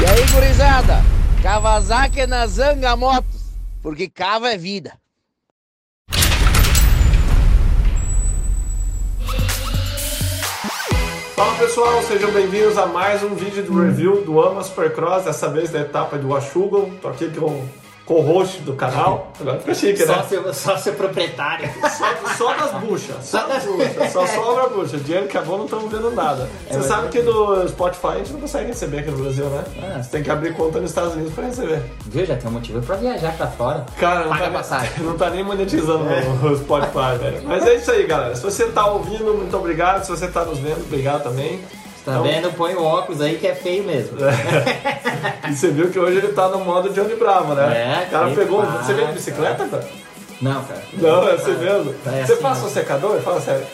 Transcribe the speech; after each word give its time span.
E 0.00 0.06
aí, 0.06 0.26
gurizada? 0.32 1.02
Kawasaki 1.42 2.26
na 2.26 2.46
Zanga 2.46 2.96
Motos, 2.96 3.52
porque 3.82 4.08
cava 4.08 4.50
é 4.50 4.56
vida. 4.56 4.92
Fala 11.34 11.54
pessoal, 11.56 12.02
sejam 12.02 12.30
bem-vindos 12.32 12.76
a 12.76 12.86
mais 12.86 13.22
um 13.22 13.34
vídeo 13.34 13.62
do 13.62 13.82
review 13.82 14.22
do 14.24 14.38
Ama 14.40 14.62
Supercross, 14.62 15.24
dessa 15.24 15.48
vez 15.48 15.70
da 15.70 15.80
etapa 15.80 16.18
do 16.18 16.28
Washugal. 16.28 16.90
Tô 17.00 17.08
aqui 17.08 17.30
com 17.30 17.66
co-host 18.10 18.62
do 18.62 18.72
canal. 18.74 19.30
Agora 19.40 19.60
fica 19.60 19.72
chique, 19.72 20.04
né? 20.04 20.14
Sócio, 20.14 20.52
sócio 20.54 20.92
proprietário. 20.94 21.70
Só, 21.96 22.34
só 22.36 22.54
das 22.54 22.72
buchas. 22.82 23.24
Só 23.24 23.46
das 23.46 23.64
buchas. 23.64 24.12
Só 24.12 24.26
sobra 24.26 24.64
a 24.64 24.68
bucha. 24.68 24.96
Dinheiro 24.96 25.28
que 25.28 25.36
acabou, 25.36 25.58
não 25.58 25.66
estamos 25.66 25.92
vendo 25.92 26.10
nada. 26.10 26.48
Você 26.68 26.78
mas- 26.78 26.86
sabe 26.86 27.08
que 27.08 27.22
do 27.22 27.68
Spotify 27.68 28.06
a 28.08 28.18
gente 28.18 28.32
não 28.32 28.40
consegue 28.40 28.66
receber 28.66 28.98
aqui 28.98 29.12
no 29.12 29.18
Brasil, 29.18 29.44
né? 29.44 29.64
Ah. 29.80 30.02
Você 30.02 30.10
tem 30.10 30.22
que 30.24 30.30
abrir 30.30 30.54
conta 30.54 30.80
nos 30.80 30.90
Estados 30.90 31.14
Unidos 31.14 31.32
pra 31.32 31.44
receber. 31.44 31.82
Viu? 32.06 32.26
Já 32.26 32.36
tem 32.36 32.50
um 32.50 32.52
motivo 32.52 32.82
pra 32.82 32.96
viajar 32.96 33.32
pra 33.36 33.46
fora. 33.46 33.86
Cara, 33.96 34.20
não 34.22 34.30
Paga 34.30 34.44
tá, 34.46 34.50
passagem. 34.50 34.90
não 35.04 35.16
tá 35.16 35.30
nem 35.30 35.44
monetizando 35.44 36.04
o 36.42 36.56
Spotify, 36.56 37.16
velho. 37.20 37.42
Mas 37.44 37.64
é 37.64 37.74
isso 37.76 37.92
aí, 37.92 38.06
galera. 38.06 38.34
Se 38.34 38.42
você 38.42 38.66
tá 38.66 38.86
ouvindo, 38.86 39.32
muito 39.34 39.56
obrigado. 39.56 40.02
Se 40.02 40.10
você 40.10 40.26
tá 40.26 40.44
nos 40.44 40.58
vendo, 40.58 40.80
obrigado 40.80 41.22
também. 41.22 41.60
Tá 42.04 42.12
Então- 42.12 42.22
vendo? 42.22 42.52
Põe 42.56 42.74
o 42.74 42.82
óculos 42.82 43.20
aí 43.20 43.36
que 43.36 43.46
é 43.46 43.54
feio 43.54 43.84
mesmo. 43.84 44.16
E 45.48 45.54
você 45.54 45.68
viu 45.68 45.90
que 45.90 45.98
hoje 45.98 46.18
ele 46.18 46.28
tá 46.28 46.48
no 46.48 46.60
modo 46.64 46.90
Johnny 46.90 47.14
Bravo, 47.16 47.54
né? 47.54 48.02
É, 48.02 48.06
o 48.06 48.10
cara 48.10 48.30
pegou. 48.30 48.62
passa. 48.62 48.84
Você 48.84 48.94
veio 48.94 49.08
de 49.08 49.12
bicicleta, 49.14 49.66
cara? 49.66 49.84
Não, 50.40 50.62
cara. 50.64 50.82
Não, 50.94 51.28
é 51.28 51.32
assim 51.32 51.52
mesmo. 51.56 51.94
É 52.06 52.24
você 52.24 52.32
assim, 52.34 52.42
passa 52.42 52.60
né? 52.62 52.66
o 52.66 52.70
secador? 52.70 53.20
Fala 53.20 53.40
sério. 53.40 53.66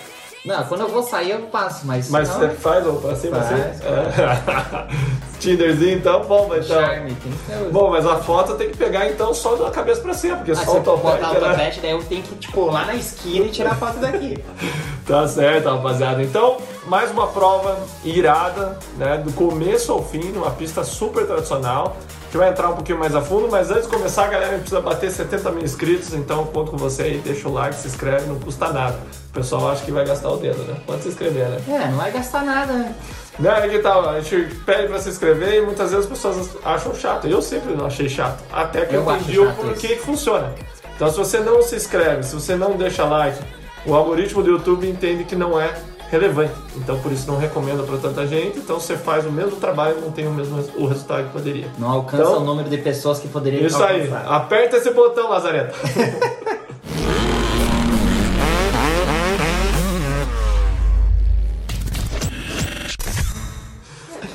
Não, 0.46 0.62
quando 0.64 0.82
eu 0.82 0.88
vou 0.88 1.02
sair 1.02 1.32
eu 1.32 1.40
passo, 1.46 1.84
mas. 1.84 2.08
Mas 2.08 2.28
não, 2.28 2.38
você 2.38 2.48
faz 2.50 2.86
ou 2.86 3.00
cima 3.16 3.42
Faz, 3.42 3.52
assim? 3.52 3.82
É. 3.84 5.26
Tinderzinho, 5.40 5.98
então, 5.98 6.24
bom, 6.24 6.46
mas 6.48 6.64
então. 6.64 6.80
Charme, 6.80 7.14
tem 7.14 7.32
que 7.32 7.38
ter. 7.46 7.70
Bom, 7.70 7.90
mas 7.90 8.06
a 8.06 8.16
foto 8.16 8.54
tem 8.54 8.70
que 8.70 8.76
pegar 8.76 9.08
então 9.08 9.34
só 9.34 9.56
da 9.56 9.70
cabeça 9.70 10.00
pra 10.00 10.14
cima, 10.14 10.36
porque 10.36 10.52
Ah, 10.52 10.56
só 10.56 10.62
se 10.62 10.70
o 10.70 10.76
eu 10.76 10.82
botar 10.96 11.32
o 11.32 11.40
né? 11.40 11.74
daí 11.82 11.90
eu 11.90 12.02
tenho 12.04 12.22
que, 12.22 12.34
tipo, 12.36 12.66
lá 12.66 12.84
na 12.86 12.94
esquina 12.94 13.46
e 13.46 13.50
tirar 13.50 13.72
a 13.72 13.74
foto 13.74 13.98
daqui. 13.98 14.42
Tá 15.06 15.28
certo, 15.28 15.68
rapaziada. 15.68 16.20
Então, 16.20 16.56
mais 16.86 17.12
uma 17.12 17.28
prova 17.28 17.78
irada, 18.04 18.76
né? 18.98 19.16
Do 19.18 19.32
começo 19.32 19.92
ao 19.92 20.02
fim, 20.02 20.32
numa 20.32 20.50
pista 20.50 20.82
super 20.82 21.24
tradicional. 21.24 21.96
Gente 22.36 22.44
vai 22.44 22.50
entrar 22.50 22.68
um 22.68 22.74
pouquinho 22.74 22.98
mais 22.98 23.16
a 23.16 23.22
fundo, 23.22 23.48
mas 23.50 23.70
antes 23.70 23.84
de 23.84 23.88
começar, 23.88 24.26
galera, 24.26 24.48
a 24.48 24.50
gente 24.50 24.60
precisa 24.60 24.82
bater 24.82 25.10
70 25.10 25.52
mil 25.52 25.64
inscritos, 25.64 26.12
então 26.12 26.44
conto 26.44 26.70
com 26.70 26.76
você 26.76 27.04
aí, 27.04 27.18
deixa 27.24 27.48
o 27.48 27.52
like, 27.52 27.74
se 27.74 27.88
inscreve, 27.88 28.26
não 28.26 28.38
custa 28.38 28.70
nada. 28.70 28.98
O 29.30 29.32
pessoal 29.32 29.70
acha 29.70 29.82
que 29.82 29.90
vai 29.90 30.04
gastar 30.04 30.28
o 30.28 30.36
dedo, 30.36 30.58
né? 30.64 30.76
Pode 30.86 31.02
se 31.02 31.08
inscrever, 31.08 31.48
né? 31.48 31.58
É, 31.66 31.88
não 31.88 31.96
vai 31.96 32.12
gastar 32.12 32.44
nada, 32.44 32.74
né? 32.74 32.94
Né, 33.38 33.66
é 33.66 33.68
que 33.70 33.78
tal? 33.78 34.10
A 34.10 34.20
gente 34.20 34.54
pede 34.66 34.86
pra 34.86 34.98
se 34.98 35.08
inscrever 35.08 35.54
e 35.54 35.62
muitas 35.62 35.92
vezes 35.92 36.04
as 36.04 36.10
pessoas 36.10 36.50
acham 36.62 36.94
chato. 36.94 37.26
Eu 37.26 37.40
sempre 37.40 37.74
não 37.74 37.86
achei 37.86 38.06
chato. 38.06 38.44
Até 38.52 38.84
que 38.84 38.94
eu, 38.94 39.02
Eu 39.02 39.16
entendi 39.16 39.40
o 39.40 39.50
porquê 39.54 39.88
que 39.88 40.02
funciona. 40.02 40.52
Então 40.94 41.08
se 41.08 41.16
você 41.16 41.40
não 41.40 41.62
se 41.62 41.74
inscreve, 41.74 42.22
se 42.22 42.34
você 42.34 42.54
não 42.54 42.76
deixa 42.76 43.02
like, 43.04 43.42
o 43.86 43.94
algoritmo 43.94 44.42
do 44.42 44.50
YouTube 44.50 44.86
entende 44.86 45.24
que 45.24 45.34
não 45.34 45.58
é 45.58 45.74
relevante. 46.10 46.52
Então 46.76 46.98
por 47.00 47.10
isso 47.12 47.26
não 47.30 47.36
recomenda 47.38 47.82
pra 47.82 47.96
tanta 47.98 48.26
gente. 48.26 48.58
Então 48.58 48.78
você 48.78 48.96
faz 48.96 49.26
o 49.26 49.30
mesmo 49.32 49.56
trabalho 49.56 49.98
e 49.98 50.00
não 50.00 50.10
tem 50.10 50.26
o 50.26 50.30
mesmo 50.32 50.58
o 50.76 50.86
resultado 50.86 51.24
que 51.26 51.32
poderia. 51.32 51.68
Não 51.78 51.90
alcança 51.90 52.22
Então- 52.22 52.42
o 52.42 52.44
número 52.44 52.68
de 52.68 52.78
pessoas 52.78 53.18
que 53.18 53.28
poderiam 53.28 53.66
Isso 53.66 53.82
aí. 53.82 54.02
alcançar. 54.08 54.34
Aperta 54.34 54.76
esse 54.76 54.90
botão, 54.90 55.30
Lazareta. 55.30 55.74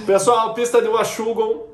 Pessoal, 0.06 0.54
pista 0.54 0.82
de 0.82 0.88
Washugal, 0.88 1.68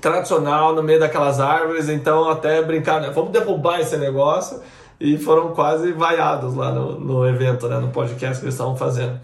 tradicional, 0.00 0.74
no 0.74 0.82
meio 0.82 1.00
daquelas 1.00 1.40
árvores, 1.40 1.88
então 1.88 2.28
até 2.28 2.62
brincar, 2.62 3.00
né? 3.00 3.10
Vamos 3.10 3.32
derrubar 3.32 3.80
esse 3.80 3.96
negócio. 3.96 4.60
E 4.98 5.18
foram 5.18 5.52
quase 5.52 5.92
vaiados 5.92 6.54
lá 6.54 6.72
no, 6.72 6.98
no 6.98 7.26
evento, 7.28 7.68
né? 7.68 7.78
No 7.78 7.88
podcast 7.88 8.38
que 8.38 8.44
eles 8.46 8.54
estavam 8.54 8.76
fazendo. 8.76 9.20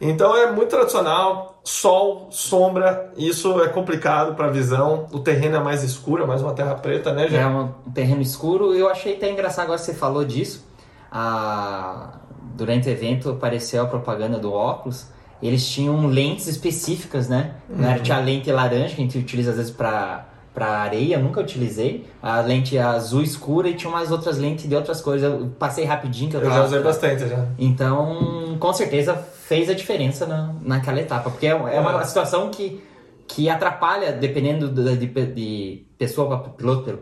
Então 0.00 0.36
é 0.36 0.52
muito 0.52 0.68
tradicional, 0.68 1.58
sol, 1.64 2.28
sombra, 2.30 3.10
isso 3.16 3.60
é 3.62 3.68
complicado 3.68 4.34
para 4.34 4.48
visão. 4.48 5.06
O 5.10 5.18
terreno 5.20 5.56
é 5.56 5.60
mais 5.60 5.82
escuro, 5.82 6.22
é 6.22 6.26
mais 6.26 6.42
uma 6.42 6.52
terra 6.52 6.74
preta, 6.74 7.12
né, 7.12 7.24
É 7.24 7.28
gente? 7.30 7.44
um 7.46 7.90
terreno 7.92 8.20
escuro. 8.20 8.74
Eu 8.74 8.88
achei 8.90 9.14
até 9.14 9.30
engraçado 9.30 9.64
agora 9.64 9.78
que 9.78 9.84
você 9.86 9.94
falou 9.94 10.22
disso. 10.24 10.64
Ah, 11.10 12.18
durante 12.54 12.88
o 12.88 12.92
evento 12.92 13.30
apareceu 13.30 13.82
a 13.82 13.86
propaganda 13.86 14.38
do 14.38 14.52
óculos. 14.52 15.06
Eles 15.42 15.66
tinham 15.68 16.06
lentes 16.06 16.46
específicas, 16.46 17.28
né? 17.28 17.54
Não 17.68 17.88
era- 17.88 18.00
Tinha 18.00 18.18
a 18.18 18.20
lente 18.20 18.50
laranja 18.52 18.94
que 18.94 19.00
a 19.00 19.04
gente 19.04 19.18
utiliza 19.18 19.50
às 19.50 19.56
vezes 19.56 19.70
para 19.72 20.26
para 20.56 20.68
areia, 20.68 21.18
nunca 21.18 21.38
utilizei. 21.38 22.06
A 22.22 22.40
lente 22.40 22.78
azul 22.78 23.20
escura 23.22 23.68
e 23.68 23.74
tinha 23.74 23.90
umas 23.90 24.10
outras 24.10 24.38
lentes 24.38 24.66
de 24.66 24.74
outras 24.74 25.02
cores. 25.02 25.22
Eu 25.22 25.50
passei 25.58 25.84
rapidinho 25.84 26.30
que 26.30 26.36
eu 26.36 26.40
Eu 26.40 26.50
já 26.50 26.64
usei 26.64 26.80
bastante 26.80 27.28
já. 27.28 27.44
Então, 27.58 28.56
com 28.58 28.72
certeza 28.72 29.14
fez 29.14 29.68
a 29.68 29.74
diferença 29.74 30.24
na, 30.24 30.54
naquela 30.62 30.98
etapa, 30.98 31.28
porque 31.28 31.46
é, 31.46 31.50
é 31.50 31.78
uma 31.78 32.00
É. 32.00 32.04
situação 32.04 32.48
que, 32.48 32.82
que 33.28 33.50
atrapalha, 33.50 34.12
dependendo 34.12 34.68
do- 34.68 34.96
de, 34.96 35.06
de 35.06 35.84
pessoa 35.98 36.26
para 36.40 36.48
piloto, 36.48 36.98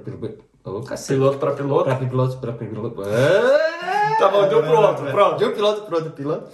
oh. 0.65 0.81
Piloto 1.07 1.39
para 1.39 1.53
piloto. 1.53 1.85
Pra 1.85 1.95
piloto, 1.95 2.37
pra 2.39 2.53
piloto. 2.55 3.03
Ah! 3.03 4.17
Tá 4.19 4.29
bom, 4.31 4.49
de 4.49 4.55
um 4.57 4.63
pro 4.63 4.81
outro, 4.81 5.05
pronto. 5.07 5.37
De 5.39 5.45
um 5.45 5.53
piloto 5.53 5.83
pro 5.83 5.97
outro 5.97 6.11
piloto. 6.11 6.49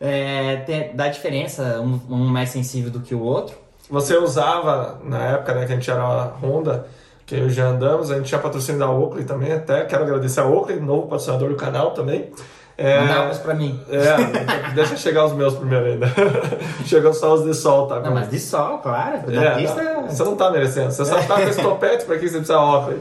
É, 0.00 0.56
tem- 0.66 0.94
dá 0.94 1.08
diferença, 1.08 1.80
um, 1.80 1.98
um 2.14 2.24
mais 2.26 2.50
sensível 2.50 2.90
do 2.92 3.00
que 3.00 3.12
o 3.14 3.20
outro. 3.22 3.56
Você 3.90 4.16
usava, 4.16 4.98
na 5.04 5.18
época 5.18 5.54
né, 5.54 5.66
que 5.66 5.72
a 5.72 5.74
gente 5.74 5.90
era 5.90 6.02
a 6.02 6.24
Honda, 6.42 6.86
que 7.26 7.34
eu 7.36 7.48
já 7.50 7.66
andamos, 7.66 8.10
a 8.10 8.16
gente 8.16 8.26
tinha 8.26 8.40
patrocínio 8.40 8.78
da 8.78 8.90
Oakley 8.90 9.24
também, 9.24 9.52
até 9.52 9.84
quero 9.84 10.02
agradecer 10.04 10.40
a 10.40 10.46
Oakley, 10.46 10.80
novo 10.80 11.02
patrocinador 11.02 11.48
do 11.50 11.56
canal 11.56 11.90
também. 11.92 12.30
É, 12.76 12.98
umas 12.98 13.38
pra 13.38 13.54
mim. 13.54 13.80
é, 13.88 14.72
deixa 14.74 14.96
chegar 14.96 15.24
os 15.26 15.32
meus 15.32 15.54
primeiro 15.54 15.86
ainda. 15.86 16.08
Chegam 16.84 17.12
só 17.12 17.34
os 17.34 17.44
de 17.44 17.54
sol, 17.54 17.86
tá? 17.86 18.00
Não, 18.00 18.12
mas 18.12 18.28
de 18.28 18.40
sol, 18.40 18.78
claro. 18.78 19.30
Da 19.30 19.42
É, 19.44 19.54
pista. 19.54 19.80
não, 19.80 20.08
você 20.08 20.24
não 20.24 20.34
tá 20.34 20.50
merecendo. 20.50 20.90
Você 20.90 21.04
só 21.04 21.14
tá 21.22 21.36
com 21.36 21.42
esse 21.48 21.62
topete, 21.62 22.04
pra 22.04 22.16
que 22.18 22.26
você 22.28 22.38
precisa 22.38 22.58
óculos? 22.58 22.98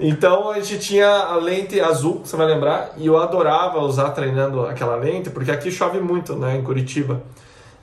Então 0.00 0.50
a 0.50 0.54
gente 0.58 0.80
tinha 0.80 1.08
a 1.08 1.36
lente 1.36 1.80
azul, 1.80 2.22
você 2.24 2.36
vai 2.36 2.46
lembrar, 2.46 2.90
e 2.96 3.06
eu 3.06 3.16
adorava 3.16 3.78
usar 3.78 4.10
treinando 4.10 4.66
aquela 4.66 4.96
lente, 4.96 5.30
porque 5.30 5.52
aqui 5.52 5.70
chove 5.70 6.00
muito, 6.00 6.34
né, 6.34 6.56
em 6.56 6.62
Curitiba. 6.64 7.22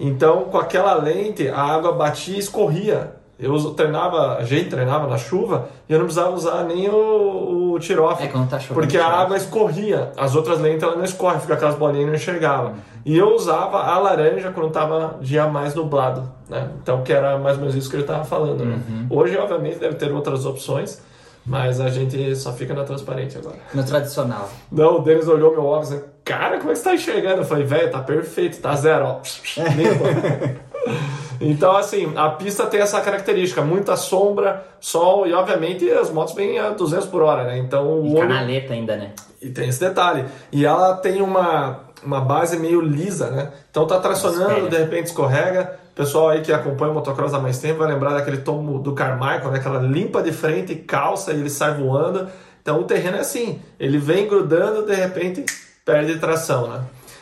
Então 0.02 0.46
com 0.46 0.58
aquela 0.58 0.96
lente 0.96 1.48
a 1.48 1.62
água 1.62 1.92
batia 1.92 2.36
e 2.36 2.40
escorria. 2.40 3.22
Eu 3.40 3.58
treinava, 3.72 4.38
a 4.38 4.44
gente 4.44 4.70
treinava 4.70 5.08
na 5.08 5.18
chuva 5.18 5.68
e 5.90 5.94
eu 5.94 5.98
não 5.98 6.06
precisava 6.06 6.32
usar 6.36 6.64
nem 6.64 6.88
o, 6.90 7.74
o 7.74 7.80
tiroff. 7.80 8.24
É, 8.24 8.28
quando 8.28 8.48
tá 8.48 8.60
chovendo, 8.60 8.82
Porque 8.82 9.00
a 9.00 9.08
água 9.08 9.36
escorria. 9.36 10.12
As 10.16 10.36
outras 10.36 10.60
lentes 10.60 10.84
ela 10.84 10.96
não 10.96 11.04
escorre, 11.04 11.40
fica 11.40 11.56
aquelas 11.56 11.74
bolinhas 11.74 12.04
e 12.04 12.08
não 12.08 12.14
enxergava. 12.14 12.74
E 13.04 13.18
eu 13.18 13.34
usava 13.34 13.80
a 13.80 13.98
laranja 13.98 14.52
quando 14.52 14.72
tava 14.72 15.18
dia 15.22 15.48
mais 15.48 15.74
nublado, 15.74 16.32
né? 16.48 16.70
Então 16.84 17.02
que 17.02 17.12
era 17.12 17.40
mais 17.40 17.56
ou 17.56 17.62
menos 17.62 17.76
isso 17.76 17.90
que 17.90 17.96
ele 17.96 18.04
tava 18.04 18.24
falando, 18.24 18.64
né? 18.64 18.80
Uhum. 18.88 19.08
Hoje, 19.10 19.36
obviamente, 19.36 19.80
deve 19.80 19.96
ter 19.96 20.12
outras 20.12 20.46
opções, 20.46 21.02
mas 21.46 21.80
a 21.82 21.90
gente 21.90 22.36
só 22.36 22.54
fica 22.54 22.74
na 22.74 22.84
transparente 22.84 23.38
agora. 23.38 23.58
No 23.74 23.84
tradicional. 23.84 24.50
Não, 24.72 24.98
o 24.98 25.00
Denis 25.00 25.28
olhou 25.28 25.52
meu 25.52 25.66
óculos 25.66 25.92
e 25.92 25.96
disse, 25.96 26.06
cara, 26.24 26.58
como 26.60 26.70
é 26.72 26.74
que 26.74 26.80
você 26.80 26.84
tá 26.86 26.94
enxergando? 26.96 27.42
Eu 27.42 27.46
falei, 27.46 27.64
velho, 27.66 27.92
tá 27.92 28.00
perfeito, 28.00 28.60
tá 28.62 28.76
zero, 28.76 29.06
ó. 29.06 29.22
Limpa. 29.76 30.62
Então, 31.40 31.76
assim, 31.76 32.14
a 32.16 32.30
pista 32.30 32.68
tem 32.68 32.80
essa 32.82 33.02
característica, 33.02 33.62
muita 33.64 33.96
sombra, 33.96 34.64
sol 34.80 35.26
e, 35.26 35.34
obviamente, 35.34 35.90
as 35.90 36.12
motos 36.12 36.36
vêm 36.36 36.60
a 36.60 36.70
200 36.70 37.08
por 37.08 37.24
hora, 37.24 37.46
né? 37.46 37.58
Então, 37.58 38.02
o 38.02 38.06
E 38.06 38.10
olho... 38.12 38.20
canaleta 38.20 38.74
ainda, 38.74 38.96
né? 38.96 39.12
E 39.42 39.50
tem 39.50 39.68
esse 39.68 39.80
detalhe. 39.80 40.26
E 40.52 40.64
ela 40.66 40.94
tem 40.98 41.20
uma, 41.20 41.80
uma 42.04 42.22
base 42.22 42.58
meio 42.58 42.82
lisa, 42.82 43.30
né? 43.30 43.52
Então 43.70 43.86
tá 43.86 44.00
tracionando, 44.00 44.70
de 44.70 44.78
repente 44.78 45.08
escorrega. 45.08 45.80
O 45.92 45.96
pessoal 45.96 46.30
aí 46.30 46.42
que 46.42 46.52
acompanha 46.52 46.92
o 46.92 46.96
motocross 46.96 47.34
há 47.34 47.40
mais 47.40 47.60
tempo 47.60 47.80
vai 47.80 47.88
lembrar 47.92 48.14
daquele 48.14 48.38
tombo 48.38 48.80
do 48.80 48.94
Carmichael, 48.94 49.52
né? 49.52 49.60
Aquela 49.60 49.80
limpa 49.80 50.22
de 50.22 50.32
frente, 50.32 50.76
calça 50.76 51.34
e 51.34 51.40
ele 51.40 51.50
sai 51.50 51.76
voando. 51.76 52.28
Então 52.62 52.80
o 52.80 52.84
terreno 52.84 53.18
é 53.18 53.22
assim, 53.22 53.62
ele 53.80 53.98
vem 53.98 54.28
grudando, 54.28 54.86
de 54.86 54.94
repente 54.94 55.46
perde 55.86 56.18
tração, 56.20 56.68
né? 56.68 56.82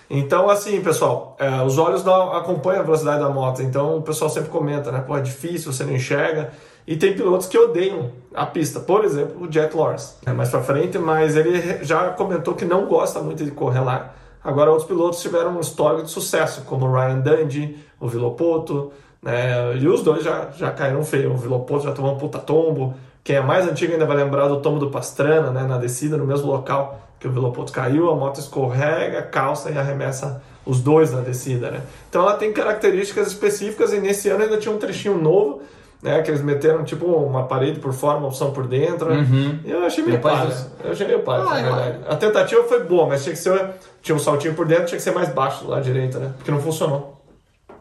Então, 0.10 0.50
assim, 0.50 0.82
pessoal, 0.82 1.38
é, 1.40 1.62
os 1.62 1.78
olhos 1.78 2.04
não 2.04 2.34
acompanham 2.34 2.82
a 2.82 2.84
velocidade 2.84 3.20
da 3.20 3.30
moto, 3.30 3.62
então 3.62 3.98
o 3.98 4.02
pessoal 4.02 4.30
sempre 4.30 4.50
comenta, 4.50 4.92
né? 4.92 5.04
Pô, 5.06 5.16
é 5.16 5.22
difícil, 5.22 5.72
você 5.72 5.84
não 5.84 5.94
enxerga. 5.94 6.52
E 6.88 6.98
tem 6.98 7.14
pilotos 7.14 7.46
que 7.46 7.56
odeiam 7.56 8.12
a 8.34 8.48
pista, 8.48 8.80
por 8.80 9.06
exemplo, 9.06 9.44
o 9.44 9.48
Jack 9.48 9.78
Lawrence, 9.78 10.16
é 10.26 10.34
mais 10.34 10.50
pra 10.50 10.62
frente, 10.62 10.98
mas 10.98 11.36
ele 11.36 11.86
já 11.86 12.10
comentou 12.10 12.56
que 12.56 12.66
não 12.66 12.88
gosta 12.88 13.20
muito 13.20 13.46
de 13.46 13.52
correr 13.52 13.82
lá. 13.82 14.16
Agora, 14.44 14.70
outros 14.70 14.88
pilotos 14.88 15.22
tiveram 15.22 15.58
um 15.58 15.60
histórico 15.60 16.04
de 16.04 16.12
sucesso, 16.12 16.62
como 16.62 16.86
o 16.86 16.94
Ryan 16.94 17.20
Dundee, 17.20 17.78
o 18.00 18.08
Villopoto, 18.08 18.92
né? 19.22 19.76
E 19.78 19.88
os 19.88 20.02
dois 20.02 20.24
já, 20.24 20.50
já 20.56 20.72
caíram 20.72 21.04
feio. 21.04 21.34
O 21.34 21.38
Villopoto 21.38 21.84
já 21.84 21.92
tomou 21.92 22.14
um 22.14 22.18
puta 22.18 22.40
tombo. 22.40 22.94
Quem 23.24 23.36
é 23.36 23.42
mais 23.42 23.68
antigo 23.68 23.92
ainda 23.92 24.06
vai 24.06 24.16
lembrar 24.16 24.48
do 24.48 24.62
tombo 24.62 24.80
do 24.80 24.90
Pastrana, 24.90 25.52
né? 25.52 25.64
Na 25.64 25.78
descida, 25.78 26.18
no 26.18 26.26
mesmo 26.26 26.48
local 26.48 27.00
que 27.20 27.28
o 27.28 27.32
Villopoto 27.32 27.74
caiu, 27.74 28.10
a 28.10 28.16
moto 28.16 28.40
escorrega, 28.40 29.22
calça 29.24 29.70
e 29.70 29.78
arremessa 29.78 30.42
os 30.66 30.80
dois 30.80 31.12
na 31.12 31.20
descida, 31.20 31.70
né? 31.70 31.82
Então 32.10 32.22
ela 32.22 32.36
tem 32.36 32.54
características 32.54 33.28
específicas 33.28 33.92
e 33.92 34.00
nesse 34.00 34.30
ano 34.30 34.44
ainda 34.44 34.58
tinha 34.58 34.74
um 34.74 34.78
trechinho 34.78 35.18
novo 35.18 35.62
né? 36.02 36.22
Que 36.22 36.32
eles 36.32 36.42
meteram 36.42 36.84
tipo 36.84 37.06
uma 37.06 37.44
parede 37.46 37.80
por 37.80 37.94
fora, 37.94 38.18
uma 38.18 38.28
opção 38.28 38.52
por 38.52 38.68
dentro. 38.68 39.12
Uhum. 39.12 39.60
Eu 39.66 39.84
achei 39.86 40.04
meio 40.04 40.18
Depois 40.18 40.40
dos- 40.42 40.66
Eu 40.84 40.92
achei 40.92 41.08
meio 41.08 41.20
palha, 41.22 41.44
Ah, 41.44 41.62
na 41.62 41.62
verdade. 41.78 42.00
A 42.08 42.16
tentativa 42.16 42.64
foi 42.64 42.84
boa, 42.84 43.08
mas 43.08 43.24
tinha 43.24 43.34
que 43.34 43.40
ser. 43.42 43.70
Tinha 44.02 44.16
um 44.16 44.20
saltinho 44.20 44.54
por 44.54 44.66
dentro, 44.66 44.86
tinha 44.86 44.98
que 44.98 45.04
ser 45.04 45.12
mais 45.14 45.30
baixo 45.30 45.64
do 45.66 45.70
lado 45.72 45.84
direito, 45.84 46.18
né? 46.20 46.32
Porque 46.38 46.52
não 46.52 46.62
funcionou. 46.62 47.18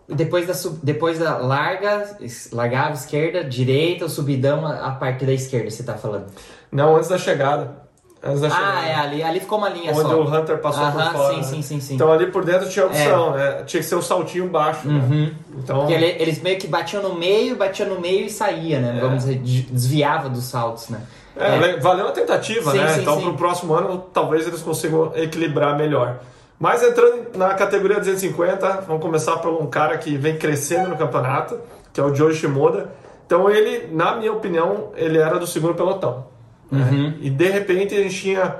Depois 0.08 0.46
da, 0.46 0.54
sub- 0.54 0.78
depois 0.82 1.18
da 1.18 1.36
larga, 1.36 2.16
largava 2.52 2.94
esquerda, 2.94 3.44
direita, 3.44 4.06
o 4.06 4.08
subidão 4.08 4.66
a, 4.66 4.86
a 4.86 4.90
parte 4.92 5.26
da 5.26 5.32
esquerda, 5.32 5.70
você 5.70 5.82
tá 5.82 5.94
falando. 5.94 6.26
Não, 6.72 6.96
antes 6.96 7.08
da 7.10 7.18
chegada. 7.18 7.86
Antes 8.22 8.40
da 8.40 8.50
chegada. 8.50 8.78
Ah, 8.78 8.86
é, 8.88 8.94
ali, 8.96 9.22
ali 9.22 9.38
ficou 9.40 9.58
uma 9.58 9.68
linha 9.68 9.92
Onde 9.92 10.00
só. 10.02 10.20
o 10.20 10.22
Hunter 10.28 10.58
passou 10.58 10.90
por 10.90 11.00
Aham, 11.00 11.12
fora. 11.12 11.30
sim, 11.34 11.36
né? 11.36 11.42
sim, 11.44 11.62
sim, 11.62 11.80
sim. 11.80 11.94
Então 11.94 12.10
ali 12.12 12.26
por 12.26 12.44
dentro 12.44 12.68
tinha 12.68 12.84
opção, 12.84 13.30
né? 13.32 13.62
Tinha 13.64 13.80
que 13.80 13.88
ser 13.88 13.94
um 13.94 14.02
saltinho 14.02 14.48
baixo, 14.48 14.88
né? 14.88 14.94
Uhum. 15.00 15.34
Então. 15.58 15.78
Porque 15.80 15.92
ele- 15.92 16.16
eles 16.20 16.42
meio 16.42 16.58
que 16.58 16.66
batiam 16.66 17.00
no 17.02 17.14
meio, 17.14 17.54
batiam 17.56 17.88
no 17.88 18.00
meio 18.00 18.26
e 18.26 18.30
saía, 18.30 18.80
né? 18.80 18.98
Vamos 19.00 19.18
dizer, 19.24 19.36
de- 19.38 19.62
desviava 19.62 20.28
dos 20.28 20.44
saltos, 20.44 20.88
né? 20.88 21.00
É, 21.36 21.56
le- 21.56 21.76
Valeu 21.80 22.08
a 22.08 22.10
tentativa, 22.10 22.72
Sim, 22.72 22.78
né? 22.78 22.88
sim, 22.88 23.00
então, 23.02 23.16
sim. 23.18 23.22
pro 23.22 23.34
próximo 23.34 23.72
ano, 23.74 23.98
talvez 24.12 24.44
eles 24.48 24.62
consigam 24.62 25.12
equilibrar 25.14 25.76
melhor. 25.78 26.16
Mas 26.58 26.82
entrando 26.82 27.38
na 27.38 27.54
categoria 27.54 28.00
250, 28.00 28.80
vamos 28.84 29.00
começar 29.00 29.36
por 29.36 29.52
um 29.62 29.66
cara 29.68 29.96
que 29.96 30.16
vem 30.16 30.36
crescendo 30.36 30.88
no 30.88 30.96
campeonato, 30.96 31.56
que 31.92 32.00
é 32.00 32.02
o 32.02 32.12
Joe 32.12 32.34
Shimoda. 32.34 32.90
Então, 33.24 33.48
ele, 33.48 33.94
na 33.94 34.16
minha 34.16 34.32
opinião, 34.32 34.88
ele 34.96 35.18
era 35.18 35.38
do 35.38 35.46
segundo 35.46 35.74
pelotão. 35.74 36.26
Né? 36.70 36.88
Uhum. 36.90 37.14
E 37.20 37.30
de 37.30 37.48
repente 37.48 37.94
a 37.94 38.02
gente 38.02 38.14
tinha 38.14 38.56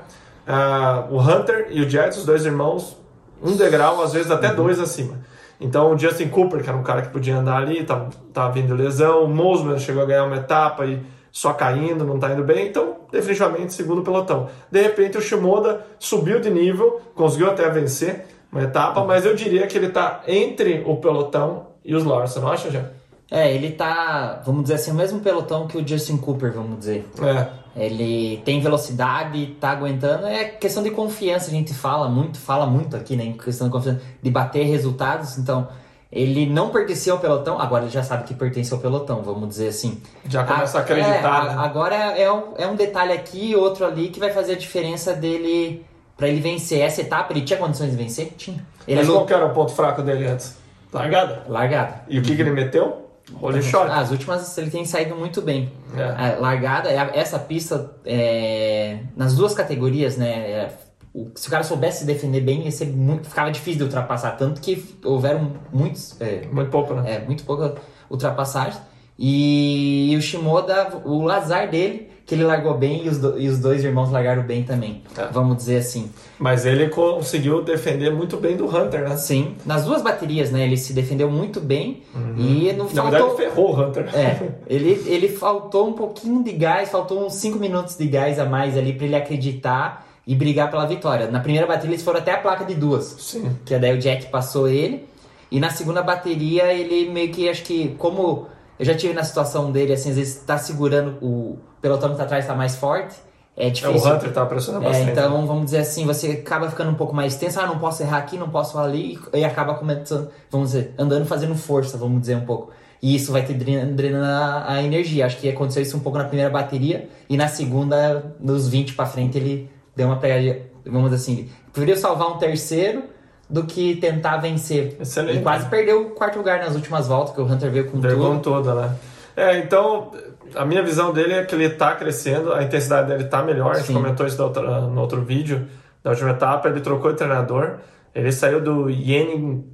ah, 0.47 1.05
o 1.09 1.19
Hunter 1.19 1.67
e 1.69 1.81
o 1.81 1.89
Jets, 1.89 2.17
os 2.17 2.25
dois 2.25 2.45
irmãos, 2.45 2.97
um 3.41 3.55
degrau, 3.55 4.01
às 4.01 4.13
vezes 4.13 4.29
Uhum. 4.29 4.37
até 4.37 4.53
dois 4.53 4.79
acima. 4.79 5.19
Então 5.61 5.93
o 5.93 5.97
Justin 5.97 6.29
Cooper, 6.29 6.63
que 6.63 6.69
era 6.69 6.77
um 6.77 6.83
cara 6.83 7.01
que 7.01 7.09
podia 7.09 7.37
andar 7.37 7.57
ali, 7.57 7.83
tava, 7.83 8.09
tava 8.33 8.53
vindo 8.53 8.73
lesão, 8.73 9.23
o 9.23 9.27
Mosman 9.27 9.77
chegou 9.77 10.01
a 10.01 10.05
ganhar 10.05 10.25
uma 10.25 10.37
etapa 10.37 10.85
e 10.85 11.01
só 11.31 11.53
caindo, 11.53 12.03
não 12.03 12.17
tá 12.17 12.31
indo 12.31 12.43
bem, 12.43 12.67
então 12.67 12.95
definitivamente 13.11 13.73
segundo 13.73 14.01
pelotão. 14.01 14.49
De 14.71 14.81
repente 14.81 15.17
o 15.17 15.21
Shimoda 15.21 15.85
subiu 15.99 16.39
de 16.39 16.49
nível, 16.49 17.01
conseguiu 17.13 17.49
até 17.49 17.69
vencer 17.69 18.25
uma 18.51 18.63
etapa, 18.63 19.03
mas 19.03 19.25
eu 19.25 19.35
diria 19.35 19.67
que 19.67 19.77
ele 19.77 19.89
tá 19.89 20.23
entre 20.27 20.81
o 20.85 20.97
pelotão 20.97 21.67
e 21.83 21.93
os 21.93 22.03
Lars, 22.03 22.31
você 22.31 22.39
não 22.39 22.47
acha, 22.49 22.71
já? 22.71 22.85
É, 23.31 23.53
ele 23.53 23.71
tá, 23.71 24.41
vamos 24.45 24.63
dizer 24.63 24.75
assim, 24.75 24.91
o 24.91 24.95
mesmo 24.95 25.19
pelotão 25.19 25.67
que 25.67 25.77
o 25.77 25.87
Justin 25.87 26.17
Cooper, 26.17 26.51
vamos 26.51 26.79
dizer. 26.79 27.07
É, 27.21 27.47
Ele 27.85 28.41
tem 28.43 28.59
velocidade, 28.59 29.55
tá 29.61 29.69
aguentando. 29.69 30.25
É 30.25 30.45
questão 30.45 30.81
de 30.81 30.89
confiança, 30.89 31.47
a 31.47 31.51
gente 31.51 31.73
fala 31.73 32.09
muito, 32.09 32.39
fala 32.39 32.65
muito 32.65 32.95
aqui, 32.95 33.15
né? 33.15 33.23
Em 33.25 33.33
questão 33.33 33.67
de 33.67 33.71
confiança, 33.73 34.01
de 34.21 34.31
bater 34.31 34.63
resultados. 34.65 35.37
Então, 35.37 35.67
ele 36.11 36.47
não 36.47 36.69
pertencia 36.71 37.13
ao 37.13 37.19
pelotão, 37.19 37.59
agora 37.61 37.83
ele 37.83 37.91
já 37.91 38.01
sabe 38.01 38.23
que 38.23 38.33
pertence 38.33 38.73
ao 38.73 38.79
pelotão, 38.79 39.21
vamos 39.21 39.47
dizer 39.47 39.67
assim. 39.67 40.01
já 40.27 40.43
começa 40.43 40.79
a 40.79 40.81
Ah, 40.81 40.83
acreditar. 40.83 41.13
é, 41.45 41.49
né? 41.49 41.55
a- 41.55 41.61
Agora 41.61 41.95
é 41.95 42.31
um, 42.31 42.43
é 42.57 42.65
um 42.65 42.75
detalhe 42.75 43.13
aqui 43.13 43.51
e 43.51 43.55
outro 43.55 43.85
ali 43.85 44.09
que 44.09 44.19
vai 44.19 44.31
fazer 44.31 44.53
a 44.53 44.57
diferença 44.57 45.13
dele 45.13 45.85
para 46.17 46.27
ele 46.27 46.41
vencer. 46.41 46.81
Essa 46.81 47.01
etapa, 47.01 47.31
ele 47.31 47.41
tinha 47.41 47.59
condições 47.59 47.91
de 47.91 47.95
vencer? 47.97 48.33
Tinha. 48.35 48.65
Ele 48.87 49.01
Mas 49.01 49.07
qual 49.07 49.25
que 49.27 49.33
era 49.33 49.45
o 49.45 49.53
ponto 49.53 49.71
fraco 49.71 50.01
dele 50.01 50.25
antes? 50.25 50.57
Largada? 50.91 51.43
largada. 51.47 52.01
E 52.09 52.17
o 52.17 52.23
que, 52.23 52.35
que 52.35 52.41
ele 52.41 52.49
meteu? 52.51 53.07
Holy 53.41 53.61
shot. 53.61 53.89
Ah, 53.89 53.99
as 53.99 54.11
últimas 54.11 54.57
ele 54.57 54.69
tem 54.71 54.85
saído 54.85 55.15
muito 55.15 55.41
bem. 55.41 55.71
É. 55.95 56.03
A 56.03 56.39
largada, 56.39 56.89
é- 56.89 57.11
essa 57.19 57.37
pista, 57.39 57.91
é, 58.05 58.99
nas 59.15 59.35
duas 59.35 59.53
categorias, 59.53 60.17
né? 60.17 60.29
é, 60.29 60.71
o- 61.13 61.29
se 61.35 61.47
o 61.47 61.51
cara 61.51 61.63
soubesse 61.63 61.99
se 61.99 62.05
defender 62.05 62.41
bem, 62.41 62.63
ia 62.63 62.71
ser 62.71 62.85
muito, 62.87 63.27
ficava 63.29 63.51
difícil 63.51 63.77
de 63.79 63.83
ultrapassar. 63.83 64.31
Tanto 64.31 64.61
que 64.61 64.97
houveram 65.03 65.53
muitos, 65.71 66.19
é, 66.21 66.45
Muito 66.51 66.69
pouco, 66.71 66.93
né? 66.93 67.15
é, 67.15 67.19
muito 67.25 67.43
pouca 67.43 67.75
ultrapassagem. 68.09 68.79
E, 69.17 70.15
o 70.17 70.21
Shimoda, 70.21 71.01
o 71.03 71.21
lazar 71.23 71.69
dele, 71.69 72.08
que 72.29 72.35
ele 72.35 72.43
largou 72.43 72.77
bem 72.77 73.03
e 73.05 73.09
os, 73.09 73.17
do- 73.17 73.39
e 73.41 73.49
os 73.49 73.57
dois 73.57 73.83
irmãos 73.83 74.11
largaram 74.11 74.43
bem 74.43 74.61
também. 74.63 75.01
É. 75.17 75.25
Vamos 75.31 75.57
dizer 75.57 75.77
assim. 75.77 76.11
Mas 76.37 76.63
ele 76.63 76.87
conseguiu 76.89 77.63
defender 77.63 78.11
muito 78.13 78.37
bem 78.37 78.55
do 78.55 78.67
Hunter, 78.67 79.09
né? 79.09 79.17
Sim, 79.17 79.55
nas 79.65 79.83
duas 79.83 80.03
baterias, 80.03 80.51
né? 80.51 80.63
Ele 80.63 80.77
se 80.77 80.93
defendeu 80.93 81.29
muito 81.29 81.59
bem 81.59 82.03
e 82.37 82.71
não 82.73 82.85
Uhum. 82.85 82.93
Na 82.93 83.01
verdade, 83.01 83.23
faltou. 83.23 83.35
ferrou 83.37 83.75
o 83.75 83.81
Hunter. 83.81 84.15
É, 84.15 84.49
ele, 84.67 85.03
ele 85.07 85.27
faltou 85.27 85.87
um 85.89 85.93
pouquinho 85.93 86.43
de 86.43 86.51
gás, 86.51 86.89
faltou 86.89 87.25
uns 87.25 87.33
5 87.33 87.57
minutos 87.57 87.97
de 87.97 88.05
gás 88.05 88.37
a 88.37 88.45
mais 88.45 88.77
ali 88.77 88.93
pra 88.93 89.05
ele 89.07 89.15
acreditar 89.15 90.07
e 90.27 90.35
brigar 90.35 90.69
pela 90.69 90.85
vitória. 90.85 91.31
Na 91.31 91.39
primeira 91.39 91.65
bateria 91.65 91.89
eles 91.95 92.03
foram 92.03 92.19
até 92.19 92.33
a 92.33 92.37
placa 92.37 92.63
de 92.63 92.75
duas, 92.75 93.15
Sim. 93.17 93.49
que 93.65 93.75
daí 93.79 93.95
o 93.95 93.99
Jack 93.99 94.27
passou 94.27 94.67
ele. 94.69 95.07
E 95.51 95.59
na 95.59 95.71
segunda 95.71 96.03
bateria 96.03 96.71
ele 96.71 97.09
meio 97.09 97.31
que, 97.31 97.49
acho 97.49 97.63
que, 97.63 97.95
como 97.97 98.45
eu 98.77 98.85
já 98.85 98.93
tive 98.93 99.13
na 99.15 99.23
situação 99.23 99.71
dele, 99.71 99.93
assim, 99.93 100.11
às 100.11 100.15
vezes 100.15 100.35
tá 100.45 100.59
segurando 100.59 101.17
o 101.23 101.57
pelotão 101.81 102.11
que 102.11 102.17
tá 102.17 102.23
atrás 102.23 102.45
tá 102.45 102.55
mais 102.55 102.75
forte, 102.75 103.15
é 103.57 103.67
É, 103.67 103.69
difícil. 103.69 104.09
o 104.09 104.15
Hunter 104.15 104.31
tava 104.31 104.47
pressionando 104.47 104.85
É, 104.85 104.89
bastante. 104.89 105.11
então, 105.11 105.45
vamos 105.45 105.65
dizer 105.65 105.79
assim, 105.79 106.05
você 106.05 106.31
acaba 106.31 106.69
ficando 106.69 106.91
um 106.91 106.95
pouco 106.95 107.13
mais 107.15 107.35
tenso, 107.35 107.59
ah, 107.59 107.67
não 107.67 107.77
posso 107.79 108.01
errar 108.03 108.17
aqui, 108.19 108.37
não 108.37 108.49
posso 108.49 108.77
ali, 108.77 109.19
e 109.33 109.43
acaba 109.43 109.73
começando, 109.75 110.29
vamos 110.49 110.71
dizer, 110.71 110.93
andando 110.97 111.25
fazendo 111.25 111.55
força, 111.55 111.97
vamos 111.97 112.21
dizer 112.21 112.35
um 112.35 112.45
pouco. 112.45 112.71
E 113.01 113.15
isso 113.15 113.31
vai 113.31 113.43
te 113.45 113.53
drenando, 113.53 114.25
a, 114.25 114.73
a 114.73 114.83
energia. 114.83 115.25
Acho 115.25 115.37
que 115.37 115.49
aconteceu 115.49 115.81
isso 115.81 115.95
um 115.95 116.01
pouco 116.01 116.17
na 116.17 116.25
primeira 116.25 116.49
bateria, 116.49 117.07
e 117.29 117.35
na 117.37 117.47
segunda, 117.47 118.35
nos 118.39 118.67
20 118.67 118.93
pra 118.93 119.05
frente, 119.05 119.37
ele 119.37 119.69
deu 119.95 120.07
uma 120.07 120.17
pegadinha, 120.17 120.59
vamos 120.85 121.09
dizer 121.11 121.15
assim, 121.31 121.49
preferiu 121.73 121.97
salvar 121.97 122.29
um 122.29 122.37
terceiro 122.37 123.03
do 123.49 123.63
que 123.65 123.95
tentar 123.95 124.37
vencer. 124.37 124.95
Excelente. 125.01 125.39
E 125.39 125.41
quase 125.41 125.65
perdeu 125.69 126.03
o 126.07 126.09
quarto 126.11 126.37
lugar 126.37 126.59
nas 126.59 126.75
últimas 126.75 127.07
voltas, 127.07 127.33
que 127.33 127.41
o 127.41 127.45
Hunter 127.45 127.71
veio 127.71 127.89
com 127.89 127.99
Vergonha 127.99 128.39
tudo. 128.39 128.63
toda, 128.63 128.75
né? 128.75 128.95
É, 129.35 129.57
então, 129.59 130.11
a 130.55 130.65
minha 130.65 130.83
visão 130.83 131.11
dele 131.13 131.33
é 131.33 131.43
que 131.43 131.53
ele 131.55 131.69
tá 131.69 131.95
crescendo, 131.95 132.53
a 132.53 132.63
intensidade 132.63 133.07
dele 133.07 133.25
tá 133.25 133.41
melhor, 133.43 133.71
a 133.71 133.75
gente 133.75 133.87
Sim. 133.87 133.93
comentou 133.93 134.25
isso 134.25 134.41
outra- 134.43 134.81
no 134.81 135.01
outro 135.01 135.21
vídeo, 135.21 135.67
da 136.03 136.11
última 136.11 136.31
etapa, 136.31 136.67
ele 136.69 136.81
trocou 136.81 137.11
de 137.11 137.17
treinador, 137.17 137.75
ele 138.15 138.31
saiu 138.31 138.61
do 138.61 138.89
Yenin 138.89 139.65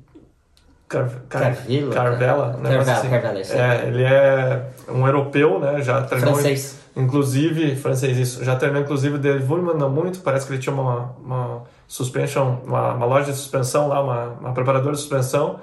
Car 0.88 1.10
Car 1.30 1.42
Carvela, 1.42 1.94
Carvela, 1.94 2.48
negócio 2.62 2.94
Carvela, 2.94 2.98
assim. 3.00 3.10
Carvela. 3.10 3.74
É, 3.74 3.88
ele 3.88 4.04
é 4.04 4.66
um 4.89 5.06
europeu, 5.07 5.60
né? 5.60 5.81
Já 5.81 6.01
treinou 6.04 6.33
Francês. 6.33 6.80
Inclusive, 6.95 7.75
francês, 7.75 8.18
isso. 8.18 8.44
Já 8.44 8.56
treinou, 8.56 8.81
inclusive, 8.81 9.18
Wurman 9.44 9.75
não 9.75 9.89
muito. 9.89 10.19
Parece 10.19 10.48
que 10.48 10.54
ele 10.54 10.62
tinha 10.62 10.74
uma, 10.74 11.13
uma 11.19 11.63
suspension, 11.88 12.60
uma, 12.66 12.94
uma 12.94 13.06
loja 13.06 13.31
de 13.31 13.38
suspensão 13.38 13.88
lá, 13.89 14.01
uma, 14.01 14.25
uma 14.39 14.54
preparadora 14.54 14.94
de 14.95 15.01
suspensão. 15.01 15.60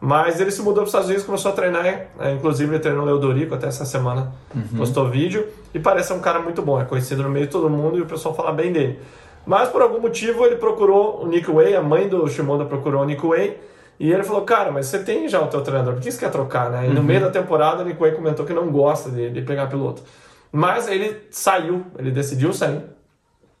Mas 0.00 0.40
ele 0.40 0.50
se 0.50 0.60
mudou 0.60 0.76
para 0.76 0.82
os 0.82 0.88
Estados 0.88 1.08
Unidos, 1.08 1.24
começou 1.24 1.50
a 1.50 1.54
treinar. 1.54 1.86
é, 1.86 2.32
inclusive, 2.32 2.70
ele 2.72 2.78
treinou 2.78 3.04
no 3.04 3.12
Leodorico 3.12 3.54
até 3.54 3.66
essa 3.66 3.84
semana. 3.84 4.32
Postou 4.76 5.08
vídeo. 5.08 5.46
E 5.72 5.78
parece 5.78 6.12
um 6.12 6.20
cara 6.20 6.40
muito 6.40 6.60
bom. 6.60 6.80
É 6.80 6.84
conhecido 6.84 7.22
no 7.22 7.30
meio 7.30 7.46
de 7.46 7.52
todo 7.52 7.70
mundo 7.70 7.96
e 7.98 8.02
o 8.02 8.06
pessoal 8.06 8.34
fala 8.34 8.52
bem 8.52 8.72
dele. 8.72 8.98
Mas, 9.46 9.68
por 9.68 9.82
algum 9.82 10.00
motivo, 10.00 10.44
ele 10.44 10.56
procurou 10.56 11.22
o 11.22 11.26
Nick 11.26 11.50
Way. 11.50 11.76
A 11.76 11.82
mãe 11.82 12.08
do 12.08 12.26
Shimoda 12.28 12.64
procurou 12.64 13.02
o 13.02 13.04
Nick 13.04 13.26
Way. 13.26 13.58
E 13.98 14.10
ele 14.12 14.24
falou, 14.24 14.42
cara, 14.42 14.70
mas 14.70 14.86
você 14.86 14.98
tem 14.98 15.28
já 15.28 15.40
o 15.40 15.46
teu 15.46 15.62
treinador. 15.62 15.94
Por 15.94 16.02
que 16.02 16.10
você 16.10 16.18
quer 16.18 16.30
trocar, 16.30 16.70
né? 16.70 16.86
E 16.88 16.90
no 16.90 17.02
meio 17.02 17.20
da 17.20 17.30
temporada, 17.30 17.82
o 17.82 17.86
Nick 17.86 17.98
Way 17.98 18.12
comentou 18.12 18.44
que 18.44 18.52
não 18.52 18.70
gosta 18.70 19.10
de, 19.10 19.30
de 19.30 19.42
pegar 19.42 19.68
piloto. 19.68 20.02
Mas 20.50 20.88
ele 20.88 21.16
saiu, 21.30 21.84
ele 21.98 22.10
decidiu 22.10 22.52
sair. 22.52 22.82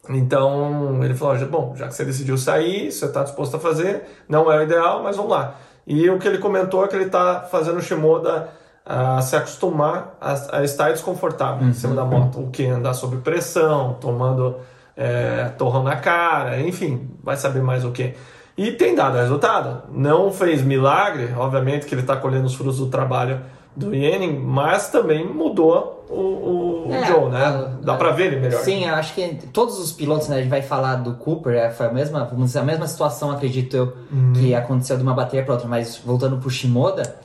Então 0.08 1.02
ele 1.02 1.14
falou: 1.14 1.36
bom, 1.46 1.74
já 1.76 1.88
que 1.88 1.94
você 1.94 2.04
decidiu 2.04 2.36
sair, 2.36 2.92
você 2.92 3.06
está 3.06 3.22
disposto 3.22 3.56
a 3.56 3.60
fazer, 3.60 4.02
não 4.28 4.50
é 4.52 4.58
o 4.58 4.62
ideal, 4.62 5.02
mas 5.02 5.16
vamos 5.16 5.32
lá. 5.32 5.56
E 5.86 6.08
o 6.08 6.18
que 6.18 6.26
ele 6.26 6.38
comentou 6.38 6.84
é 6.84 6.88
que 6.88 6.96
ele 6.96 7.04
está 7.04 7.40
fazendo 7.40 7.78
o 7.78 7.82
Shimoda 7.82 8.48
a 8.86 9.20
se 9.22 9.34
acostumar 9.34 10.16
a, 10.20 10.58
a 10.58 10.64
estar 10.64 10.90
desconfortável 10.90 11.66
em 11.66 11.72
cima 11.72 11.94
da 11.94 12.04
moto. 12.04 12.40
O 12.40 12.50
que? 12.50 12.66
Andar 12.66 12.94
sob 12.94 13.16
pressão, 13.18 13.96
tomando 14.00 14.56
é, 14.96 15.50
torrão 15.56 15.82
na 15.82 15.96
cara, 15.96 16.60
enfim, 16.60 17.10
vai 17.22 17.36
saber 17.36 17.62
mais 17.62 17.84
o 17.84 17.90
que. 17.90 18.14
E 18.56 18.72
tem 18.72 18.94
dado 18.94 19.16
resultado. 19.16 19.82
Não 19.90 20.30
fez 20.30 20.62
milagre, 20.62 21.32
obviamente 21.36 21.86
que 21.86 21.94
ele 21.94 22.02
está 22.02 22.16
colhendo 22.16 22.46
os 22.46 22.54
frutos 22.54 22.78
do 22.78 22.86
trabalho 22.86 23.40
do 23.76 23.94
Yenning, 23.94 24.38
mas 24.38 24.88
também 24.90 25.26
mudou 25.26 26.04
o, 26.08 26.86
o 26.88 26.92
É, 26.92 27.04
Joe, 27.06 27.28
né? 27.30 27.44
a- 27.44 27.70
Dá 27.82 27.96
pra 27.96 28.10
ver 28.12 28.26
ele 28.32 28.36
melhor. 28.40 28.60
Sim, 28.62 28.84
eu 28.86 28.94
acho 28.94 29.14
que 29.14 29.26
todos 29.52 29.78
os 29.80 29.92
pilotos, 29.92 30.28
né, 30.28 30.36
a 30.36 30.40
gente 30.40 30.48
vai 30.50 30.62
falar 30.62 30.96
do 30.96 31.14
Cooper, 31.14 31.54
é, 31.54 31.70
foi 31.70 31.86
a 31.86 31.92
mesma, 31.92 32.24
vamos 32.24 32.46
dizer, 32.46 32.60
a 32.60 32.62
mesma 32.62 32.86
situação, 32.86 33.30
acredito 33.32 33.74
eu, 33.76 33.92
que 34.34 34.54
aconteceu 34.54 34.96
de 34.96 35.02
uma 35.02 35.12
bateria 35.14 35.44
para 35.44 35.54
outra, 35.54 35.68
mas 35.68 35.96
voltando 35.96 36.36
pro 36.38 36.48
Shimoda, 36.50 37.16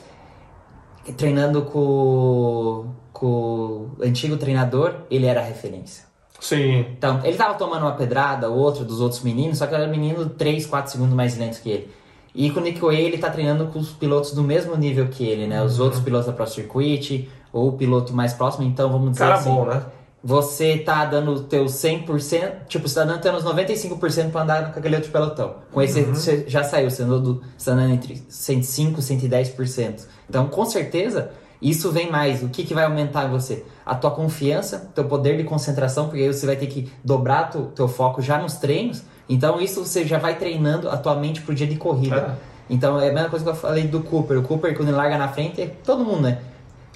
treinando 1.17 1.63
com, 1.63 2.87
com 3.13 3.25
o 3.25 3.91
antigo 4.03 4.37
treinador, 4.37 4.93
ele 5.09 5.25
era 5.25 5.39
a 5.41 5.43
referência. 5.43 6.05
Sim. 6.39 6.85
Então, 6.97 7.19
ele 7.23 7.35
tava 7.35 7.55
tomando 7.55 7.81
uma 7.81 7.91
pedrada, 7.93 8.49
outro 8.49 8.85
dos 8.85 9.01
outros 9.01 9.21
meninos, 9.21 9.57
só 9.57 9.67
que 9.67 9.75
era 9.75 9.87
menino 9.87 10.29
3, 10.29 10.65
4 10.65 10.91
segundos 10.91 11.13
mais 11.13 11.37
lento 11.37 11.61
que 11.61 11.69
ele. 11.69 11.91
E 12.33 12.51
com 12.51 12.59
o 12.59 12.63
Nick 12.63 12.79
Way, 12.79 13.01
ele 13.01 13.17
tá 13.17 13.29
treinando 13.29 13.67
com 13.67 13.79
os 13.79 13.89
pilotos 13.89 14.33
do 14.33 14.43
mesmo 14.43 14.75
nível 14.75 15.07
que 15.07 15.25
ele, 15.25 15.47
né? 15.47 15.63
Os 15.63 15.79
outros 15.79 16.01
pilotos 16.01 16.27
da 16.27 16.33
Pro 16.33 16.47
Circuit, 16.47 17.27
ou 17.51 17.69
o 17.69 17.71
piloto 17.73 18.13
mais 18.13 18.33
próximo, 18.33 18.65
então 18.65 18.91
vamos 18.91 19.11
dizer 19.11 19.23
Cara 19.23 19.35
assim. 19.35 19.49
bom, 19.49 19.65
né? 19.65 19.83
Você 20.21 20.77
tá 20.77 21.05
dando 21.05 21.31
o 21.31 21.39
teu 21.39 21.65
100%, 21.65 22.67
tipo, 22.67 22.87
você 22.87 22.95
tá 22.95 23.05
dando 23.05 23.21
teus 23.21 23.43
95% 23.43 24.31
pra 24.31 24.41
andar 24.41 24.73
com 24.73 24.79
aquele 24.79 24.95
outro 24.95 25.11
pelotão. 25.11 25.55
Com 25.71 25.81
esse, 25.81 26.01
você 26.03 26.43
já 26.45 26.61
saiu, 26.63 26.91
você 26.91 27.03
andou 27.03 27.21
do, 27.21 27.43
você 27.57 27.71
tá 27.71 27.77
andando 27.77 27.93
entre 27.93 28.15
105% 28.29 29.23
e 29.23 29.29
110%. 29.29 30.05
Então, 30.29 30.47
com 30.47 30.65
certeza, 30.65 31.31
Isso 31.61 31.91
vem 31.91 32.09
mais. 32.09 32.41
O 32.41 32.49
que, 32.49 32.63
que 32.63 32.73
vai 32.73 32.85
aumentar 32.85 33.25
em 33.25 33.29
você? 33.29 33.65
A 33.85 33.93
tua 33.93 34.11
confiança, 34.11 34.89
teu 34.95 35.05
poder 35.05 35.35
de 35.37 35.43
concentração, 35.43 36.05
porque 36.07 36.21
aí 36.21 36.33
você 36.33 36.45
vai 36.45 36.55
ter 36.55 36.67
que 36.67 36.91
dobrar 37.03 37.49
teu, 37.49 37.65
teu 37.65 37.87
foco 37.87 38.21
já 38.21 38.37
nos 38.37 38.55
treinos. 38.55 39.03
Então 39.29 39.61
isso 39.61 39.85
você 39.85 40.05
já 40.05 40.17
vai 40.17 40.35
treinando 40.35 40.89
a 40.89 40.97
tua 40.97 41.15
mente 41.15 41.41
pro 41.41 41.53
dia 41.53 41.67
de 41.67 41.75
corrida. 41.75 42.35
É. 42.41 42.49
Então 42.69 42.99
é 42.99 43.09
a 43.09 43.13
mesma 43.13 43.29
coisa 43.29 43.45
que 43.45 43.51
eu 43.51 43.55
falei 43.55 43.83
do 43.87 44.01
Cooper. 44.01 44.39
O 44.39 44.43
Cooper, 44.43 44.75
quando 44.75 44.89
ele 44.89 44.97
larga 44.97 45.17
na 45.17 45.27
frente, 45.27 45.61
é 45.61 45.67
todo 45.83 46.03
mundo, 46.03 46.21
né? 46.23 46.39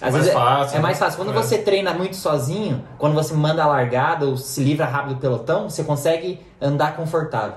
Às 0.02 0.12
mais 0.12 0.16
vezes 0.26 0.34
fácil, 0.34 0.66
é, 0.66 0.74
é 0.74 0.76
né? 0.78 0.82
mais 0.82 1.00
fácil. 1.00 1.18
Quando 1.18 1.30
É. 1.32 1.34
você 1.42 1.58
treina 1.60 1.94
muito 1.94 2.16
sozinho, 2.16 2.84
quando 2.98 3.14
você 3.14 3.34
manda 3.34 3.64
a 3.64 3.68
largada 3.68 4.26
ou 4.26 4.36
se 4.36 4.62
livra 4.64 4.86
rápido 4.86 5.16
do 5.16 5.20
pelotão, 5.22 5.70
você 5.70 5.84
consegue 5.84 6.42
andar 6.62 6.96
confortável. 6.96 7.54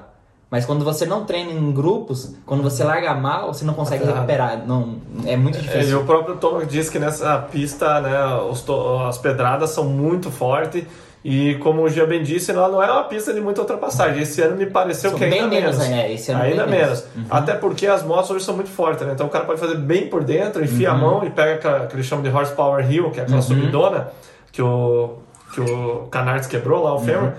Mas 0.49 0.65
quando 0.65 0.85
você 0.85 1.05
não 1.05 1.25
treina 1.25 1.51
em 1.51 1.73
grupos, 1.73 2.37
quando 2.47 2.63
você 2.63 2.85
larga 2.85 3.13
mal, 3.15 3.53
você 3.53 3.65
não 3.65 3.75
consegue 3.75 4.05
ferrado. 4.05 4.19
recuperar. 4.21 4.65
Não, 4.65 4.97
é 5.25 5.37
muito 5.37 5.59
É, 5.59 5.61
e 5.61 5.65
difícil. 5.65 6.01
o 6.03 6.05
próprio 6.05 6.37
Tom 6.37 6.65
diz 6.65 6.89
que 6.89 7.01
nessa 7.01 7.37
pista, 7.39 8.01
né, 8.01 8.25
os 8.49 8.65
as 9.09 9.19
pedradas 9.19 9.71
são 9.71 9.85
muito 9.85 10.31
fortes. 10.31 10.85
E 11.29 11.57
como 11.57 11.83
o 11.83 11.89
Gia 11.89 12.07
bem 12.07 12.23
disse, 12.23 12.53
ela 12.53 12.69
não 12.69 12.81
é 12.81 12.89
uma 12.89 13.03
pista 13.03 13.35
de 13.35 13.41
muita 13.41 13.61
ultrapassagem. 13.61 14.23
Esse 14.23 14.41
ano 14.43 14.55
me 14.55 14.67
pareceu 14.67 15.11
São 15.11 15.19
que 15.19 15.25
ainda 15.25 15.37
bem 15.49 15.49
menos, 15.61 15.77
menos. 15.77 15.93
é, 15.93 16.13
esse 16.13 16.31
ano 16.31 16.41
ainda 16.43 16.67
menos. 16.69 16.81
menos. 16.81 17.05
Uhum. 17.17 17.25
Até 17.29 17.55
porque 17.55 17.85
as 17.89 18.05
motos 18.05 18.31
hoje 18.31 18.45
são 18.45 18.55
muito 18.55 18.71
fortes, 18.71 19.05
né? 19.05 19.13
Então 19.13 19.27
o 19.27 19.29
cara 19.31 19.45
pode 19.45 19.59
fazer 19.59 19.75
bem 19.77 20.07
por 20.09 20.23
dentro, 20.23 20.63
enfia 20.63 20.91
Uhum. 20.93 20.97
a 20.97 20.99
mão 21.01 21.25
e 21.25 21.31
pega 21.31 21.55
aquela 21.55 21.87
que 21.89 21.97
eles 21.97 22.07
chamam 22.07 22.23
de 22.23 22.31
horsepower 22.31 22.89
hill, 22.89 23.11
que 23.11 23.19
é 23.19 23.25
aquela 23.25 23.43
subidona 23.43 24.09
que 24.53 24.63
o, 24.63 25.17
que 25.53 25.61
o 25.61 26.07
Canards 26.13 26.47
quebrou 26.47 26.85
lá, 26.85 26.93
o 26.93 26.99
Uhum. 26.99 27.05
fêmur. 27.05 27.33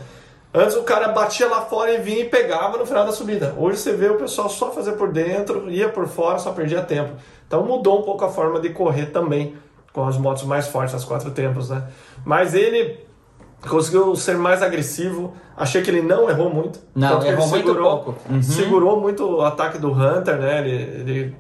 Antes 0.54 0.76
o 0.76 0.84
cara 0.84 1.08
batia 1.10 1.48
lá 1.48 1.62
fora 1.62 1.94
e 1.94 1.98
vinha 2.00 2.20
e 2.22 2.26
pegava 2.26 2.78
no 2.78 2.86
final 2.86 3.06
da 3.06 3.14
subida. 3.14 3.54
Hoje 3.58 3.78
você 3.78 3.94
vê 3.94 4.10
o 4.10 4.16
pessoal 4.16 4.50
só 4.50 4.70
fazer 4.72 4.94
por 4.94 5.14
dentro, 5.14 5.70
ia 5.72 5.88
por 5.88 6.08
fora, 6.08 6.40
só 6.40 6.52
perdia 6.52 6.82
tempo. 6.82 7.12
Então 7.48 7.64
mudou 7.64 8.00
um 8.00 8.02
pouco 8.02 8.26
a 8.26 8.30
forma 8.30 8.60
de 8.60 8.70
correr 8.72 9.08
também 9.08 9.56
com 9.94 10.06
as 10.06 10.18
motos 10.18 10.44
mais 10.44 10.68
fortes, 10.68 10.94
as 10.94 11.06
quatro 11.06 11.32
tempos, 11.32 11.70
né? 11.70 11.84
Mas 12.26 12.54
ele 12.54 13.07
conseguiu 13.62 14.16
ser 14.16 14.38
mais 14.38 14.62
agressivo. 14.62 15.34
Achei 15.56 15.82
que 15.82 15.90
ele 15.90 16.02
não 16.02 16.30
errou 16.30 16.54
muito. 16.54 16.80
Não, 16.94 17.14
errou 17.14 17.26
ele 17.26 17.36
muito 17.38 17.68
segurou, 17.68 18.00
pouco. 18.04 18.16
Uhum. 18.30 18.42
Segurou 18.42 19.02
muito 19.02 19.24
o 19.24 19.42
ataque 19.42 19.78
do 19.78 19.92
Hunter, 19.92 20.38
né? 20.38 20.60
Ele, 20.60 20.72
ele 20.74 21.36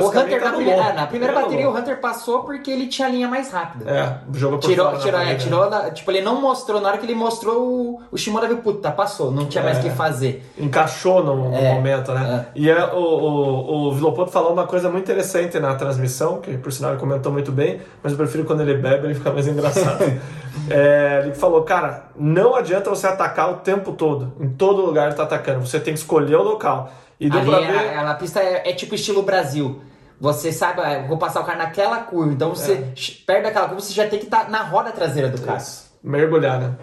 O 0.00 0.08
Hunter, 0.08 0.40
na 0.40 0.48
anulou. 0.48 0.54
primeira, 0.56 0.82
ah, 0.84 0.92
na 0.92 1.06
primeira 1.06 1.34
bateria, 1.34 1.68
o. 1.68 1.76
Hunter 1.76 2.00
passou 2.00 2.44
porque 2.44 2.70
ele 2.70 2.86
tinha 2.86 3.08
a 3.08 3.10
linha 3.10 3.28
mais 3.28 3.50
rápida. 3.50 3.90
É, 3.90 4.18
jogou 4.38 4.58
por 4.58 4.68
Tirou, 4.68 4.86
fora 4.86 4.96
na 4.98 5.02
tirou, 5.04 5.20
é, 5.20 5.34
tirou 5.34 5.70
da- 5.70 5.90
tipo, 5.90 6.10
ele 6.10 6.20
não 6.22 6.40
mostrou, 6.40 6.80
na 6.80 6.88
hora 6.88 6.98
que 6.98 7.06
ele 7.06 7.14
mostrou, 7.14 7.60
o, 7.62 8.00
o 8.10 8.16
Shimoda 8.16 8.46
viu, 8.46 8.58
puta, 8.58 8.90
passou, 8.90 9.30
não 9.30 9.46
tinha 9.46 9.62
mais 9.64 9.76
o 9.78 9.80
É. 9.80 9.82
que 9.84 9.90
fazer. 9.90 10.50
encaixou 10.58 11.22
no, 11.24 11.50
no 11.50 11.54
É, 11.56 11.74
momento, 11.74 12.12
né? 12.12 12.46
E 12.54 12.70
é, 12.70 12.84
o, 12.92 12.96
o, 12.98 13.88
o 13.88 13.92
Vilopoto 13.92 14.30
falou 14.30 14.52
uma 14.52 14.66
coisa 14.66 14.88
muito 14.88 15.04
interessante 15.04 15.58
na 15.58 15.74
transmissão, 15.74 16.40
que 16.40 16.56
por 16.56 16.72
sinal 16.72 16.92
ele 16.92 17.00
comentou 17.00 17.30
muito 17.32 17.50
bem, 17.52 17.80
mas 18.02 18.12
eu 18.12 18.18
prefiro 18.18 18.44
quando 18.44 18.60
ele 18.60 18.74
bebe, 18.74 19.06
ele 19.06 19.14
fica 19.14 19.30
mais 19.32 19.46
engraçado. 19.48 20.02
É, 20.70 21.22
ele 21.24 21.34
falou, 21.34 21.62
cara, 21.62 22.04
não 22.14 22.54
adianta 22.54 22.88
você 22.90 23.06
atacar 23.06 23.50
o 23.50 23.54
tempo 23.56 23.92
todo, 23.92 24.32
em 24.38 24.48
todo 24.50 24.84
lugar 24.84 25.06
ele 25.06 25.14
tá 25.16 25.22
atacando, 25.24 25.60
você 25.66 25.80
tem 25.80 25.92
que 25.94 25.98
escolher 26.00 26.36
o 26.36 26.42
local. 26.42 26.90
E 27.24 27.30
deu 27.30 27.40
Ali, 27.40 27.50
pra 27.50 27.58
a, 27.58 27.60
ver... 27.60 27.98
a- 27.98 28.10
a 28.10 28.14
pista 28.14 28.40
é, 28.40 28.70
é 28.70 28.72
tipo 28.74 28.94
estilo 28.94 29.22
Brasil. 29.22 29.80
Você 30.20 30.52
sabe, 30.52 30.80
ah, 30.82 31.00
eu 31.00 31.08
vou 31.08 31.18
passar 31.18 31.40
o 31.40 31.44
cara 31.44 31.58
naquela 31.58 31.98
curva, 31.98 32.32
então 32.32 32.50
você 32.54 32.92
perde 33.26 33.48
aquela 33.48 33.66
curva, 33.68 33.80
você 33.80 33.92
já 33.92 34.06
tem 34.08 34.18
que 34.18 34.26
estar 34.26 34.48
na 34.48 34.62
roda 34.62 34.92
traseira 34.92 35.28
do 35.28 35.40
cara. 35.40 35.58
Isso, 35.58 35.90
mergulhar, 36.02 36.60
né? 36.60 36.74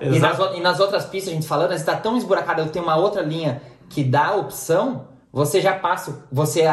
E 0.00 0.18
nas, 0.18 0.38
e 0.56 0.60
nas 0.60 0.80
outras 0.80 1.04
pistas, 1.04 1.32
a 1.32 1.34
gente 1.36 1.46
falando, 1.46 1.72
está 1.72 1.94
tão 1.96 2.16
esburacada, 2.16 2.60
eu 2.62 2.68
tenho 2.68 2.84
uma 2.84 2.96
outra 2.96 3.22
linha 3.22 3.62
que 3.88 4.02
dá 4.02 4.26
a 4.26 4.36
opção, 4.36 5.06
você 5.32 5.60
já 5.60 5.74
passa, 5.74 6.24
você 6.32 6.62
é 6.62 6.72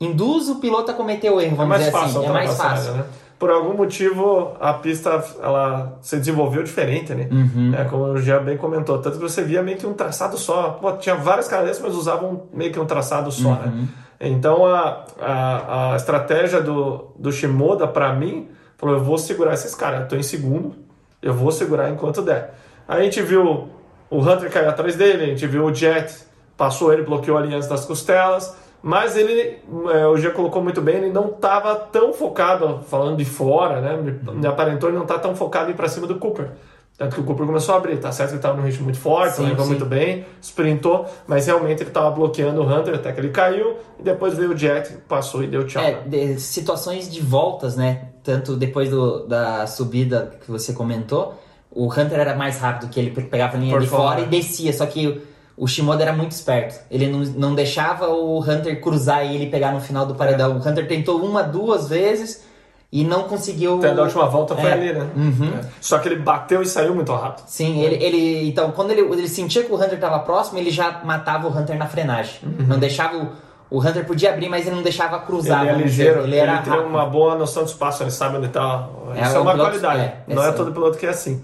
induz 0.00 0.48
o 0.48 0.56
piloto 0.56 0.90
a 0.90 0.94
cometer 0.94 1.30
o 1.30 1.40
erro, 1.40 1.52
É 1.52 1.56
vamos 1.56 1.68
mais 1.68 1.80
dizer 1.84 1.92
fácil 1.92 2.18
assim. 2.20 2.26
É 2.28 2.32
mais 2.32 2.56
fácil. 2.56 2.92
né? 2.94 3.04
Por 3.40 3.50
algum 3.50 3.72
motivo, 3.74 4.52
a 4.60 4.74
pista 4.74 5.24
ela 5.42 5.98
se 6.02 6.16
desenvolveu 6.18 6.62
diferente, 6.62 7.14
né? 7.14 7.26
Uhum. 7.30 7.74
É, 7.74 7.84
como 7.86 8.04
o 8.04 8.18
Jean 8.18 8.42
bem 8.44 8.58
comentou. 8.58 8.98
Tanto 8.98 9.16
que 9.16 9.22
você 9.22 9.42
via 9.42 9.62
meio 9.62 9.78
que 9.78 9.86
um 9.86 9.94
traçado 9.94 10.36
só. 10.36 10.72
Pô, 10.80 10.92
tinha 10.92 11.14
várias 11.16 11.48
cadeias, 11.48 11.80
mas 11.80 11.94
usavam 11.94 12.42
meio 12.52 12.70
que 12.70 12.78
um 12.78 12.84
traçado 12.84 13.32
só, 13.32 13.48
Uhum. 13.48 13.54
né? 13.54 13.88
Então, 14.20 14.66
a, 14.66 15.06
a, 15.18 15.92
a 15.94 15.96
estratégia 15.96 16.60
do, 16.60 17.06
do 17.18 17.32
Shimoda, 17.32 17.88
para 17.88 18.12
mim, 18.12 18.48
falou, 18.76 18.96
eu 18.96 19.02
vou 19.02 19.16
segurar 19.16 19.54
esses 19.54 19.74
caras. 19.74 20.02
Eu 20.02 20.08
tô 20.08 20.16
em 20.16 20.22
segundo, 20.22 20.74
eu 21.22 21.32
vou 21.32 21.50
segurar 21.50 21.88
enquanto 21.88 22.20
der. 22.20 22.52
Aí 22.86 23.00
a 23.00 23.04
gente 23.04 23.22
viu 23.22 23.70
o 24.10 24.18
Hunter 24.20 24.50
cair 24.50 24.68
atrás 24.68 24.96
dele, 24.96 25.22
a 25.24 25.26
gente 25.28 25.46
viu 25.46 25.64
o 25.64 25.74
Jet, 25.74 26.14
passou 26.58 26.92
ele, 26.92 27.02
bloqueou 27.04 27.38
ali 27.38 27.54
antes 27.54 27.66
das 27.68 27.86
costelas, 27.86 28.54
mas 28.82 29.16
ele, 29.16 29.58
é, 29.92 30.06
o 30.06 30.16
Jean 30.16 30.30
colocou 30.32 30.62
muito 30.62 30.80
bem, 30.80 30.96
ele 30.96 31.12
não 31.12 31.26
estava 31.28 31.74
tão 31.74 32.12
focado, 32.12 32.80
falando 32.88 33.16
de 33.16 33.24
fora, 33.24 33.80
né? 33.80 33.96
Me, 33.96 34.32
me 34.34 34.46
aparentou 34.46 34.88
ele 34.88 34.98
não 34.98 35.06
tá 35.06 35.18
tão 35.18 35.34
focado 35.34 35.68
em 35.70 35.72
ir 35.72 35.76
para 35.76 35.88
cima 35.88 36.06
do 36.06 36.18
Cooper. 36.18 36.50
Tanto 36.98 37.14
que 37.14 37.20
o 37.22 37.24
Cooper 37.24 37.46
começou 37.46 37.74
a 37.74 37.78
abrir, 37.78 37.96
tá 37.98 38.12
certo 38.12 38.28
que 38.28 38.34
ele 38.34 38.38
estava 38.40 38.56
num 38.58 38.62
ritmo 38.64 38.84
muito 38.84 38.98
forte, 38.98 39.36
Sim, 39.36 39.46
levou 39.46 39.64
sim. 39.64 39.70
muito 39.70 39.86
bem, 39.86 40.26
sprintou, 40.42 41.06
mas 41.26 41.46
realmente 41.46 41.80
ele 41.82 41.88
estava 41.88 42.10
bloqueando 42.10 42.60
o 42.60 42.66
Hunter 42.66 42.94
até 42.94 43.10
que 43.10 43.20
ele 43.20 43.30
caiu, 43.30 43.76
e 43.98 44.02
depois 44.02 44.34
veio 44.34 44.52
o 44.52 44.56
Jet, 44.56 44.98
passou 45.08 45.42
e 45.42 45.46
deu 45.46 45.64
tchau. 45.66 45.82
É, 45.82 45.94
de- 46.06 46.38
situações 46.38 47.10
de 47.10 47.20
voltas, 47.22 47.74
né? 47.74 48.08
Tanto 48.22 48.54
depois 48.54 48.90
do- 48.90 49.26
da 49.26 49.66
subida 49.66 50.32
que 50.44 50.50
você 50.50 50.74
comentou, 50.74 51.40
o 51.70 51.86
Hunter 51.86 52.18
era 52.20 52.34
mais 52.34 52.58
rápido, 52.58 52.90
que 52.90 53.00
ele 53.00 53.10
pegava 53.22 53.56
a 53.56 53.60
linha 53.60 53.72
Por 53.72 53.80
de 53.80 53.86
fora. 53.86 54.02
fora. 54.02 54.20
e 54.20 54.26
descia, 54.26 54.70
só 54.72 54.84
que 54.84 55.22
o, 55.56 55.66
Shimoda 55.66 56.02
era 56.02 56.12
muito 56.12 56.32
esperto. 56.32 56.80
Ele 56.90 57.06
não, 57.06 57.20
não 57.20 57.54
deixava 57.54 58.08
o 58.08 58.40
Hunter 58.40 58.80
cruzar 58.80 59.24
e 59.26 59.34
ele 59.34 59.46
pegar 59.50 59.72
no 59.72 59.80
final 59.80 60.06
do 60.06 60.14
paredão. 60.14 60.52
O 60.56 60.56
Hunter 60.68 60.86
tentou 60.88 61.20
uma, 61.22 61.42
duas 61.42 61.88
vezes 61.88 62.44
e 62.92 63.04
não 63.04 63.24
conseguiu... 63.24 63.78
Até 63.78 63.94
da 63.94 64.02
última 64.02 64.26
volta 64.26 64.56
foi 64.56 64.68
É. 64.70 64.72
ali, 64.72 64.92
né? 64.92 65.06
Uhum. 65.14 65.52
É. 65.60 65.64
Só 65.80 65.98
que 65.98 66.08
ele 66.08 66.16
bateu 66.16 66.60
e 66.62 66.66
saiu 66.66 66.94
muito 66.94 67.12
rápido. 67.12 67.44
Sim, 67.46 67.80
ele, 67.82 68.02
ele. 68.02 68.48
Então, 68.48 68.72
quando 68.72 68.90
ele, 68.90 69.00
ele 69.02 69.28
sentia 69.28 69.62
que 69.62 69.70
o 69.70 69.76
Hunter 69.76 69.94
estava 69.94 70.18
próximo, 70.20 70.58
ele 70.58 70.70
já 70.70 71.00
matava 71.04 71.46
o 71.46 71.56
Hunter 71.56 71.76
na 71.78 71.86
frenagem. 71.86 72.40
Não 72.66 72.78
deixava 72.78 73.16
o. 73.16 73.50
O 73.72 73.78
Hunter 73.78 74.04
podia 74.04 74.30
abrir, 74.32 74.48
mas 74.48 74.66
ele 74.66 74.74
não 74.74 74.82
deixava 74.82 75.20
cruzar. 75.20 75.62
Uhum. 75.62 75.70
ele 75.74 75.82
é 75.82 75.86
dizer. 75.86 76.02
ligeiro, 76.02 76.20
ele 76.22 76.30
ele, 76.32 76.36
era 76.40 76.58
tem 76.58 76.72
rápido. 76.72 76.88
uma 76.88 77.06
boa 77.06 77.36
noção 77.36 77.62
de 77.62 77.70
espaço, 77.70 78.02
ele 78.02 78.10
sabe 78.10 78.38
onde 78.38 78.46
está. 78.46 78.88
É, 79.14 79.22
Isso 79.22 79.36
é 79.36 79.38
o 79.38 79.42
uma 79.42 79.54
qualidade. 79.56 80.00
é, 80.00 80.22
não 80.26 80.42
é 80.42 80.48
esse- 80.48 80.56
todo 80.56 80.72
piloto 80.72 80.98
que 80.98 81.06
é 81.06 81.10
assim. 81.10 81.40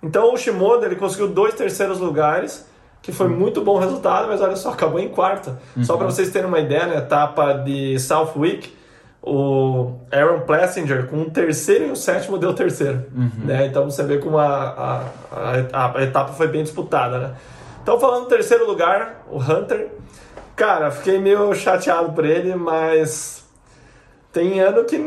Então 0.00 0.32
o 0.32 0.36
Shimoda 0.36 0.86
ele 0.86 0.94
conseguiu 0.94 1.26
dois 1.26 1.52
terceiros 1.54 1.98
lugares, 1.98 2.64
que 3.04 3.12
foi 3.12 3.28
muito 3.28 3.60
bom 3.60 3.78
resultado, 3.78 4.28
mas 4.28 4.40
olha 4.40 4.56
só, 4.56 4.70
acabou 4.70 4.98
em 4.98 5.08
quarto. 5.10 5.54
Só 5.82 5.92
Uhum. 5.92 5.98
para 5.98 6.06
vocês 6.10 6.30
terem 6.30 6.48
uma 6.48 6.58
ideia, 6.58 6.86
na 6.86 6.94
etapa 6.94 7.52
de 7.52 7.98
Southwick, 7.98 8.74
o 9.22 9.92
Aaron 10.10 10.40
Plessinger 10.40 11.06
com 11.06 11.16
um 11.18 11.28
terceiro 11.28 11.84
e 11.84 11.90
um 11.90 11.94
sétimo 11.94 12.38
deu 12.38 12.54
terceiro. 12.54 13.04
Uhum. 13.14 13.44
Né? 13.44 13.66
Então 13.66 13.84
você 13.90 14.02
vê 14.04 14.16
como 14.16 14.38
a, 14.38 15.04
a, 15.30 15.62
a, 15.70 15.98
a 15.98 16.02
etapa 16.02 16.32
foi 16.32 16.48
bem 16.48 16.62
disputada. 16.62 17.18
Né? 17.18 17.30
Então 17.82 18.00
falando 18.00 18.24
em 18.24 18.28
terceiro 18.28 18.66
lugar, 18.66 19.22
o 19.30 19.38
Hunter. 19.38 19.88
Cara, 20.56 20.90
fiquei 20.90 21.18
meio 21.18 21.52
chateado 21.54 22.12
por 22.12 22.24
ele, 22.24 22.54
mas 22.54 23.44
tem 24.32 24.60
ano 24.60 24.84
que 24.84 24.98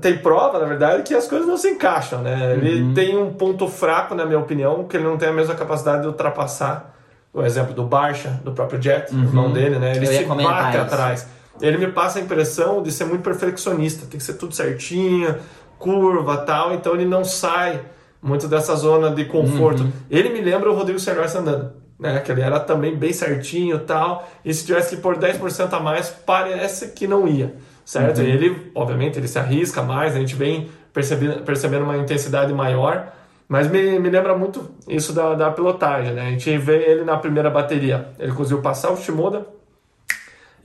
tem 0.00 0.18
prova, 0.18 0.58
na 0.58 0.66
verdade, 0.66 1.04
que 1.04 1.14
as 1.14 1.26
coisas 1.26 1.46
não 1.46 1.56
se 1.56 1.70
encaixam, 1.70 2.22
né? 2.22 2.52
Ele 2.54 2.92
tem 2.92 3.16
um 3.16 3.32
ponto 3.32 3.66
fraco, 3.68 4.14
na 4.14 4.26
minha 4.26 4.38
opinião, 4.38 4.84
que 4.84 4.96
ele 4.96 5.04
não 5.04 5.16
tem 5.16 5.28
a 5.28 5.32
mesma 5.32 5.54
capacidade 5.54 6.02
de 6.02 6.08
ultrapassar. 6.08 6.95
O 7.36 7.44
exemplo 7.44 7.74
do 7.74 7.84
Barcha, 7.84 8.40
do 8.42 8.52
próprio 8.52 8.80
Jet, 8.80 9.14
o 9.14 9.18
irmão 9.18 9.52
dele, 9.52 9.78
né? 9.78 9.94
Ele 9.94 10.06
se 10.06 10.24
bate 10.24 10.76
isso. 10.76 10.86
atrás. 10.86 11.28
Ele 11.60 11.76
me 11.76 11.88
passa 11.88 12.18
a 12.18 12.22
impressão 12.22 12.82
de 12.82 12.90
ser 12.90 13.04
muito 13.04 13.22
perfeccionista, 13.22 14.06
tem 14.06 14.16
que 14.16 14.24
ser 14.24 14.34
tudo 14.34 14.54
certinho, 14.54 15.36
curva 15.78 16.38
tal, 16.38 16.72
então 16.72 16.94
ele 16.94 17.04
não 17.04 17.24
sai 17.24 17.80
muito 18.22 18.48
dessa 18.48 18.74
zona 18.74 19.10
de 19.10 19.26
conforto. 19.26 19.86
Ele 20.10 20.30
me 20.30 20.40
lembra 20.40 20.70
o 20.70 20.74
Rodrigo 20.74 20.98
Senhor 20.98 21.22
andando, 21.24 21.72
né? 22.00 22.20
Que 22.20 22.32
ele 22.32 22.40
era 22.40 22.58
também 22.58 22.96
bem 22.96 23.12
certinho 23.12 23.80
tal, 23.80 24.26
e 24.42 24.54
se 24.54 24.64
tivesse 24.64 24.96
que 24.96 25.02
pôr 25.02 25.18
10% 25.18 25.72
a 25.74 25.78
mais, 25.78 26.08
parece 26.08 26.88
que 26.88 27.06
não 27.06 27.28
ia, 27.28 27.54
certo? 27.84 28.22
E 28.22 28.30
ele, 28.30 28.72
obviamente, 28.74 29.18
ele 29.18 29.28
se 29.28 29.38
arrisca 29.38 29.82
mais, 29.82 30.16
a 30.16 30.18
gente 30.18 30.34
vem 30.34 30.70
percebendo, 30.90 31.42
percebendo 31.42 31.84
uma 31.84 31.98
intensidade 31.98 32.52
maior, 32.54 33.12
mas 33.48 33.70
me, 33.70 33.98
me 33.98 34.10
lembra 34.10 34.36
muito 34.36 34.70
isso 34.88 35.12
da, 35.12 35.34
da 35.34 35.50
pilotagem, 35.50 36.12
né? 36.12 36.22
A 36.22 36.30
gente 36.30 36.56
vê 36.58 36.90
ele 36.90 37.04
na 37.04 37.16
primeira 37.16 37.48
bateria, 37.48 38.08
ele 38.18 38.32
conseguiu 38.32 38.60
passar 38.60 38.90
o 38.90 38.96
Shimoda, 38.96 39.46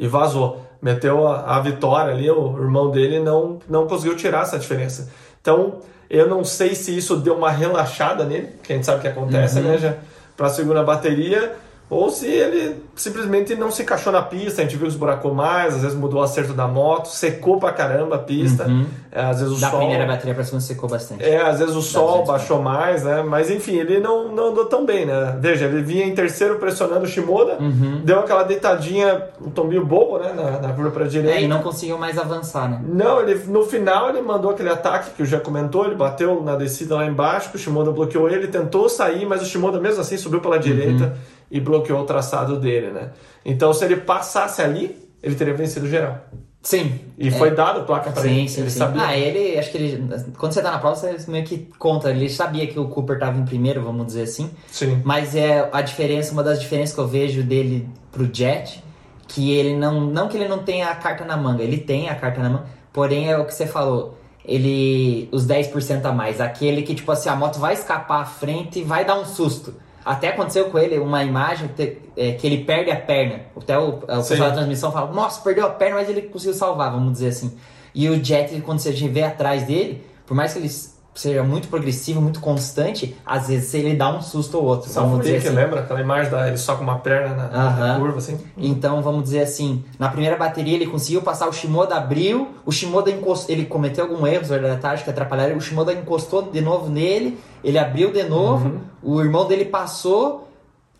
e 0.02 0.08
vazou. 0.08 0.66
Meteu 0.82 1.28
a, 1.28 1.58
a 1.58 1.60
vitória 1.60 2.12
ali, 2.12 2.30
o 2.30 2.58
irmão 2.58 2.90
dele 2.90 3.20
não, 3.20 3.60
não 3.70 3.86
conseguiu 3.86 4.18
tirar 4.18 4.42
essa 4.42 4.58
diferença. 4.58 5.12
Então, 5.40 5.80
eu 6.10 6.28
não 6.28 6.44
sei 6.44 6.74
se 6.74 6.98
isso 6.98 7.18
deu 7.18 7.36
uma 7.36 7.52
relaxada 7.52 8.24
nele, 8.24 8.50
que 8.64 8.74
a 8.74 8.76
gente 8.76 8.86
sabe 8.86 9.02
que 9.02 9.08
acontece, 9.08 9.60
né, 9.60 9.78
já? 9.78 9.96
Para 10.36 10.48
a 10.48 10.50
segunda 10.50 10.84
bateria, 10.84 11.56
ou 11.92 12.10
se 12.10 12.26
ele 12.26 12.78
simplesmente 12.96 13.54
não 13.54 13.70
se 13.70 13.84
encaixou 13.84 14.14
na 14.14 14.22
pista, 14.22 14.62
a 14.62 14.64
gente 14.64 14.78
viu 14.78 14.88
que 14.88 14.94
esburacou 14.94 15.34
mais, 15.34 15.76
às 15.76 15.82
vezes 15.82 15.98
mudou 15.98 16.22
o 16.22 16.24
acerto 16.24 16.54
da 16.54 16.66
moto, 16.68 17.08
secou 17.10 17.60
pra 17.60 17.74
caramba 17.74 18.16
a 18.16 18.20
pista, 18.20 18.66
Uhum. 18.66 18.86
é, 19.12 19.22
às 19.22 19.42
vezes 19.42 19.58
o 19.58 19.60
Da 19.60 19.70
sol... 19.70 19.80
primeira 19.80 20.06
bateria 20.06 20.34
pra 20.34 20.44
segunda 20.46 20.64
secou 20.64 20.88
bastante. 20.90 21.22
É, 21.24 21.42
às 21.42 21.60
vezes 21.60 21.76
o 21.76 21.82
sol 21.82 22.20
gente 22.20 22.28
baixou 22.28 22.62
mais, 22.62 23.04
né? 23.04 23.22
Mas 23.22 23.52
enfim, 23.52 23.76
ele 23.76 24.00
não, 24.00 24.30
não 24.34 24.48
andou 24.52 24.66
tão 24.68 24.86
bem, 24.86 25.06
né? 25.06 25.38
Veja, 25.40 25.66
ele 25.66 25.82
vinha 25.82 26.06
em 26.06 26.16
terceiro 26.16 26.56
pressionando 26.56 27.04
o 27.04 27.08
Shimoda, 27.08 27.58
Uhum. 27.60 28.02
deu 28.06 28.20
aquela 28.20 28.44
deitadinha, 28.44 29.26
um 29.46 29.50
tombinho 29.50 29.86
bobo, 29.86 30.18
né? 30.18 30.32
Na, 30.34 30.60
na 30.68 30.74
curva 30.74 30.92
pra 30.92 31.06
direita. 31.06 31.38
É, 31.40 31.44
e 31.44 31.48
não 31.48 31.62
conseguiu 31.62 31.98
mais 31.98 32.18
avançar, 32.18 32.70
né? 32.70 32.82
Não, 32.88 33.20
ele, 33.22 33.36
no 33.48 33.64
final 33.64 34.08
ele 34.10 34.22
mandou 34.22 34.52
aquele 34.52 34.70
ataque 34.70 35.10
que 35.12 35.24
o 35.24 35.26
já 35.26 35.40
comentou, 35.42 35.86
ele 35.86 35.96
bateu 35.96 36.42
na 36.42 36.56
descida 36.56 36.96
lá 36.96 37.06
embaixo, 37.06 37.50
o 37.58 37.60
Shimoda 37.60 37.92
bloqueou 37.92 38.30
ele, 38.30 38.48
tentou 38.48 38.88
sair, 38.88 39.26
mas 39.26 39.42
o 39.42 39.46
Shimoda 39.46 39.78
mesmo 39.78 40.00
assim 40.00 40.16
subiu 40.18 40.40
pela 40.40 40.58
Uhum. 41.06 41.12
E 41.52 41.60
bloqueou 41.60 42.00
o 42.02 42.06
traçado 42.06 42.60
dele, 42.60 42.92
né? 42.92 43.10
Então 43.46 43.74
se 43.74 43.84
ele 43.86 43.98
passasse 43.98 44.62
ali, 44.62 44.98
ele 45.22 45.36
teria 45.36 45.54
vencido 45.54 45.88
geral. 45.88 46.18
Sim. 46.64 47.00
E 47.18 47.28
É. 47.30 47.32
foi 47.32 47.52
dado 47.52 47.86
placa 47.86 48.12
pra 48.12 48.22
Sim, 48.22 48.40
ele. 48.42 48.50
sim, 48.50 48.62
ele 48.62 48.70
sim. 48.70 48.78
sabia. 48.80 49.02
Ah, 49.04 49.18
ele, 49.18 49.58
acho 49.58 49.72
que 49.72 49.78
ele. 49.80 50.08
Quando 50.38 50.54
você 50.54 50.62
tá 50.62 50.72
na 50.72 50.78
prova, 50.78 50.96
você 50.96 51.18
meio 51.32 51.44
que 51.44 51.58
conta. 51.80 52.12
Ele 52.12 52.30
sabia 52.30 52.68
que 52.68 52.80
o 52.80 52.88
Cooper 52.88 53.18
tava 53.20 53.40
em 53.40 53.46
primeiro, 53.46 53.82
vamos 53.82 54.06
dizer 54.06 54.24
assim. 54.24 54.50
Sim. 54.72 55.02
Mas 55.04 55.36
é 55.36 55.68
a 55.72 55.82
diferença, 55.82 56.32
uma 56.32 56.44
das 56.44 56.60
diferenças 56.62 56.94
que 56.94 57.02
eu 57.02 57.08
vejo 57.08 57.42
dele 57.42 57.90
pro 58.12 58.30
Jet, 58.32 58.84
que 59.28 59.52
ele 59.52 59.76
não. 59.76 60.02
Não 60.02 60.28
que 60.28 60.38
ele 60.38 60.48
não 60.48 60.60
tenha 60.60 60.90
a 60.90 60.96
carta 60.96 61.26
na 61.26 61.36
manga, 61.36 61.64
ele 61.64 61.78
tem 61.80 62.10
a 62.10 62.16
carta 62.16 62.40
na 62.42 62.50
manga, 62.50 62.66
porém 62.94 63.28
é 63.28 63.36
o 63.38 63.44
que 63.46 63.54
você 63.56 63.66
falou. 63.66 64.20
Ele. 64.46 65.30
Os 65.32 65.48
10% 65.48 66.06
a 66.06 66.12
mais. 66.12 66.40
Aquele 66.40 66.84
que, 66.84 66.94
tipo 66.94 67.12
assim, 67.12 67.30
a 67.30 67.36
moto 67.36 67.58
vai 67.60 67.74
escapar 67.74 68.22
à 68.22 68.26
frente 68.26 68.80
e 68.80 68.84
vai 68.84 69.04
dar 69.04 69.18
um 69.20 69.26
susto. 69.26 69.74
Até 70.04 70.30
aconteceu 70.30 70.66
com 70.66 70.80
ele 70.80 70.98
uma 70.98 71.24
imagem 71.24 71.68
que, 71.70 72.00
é, 72.18 72.32
que 72.34 72.48
ele 72.48 72.64
perde 72.64 72.90
a 72.92 72.96
perna. 72.96 73.42
Até 73.56 73.78
o, 73.78 74.00
o 74.00 74.22
Sim. 74.22 74.30
pessoal 74.30 74.50
da 74.50 74.56
transmissão 74.56 74.92
fala, 74.92 75.12
nossa, 75.12 75.42
perdeu 75.42 75.66
a 75.66 75.70
perna, 75.70 75.98
mas 75.98 76.10
ele 76.10 76.24
conseguiu 76.24 76.54
salvar, 76.54 76.92
vamos 76.92 77.14
dizer 77.14 77.30
assim. 77.30 77.58
E 77.94 78.10
o 78.10 78.24
Jet, 78.24 78.60
quando 78.62 78.80
você 78.80 78.92
vê 78.92 79.24
atrás 79.24 79.64
dele, 79.64 80.04
por 80.26 80.36
mais 80.36 80.54
que 80.54 80.60
ele 80.60 80.70
seja 81.14 81.44
muito 81.44 81.68
progressivo, 81.68 82.22
muito 82.22 82.40
constante, 82.40 83.16
às 83.26 83.50
vezes 83.50 83.74
ele 83.74 83.96
dá 83.96 84.10
um 84.10 84.22
susto 84.22 84.58
ou 84.58 84.64
outro. 84.64 84.90
Só 84.90 85.02
vamos 85.02 85.22
dizer 85.22 85.42
que 85.42 85.48
assim. 85.48 85.56
lembra 85.56 85.82
aquela 85.82 86.00
imagem 86.00 86.32
da 86.32 86.48
ele 86.48 86.58
só 86.58 86.76
com 86.76 86.84
uma 86.84 87.00
perna 87.00 87.36
na, 87.36 87.48
na 87.50 87.68
Aham. 87.68 88.00
curva, 88.00 88.18
assim? 88.18 88.40
Então, 88.58 89.02
vamos 89.02 89.24
dizer 89.24 89.42
assim, 89.42 89.84
na 90.00 90.10
primeira 90.10 90.38
bateria 90.38 90.76
ele 90.76 90.88
conseguiu 90.88 91.22
passar, 91.22 91.48
o 91.50 91.54
Shimoda 91.54 91.96
abriu, 91.96 92.50
o 92.66 92.72
Shimoda 92.72 93.12
encostou, 93.12 93.54
ele 93.54 93.66
cometeu 93.66 94.06
algum 94.06 94.26
erro 94.26 94.46
tática 94.82 95.06
que 95.06 95.10
atrapalharam, 95.10 95.58
o 95.58 95.62
Shimoda 95.62 95.94
encostou 95.94 96.44
de 96.44 96.62
novo 96.62 96.90
nele, 96.90 97.38
ele 97.64 97.78
abriu 97.78 98.12
de 98.12 98.24
novo, 98.24 98.80
o 99.04 99.22
irmão 99.22 99.46
dele 99.46 99.66
passou, 99.66 100.48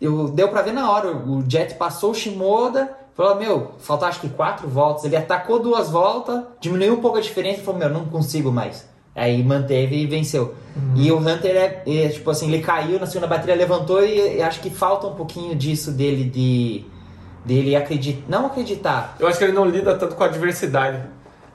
eu, 0.00 0.28
deu 0.28 0.48
pra 0.48 0.62
ver 0.62 0.72
na 0.72 0.90
hora, 0.90 1.10
o 1.16 1.42
Jet 1.48 1.74
passou 1.74 2.10
o 2.10 2.14
Shimoda, 2.14 2.92
falou, 3.14 3.36
meu, 3.36 3.72
falta 3.78 4.06
acho 4.06 4.20
que 4.20 4.28
quatro 4.28 4.68
voltas, 4.68 5.04
ele 5.04 5.16
atacou 5.16 5.58
duas 5.58 5.90
voltas, 5.90 6.42
diminuiu 6.60 6.94
um 6.94 7.00
pouco 7.00 7.16
a 7.16 7.20
diferença 7.20 7.60
e 7.60 7.64
falou, 7.64 7.80
meu, 7.80 7.88
não 7.88 8.04
consigo 8.04 8.52
mais. 8.52 8.91
Aí 9.14 9.42
manteve 9.44 9.96
e 9.96 10.06
venceu. 10.06 10.54
E 10.96 11.12
o 11.12 11.18
Hunter 11.18 11.54
é, 11.54 11.82
é, 11.86 12.08
tipo 12.08 12.30
assim, 12.30 12.48
ele 12.50 12.62
caiu 12.62 12.98
na 12.98 13.04
segunda 13.06 13.26
bateria, 13.26 13.54
levantou 13.54 14.02
e, 14.02 14.36
e 14.38 14.42
acho 14.42 14.60
que 14.60 14.70
falta 14.70 15.06
um 15.06 15.14
pouquinho 15.14 15.54
disso 15.54 15.90
dele 15.92 16.24
de 16.24 16.84
dele 17.44 17.74
acreditar, 17.76 18.22
não 18.28 18.46
acreditar. 18.46 19.16
Eu 19.18 19.26
acho 19.28 19.36
que 19.36 19.44
ele 19.44 19.52
não 19.52 19.64
lida 19.66 19.94
tanto 19.96 20.14
com 20.14 20.22
a 20.22 20.26
adversidade. 20.26 20.98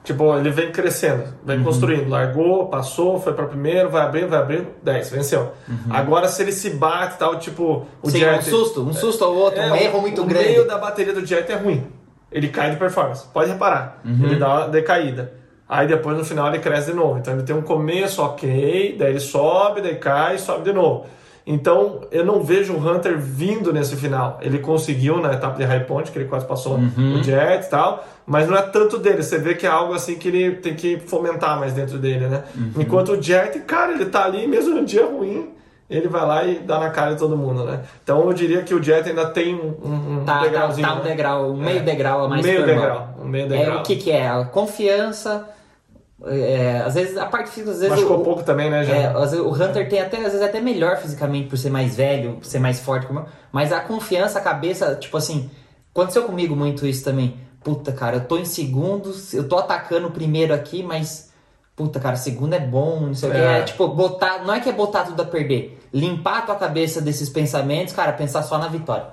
Tipo, 0.04 0.38
ele 0.38 0.50
vem 0.52 0.72
crescendo, 0.72 1.24
Uhum. 1.24 1.32
vem 1.44 1.64
construindo. 1.64 2.10
Largou, 2.10 2.68
passou, 2.68 3.20
foi 3.20 3.34
pra 3.34 3.46
primeiro, 3.46 3.90
vai 3.90 4.04
abrindo, 4.04 4.30
vai 4.30 4.40
abrindo, 4.40 4.68
10, 4.82 5.10
venceu. 5.10 5.52
Agora, 5.90 6.28
se 6.30 6.42
ele 6.42 6.52
se 6.54 6.70
bate 6.70 7.16
e 7.16 7.18
tal, 7.18 7.38
tipo, 7.40 7.86
o 8.02 8.10
Sem 8.10 8.22
Jet... 8.22 8.38
um 8.40 8.42
susto, 8.44 8.82
um 8.88 8.94
susto 8.94 9.26
ou 9.26 9.36
outro, 9.36 9.60
É, 9.60 9.70
um 9.72 9.76
erro 9.76 10.00
muito 10.00 10.22
o 10.22 10.26
grande. 10.26 10.48
meio 10.50 10.66
da 10.68 10.78
bateria 10.78 11.12
do 11.14 11.26
Jet 11.26 11.52
é 11.52 11.56
ruim. 11.56 11.86
Ele 12.32 12.48
cai 12.50 12.70
de 12.72 12.78
performance, 12.78 13.26
pode 13.34 13.50
reparar. 13.52 14.00
Uhum. 14.06 14.26
Ele 14.26 14.36
dá 14.38 14.48
uma 14.48 14.68
decaída. 14.70 15.34
Aí 15.70 15.88
depois 15.88 16.18
no 16.18 16.24
final 16.24 16.48
ele 16.48 16.60
cresce 16.60 16.92
de 16.92 16.96
novo. 16.98 17.18
Então 17.20 17.34
ele 17.34 17.44
tem 17.44 17.56
um 17.56 17.62
começo 17.62 18.22
ok, 18.22 18.96
daí 18.98 19.10
ele 19.10 19.20
sobe, 19.20 19.82
daí 19.82 19.96
cai, 19.96 20.38
sobe 20.38 20.64
de 20.64 20.74
novo. 20.74 21.06
Então 21.46 22.02
eu 22.12 22.26
não 22.26 22.44
vejo 22.44 22.74
o 22.74 22.78
Hunter 22.78 23.18
vindo 23.18 23.72
nesse 23.72 23.96
final. 23.96 24.38
Ele 24.42 24.60
conseguiu 24.60 25.18
na 25.22 25.34
etapa 25.34 25.58
de 25.58 25.64
High 25.64 25.86
Point, 25.86 26.12
que 26.12 26.18
ele 26.20 26.28
quase 26.28 26.46
passou 26.46 26.76
Uhum. 26.76 27.20
o 27.20 27.24
Jet 27.24 27.66
e 27.66 27.70
tal, 27.70 28.06
mas 28.26 28.48
não 28.50 28.58
é 28.58 28.62
tanto 28.62 28.98
dele. 28.98 29.24
Você 29.24 29.38
vê 29.38 29.56
que 29.56 29.66
é 29.66 29.70
algo 29.70 29.94
assim 29.94 30.16
que 30.16 30.28
ele 30.28 30.58
tem 30.58 30.74
que 30.76 30.98
fomentar 31.00 31.58
mais 31.60 31.72
dentro 31.74 31.98
dele, 31.98 32.28
né? 32.28 32.44
Uhum. 32.56 32.72
Enquanto 32.80 33.14
o 33.14 33.22
Jet, 33.22 33.60
cara, 33.62 33.94
ele 33.94 34.06
tá 34.08 34.26
ali 34.26 34.46
mesmo 34.46 34.76
no 34.76 34.84
dia 34.84 35.06
ruim, 35.06 35.50
ele 35.90 36.10
vai 36.10 36.26
lá 36.26 36.44
e 36.44 36.56
dá 36.60 36.80
na 36.80 36.90
cara 36.90 37.14
de 37.14 37.20
todo 37.20 37.38
mundo, 37.38 37.64
né? 37.64 37.80
Então 38.04 38.26
eu 38.28 38.34
diria 38.34 38.62
que 38.64 38.74
o 38.74 38.84
Jet 38.84 39.08
ainda 39.08 39.28
tem 39.28 39.56
um, 39.56 39.70
um 40.22 40.26
Tá, 40.26 40.40
tá, 40.40 40.44
degrauzinho. 40.44 40.86
tá 40.88 40.94
um 40.96 40.98
né? 40.98 41.10
degrau, 41.12 41.52
um 41.52 41.56
meio 41.58 41.82
degrau 41.84 42.26
a 42.26 42.28
mais 42.28 42.46
meio 42.46 42.66
degrau, 42.66 43.16
um 43.22 43.26
meio 43.26 43.46
É 43.46 43.48
degrau. 43.48 43.80
o 43.80 43.84
que 43.84 43.96
que 43.96 44.12
é? 44.12 44.28
A 44.28 44.44
confiança, 44.44 45.48
é, 46.26 46.82
às 46.86 46.96
vezes 46.96 47.16
a 47.18 47.26
parte 47.28 47.52
física, 47.52 47.72
às 47.72 47.80
vezes 47.80 47.96
Machucou 47.96 48.22
o, 48.22 48.24
pouco 48.24 48.44
também, 48.44 48.70
né, 48.70 48.84
já? 48.84 48.96
É, 48.96 49.14
vezes 49.14 49.40
o 49.40 49.50
Hunter 49.52 49.88
tem 49.88 50.02
até, 50.02 50.18
às 50.18 50.24
vezes 50.34 50.42
até 50.42 50.60
melhor 50.60 50.98
fisicamente 50.98 51.48
por 51.48 51.58
ser 51.58 51.70
mais 51.70 51.96
velho, 51.96 52.34
por 52.38 52.46
ser 52.46 52.60
mais 52.60 52.80
forte, 52.80 53.06
como 53.06 53.20
eu, 53.20 53.26
mas 53.52 53.72
a 53.72 53.80
confiança, 53.80 54.40
a 54.40 54.42
cabeça, 54.42 54.96
tipo 54.96 55.16
assim, 55.16 55.50
aconteceu 55.94 56.24
comigo 56.24 56.56
muito 56.56 56.88
isso 56.88 57.04
também. 57.04 57.40
Puta, 57.64 57.92
cara, 57.92 58.16
eu 58.18 58.22
tô 58.22 58.38
em 58.38 58.46
segundos, 58.46 59.34
eu 59.34 59.48
tô 59.48 59.58
atacando 59.58 60.08
o 60.08 60.12
primeiro 60.12 60.54
aqui, 60.54 60.82
mas 60.82 61.28
puta, 61.76 62.00
cara, 62.00 62.16
segundo 62.16 62.54
é 62.54 62.60
bom, 62.60 63.02
não 63.02 63.14
sei 63.14 63.30
o 63.30 63.32
que. 63.34 63.38
É. 63.38 63.60
É 63.60 63.62
tipo, 63.62 63.88
botar, 63.90 64.44
não 64.44 64.54
é 64.54 64.60
que 64.60 64.70
é 64.70 64.74
botar 64.74 65.04
tudo 65.04 65.22
a 65.22 65.26
perder, 65.26 65.80
limpar 65.94 66.40
a 66.40 66.42
tua 66.42 66.56
cabeça 66.56 67.00
desses 67.00 67.30
pensamentos, 67.30 67.94
cara, 67.94 68.12
pensar 68.14 68.42
só 68.42 68.58
na 68.58 68.68
vitória. 68.68 69.06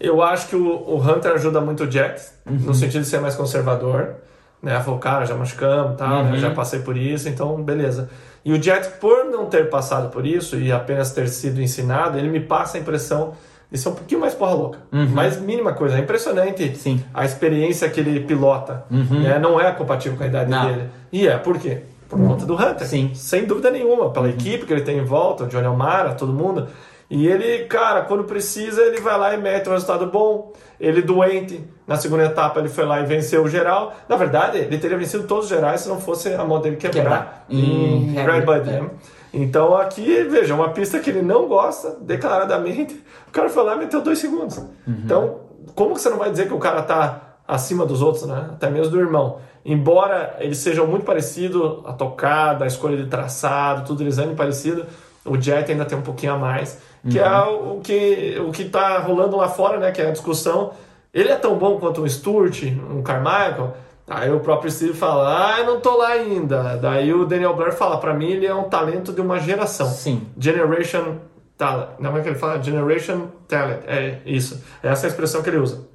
Eu 0.00 0.22
acho 0.22 0.48
que 0.48 0.56
o, 0.56 0.66
o 0.66 0.96
Hunter 1.00 1.32
ajuda 1.32 1.60
muito 1.60 1.84
o 1.84 1.90
Jet, 1.90 2.20
Uhum. 2.46 2.56
no 2.56 2.74
sentido 2.74 3.02
de 3.02 3.08
ser 3.08 3.20
mais 3.20 3.36
conservador. 3.36 4.16
Né? 4.62 4.78
Falou, 4.80 4.98
cara, 4.98 5.24
já 5.24 5.34
machucamos 5.34 5.94
e 5.94 5.96
tal, 5.96 6.24
né? 6.24 6.30
Uhum. 6.32 6.36
já 6.38 6.50
passei 6.50 6.80
por 6.80 6.96
isso, 6.96 7.28
então 7.28 7.62
beleza. 7.62 8.10
E 8.44 8.52
o 8.52 8.62
Jet, 8.62 8.88
por 9.00 9.24
não 9.26 9.46
ter 9.46 9.68
passado 9.68 10.08
por 10.10 10.26
isso 10.26 10.56
e 10.56 10.72
apenas 10.72 11.10
ter 11.12 11.28
sido 11.28 11.60
ensinado, 11.60 12.18
ele 12.18 12.28
me 12.28 12.40
passa 12.40 12.76
a 12.76 12.80
impressão 12.80 13.34
de 13.70 13.76
ser 13.78 13.90
um 13.90 13.94
pouquinho 13.94 14.20
mais 14.20 14.34
porra 14.34 14.54
louca. 14.54 14.78
Mais 14.90 15.38
mínima 15.40 15.74
coisa. 15.74 15.96
É 15.96 16.00
impressionante 16.00 16.64
Uhum. 16.64 16.74
Sim. 16.74 16.92
Uhum. 16.94 17.00
a 17.12 17.24
experiência 17.24 17.88
que 17.90 18.00
ele 18.00 18.20
pilota. 18.20 18.84
Né? 18.90 19.38
Não 19.38 19.60
é 19.60 19.70
compatível 19.72 20.16
com 20.16 20.24
a 20.24 20.26
idade 20.26 20.50
Não. 20.50 20.66
dele. 20.66 20.88
E 21.12 21.28
é 21.28 21.36
por 21.36 21.58
quê? 21.58 21.82
Por 22.08 22.18
conta 22.18 22.46
do 22.46 22.54
Hunter. 22.54 22.86
Sim. 22.86 23.10
Sem 23.14 23.44
dúvida 23.44 23.70
nenhuma. 23.70 24.10
Pela 24.10 24.30
equipe 24.30 24.64
que 24.64 24.72
ele 24.72 24.80
tem 24.80 24.96
em 24.96 25.04
volta, 25.04 25.44
o 25.44 25.46
Johnny 25.46 25.66
Almara, 25.66 26.14
todo 26.14 26.32
mundo. 26.32 26.66
E 27.10 27.26
ele, 27.26 27.64
cara, 27.64 28.02
quando 28.02 28.24
precisa, 28.24 28.82
ele 28.82 29.00
vai 29.00 29.18
lá 29.18 29.34
e 29.34 29.38
mete 29.38 29.68
um 29.68 29.72
resultado 29.72 30.06
bom. 30.06 30.52
Ele 30.78 31.00
doente, 31.00 31.64
na 31.86 31.96
segunda 31.96 32.24
etapa 32.24 32.60
ele 32.60 32.68
foi 32.68 32.84
lá 32.84 33.00
e 33.00 33.06
venceu 33.06 33.42
o 33.44 33.48
geral. 33.48 33.94
Na 34.08 34.16
verdade, 34.16 34.58
ele 34.58 34.76
teria 34.78 34.96
vencido 34.98 35.24
todos 35.24 35.44
os 35.44 35.50
gerais 35.50 35.80
se 35.80 35.88
não 35.88 35.98
fosse 36.00 36.32
a 36.34 36.44
mão 36.44 36.60
dele 36.60 36.76
quebrar, 36.76 37.02
Quebrar. 37.02 37.46
em 37.48 38.12
Red 38.14 38.42
Bud. 38.42 38.68
é. 38.68 38.80
né? 38.80 38.90
Então 39.32 39.74
aqui, 39.76 40.22
veja, 40.24 40.54
uma 40.54 40.70
pista 40.70 40.98
que 40.98 41.10
ele 41.10 41.22
não 41.22 41.48
gosta, 41.48 41.96
declaradamente, 42.00 43.02
o 43.26 43.30
cara 43.30 43.48
foi 43.48 43.62
lá 43.64 43.74
e 43.74 43.78
meteu 43.78 44.00
dois 44.02 44.18
segundos. 44.18 44.60
Então, 44.86 45.40
como 45.74 45.94
que 45.94 46.00
você 46.00 46.10
não 46.10 46.18
vai 46.18 46.30
dizer 46.30 46.46
que 46.46 46.54
o 46.54 46.58
cara 46.58 46.82
tá 46.82 47.36
acima 47.46 47.84
dos 47.86 48.02
outros, 48.02 48.26
né? 48.26 48.50
Até 48.52 48.68
mesmo 48.70 48.90
do 48.92 49.00
irmão. 49.00 49.38
Embora 49.64 50.36
eles 50.40 50.58
sejam 50.58 50.86
muito 50.86 51.04
parecidos, 51.04 51.80
a 51.86 51.92
tocada, 51.92 52.64
a 52.64 52.66
escolha 52.66 52.96
de 52.96 53.06
traçado, 53.06 53.86
tudo 53.86 54.02
eles 54.02 54.18
andem 54.18 54.34
parecido, 54.34 54.86
o 55.24 55.38
Jet 55.40 55.70
ainda 55.70 55.84
tem 55.84 55.98
um 55.98 56.02
pouquinho 56.02 56.32
a 56.34 56.38
mais, 56.38 56.78
que 57.08 57.18
é 57.18 57.40
o 57.42 57.80
que 57.82 58.38
o 58.46 58.50
que 58.50 58.64
tá 58.64 58.98
rolando 58.98 59.36
lá 59.36 59.48
fora, 59.48 59.78
né? 59.78 59.90
Que 59.92 60.00
é 60.02 60.08
a 60.08 60.12
discussão. 60.12 60.72
Ele 61.12 61.30
é 61.30 61.36
tão 61.36 61.56
bom 61.56 61.78
quanto 61.78 62.02
um 62.02 62.06
Sturt, 62.08 62.62
um 62.64 63.02
Carmichael. 63.02 63.74
Aí 64.06 64.30
o 64.32 64.40
próprio 64.40 64.70
Steve 64.70 64.94
fala, 64.94 65.54
ah, 65.54 65.60
eu 65.60 65.66
não 65.66 65.80
tô 65.80 65.96
lá 65.96 66.08
ainda. 66.08 66.76
Daí 66.78 67.12
o 67.12 67.26
Daniel 67.26 67.54
Blair 67.54 67.74
fala, 67.74 67.98
pra 67.98 68.14
mim 68.14 68.30
ele 68.30 68.46
é 68.46 68.54
um 68.54 68.64
talento 68.64 69.12
de 69.12 69.20
uma 69.20 69.38
geração. 69.38 69.86
Sim. 69.86 70.26
Generation 70.38 71.16
Talent. 71.58 71.88
Não 71.98 72.16
é 72.16 72.20
que 72.22 72.28
ele 72.28 72.38
fala? 72.38 72.62
Generation 72.62 73.26
Talent. 73.46 73.80
É 73.86 74.20
isso. 74.24 74.62
Essa 74.82 75.06
é 75.06 75.08
a 75.08 75.10
expressão 75.10 75.42
que 75.42 75.50
ele 75.50 75.58
usa. 75.58 75.86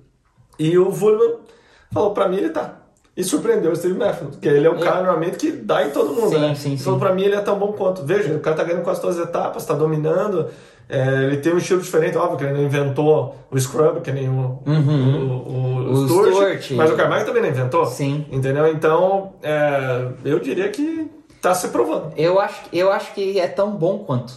E 0.60 0.78
o 0.78 0.92
Vullman 0.92 1.38
falou, 1.92 2.12
pra 2.14 2.28
mim 2.28 2.38
ele 2.38 2.50
tá. 2.50 2.76
E 3.16 3.24
surpreendeu 3.24 3.72
o 3.72 3.76
Steve 3.76 3.94
Matthews, 3.98 4.32
porque 4.36 4.48
ele 4.48 4.66
é 4.66 4.70
o 4.70 4.80
cara 4.80 4.98
normalmente 5.04 5.38
que 5.38 5.52
dá 5.52 5.86
em 5.86 5.92
todo 5.92 6.14
mundo, 6.14 6.30
Sim, 6.30 6.40
né? 6.40 6.56
sim, 6.56 6.70
Ele 6.70 6.78
sim. 6.80 6.84
falou, 6.84 7.00
pra 7.00 7.14
mim 7.14 7.24
ele 7.24 7.36
é 7.36 7.42
tão 7.42 7.58
bom 7.60 7.72
quanto. 7.74 8.04
Veja, 8.04 8.34
o 8.36 8.40
cara 8.40 8.56
tá 8.56 8.64
ganhando 8.64 8.84
quase 8.84 9.02
todas 9.02 9.20
as 9.20 9.28
etapas, 9.28 9.66
tá 9.66 9.74
dominando. 9.76 10.50
É, 10.90 11.24
ele 11.24 11.38
tem 11.38 11.54
um 11.54 11.58
estilo 11.58 11.82
diferente, 11.82 12.18
óbvio 12.18 12.38
que 12.38 12.44
ele 12.44 12.54
não 12.54 12.64
inventou 12.64 13.36
o 13.50 13.60
Scrub, 13.60 14.02
que 14.02 14.12
nem 14.12 14.30
o, 14.30 14.60
o, 14.66 14.72
o, 14.72 15.92
O 15.94 16.08
Sturt, 16.08 16.62
Sturt. 16.62 16.72
mas 16.78 16.92
o 16.92 16.96
Carmichael 16.96 17.26
também 17.26 17.42
não 17.42 17.50
inventou. 17.50 17.86
Sim. 17.86 18.26
Entendeu? 18.32 18.68
Então, 18.68 19.34
é, 19.42 20.08
eu 20.26 20.40
diria 20.40 20.70
que 20.70 21.10
tá 21.42 21.54
se 21.56 21.70
provando. 21.70 22.14
Eu 22.18 22.40
acho, 22.40 22.62
eu 22.72 22.92
acho 22.92 23.14
que 23.14 23.40
é 23.40 23.48
tão 23.48 23.72
bom 23.76 24.00
quanto. 24.00 24.34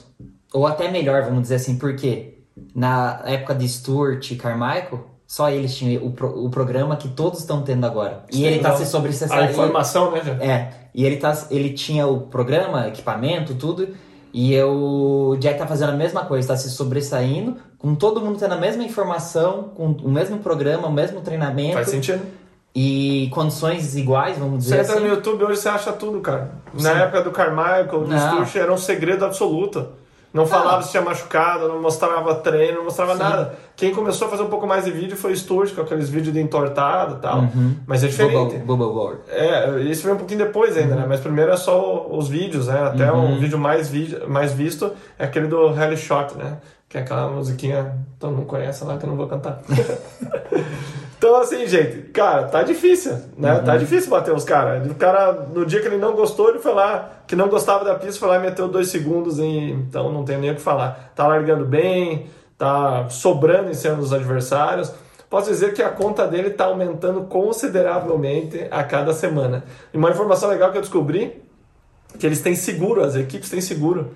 Ou 0.54 0.66
até 0.66 0.90
melhor, 0.90 1.22
vamos 1.22 1.42
dizer 1.42 1.56
assim, 1.56 1.76
porque 1.76 2.38
na 2.74 3.20
época 3.26 3.54
de 3.54 3.68
Stuart 3.68 4.30
e 4.30 4.36
Carmichael, 4.36 5.04
só 5.26 5.50
eles 5.50 5.76
tinham 5.76 6.04
o, 6.06 6.12
pro- 6.12 6.44
o 6.44 6.48
programa 6.48 6.96
que 6.96 7.08
todos 7.08 7.40
estão 7.40 7.62
tendo 7.62 7.84
agora. 7.84 8.22
E 8.32 8.44
ele 8.46 8.60
tá 8.60 8.68
Então, 8.68 8.76
se 8.78 8.82
A 8.84 8.86
sobressaindo. 8.86 9.50
informação, 9.50 10.12
né? 10.12 10.20
É, 10.40 10.68
e 10.94 11.04
ele, 11.04 11.16
tá, 11.16 11.36
ele 11.50 11.70
tinha 11.70 12.06
o 12.06 12.20
programa, 12.22 12.86
equipamento, 12.88 13.54
tudo, 13.54 13.88
E 14.38 14.52
eu, 14.52 14.70
o 14.70 15.36
Jack 15.38 15.58
tá 15.58 15.66
fazendo 15.66 15.92
a 15.92 15.96
mesma 15.96 16.26
coisa, 16.26 16.48
tá 16.48 16.56
se 16.58 16.68
sobressaindo, 16.68 17.56
com 17.78 17.94
todo 17.94 18.20
mundo 18.20 18.38
tendo 18.38 18.52
a 18.52 18.58
mesma 18.58 18.84
informação, 18.84 19.70
com 19.74 19.86
o 19.92 20.10
mesmo 20.10 20.40
programa, 20.40 20.88
o 20.88 20.92
mesmo 20.92 21.22
treinamento. 21.22 21.72
Faz 21.72 21.88
sentido. 21.88 22.20
E 22.74 23.30
condições 23.32 23.96
iguais, 23.96 24.36
vamos 24.36 24.62
Você 24.62 24.76
dizer 24.76 24.80
entra 24.82 24.96
assim. 24.96 25.04
no 25.04 25.14
YouTube 25.14 25.42
hoje 25.44 25.60
você 25.60 25.70
acha 25.70 25.90
tudo, 25.90 26.20
cara. 26.20 26.50
Na 26.74 26.92
Sim. 26.92 26.98
época 26.98 27.22
do 27.22 27.30
Carmichael, 27.30 28.04
do. 28.04 28.18
Sturge, 28.18 28.58
era 28.58 28.70
um 28.70 28.76
segredo 28.76 29.24
absoluto. 29.24 29.88
Não 30.36 30.46
falava 30.46 30.82
se 30.82 30.90
tinha 30.90 31.02
machucado, 31.02 31.66
não 31.66 31.80
mostrava 31.80 32.34
treino, 32.34 32.76
não 32.78 32.84
mostrava 32.84 33.14
Sim. 33.14 33.22
nada. 33.22 33.54
Quem 33.74 33.94
começou 33.94 34.28
a 34.28 34.30
fazer 34.30 34.42
um 34.42 34.48
pouco 34.48 34.66
mais 34.66 34.84
de 34.84 34.90
vídeo 34.90 35.16
foi 35.16 35.32
o 35.32 35.36
Sturge, 35.36 35.72
com 35.74 35.80
aqueles 35.80 36.08
vídeos 36.10 36.32
de 36.34 36.40
entortado 36.40 37.16
e 37.16 37.18
tal. 37.20 37.38
Uhum. 37.40 37.74
Mas 37.86 38.04
é 38.04 38.08
diferente. 38.08 38.58
Bubble, 38.58 38.86
World. 38.86 39.20
É, 39.28 39.80
isso 39.82 40.02
veio 40.02 40.14
um 40.14 40.18
pouquinho 40.18 40.40
depois 40.40 40.76
ainda, 40.76 40.94
né? 40.94 41.06
Mas 41.08 41.20
primeiro 41.20 41.50
é 41.52 41.56
só 41.56 42.06
os 42.10 42.28
vídeos, 42.28 42.66
né? 42.68 42.80
Até 42.84 43.10
Uhum. 43.10 43.36
o 43.36 43.38
vídeo 43.38 43.58
mais, 43.58 43.88
vi 43.88 44.16
mais 44.28 44.52
visto 44.52 44.92
é 45.18 45.24
aquele 45.24 45.46
do 45.46 45.68
Rally 45.72 45.96
Shot, 45.96 46.36
né? 46.36 46.58
Que 46.96 47.00
é 47.00 47.02
aquela 47.02 47.28
musiquinha, 47.28 47.94
todo 48.18 48.32
mundo 48.32 48.46
conhece 48.46 48.82
lá, 48.82 48.96
que 48.96 49.04
eu 49.04 49.10
não 49.10 49.18
vou 49.18 49.26
cantar. 49.26 49.60
então, 51.18 51.36
assim, 51.36 51.66
gente, 51.66 52.08
cara, 52.08 52.44
tá 52.44 52.62
difícil, 52.62 53.18
né? 53.36 53.52
Uhum. 53.52 53.64
Tá 53.64 53.76
difícil 53.76 54.08
bater 54.08 54.34
os 54.34 54.44
caras. 54.44 54.90
O 54.90 54.94
cara, 54.94 55.46
no 55.52 55.66
dia 55.66 55.82
que 55.82 55.88
ele 55.88 55.98
não 55.98 56.14
gostou, 56.14 56.48
ele 56.48 56.58
foi 56.58 56.72
lá, 56.72 57.20
que 57.26 57.36
não 57.36 57.50
gostava 57.50 57.84
da 57.84 57.96
pista, 57.96 58.18
foi 58.18 58.30
lá 58.30 58.36
e 58.36 58.40
meteu 58.40 58.66
dois 58.66 58.88
segundos, 58.88 59.38
e, 59.38 59.44
então 59.44 60.10
não 60.10 60.24
tem 60.24 60.38
nem 60.38 60.52
o 60.52 60.54
que 60.54 60.60
falar. 60.62 61.12
Tá 61.14 61.26
largando 61.26 61.66
bem, 61.66 62.30
tá 62.56 63.10
sobrando 63.10 63.70
em 63.70 63.74
cima 63.74 63.96
dos 63.96 64.14
adversários. 64.14 64.90
Posso 65.28 65.50
dizer 65.50 65.74
que 65.74 65.82
a 65.82 65.90
conta 65.90 66.26
dele 66.26 66.48
tá 66.48 66.64
aumentando 66.64 67.24
consideravelmente 67.24 68.68
a 68.70 68.82
cada 68.82 69.12
semana. 69.12 69.64
E 69.92 69.98
uma 69.98 70.08
informação 70.08 70.48
legal 70.48 70.72
que 70.72 70.78
eu 70.78 70.82
descobri, 70.82 71.42
que 72.18 72.24
eles 72.24 72.40
têm 72.40 72.54
seguro, 72.54 73.04
as 73.04 73.14
equipes 73.16 73.50
têm 73.50 73.60
seguro, 73.60 74.14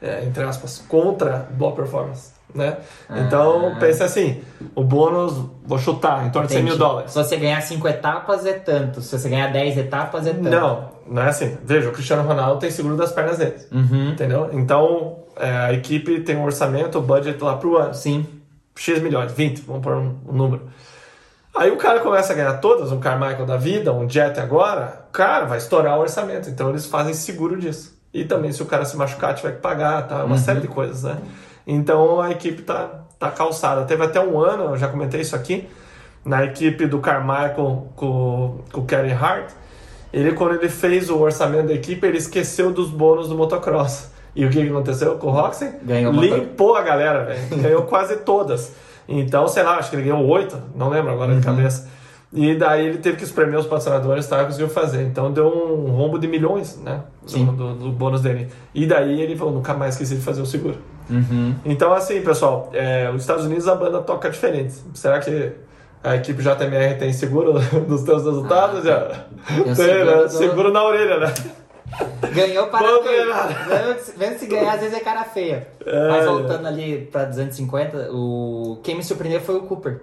é, 0.00 0.24
entre 0.24 0.42
aspas, 0.44 0.82
contra 0.88 1.48
boa 1.50 1.72
performance. 1.72 2.32
Né? 2.52 2.78
Então, 3.26 3.74
Ah. 3.74 3.78
pensa 3.78 4.04
assim: 4.04 4.42
o 4.74 4.82
bônus, 4.82 5.34
vou 5.64 5.78
chutar, 5.78 6.26
em 6.26 6.30
torno 6.30 6.48
de 6.48 6.54
100 6.54 6.62
mil 6.64 6.74
Entendi. 6.74 6.84
dólares. 6.88 7.12
Se 7.12 7.18
você 7.22 7.36
ganhar 7.36 7.60
5 7.60 7.86
etapas 7.86 8.44
é 8.44 8.54
tanto, 8.54 9.00
se 9.00 9.16
você 9.16 9.28
ganhar 9.28 9.52
10 9.52 9.78
etapas 9.78 10.26
é 10.26 10.32
tanto. 10.32 10.48
Não, 10.50 10.88
não 11.06 11.22
é 11.22 11.28
assim. 11.28 11.56
Veja, 11.64 11.88
o 11.88 11.92
Cristiano 11.92 12.26
Ronaldo 12.26 12.58
tem 12.58 12.70
seguro 12.70 12.96
das 12.96 13.12
pernas 13.12 13.38
dele. 13.38 13.54
Uhum. 13.70 14.10
Entendeu? 14.10 14.50
Então, 14.52 15.18
é, 15.38 15.48
a 15.48 15.72
equipe 15.72 16.20
tem 16.22 16.36
um 16.36 16.42
orçamento, 16.44 16.98
o 16.98 17.02
budget 17.02 17.40
lá 17.42 17.56
pro 17.56 17.76
ano. 17.76 17.94
Sim. 17.94 18.26
X 18.74 19.00
milhões, 19.00 19.30
20, 19.30 19.60
vamos 19.62 19.82
pôr 19.82 19.94
um, 19.94 20.16
um 20.28 20.32
número. 20.32 20.62
Aí 21.54 21.70
o 21.70 21.76
cara 21.76 22.00
começa 22.00 22.32
a 22.32 22.36
ganhar 22.36 22.54
todas, 22.54 22.90
um 22.90 22.98
Carmichael 22.98 23.44
da 23.46 23.56
vida, 23.56 23.92
um 23.92 24.08
Jet 24.08 24.40
agora, 24.40 25.04
o 25.08 25.12
cara 25.12 25.44
vai 25.44 25.58
estourar 25.58 25.98
o 25.98 26.00
orçamento. 26.00 26.48
Então 26.48 26.70
eles 26.70 26.86
fazem 26.86 27.12
seguro 27.14 27.56
disso. 27.58 27.99
E 28.12 28.24
também 28.24 28.50
se 28.52 28.62
o 28.62 28.66
cara 28.66 28.84
se 28.84 28.96
machucar, 28.96 29.34
tiver 29.34 29.52
que 29.52 29.60
pagar, 29.60 30.06
tá? 30.08 30.24
Uma 30.24 30.36
série 30.38 30.60
de 30.60 30.68
coisas, 30.68 31.04
né? 31.04 31.16
Então 31.66 32.20
a 32.20 32.30
equipe 32.30 32.62
tá, 32.62 32.90
tá 33.18 33.30
calçada. 33.30 33.84
Teve 33.84 34.04
até 34.04 34.20
um 34.20 34.38
ano, 34.40 34.64
eu 34.64 34.76
já 34.76 34.88
comentei 34.88 35.20
isso 35.20 35.36
aqui, 35.36 35.68
na 36.24 36.44
equipe 36.44 36.86
do 36.86 36.98
Carmichael 36.98 37.88
com, 37.94 38.58
com 38.72 38.80
o 38.80 38.84
Kevin 38.84 39.12
Hart. 39.12 39.50
Ele, 40.12 40.32
quando 40.32 40.54
ele 40.56 40.68
fez 40.68 41.08
o 41.08 41.18
orçamento 41.18 41.68
da 41.68 41.74
equipe, 41.74 42.04
ele 42.04 42.18
esqueceu 42.18 42.72
dos 42.72 42.90
bônus 42.90 43.28
do 43.28 43.36
motocross. 43.36 44.10
E 44.34 44.44
o 44.44 44.50
que 44.50 44.60
aconteceu 44.60 45.16
com 45.16 45.28
o 45.28 45.30
Roxy? 45.30 45.70
Ganhou 45.82 46.12
Limpou 46.12 46.74
a 46.76 46.82
galera, 46.82 47.24
velho. 47.24 47.62
Ganhou 47.62 47.82
quase 47.82 48.16
todas. 48.18 48.72
Então, 49.08 49.46
sei 49.48 49.62
lá, 49.62 49.76
acho 49.76 49.90
que 49.90 49.96
ele 49.96 50.02
ganhou 50.04 50.24
oito, 50.26 50.56
não 50.74 50.88
lembro 50.88 51.12
agora 51.12 51.32
Uhum. 51.32 51.40
de 51.40 51.44
cabeça. 51.46 51.88
E 52.32 52.54
daí 52.54 52.86
ele 52.86 52.98
teve 52.98 53.16
que 53.16 53.24
espremer 53.24 53.58
os 53.58 53.66
patrocinadores 53.66 54.26
tá, 54.26 54.44
conseguiu 54.44 54.68
fazer. 54.68 55.02
Então 55.02 55.32
deu 55.32 55.46
um 55.48 55.90
rombo 55.90 56.16
de 56.18 56.28
milhões, 56.28 56.76
né? 56.78 57.02
Do, 57.22 57.30
Sim. 57.30 57.44
do, 57.46 57.74
do 57.74 57.90
bônus 57.90 58.20
dele. 58.20 58.48
E 58.72 58.86
daí 58.86 59.20
ele 59.20 59.36
falou, 59.36 59.52
nunca 59.52 59.74
mais 59.74 59.94
esqueci 59.94 60.14
de 60.14 60.22
fazer 60.22 60.40
o 60.40 60.46
seguro. 60.46 60.78
Uhum. 61.10 61.56
Então, 61.64 61.92
assim, 61.92 62.20
pessoal, 62.22 62.70
é, 62.72 63.10
os 63.10 63.22
Estados 63.22 63.44
Unidos 63.44 63.66
a 63.66 63.74
banda 63.74 64.00
toca 64.00 64.30
diferente. 64.30 64.74
Será 64.94 65.18
que 65.18 65.52
a 66.04 66.14
equipe 66.16 66.40
JMR 66.40 66.98
tem 66.98 67.12
seguro 67.12 67.54
dos 67.88 68.02
seus 68.02 68.24
resultados? 68.24 68.86
Ah, 68.86 69.24
tem 69.64 69.74
seguro 69.74 70.04
né? 70.04 70.22
do- 70.22 70.28
Seguro 70.28 70.72
na 70.72 70.84
orelha, 70.84 71.18
né? 71.18 71.34
Ganhou 72.32 72.68
para 72.68 72.86
Mesmo 74.16 74.38
se 74.38 74.46
ganhar, 74.46 74.74
às 74.74 74.80
vezes 74.80 74.96
é 74.96 75.00
cara 75.00 75.24
feia. 75.24 75.66
É. 75.84 76.08
Mas 76.08 76.24
voltando 76.24 76.68
ali 76.68 77.08
pra 77.10 77.24
250, 77.24 78.10
o... 78.12 78.78
quem 78.84 78.94
me 78.94 79.02
surpreendeu 79.02 79.40
foi 79.40 79.56
o 79.56 79.62
Cooper. 79.62 80.00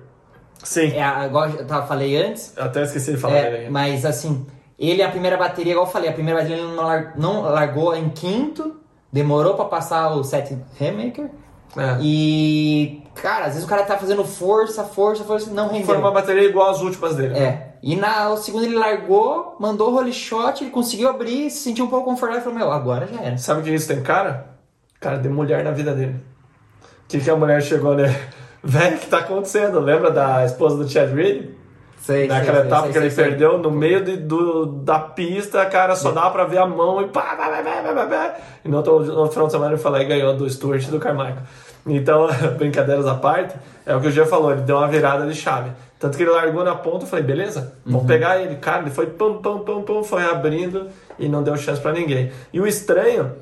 Sim. 0.64 0.92
É, 0.94 1.04
a- 1.04 1.26
igual 1.28 1.50
eu 1.50 1.66
tava- 1.66 1.86
falei 1.88 2.16
antes, 2.18 2.54
Eu 2.58 2.64
até 2.66 2.84
esqueci 2.84 3.12
de 3.12 3.18
falar 3.18 3.36
é, 3.38 3.70
mas 3.70 4.06
assim, 4.06 4.46
ele 4.78 5.02
a 5.04 5.10
primeira 5.10 5.38
bateria, 5.38 5.74
igual 5.74 5.86
eu 5.88 5.92
falei, 5.92 6.10
a 6.10 6.14
primeira 6.14 6.40
bateria 6.42 6.62
ele 6.64 6.76
não, 6.76 6.84
lar- 6.84 7.14
não 7.16 7.42
largou 7.44 7.96
em 7.96 8.10
quinto, 8.10 8.76
demorou 9.12 9.54
pra 9.56 9.66
passar 9.66 10.10
o 10.16 10.24
set 10.24 10.58
Haymaker. 10.80 11.30
É. 11.76 11.98
E, 12.02 13.04
cara, 13.16 13.46
às 13.46 13.52
vezes 13.54 13.64
o 13.66 13.68
cara 13.68 13.84
tá 13.84 13.98
fazendo 13.98 14.24
força, 14.26 14.84
força, 14.84 15.24
força, 15.24 15.52
não 15.52 15.68
rendeu. 15.68 15.86
Foi 15.86 15.98
uma 15.98 16.12
bateria 16.12 16.44
igual 16.44 16.70
às 16.72 16.82
últimas 16.82 17.16
dele. 17.16 17.34
né? 17.34 17.40
É. 17.46 17.68
E 17.84 17.96
na 17.96 18.30
o 18.32 18.38
segundo 18.38 18.66
ele 18.66 18.76
largou, 18.76 19.56
mandou 19.60 19.92
o 19.92 19.94
roll 19.96 20.12
shot, 20.12 20.64
ele 20.64 20.72
conseguiu 20.72 21.08
abrir, 21.10 21.52
se 21.52 21.60
sentiu 21.60 21.86
um 21.86 21.90
pouco 21.90 22.06
confortável 22.10 22.42
e 22.42 22.44
falou, 22.44 22.58
meu, 22.58 22.72
agora 22.72 23.06
já 23.06 23.22
era. 23.22 23.38
Sabe 23.38 23.62
o 23.62 23.64
que 23.64 23.70
isso 23.72 23.88
tem 23.88 24.02
cara? 24.02 24.48
Cara 25.00 25.18
de 25.20 25.30
mulher 25.30 25.64
na 25.64 25.70
vida 25.72 25.94
dele. 25.94 26.16
O 27.04 27.08
que, 27.08 27.20
que 27.20 27.30
a 27.30 27.36
mulher 27.36 27.62
chegou, 27.62 27.94
né? 27.96 28.06
Velho, 28.64 28.98
o 28.98 29.00
que 29.00 29.08
tá 29.08 29.20
acontecendo? 29.20 29.80
Lembra 29.80 30.12
da 30.12 30.44
esposa 30.46 30.78
do 30.84 30.90
Chad 30.90 31.14
Reed? 31.14 31.50
Sei, 32.02 32.28
Naquela 32.28 32.60
sei, 32.60 32.68
etapa 32.68 32.84
sei, 32.84 32.92
que 32.92 32.98
ele 33.00 33.10
perdeu 33.14 33.58
no 33.58 33.70
meio 33.70 34.02
de- 34.04 34.16
do, 34.18 34.66
da 34.66 34.98
pista, 35.00 35.66
cara, 35.66 35.94
só 35.96 36.12
dava 36.12 36.32
pra 36.32 36.46
ver 36.46 36.58
a 36.60 36.66
mão 36.66 37.02
e 37.02 37.08
pá, 37.08 37.36
pá, 37.36 37.50
pá, 37.50 37.62
pá, 37.64 37.94
pá, 37.94 38.06
pá. 38.06 38.36
E 38.64 38.70
no 38.70 38.78
outro, 38.78 39.00
no 39.04 39.28
final 39.30 39.48
de 39.48 39.52
semana 39.52 39.74
ele 39.76 39.82
lá 39.90 40.02
e 40.02 40.06
ganhou 40.06 40.34
do 40.36 40.50
Stuart 40.50 40.84
e 40.88 40.92
do 40.92 41.00
Carmichael. 41.00 41.38
Então, 41.86 42.28
brincadeiras 42.58 43.06
à 43.08 43.16
parte, 43.16 43.56
é 43.86 43.94
o 43.96 44.00
que 44.00 44.08
o 44.08 44.12
Jean 44.12 44.26
falou, 44.26 44.52
ele 44.52 44.62
deu 44.62 44.78
uma 44.78 44.88
virada 44.88 45.26
de 45.26 45.36
chave. 45.36 45.72
Tanto 46.00 46.16
que 46.16 46.24
ele 46.24 46.32
largou 46.32 46.64
na 46.64 46.76
ponta, 46.76 47.04
eu 47.04 47.10
falei, 47.10 47.26
beleza, 47.26 47.74
vamos 47.86 48.02
Uhum. 48.02 48.08
pegar 48.08 48.40
ele. 48.40 48.56
Cara, 48.56 48.84
ele 48.84 48.92
foi 48.92 49.08
pam, 49.08 49.42
pam, 49.42 49.60
pam, 49.60 49.82
pam, 49.82 50.04
foi 50.04 50.24
abrindo 50.24 50.88
e 51.20 51.28
não 51.28 51.44
deu 51.44 51.58
chance 51.58 51.82
pra 51.82 51.92
ninguém. 51.92 52.32
E 52.54 52.62
o 52.62 52.68
estranho, 52.68 53.34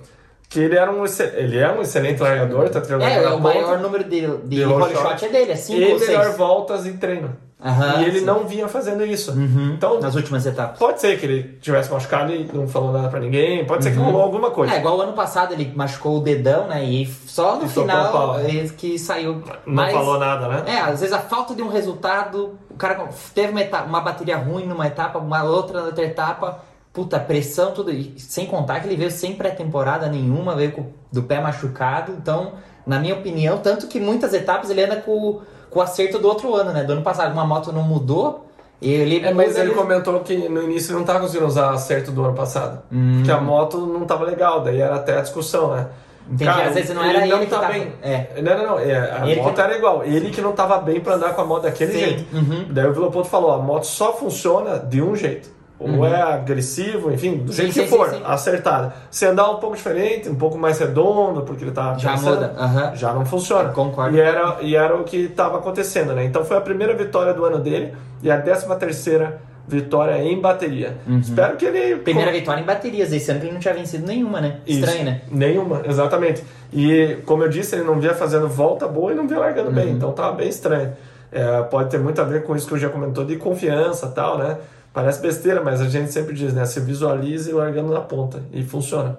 que 0.50 0.60
ele 0.60 0.76
era 0.78 0.92
um, 0.92 1.04
ele 1.36 1.58
é 1.58 1.72
um 1.72 1.82
excelente 1.82 2.22
largador, 2.22 2.70
tá 2.70 2.80
treinando 2.82 3.10
É, 3.12 3.22
na 3.22 3.30
o 3.30 3.42
ponta, 3.42 3.44
maior 3.44 3.80
número 3.80 4.04
de, 4.04 4.22
de, 4.22 4.38
De 4.48 4.64
shot. 4.64 4.96
shot 4.96 5.26
é 5.26 5.30
dele, 5.30 5.52
é 5.52 5.56
5 5.56 5.80
e 5.80 5.92
ou 5.94 6.00
6. 6.00 6.10
melhor 6.10 6.32
voltas 6.36 6.86
em 6.86 6.96
treino. 6.98 7.36
Aham, 7.64 8.02
e 8.02 8.06
ele 8.06 8.20
sim. 8.20 8.26
não 8.26 8.46
vinha 8.46 8.68
fazendo 8.68 9.04
isso. 9.04 9.32
Uhum, 9.32 9.74
Então, 9.76 10.00
nas 10.00 10.14
últimas 10.14 10.46
etapas. 10.46 10.78
Pode 10.78 11.02
ser 11.02 11.18
que 11.20 11.26
ele 11.26 11.58
tivesse 11.60 11.92
machucado 11.92 12.32
e 12.32 12.48
não 12.54 12.68
falou 12.68 12.92
nada 12.92 13.08
pra 13.08 13.20
ninguém. 13.20 13.66
Pode 13.66 13.84
ser 13.84 13.92
que 13.92 13.98
rolou 13.98 14.22
alguma 14.22 14.52
coisa. 14.52 14.76
É, 14.76 14.78
igual 14.78 14.98
o 14.98 15.02
ano 15.02 15.14
passado 15.14 15.52
ele 15.54 15.72
machucou 15.76 16.18
o 16.18 16.20
dedão, 16.20 16.68
né? 16.68 16.84
E 16.84 17.08
só 17.26 17.56
no 17.56 17.66
E 17.66 17.70
final 17.70 18.40
ele 18.42 18.70
que 18.70 19.00
saiu. 19.00 19.42
não 19.66 19.74
Mas, 19.74 19.94
falou 19.94 20.20
nada, 20.20 20.48
né? 20.48 20.64
É, 20.68 20.80
às 20.82 21.00
vezes 21.00 21.12
a 21.14 21.18
falta 21.20 21.56
de 21.56 21.64
um 21.64 21.70
resultado, 21.70 22.60
o 22.70 22.76
cara 22.76 23.10
teve 23.34 23.50
uma, 23.52 23.62
etapa- 23.62 23.88
uma 23.88 24.02
bateria 24.02 24.38
ruim 24.38 24.68
numa 24.68 24.86
etapa, 24.86 25.18
uma 25.18 25.44
outra 25.44 25.80
na 25.82 25.86
outra 25.88 26.04
etapa, 26.06 26.60
puta, 26.96 27.20
pressão, 27.20 27.72
tudo. 27.74 27.92
E 27.92 28.16
sem 28.18 28.48
contar 28.48 28.80
que 28.80 28.88
ele 28.88 28.96
veio 28.96 29.12
sem 29.12 29.36
pré-temporada 29.36 30.08
nenhuma, 30.08 30.56
veio 30.56 30.72
com, 30.72 30.86
do 31.12 31.22
pé 31.24 31.40
machucado. 31.42 32.14
Então, 32.14 32.54
na 32.88 32.98
minha 33.00 33.14
opinião, 33.14 33.58
tanto 33.60 33.88
que 33.88 34.00
muitas 34.00 34.34
etapas 34.34 34.70
ele 34.70 34.84
anda 34.84 34.96
com, 34.96 35.42
com 35.70 35.80
o 35.80 35.82
acerto 35.82 36.18
do 36.18 36.28
outro 36.28 36.56
ano, 36.56 36.72
né? 36.72 36.84
Do 36.84 36.94
ano 36.94 37.02
passado, 37.02 37.34
uma 37.34 37.46
moto 37.46 37.72
não 37.74 37.84
mudou. 37.84 38.48
E 38.82 38.92
ele, 38.92 39.26
É, 39.26 39.34
mas 39.34 39.58
ele 39.58 39.72
comentou 39.72 40.20
que 40.22 40.50
no 40.50 40.62
início 40.64 40.92
ele 40.92 41.00
não 41.00 41.06
tava 41.06 41.20
conseguindo 41.20 41.46
usar 41.48 41.72
acerto 41.72 42.12
do 42.12 42.24
ano 42.24 42.34
passado. 42.36 42.82
Hum. 42.92 43.18
Porque 43.18 43.32
a 43.32 43.40
moto 43.42 43.78
não 43.86 44.06
tava 44.06 44.26
legal, 44.26 44.62
daí 44.62 44.80
era 44.82 44.96
até 44.96 45.18
a 45.18 45.22
discussão, 45.22 45.76
né? 45.76 45.88
Entendi, 46.30 46.50
às 46.50 46.74
vezes 46.74 46.96
não 46.96 47.04
era 47.04 47.26
ele 47.26 47.38
que 47.40 47.46
tá 47.46 47.60
tava- 47.60 47.74
bem. 47.74 47.94
é. 48.02 48.42
Não, 48.42 48.58
não, 48.58 48.66
não. 48.66 48.80
é, 48.80 48.96
a 49.12 49.28
Ele 49.30 49.40
moto 49.42 49.54
que- 49.54 49.62
era 49.62 49.78
igual. 49.78 50.04
Ele 50.04 50.30
que 50.32 50.42
não 50.42 50.54
tava 50.54 50.80
bem 50.80 51.00
pra 51.00 51.16
andar 51.16 51.36
com 51.36 51.42
a 51.42 51.46
moto 51.46 51.64
daquele 51.64 51.92
Sim, 51.94 52.00
jeito. 52.00 52.36
uhum. 52.36 52.66
Daí 52.70 52.88
o 52.88 52.94
Vilopoto 52.94 53.28
falou: 53.30 53.52
a 53.52 53.60
moto 53.60 53.86
só 53.86 54.12
funciona 54.14 54.80
de 54.80 55.02
um 55.04 55.16
jeito. 55.16 55.50
Ou 55.78 56.06
é 56.06 56.22
agressivo, 56.22 57.12
enfim, 57.12 57.38
do 57.40 57.52
jeito 57.52 57.74
sim, 57.74 57.82
que 57.82 57.88
sim, 57.90 57.96
for, 57.98 58.10
sim. 58.10 58.22
acertada. 58.24 58.94
Se 59.12 59.26
andar 59.26 59.50
um 59.52 59.58
pouco 59.58 59.76
diferente, 59.76 60.30
um 60.30 60.36
pouco 60.36 60.58
mais 60.58 60.80
redondo, 60.80 61.42
porque 61.42 61.66
ele 61.66 61.72
tá 61.72 61.98
Já 61.98 62.16
muda, 62.16 62.54
aham. 62.58 62.96
já 62.96 63.14
não 63.14 63.26
funciona. 63.26 63.70
Concordo. 63.70 64.16
E 64.16 64.22
era, 64.22 64.58
e 64.62 64.76
era 64.76 64.96
o 64.96 65.04
que 65.04 65.18
estava 65.26 65.58
acontecendo, 65.58 66.14
né? 66.14 66.24
Então 66.24 66.46
foi 66.46 66.56
a 66.56 66.62
primeira 66.62 66.96
vitória 66.96 67.34
do 67.34 67.44
ano 67.44 67.60
dele 67.60 67.94
e 68.24 68.32
a 68.32 68.40
13 68.42 68.74
terceira 68.80 69.42
vitória 69.68 70.18
em 70.24 70.40
bateria. 70.40 70.96
Espero 71.22 71.58
que 71.58 71.66
ele... 71.66 71.96
Uhum. 71.96 72.00
Primeira 72.04 72.32
vitória 72.32 72.62
em 72.62 72.66
baterias, 72.66 73.12
esse 73.12 73.30
ano 73.32 73.40
que 73.42 73.48
ele 73.48 73.54
não 73.54 73.60
tinha 73.60 73.74
vencido 73.74 74.06
nenhuma, 74.08 74.40
né? 74.40 74.58
Isso. 74.66 74.80
Estranho, 74.80 75.04
né? 75.06 75.22
Nenhuma, 75.30 75.82
exatamente. 75.86 76.42
E 76.72 77.18
como 77.26 77.44
eu 77.44 77.50
disse, 77.50 77.76
ele 77.76 77.84
não 77.84 78.00
via 78.00 78.14
fazendo 78.14 78.48
volta 78.48 78.88
boa 78.88 79.12
e 79.12 79.16
não 79.16 79.28
via 79.28 79.40
largando 79.40 79.72
bem, 79.72 79.88
Uhum. 79.88 79.96
então 79.96 80.12
tava 80.14 80.34
bem 80.38 80.48
estranho. 80.48 80.94
É, 81.32 81.64
pode 81.64 81.90
ter 81.90 82.00
muito 82.00 82.22
a 82.22 82.24
ver 82.24 82.44
com 82.44 82.56
isso 82.56 82.66
que 82.68 82.74
eu 82.76 82.78
já 82.78 82.88
comentou 82.88 83.26
de 83.26 83.36
confiança 83.36 84.06
e 84.06 84.12
tal, 84.12 84.38
né? 84.38 84.58
Parece 84.96 85.22
besteira, 85.22 85.62
mas 85.62 85.82
a 85.82 85.90
gente 85.90 86.10
sempre 86.10 86.34
diz, 86.34 86.54
né? 86.54 86.64
Se 86.66 86.80
visualize 86.80 87.52
largando 87.52 87.92
na 87.92 88.00
ponta 88.00 88.42
e 88.54 88.64
funciona. 88.64 89.18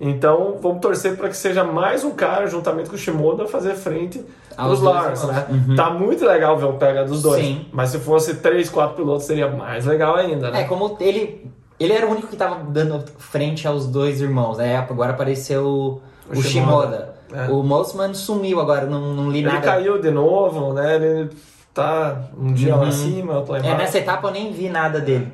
Então 0.00 0.56
vamos 0.60 0.80
torcer 0.80 1.16
para 1.16 1.28
que 1.28 1.36
seja 1.36 1.62
mais 1.62 2.02
um 2.02 2.10
cara, 2.10 2.48
juntamente 2.48 2.90
com 2.90 2.96
o 2.96 2.98
Shimoda, 2.98 3.46
fazer 3.46 3.74
frente 3.74 4.20
Aos 4.56 4.80
Lars, 4.80 5.22
né? 5.22 5.46
Uhum. 5.48 5.76
Tá 5.76 5.90
muito 5.90 6.26
legal 6.26 6.58
ver 6.58 6.64
o 6.64 6.72
pega 6.72 7.04
dos 7.04 7.22
dois. 7.22 7.40
Sim. 7.40 7.66
Mas 7.72 7.90
se 7.90 8.00
fosse 8.00 8.34
três, 8.34 8.68
quatro 8.68 8.96
pilotos, 8.96 9.24
seria 9.24 9.48
mais 9.48 9.86
legal 9.86 10.16
ainda, 10.16 10.50
né? 10.50 10.62
É, 10.62 10.64
como 10.64 10.96
ele. 10.98 11.48
Ele 11.78 11.92
era 11.92 12.04
o 12.06 12.10
único 12.10 12.26
que 12.26 12.36
tava 12.36 12.64
dando 12.68 13.04
frente 13.18 13.66
aos 13.66 13.86
dois 13.86 14.20
irmãos, 14.20 14.58
né? 14.58 14.76
Agora 14.76 15.12
apareceu 15.12 15.64
o, 15.64 16.02
o 16.36 16.42
Shimoda. 16.42 17.14
É. 17.32 17.48
O 17.48 17.62
Mossman 17.62 18.12
sumiu 18.12 18.60
agora, 18.60 18.86
não, 18.86 19.14
não 19.14 19.30
li 19.30 19.38
ele 19.38 19.46
nada. 19.46 19.58
Ele 19.58 19.66
caiu 19.66 20.00
de 20.00 20.10
novo, 20.10 20.72
né? 20.72 20.96
Ele 20.96 21.30
tá 21.74 22.28
um 22.36 22.52
dia 22.52 22.74
uhum. 22.74 22.82
lá 22.82 22.88
acima, 22.88 23.34
outro 23.34 23.52
lá 23.52 23.58
embaixo. 23.58 23.74
É, 23.74 23.78
nessa 23.78 23.98
etapa 23.98 24.28
eu 24.28 24.32
nem 24.32 24.52
vi 24.52 24.68
nada 24.68 25.00
dele. 25.00 25.32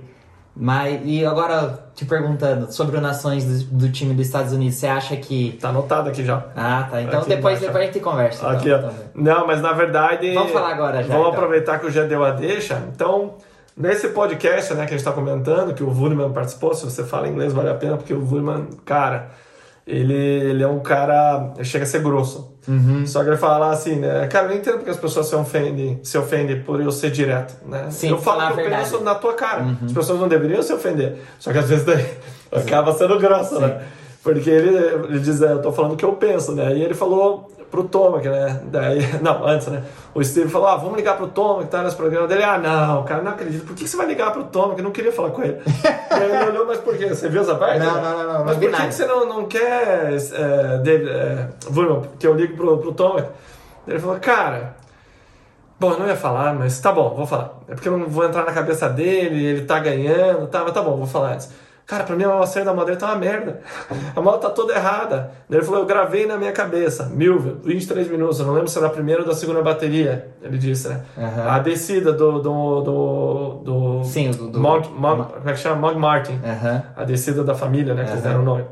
Mas, 0.61 1.01
e 1.05 1.25
agora, 1.25 1.89
te 1.95 2.05
perguntando 2.05 2.73
sobre 2.73 2.97
o 2.97 3.01
Nações 3.01 3.45
do, 3.45 3.79
do, 3.79 3.93
time 3.93 4.13
dos 4.13 4.27
Estados 4.27 4.53
Unidos, 4.53 4.75
você 4.75 4.89
acha 4.89 5.17
que. 5.17 5.57
Tá 5.61 5.69
anotado 5.69 6.09
aqui 6.09 6.25
já. 6.25 6.45
Ah, 6.57 6.89
tá. 6.91 7.01
Então 7.01 7.23
depois, 7.25 7.61
depois 7.61 7.85
a 7.85 7.87
gente 7.87 8.01
conversa. 8.01 8.39
Então, 8.39 8.51
aqui, 8.51 8.69
então, 8.73 8.93
Não, 9.15 9.47
mas 9.47 9.63
na 9.63 9.73
verdade. 9.73 10.35
Vamos 10.35 10.51
falar 10.51 10.73
agora 10.73 11.03
já. 11.03 11.09
Vamos 11.09 11.29
então. 11.29 11.33
aproveitar 11.33 11.79
que 11.79 11.87
o 11.87 11.91
já 11.91 12.05
deu 12.05 12.25
a 12.25 12.33
deixa. 12.33 12.83
Então, 12.93 13.35
nesse 13.77 14.09
podcast 14.09 14.75
né, 14.75 14.81
que 14.81 14.95
a 14.95 14.97
gente 14.97 15.07
está 15.07 15.13
comentando, 15.13 15.75
que 15.75 15.85
o 15.85 15.91
Wurman 15.91 16.33
participou, 16.33 16.75
se 16.75 16.85
você 16.85 17.05
fala 17.05 17.29
inglês, 17.29 17.53
vale 17.53 17.71
a 17.71 17.75
pena, 17.75 17.97
porque 17.97 18.13
o 18.13 18.21
Wurman, 18.21 18.67
cara 18.85 19.29
ele, 19.89 20.15
ele 20.15 20.63
é 20.63 20.69
um 20.69 20.81
cara. 20.81 21.55
chega 21.63 21.85
a 21.85 21.87
ser 21.87 22.03
grosso. 22.03 22.57
Uhum. 22.69 23.07
Só 23.07 23.23
que 23.23 23.31
ele 23.31 23.39
fala 23.39 23.71
assim, 23.71 23.97
né? 23.97 24.27
Cara, 24.27 24.45
eu 24.45 24.51
não 24.51 24.57
entendo 24.59 24.75
porque 24.77 24.91
as 24.91 24.99
pessoas 24.99 25.27
se 25.27 25.35
ofendem, 25.35 25.99
se 26.03 26.19
ofendem 26.19 26.63
por 26.63 26.81
eu 26.81 26.93
ser 26.93 27.11
direto, 27.11 27.57
né? 27.67 27.87
Sim, 27.91 28.11
eu 28.11 28.19
falo 28.19 28.55
que 28.55 28.61
eu 28.61 28.71
penso 28.71 29.01
na 29.01 29.15
tua 29.15 29.33
cara. 29.33 29.63
Uhum. 29.63 29.77
As 29.87 29.93
pessoas 29.93 30.21
não 30.21 30.29
deveriam 30.29 30.63
se 30.63 30.73
ofender. 30.73 31.17
Só 31.39 31.51
que 31.51 31.59
às 31.59 31.69
vezes 31.69 31.87
daí 31.87 32.07
acaba 32.53 32.93
sendo 32.93 33.19
grosso, 33.19 33.55
Sim. 33.55 33.63
né? 33.63 33.81
Porque 34.23 34.51
ele, 34.51 34.77
ele 34.77 35.21
diz, 35.21 35.41
é, 35.41 35.53
eu 35.53 35.63
tô 35.63 35.73
falando 35.73 35.93
o 35.93 35.97
que 35.97 36.05
eu 36.05 36.13
penso, 36.13 36.53
né? 36.53 36.77
E 36.77 36.83
ele 36.83 36.93
falou 36.93 37.51
pro 37.71 37.85
Tomac, 37.85 38.29
né? 38.29 38.61
Daí, 38.65 39.01
não, 39.23 39.47
antes, 39.47 39.67
né? 39.69 39.83
O 40.15 40.25
Steve 40.25 40.49
falou, 40.49 40.69
ah, 40.69 40.77
vamos 40.77 40.97
ligar 40.97 41.17
pro 41.17 41.29
Tomac, 41.29 41.69
tá 41.69 41.83
nesse 41.83 41.97
programa 41.97 42.27
dele. 42.27 42.43
Ah, 42.43 42.59
não, 42.59 43.05
cara, 43.05 43.23
não 43.23 43.33
acredito. 43.33 43.67
Por 43.67 43.75
que 43.75 43.87
você 43.87 43.97
vai 43.97 44.07
ligar 44.07 44.33
pro 44.33 44.45
Tomac? 44.45 44.79
Eu 44.79 44.85
não 44.85 44.91
queria 44.91 45.13
falar 45.13 45.31
com 45.31 45.43
ele. 45.43 45.61
aí 46.11 46.23
ele 46.23 46.51
olhou, 46.51 46.67
mas 46.67 46.79
por 46.79 46.97
quê? 46.97 47.09
Você 47.09 47.29
viu 47.29 47.43
essa 47.43 47.55
parte? 47.55 47.79
Não, 47.79 47.95
não, 47.95 48.19
não. 48.19 48.33
não 48.35 48.45
mas 48.45 48.57
por 48.57 48.71
que, 48.71 48.77
que, 48.77 48.93
você 48.93 49.07
não, 49.07 49.27
não 49.27 49.45
quer, 49.47 50.15
é, 50.15 50.79
David, 50.79 51.11
é, 51.11 51.49
que 52.19 52.27
eu 52.27 52.35
ligo 52.35 52.57
pro, 52.57 52.79
pro 52.79 52.93
Tomac? 52.93 53.29
Ele 53.87 53.99
falou, 53.99 54.19
cara... 54.19 54.77
Bom, 55.81 55.93
eu 55.93 55.99
não 56.01 56.09
ia 56.09 56.17
falar, 56.17 56.55
mas 56.55 56.81
tá 56.81 56.91
bom, 56.91 57.15
vou 57.15 57.25
falar. 57.25 57.57
É 57.69 57.75
porque 57.75 57.89
eu 57.89 57.97
não 57.97 58.09
vou 58.09 58.25
entrar 58.25 58.45
na 58.45 58.51
cabeça 58.51 58.89
dele, 58.89 59.45
ele 59.45 59.65
tá 59.65 59.79
ganhando, 59.79 60.49
tá, 60.49 60.65
mas 60.65 60.73
tá 60.73 60.83
bom, 60.83 60.97
vou 60.97 61.07
falar 61.07 61.35
antes. 61.35 61.51
Cara, 61.89 62.05
pra 62.05 62.15
mim 62.15 62.25
a 62.25 62.45
série 62.45 62.67
da 62.67 62.75
Madeira 62.75 63.01
tá 63.01 63.07
uma 63.07 63.17
merda. 63.17 63.63
A 64.15 64.21
moto 64.21 64.43
tá 64.43 64.51
toda 64.51 64.75
errada. 64.75 65.31
Ele 65.51 65.63
falou, 65.63 65.81
eu 65.81 65.87
gravei 65.87 66.27
na 66.27 66.37
minha 66.37 66.53
cabeça. 66.53 67.07
Milville, 67.07 67.59
23 67.65 68.11
minutos. 68.11 68.39
Eu 68.39 68.47
não 68.47 68.53
lembro 68.53 68.69
se 68.69 68.77
era 68.77 68.89
a 68.89 68.91
primeira 68.91 69.23
ou 69.23 69.27
da 69.27 69.35
segunda 69.35 69.63
bateria. 69.63 70.29
Ele 70.43 70.59
disse, 70.59 70.87
né? 70.87 71.01
Uhum. 71.17 71.49
A 71.49 71.59
descida 71.61 72.13
do... 72.13 72.43
do, 72.43 72.81
do, 72.83 73.63
do 73.65 74.05
Sim, 74.05 74.33
do... 74.33 74.51
do 74.51 74.61
Mount, 74.61 74.91
Mount, 74.91 75.29
como 75.29 75.49
é 75.49 75.53
que 75.55 75.61
chama? 75.61 75.77
Mount 75.77 75.97
Martin. 75.97 76.33
Uhum. 76.35 76.83
A 76.95 77.05
descida 77.05 77.43
da 77.43 77.55
família, 77.55 77.95
né? 77.95 78.05
Que 78.05 78.11
eles 78.11 78.23
deram 78.23 78.41
o 78.41 78.45
nome. 78.45 78.67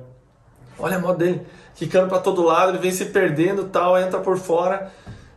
Olha 0.78 0.98
a 0.98 1.00
moto 1.00 1.16
dele. 1.16 1.40
Quicando 1.74 2.10
pra 2.10 2.18
todo 2.18 2.44
lado, 2.44 2.72
ele 2.72 2.78
vem 2.78 2.90
se 2.90 3.06
perdendo 3.06 3.64
tal, 3.64 3.98
entra 3.98 4.20
por 4.20 4.36
fora. 4.36 4.92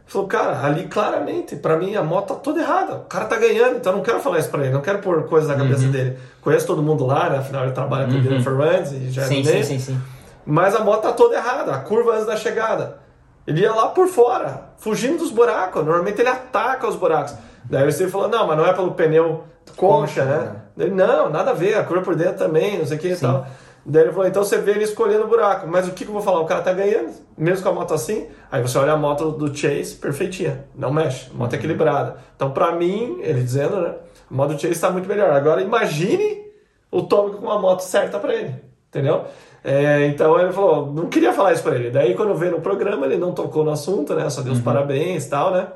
Falou, 0.09 0.27
cara, 0.27 0.65
ali 0.65 0.87
claramente, 0.87 1.55
para 1.55 1.77
mim 1.77 1.95
a 1.95 2.01
moto 2.01 2.29
tá 2.29 2.35
toda 2.35 2.59
errada. 2.59 2.95
O 2.95 3.01
cara 3.01 3.25
tá 3.25 3.37
ganhando, 3.37 3.77
então 3.77 3.93
eu 3.93 3.97
não 3.97 4.03
quero 4.03 4.19
falar 4.19 4.39
isso 4.39 4.49
pra 4.49 4.63
ele, 4.63 4.73
não 4.73 4.81
quero 4.81 4.97
pôr 4.97 5.21
coisas 5.27 5.47
na 5.47 5.55
cabeça 5.55 5.85
uhum. 5.85 5.91
dele. 5.91 6.17
Conheço 6.41 6.65
todo 6.65 6.81
mundo 6.81 7.05
lá, 7.05 7.29
né? 7.29 7.37
Afinal 7.37 7.65
ele 7.65 7.73
trabalha 7.73 8.05
com 8.05 8.13
uhum. 8.13 8.19
o 8.19 8.23
Jennifer 8.23 8.53
Runs 8.57 8.91
e 8.91 9.11
já 9.11 9.21
é 9.21 9.25
sim, 9.25 9.43
sim, 9.43 9.61
sim, 9.61 9.77
sim. 9.77 10.01
Mas 10.43 10.75
a 10.75 10.83
moto 10.83 11.03
tá 11.03 11.11
toda 11.11 11.35
errada, 11.35 11.73
a 11.75 11.77
curva 11.77 12.13
antes 12.13 12.25
da 12.25 12.35
chegada. 12.35 12.97
Ele 13.45 13.61
ia 13.61 13.71
lá 13.71 13.89
por 13.89 14.07
fora, 14.07 14.71
fugindo 14.79 15.19
dos 15.19 15.29
buracos. 15.29 15.85
Normalmente 15.85 16.19
ele 16.19 16.29
ataca 16.29 16.87
os 16.87 16.95
buracos. 16.95 17.35
Daí 17.65 17.85
você 17.91 18.07
falou, 18.07 18.27
não, 18.27 18.47
mas 18.47 18.57
não 18.57 18.65
é 18.65 18.73
pelo 18.73 18.91
pneu 18.93 19.43
concha, 19.75 20.25
né? 20.25 20.55
Ele, 20.75 20.89
não, 20.89 21.29
nada 21.29 21.51
a 21.51 21.53
ver, 21.53 21.77
a 21.77 21.83
curva 21.83 22.03
por 22.03 22.15
dentro 22.15 22.39
também, 22.39 22.79
não 22.79 22.85
sei 22.87 22.97
o 22.97 22.99
que 22.99 23.09
e 23.09 23.15
tal. 23.15 23.45
Daí 23.85 24.03
ele 24.03 24.11
falou, 24.11 24.27
então 24.27 24.43
você 24.43 24.57
vê 24.57 24.71
ele 24.71 24.83
escolhendo 24.83 25.23
o 25.23 25.27
buraco. 25.27 25.67
Mas 25.67 25.87
o 25.87 25.91
que, 25.91 26.03
que 26.03 26.09
eu 26.09 26.13
vou 26.13 26.21
falar? 26.21 26.39
O 26.41 26.45
cara 26.45 26.61
tá 26.61 26.73
ganhando, 26.73 27.11
mesmo 27.37 27.63
com 27.63 27.69
a 27.69 27.73
moto 27.73 27.93
assim. 27.93 28.27
Aí 28.51 28.61
você 28.61 28.77
olha 28.77 28.93
a 28.93 28.97
moto 28.97 29.31
do 29.31 29.55
Chase, 29.55 29.95
perfeitinha. 29.95 30.65
Não 30.75 30.91
mexe, 30.91 31.31
moto 31.33 31.53
uhum. 31.53 31.57
equilibrada. 31.57 32.17
Então, 32.35 32.51
pra 32.51 32.71
mim, 32.73 33.19
ele 33.21 33.41
dizendo, 33.41 33.81
né? 33.81 33.95
A 34.29 34.33
moto 34.33 34.53
do 34.53 34.59
Chase 34.59 34.73
está 34.73 34.89
muito 34.89 35.07
melhor. 35.07 35.31
Agora, 35.31 35.61
imagine 35.61 36.43
o 36.91 37.03
Tommy 37.03 37.35
com 37.35 37.45
uma 37.45 37.59
moto 37.59 37.81
certa 37.81 38.19
para 38.19 38.35
ele. 38.35 38.55
Entendeu? 38.89 39.25
É, 39.63 40.07
então 40.07 40.39
ele 40.39 40.51
falou, 40.51 40.91
não 40.91 41.07
queria 41.07 41.33
falar 41.33 41.53
isso 41.53 41.63
para 41.63 41.75
ele. 41.75 41.91
Daí 41.91 42.15
quando 42.15 42.33
veio 42.35 42.53
no 42.53 42.61
programa, 42.61 43.05
ele 43.05 43.17
não 43.17 43.33
tocou 43.33 43.63
no 43.63 43.71
assunto, 43.71 44.15
né? 44.15 44.29
Só 44.29 44.41
deu 44.41 44.51
os 44.51 44.59
uhum. 44.59 44.63
parabéns 44.63 45.25
e 45.25 45.29
tal, 45.29 45.51
né? 45.51 45.67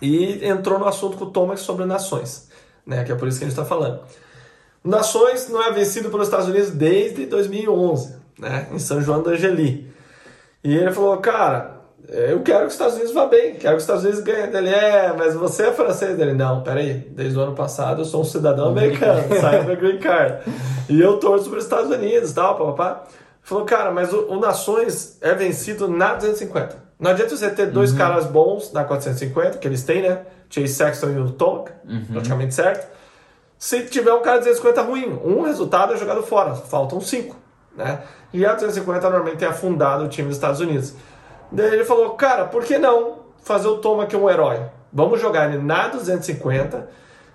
E 0.00 0.44
entrou 0.46 0.78
no 0.78 0.86
assunto 0.86 1.16
com 1.16 1.24
o 1.24 1.30
Thomas 1.30 1.60
sobre 1.60 1.84
nações, 1.84 2.48
né? 2.86 3.04
Que 3.04 3.12
é 3.12 3.14
por 3.14 3.26
isso 3.26 3.38
que 3.38 3.44
a 3.44 3.48
gente 3.48 3.58
está 3.58 3.64
falando. 3.64 4.00
Nações 4.88 5.50
não 5.50 5.62
é 5.62 5.70
vencido 5.70 6.08
pelos 6.08 6.28
Estados 6.28 6.48
Unidos 6.48 6.70
desde 6.70 7.26
2011, 7.26 8.16
né, 8.38 8.68
em 8.72 8.78
São 8.78 9.02
João 9.02 9.22
do 9.22 9.28
Angeli. 9.28 9.92
E 10.64 10.74
ele 10.74 10.90
falou, 10.90 11.18
cara, 11.18 11.82
eu 12.08 12.40
quero 12.40 12.60
que 12.60 12.68
os 12.68 12.72
Estados 12.72 12.94
Unidos 12.94 13.12
vá 13.12 13.26
bem, 13.26 13.56
quero 13.56 13.74
que 13.74 13.76
os 13.76 13.82
Estados 13.82 14.02
Unidos 14.02 14.22
ganhem. 14.22 14.44
Ele, 14.44 14.70
é, 14.70 15.14
mas 15.16 15.34
você 15.34 15.64
é 15.64 15.72
francês? 15.72 16.18
Ele, 16.18 16.32
não, 16.32 16.62
peraí, 16.62 17.06
desde 17.10 17.38
o 17.38 17.42
ano 17.42 17.54
passado 17.54 18.00
eu 18.00 18.04
sou 18.06 18.22
um 18.22 18.24
cidadão 18.24 18.68
americano, 18.68 19.22
saio 19.38 19.64
do 19.64 19.76
Green 19.76 19.98
Card. 19.98 20.38
E 20.88 20.98
eu 20.98 21.18
torço 21.18 21.50
para 21.50 21.58
os 21.58 21.64
Estados 21.64 21.90
Unidos, 21.90 22.32
tal, 22.32 22.56
papapá. 22.56 23.04
Falou, 23.42 23.66
cara, 23.66 23.90
mas 23.90 24.10
o, 24.10 24.26
o, 24.28 24.40
Nações 24.40 25.18
é 25.20 25.34
vencido 25.34 25.86
na 25.86 26.14
250. 26.14 26.88
Não 26.98 27.10
adianta 27.10 27.36
você 27.36 27.50
ter 27.50 27.66
dois 27.66 27.92
uhum. 27.92 27.98
caras 27.98 28.24
bons 28.24 28.72
na 28.72 28.84
450, 28.84 29.58
que 29.58 29.68
eles 29.68 29.84
têm, 29.84 30.00
né? 30.00 30.22
Chase 30.48 30.68
Sexton 30.68 31.10
e 31.10 31.18
o 31.18 31.30
Tom, 31.30 31.66
uhum. 31.86 32.06
praticamente 32.10 32.54
certo 32.54 32.97
se 33.58 33.82
tiver 33.86 34.12
um 34.12 34.22
cara 34.22 34.38
de 34.38 34.44
250 34.44 34.82
ruim. 34.82 35.20
Um 35.24 35.42
resultado 35.42 35.92
é 35.92 35.96
jogado 35.96 36.22
fora, 36.22 36.54
faltam 36.54 37.00
cinco. 37.00 37.36
Né? 37.76 38.00
E 38.32 38.46
a 38.46 38.54
250 38.54 39.00
normalmente 39.10 39.38
tem 39.38 39.48
afundado 39.48 40.04
o 40.04 40.08
time 40.08 40.28
dos 40.28 40.36
Estados 40.36 40.60
Unidos. 40.60 40.94
Daí 41.50 41.72
ele 41.72 41.84
falou, 41.84 42.10
cara, 42.10 42.44
por 42.44 42.64
que 42.64 42.78
não 42.78 43.18
fazer 43.42 43.68
o 43.68 43.78
Tom 43.78 44.00
aqui 44.00 44.16
um 44.16 44.30
herói? 44.30 44.60
Vamos 44.92 45.20
jogar 45.20 45.48
ele 45.48 45.62
na 45.62 45.88
250. 45.88 46.88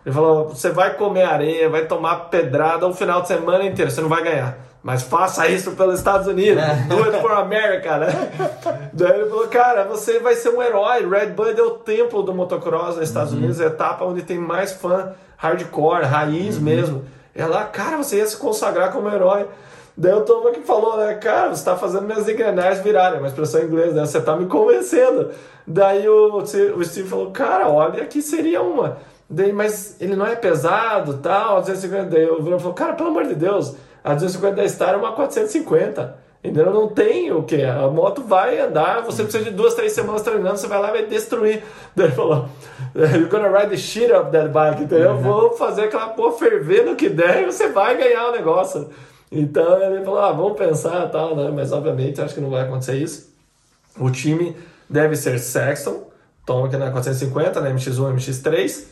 Ele 0.06 0.14
falou, 0.14 0.50
você 0.50 0.70
vai 0.70 0.96
comer 0.96 1.24
areia, 1.24 1.70
vai 1.70 1.86
tomar 1.86 2.30
pedrada 2.30 2.88
o 2.88 2.94
final 2.94 3.22
de 3.22 3.28
semana 3.28 3.66
inteiro, 3.66 3.92
você 3.92 4.02
não 4.02 4.10
vai 4.10 4.24
ganhar. 4.24 4.58
Mas 4.84 5.02
faça 5.02 5.48
isso 5.48 5.72
pelos 5.72 5.98
Estados 5.98 6.28
Unidos. 6.28 6.62
É. 6.62 6.76
Do 6.90 7.04
it 7.06 7.22
for 7.22 7.32
America, 7.32 7.98
né? 7.98 8.90
Daí 8.92 9.22
ele 9.22 9.30
falou, 9.30 9.48
cara, 9.48 9.86
você 9.86 10.20
vai 10.20 10.36
ser 10.36 10.50
um 10.50 10.62
herói. 10.62 11.08
Red 11.08 11.28
Bull 11.28 11.48
é 11.48 11.62
o 11.62 11.72
templo 11.72 12.22
do 12.22 12.34
motocross 12.34 12.98
nos 12.98 13.08
Estados 13.08 13.32
uhum. 13.32 13.40
Unidos, 13.40 13.62
é 13.62 13.64
a 13.64 13.68
etapa 13.68 14.04
onde 14.04 14.24
tem 14.24 14.38
mais 14.38 14.74
fã 14.74 15.14
hardcore, 15.38 16.04
raiz 16.04 16.58
uhum. 16.58 16.64
mesmo. 16.64 17.06
Ela, 17.34 17.64
cara, 17.64 17.98
você 17.98 18.18
ia 18.18 18.26
se 18.26 18.36
consagrar 18.36 18.92
como 18.92 19.10
herói. 19.10 19.48
Daí 19.96 20.14
o 20.14 20.22
Tom 20.22 20.52
que 20.52 20.62
falou, 20.62 20.98
né, 20.98 21.14
cara, 21.16 21.50
você 21.50 21.62
está 21.62 21.78
fazendo 21.78 22.04
minhas 22.04 22.28
engrenagens 22.28 22.84
virarem, 22.84 23.20
uma 23.20 23.28
expressão 23.28 23.62
em 23.62 23.66
inglês, 23.66 23.94
né, 23.94 24.06
você 24.06 24.18
está 24.18 24.36
me 24.36 24.48
convencendo. 24.48 25.30
Daí 25.66 26.10
o, 26.10 26.38
o 26.38 26.84
Steve 26.84 27.08
falou, 27.08 27.32
cara, 27.32 27.70
olha, 27.70 28.02
aqui 28.02 28.22
seria 28.22 28.62
uma. 28.62 28.98
Daí, 29.30 29.54
mas 29.54 29.96
ele 30.02 30.16
não 30.16 30.26
é 30.26 30.36
pesado, 30.36 31.16
tal, 31.18 31.62
250. 31.62 32.10
Daí 32.10 32.30
o 32.30 32.42
Bruno 32.42 32.60
falou, 32.60 32.74
cara, 32.74 32.94
pelo 32.94 33.10
amor 33.10 33.26
de 33.26 33.36
Deus, 33.36 33.76
a 34.04 34.14
250 34.14 34.56
da 34.56 34.68
Star 34.68 34.94
é 34.94 34.98
uma 34.98 35.14
450. 35.14 36.24
Entendeu? 36.44 36.74
Não 36.74 36.90
tem 36.90 37.32
o 37.32 37.44
que. 37.44 37.64
A 37.64 37.88
moto 37.88 38.22
vai 38.22 38.60
andar, 38.60 39.02
você 39.02 39.24
precisa 39.24 39.46
de 39.46 39.52
duas, 39.52 39.76
três 39.76 39.94
semanas 39.94 40.24
treinando, 40.24 40.58
você 40.58 40.68
vai 40.68 40.82
lá 40.82 40.90
e 40.90 40.92
vai 40.92 41.06
destruir. 41.06 41.64
Daí 41.96 42.08
ele 42.08 42.16
falou: 42.16 42.50
You're 42.94 43.30
gonna 43.30 43.48
ride 43.48 43.70
the 43.70 43.78
shit 43.78 44.12
up 44.12 44.30
that 44.32 44.50
bike, 44.50 44.84
entendeu? 44.84 45.12
Uhum. 45.12 45.22
Vou 45.22 45.54
fazer 45.54 45.84
aquela 45.84 46.10
porra 46.10 46.34
ferver 46.34 46.86
no 46.86 46.98
que 46.98 47.08
der 47.08 47.44
e 47.44 47.46
você 47.46 47.70
vai 47.70 47.98
ganhar 47.98 48.28
o 48.28 48.32
negócio. 48.34 48.90
Então 49.32 49.82
ele 49.82 50.04
falou: 50.04 50.20
Ah, 50.20 50.34
vamos 50.34 50.58
pensar 50.58 51.10
tal, 51.10 51.34
né? 51.34 51.50
Mas 51.50 51.72
obviamente 51.72 52.20
acho 52.20 52.36
que 52.36 52.42
não 52.42 52.50
vai 52.50 52.64
acontecer 52.64 52.98
isso. 52.98 53.34
O 53.98 54.12
time 54.12 54.54
deve 54.90 55.16
ser 55.16 55.40
Sexton, 55.40 56.10
toma 56.46 56.68
aqui 56.68 56.76
na 56.76 56.92
450, 56.92 57.62
na 57.62 57.70
MX1 57.70 58.16
MX3, 58.16 58.84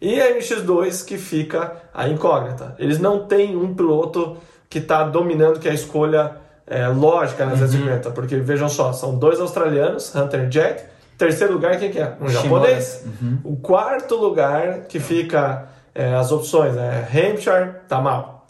e 0.00 0.20
a 0.20 0.36
MX2 0.36 1.04
que 1.06 1.16
fica 1.16 1.76
a 1.94 2.08
incógnita. 2.08 2.74
Eles 2.80 2.98
não 2.98 3.26
têm 3.26 3.56
um 3.56 3.74
piloto 3.74 4.38
que 4.68 4.78
está 4.78 5.04
dominando, 5.04 5.58
que 5.58 5.68
é 5.68 5.70
a 5.70 5.74
escolha 5.74 6.36
é, 6.66 6.88
lógica 6.88 7.46
nas 7.46 7.60
uhum. 7.74 8.12
porque 8.14 8.36
vejam 8.36 8.68
só, 8.68 8.92
são 8.92 9.16
dois 9.16 9.40
australianos, 9.40 10.14
Hunter 10.14 10.48
Jack. 10.48 10.84
Terceiro 11.16 11.54
lugar, 11.54 11.78
quem 11.78 11.90
que 11.90 11.98
é? 11.98 12.14
Um 12.20 12.28
japonês. 12.28 13.04
Uhum. 13.06 13.38
O 13.44 13.56
quarto 13.56 14.16
lugar, 14.16 14.80
que 14.80 15.00
fica 15.00 15.66
é, 15.94 16.14
as 16.14 16.30
opções, 16.30 16.74
né? 16.74 17.08
Hampshire, 17.08 17.70
tá 17.88 18.00
mal. 18.00 18.46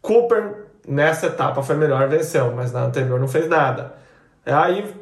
Cooper, 0.00 0.66
nessa 0.88 1.26
etapa 1.26 1.62
foi 1.62 1.76
melhor, 1.76 2.08
venceu, 2.08 2.52
mas 2.56 2.72
na 2.72 2.84
anterior 2.84 3.20
não 3.20 3.28
fez 3.28 3.48
nada. 3.48 3.92
Aí 4.46 4.94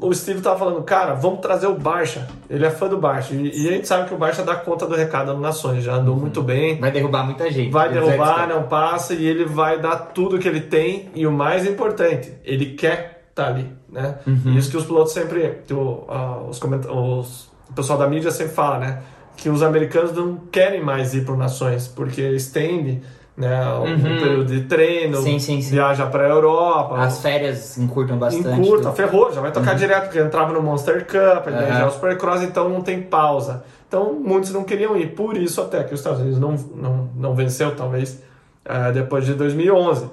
o 0.00 0.14
Steve 0.14 0.40
tava 0.40 0.58
falando, 0.58 0.82
cara, 0.82 1.14
vamos 1.14 1.40
trazer 1.40 1.66
o 1.66 1.74
Barça. 1.74 2.28
Ele 2.48 2.64
é 2.64 2.70
fã 2.70 2.88
do 2.88 2.98
Barça. 2.98 3.34
E, 3.34 3.64
e 3.64 3.68
a 3.68 3.72
gente 3.72 3.88
sabe 3.88 4.08
que 4.08 4.14
o 4.14 4.18
Barça 4.18 4.42
dá 4.42 4.54
conta 4.54 4.86
do 4.86 4.94
recado 4.94 5.34
no 5.34 5.40
Nações, 5.40 5.82
já 5.82 5.94
andou 5.94 6.14
uhum. 6.14 6.20
muito 6.20 6.42
bem. 6.42 6.78
Vai 6.78 6.90
derrubar 6.90 7.24
muita 7.24 7.50
gente. 7.50 7.70
Vai 7.70 7.92
derrubar, 7.92 8.48
não 8.48 8.64
passa, 8.64 9.14
e 9.14 9.26
ele 9.26 9.44
vai 9.44 9.80
dar 9.80 9.96
tudo 9.96 10.38
que 10.38 10.46
ele 10.46 10.60
tem. 10.60 11.10
E 11.14 11.26
o 11.26 11.32
mais 11.32 11.66
importante, 11.66 12.32
ele 12.44 12.74
quer 12.74 13.24
estar 13.30 13.44
tá 13.44 13.48
ali, 13.48 13.72
né? 13.88 14.18
Uhum. 14.26 14.56
Isso 14.56 14.70
que 14.70 14.76
os 14.76 14.84
pilotos 14.84 15.12
sempre, 15.12 15.62
o, 15.70 15.74
uh, 15.74 16.48
os, 16.48 16.60
os, 16.62 17.50
o 17.68 17.72
pessoal 17.74 17.98
da 17.98 18.08
mídia 18.08 18.30
sempre 18.30 18.54
fala, 18.54 18.78
né? 18.78 19.02
Que 19.36 19.48
os 19.48 19.62
americanos 19.62 20.12
não 20.12 20.36
querem 20.50 20.82
mais 20.82 21.14
ir 21.14 21.24
para 21.24 21.36
Nações, 21.36 21.88
porque 21.88 22.22
estende 22.22 23.02
né? 23.38 23.64
O, 23.74 23.82
Uhum. 23.84 23.98
período 24.18 24.44
de 24.46 24.60
treino, 24.62 25.16
Sim, 25.22 25.38
sim, 25.38 25.62
sim. 25.62 25.70
viaja 25.76 26.04
pra 26.06 26.28
Europa. 26.28 26.96
As 26.98 27.22
férias 27.22 27.78
encurtam 27.78 28.18
bastante. 28.18 28.48
Encurta, 28.60 28.84
tudo. 28.88 28.96
ferrou, 28.96 29.32
já 29.32 29.40
vai 29.40 29.52
tocar 29.52 29.74
direto, 29.76 30.04
porque 30.06 30.18
entrava 30.18 30.52
no 30.52 30.60
Monster 30.62 31.06
Cup, 31.06 31.44
daí 31.46 31.54
Aham. 31.70 31.72
já 31.72 31.80
é 31.80 31.86
o 31.86 31.90
Supercross, 31.90 32.42
então 32.42 32.68
não 32.68 32.80
tem 32.82 33.00
pausa. 33.00 33.62
Então 33.86 34.12
muitos 34.12 34.52
não 34.52 34.64
queriam 34.64 34.96
ir, 34.96 35.14
por 35.14 35.36
isso 35.36 35.60
até 35.62 35.82
que 35.84 35.94
os 35.94 36.00
Estados 36.00 36.20
Unidos 36.20 36.38
não, 36.38 36.52
não, 36.74 37.08
não 37.16 37.34
venceu, 37.34 37.74
talvez, 37.74 38.20
eh, 38.64 38.92
depois 38.92 39.24
de 39.24 39.32
2011. 39.34 40.10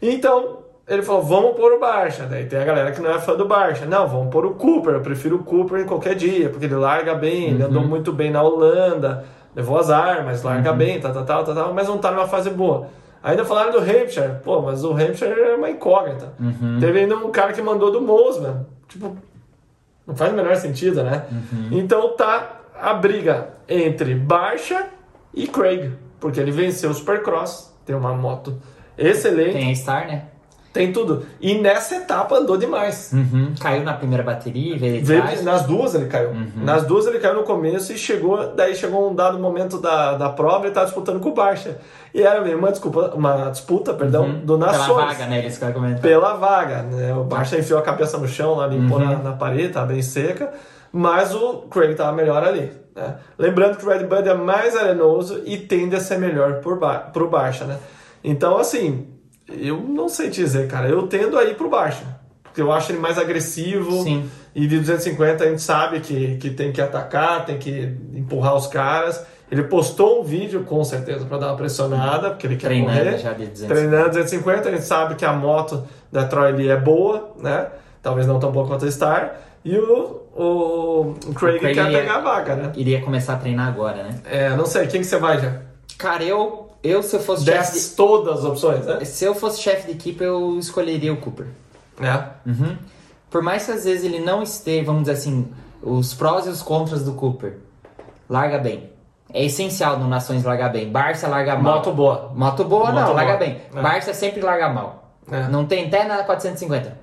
Então, 0.00 0.58
ele 0.86 1.02
falou, 1.02 1.22
vamos 1.22 1.56
pôr 1.56 1.72
o 1.72 1.80
Barcha. 1.80 2.24
Daí 2.24 2.46
tem 2.46 2.58
a 2.58 2.64
galera 2.64 2.92
que 2.92 3.00
não 3.02 3.10
é 3.10 3.18
fã 3.18 3.34
do 3.34 3.44
Barcha. 3.46 3.84
Não, 3.84 4.06
vamos 4.08 4.28
pôr 4.32 4.46
o 4.46 4.54
Cooper, 4.54 4.94
eu 4.94 5.00
prefiro 5.00 5.36
o 5.36 5.42
Cooper 5.44 5.80
em 5.80 5.84
qualquer 5.84 6.14
dia, 6.14 6.48
porque 6.48 6.64
ele 6.64 6.76
larga 6.76 7.14
bem, 7.14 7.50
ele 7.50 7.62
andou 7.62 7.82
muito 7.82 8.12
bem 8.12 8.30
na 8.30 8.40
Holanda, 8.42 9.24
levou 9.54 9.78
azar, 9.78 10.24
mas 10.24 10.42
larga 10.42 10.72
bem, 10.72 11.00
tal, 11.00 11.12
tal, 11.12 11.24
tal, 11.24 11.44
tal, 11.44 11.54
tal, 11.54 11.74
mas 11.74 11.88
não 11.88 11.98
tá 11.98 12.10
numa 12.10 12.26
fase 12.26 12.50
boa. 12.50 12.88
Ainda 13.22 13.44
falaram 13.44 13.72
do 13.72 13.78
Hampshire, 13.78 14.36
pô, 14.44 14.62
mas 14.62 14.84
o 14.84 14.92
Hampshire 14.92 15.32
é 15.32 15.54
uma 15.56 15.68
incógnita. 15.70 16.32
Teve 16.80 17.00
ainda 17.00 17.16
um 17.16 17.30
cara 17.30 17.52
que 17.52 17.60
mandou 17.60 17.90
do 17.90 18.00
Mosman, 18.00 18.64
tipo, 18.88 19.16
não 20.06 20.14
faz 20.14 20.32
o 20.32 20.36
menor 20.36 20.54
sentido, 20.56 21.02
né? 21.02 21.24
Então 21.72 22.14
tá 22.16 22.60
a 22.80 22.94
briga 22.94 23.48
entre 23.68 24.14
Barcha 24.14 24.86
e 25.34 25.46
Craig, 25.48 25.92
porque 26.20 26.38
ele 26.40 26.52
venceu 26.52 26.90
o 26.90 26.94
Supercross, 26.94 27.74
tem 27.84 27.94
uma 27.96 28.14
moto 28.14 28.56
excelente, 28.96 29.52
Tem 29.54 29.70
a 29.70 29.74
Star, 29.74 30.06
né? 30.06 30.22
Tudo. 30.92 31.26
E 31.40 31.58
nessa 31.58 31.96
etapa 31.96 32.36
andou 32.36 32.56
demais. 32.56 33.10
Uhum. 33.12 33.52
Caiu 33.60 33.82
na 33.82 33.92
primeira 33.94 34.22
bateria, 34.22 34.78
veio 34.78 34.98
de 35.00 35.04
Veio- 35.04 35.22
trás. 35.22 35.42
nas 35.44 35.62
duas 35.64 35.94
ele 35.94 36.06
caiu. 36.06 36.30
Nas 36.56 36.84
duas 36.84 37.06
ele 37.06 37.18
caiu 37.18 37.34
no 37.34 37.42
começo 37.42 37.92
e 37.92 37.98
chegou, 37.98 38.54
daí 38.54 38.74
chegou 38.74 39.10
um 39.10 39.14
dado 39.14 39.38
momento 39.38 39.78
da, 39.78 40.14
da 40.16 40.28
prova 40.28 40.64
e 40.64 40.66
ele 40.68 40.74
tava 40.74 40.86
disputando 40.86 41.20
com 41.20 41.30
o 41.30 41.34
Barcha. 41.34 41.76
E 42.14 42.22
era 42.22 42.40
meio 42.40 42.56
uma, 42.56 42.70
desculpa, 42.70 43.12
uma 43.14 43.50
disputa, 43.50 43.92
perdão, 43.92 44.38
do 44.44 44.56
Pela 44.58 44.72
Nações. 44.72 45.04
vaga, 45.06 45.26
né? 45.26 45.38
Eles 45.40 45.58
pela 46.00 46.34
vaga. 46.34 46.82
Né? 46.84 47.12
O 47.14 47.24
Barça 47.24 47.58
enfiou 47.58 47.78
a 47.78 47.82
cabeça 47.82 48.16
no 48.16 48.28
chão, 48.28 48.54
lá 48.54 48.66
limpou 48.66 48.98
Uhum. 48.98 49.04
na, 49.04 49.16
na 49.16 49.32
parede, 49.32 49.72
tava 49.72 49.86
bem 49.86 50.00
seca, 50.00 50.50
mas 50.92 51.34
o 51.34 51.62
Craig 51.70 51.94
tava 51.94 52.12
melhor 52.12 52.42
ali. 52.44 52.72
Né? 52.96 53.14
Lembrando 53.38 53.76
que 53.76 53.84
o 53.84 53.88
Red 53.90 54.04
Bud 54.04 54.26
é 54.28 54.34
mais 54.34 54.74
arenoso 54.76 55.42
e 55.44 55.56
tende 55.58 55.94
a 55.96 56.00
ser 56.00 56.18
melhor 56.18 56.54
por 56.60 56.78
ba 56.78 56.94
pro 56.98 57.28
Barça, 57.28 57.64
né? 57.64 57.76
Então, 58.24 58.56
assim, 58.58 59.06
eu 59.48 59.80
não 59.80 60.08
sei 60.08 60.30
te 60.30 60.42
dizer, 60.42 60.68
cara. 60.68 60.88
Eu 60.88 61.06
tendo 61.06 61.38
a 61.38 61.44
ir 61.44 61.54
pro 61.56 61.68
Barça. 61.70 62.02
Porque 62.42 62.60
eu 62.60 62.72
acho 62.72 62.92
ele 62.92 62.98
mais 62.98 63.18
agressivo. 63.18 64.02
Sim. 64.02 64.28
E 64.54 64.66
de 64.66 64.78
250 64.78 65.44
a 65.44 65.48
gente 65.48 65.62
sabe 65.62 66.00
que, 66.00 66.36
que 66.38 66.50
tem 66.50 66.72
que 66.72 66.80
atacar, 66.80 67.44
tem 67.44 67.58
que 67.58 67.94
empurrar 68.14 68.54
os 68.56 68.66
caras. 68.66 69.24
Ele 69.50 69.62
postou 69.62 70.20
um 70.20 70.24
vídeo, 70.24 70.64
com 70.64 70.82
certeza, 70.84 71.24
para 71.24 71.38
dar 71.38 71.46
uma 71.48 71.56
pressionada, 71.56 72.30
porque 72.30 72.46
ele 72.46 72.56
quer 72.56 72.66
Treinando 72.66 72.98
correr. 72.98 73.18
já 73.18 73.32
de 73.32 73.46
250. 73.46 73.74
Treinando 73.74 74.08
250, 74.10 74.68
a 74.68 74.72
gente 74.72 74.84
sabe 74.84 75.14
que 75.14 75.24
a 75.24 75.32
moto 75.32 75.84
da 76.12 76.24
Troy 76.26 76.52
Lee 76.52 76.68
é 76.68 76.76
boa, 76.76 77.34
né? 77.38 77.68
Talvez 78.02 78.26
não 78.26 78.38
tão 78.38 78.50
boa 78.52 78.66
quanto 78.66 78.84
a 78.84 78.90
Star. 78.90 79.36
E 79.64 79.76
o, 79.78 80.22
o, 80.36 81.00
o 81.26 81.34
Craig, 81.34 81.56
O 81.56 81.60
Craig 81.60 81.74
quer 81.74 81.90
ia- 81.90 81.98
pegar 82.00 82.16
a 82.16 82.20
vaga, 82.20 82.54
né? 82.56 82.72
Iria 82.76 83.00
começar 83.00 83.34
a 83.34 83.36
treinar 83.36 83.68
agora, 83.68 84.02
né? 84.02 84.20
É, 84.24 84.50
não 84.56 84.66
sei, 84.66 84.86
quem 84.86 85.00
que 85.00 85.06
você 85.06 85.18
vai 85.18 85.38
já? 85.40 85.60
Cara, 85.96 86.22
eu, 86.24 86.67
eu 86.82 87.02
se 87.02 87.16
eu 87.16 87.20
fosse 87.20 87.44
chefe 87.44 87.58
Desce 87.72 87.96
todas 87.96 88.38
as 88.38 88.44
opções, 88.44 88.86
né? 88.86 88.96
de, 88.98 89.06
se 89.06 89.24
eu 89.24 89.34
fosse 89.34 89.60
chefe 89.60 89.86
de 89.86 89.92
equipe, 89.92 90.22
eu 90.24 90.58
escolheria 90.58 91.12
o 91.12 91.16
Cooper. 91.16 91.46
É. 92.00 92.48
Uhum. 92.48 92.76
Por 93.30 93.42
mais 93.42 93.64
que 93.66 93.72
às 93.72 93.84
vezes 93.84 94.04
ele 94.04 94.20
não 94.20 94.42
esteja, 94.42 94.84
vamos 94.84 95.02
dizer 95.02 95.12
assim, 95.14 95.48
os 95.82 96.14
prós 96.14 96.46
e 96.46 96.48
os 96.48 96.62
contras 96.62 97.04
do 97.04 97.12
Cooper. 97.12 97.58
Larga 98.28 98.58
bem. 98.58 98.90
É 99.32 99.44
essencial 99.44 99.98
no 99.98 100.08
Nações 100.08 100.42
largar 100.44 100.70
bem. 100.70 100.90
Barça 100.90 101.28
larga 101.28 101.54
mal. 101.56 101.74
Moto 101.76 101.92
boa. 101.92 102.32
Moto 102.34 102.64
boa 102.64 102.86
Moto 102.86 102.94
não, 102.94 103.04
boa. 103.04 103.14
larga 103.14 103.36
bem. 103.36 103.60
É. 103.74 103.82
Barça 103.82 104.14
sempre 104.14 104.40
larga 104.40 104.70
mal. 104.70 105.12
É. 105.30 105.48
Não 105.48 105.66
tem 105.66 105.86
até 105.86 106.04
na 106.04 106.22
450. 106.24 106.96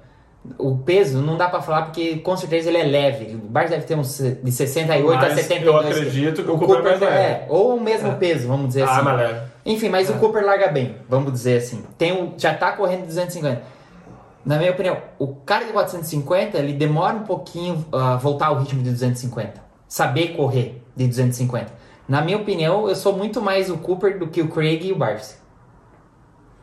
O 0.57 0.77
peso 0.77 1.21
não 1.21 1.37
dá 1.37 1.47
pra 1.49 1.61
falar 1.61 1.83
porque 1.83 2.17
com 2.17 2.35
certeza 2.37 2.69
ele 2.69 2.77
é 2.79 2.83
leve. 2.83 3.35
O 3.35 3.39
Barça 3.47 3.71
deve 3.71 3.85
ter 3.85 3.95
uns 3.95 4.17
de 4.19 4.51
68 4.51 5.11
a 5.13 5.21
Mas 5.21 5.33
72. 5.41 5.65
eu 5.85 5.91
acredito 5.91 6.43
que 6.43 6.49
o 6.51 6.57
Cooper 6.57 6.77
é 6.77 6.81
mais 6.81 6.99
leve. 6.99 7.15
é, 7.15 7.45
ou 7.49 7.75
o 7.75 7.81
mesmo 7.81 8.15
peso, 8.15 8.47
vamos 8.47 8.69
dizer 8.69 8.83
Ah, 8.83 8.91
assim. 8.95 9.03
mas 9.03 9.17
leve. 9.17 9.39
Enfim, 9.65 9.89
mas 9.89 10.09
o 10.09 10.13
Cooper 10.15 10.45
larga 10.45 10.67
bem, 10.67 10.97
vamos 11.09 11.31
dizer 11.31 11.57
assim. 11.57 11.83
Tem 11.97 12.13
um, 12.13 12.33
já 12.37 12.53
tá 12.53 12.73
correndo 12.73 13.07
250. 13.07 13.61
Na 14.45 14.59
minha 14.59 14.71
opinião, 14.71 14.97
o 15.17 15.35
cara 15.37 15.65
de 15.65 15.71
450, 15.71 16.57
ele 16.59 16.73
demora 16.73 17.15
um 17.15 17.23
pouquinho 17.23 17.83
a 17.91 18.15
voltar 18.15 18.47
ao 18.47 18.59
ritmo 18.59 18.83
de 18.83 18.91
250. 18.91 19.59
Saber 19.87 20.35
correr 20.35 20.83
de 20.95 21.07
250. 21.07 21.73
Na 22.07 22.21
minha 22.21 22.37
opinião, 22.37 22.87
eu 22.87 22.95
sou 22.95 23.17
muito 23.17 23.41
mais 23.41 23.71
o 23.71 23.77
Cooper 23.77 24.19
do 24.19 24.27
que 24.27 24.41
o 24.41 24.49
Craig 24.49 24.85
e 24.85 24.91
o 24.91 24.95
Barnes. 24.95 25.41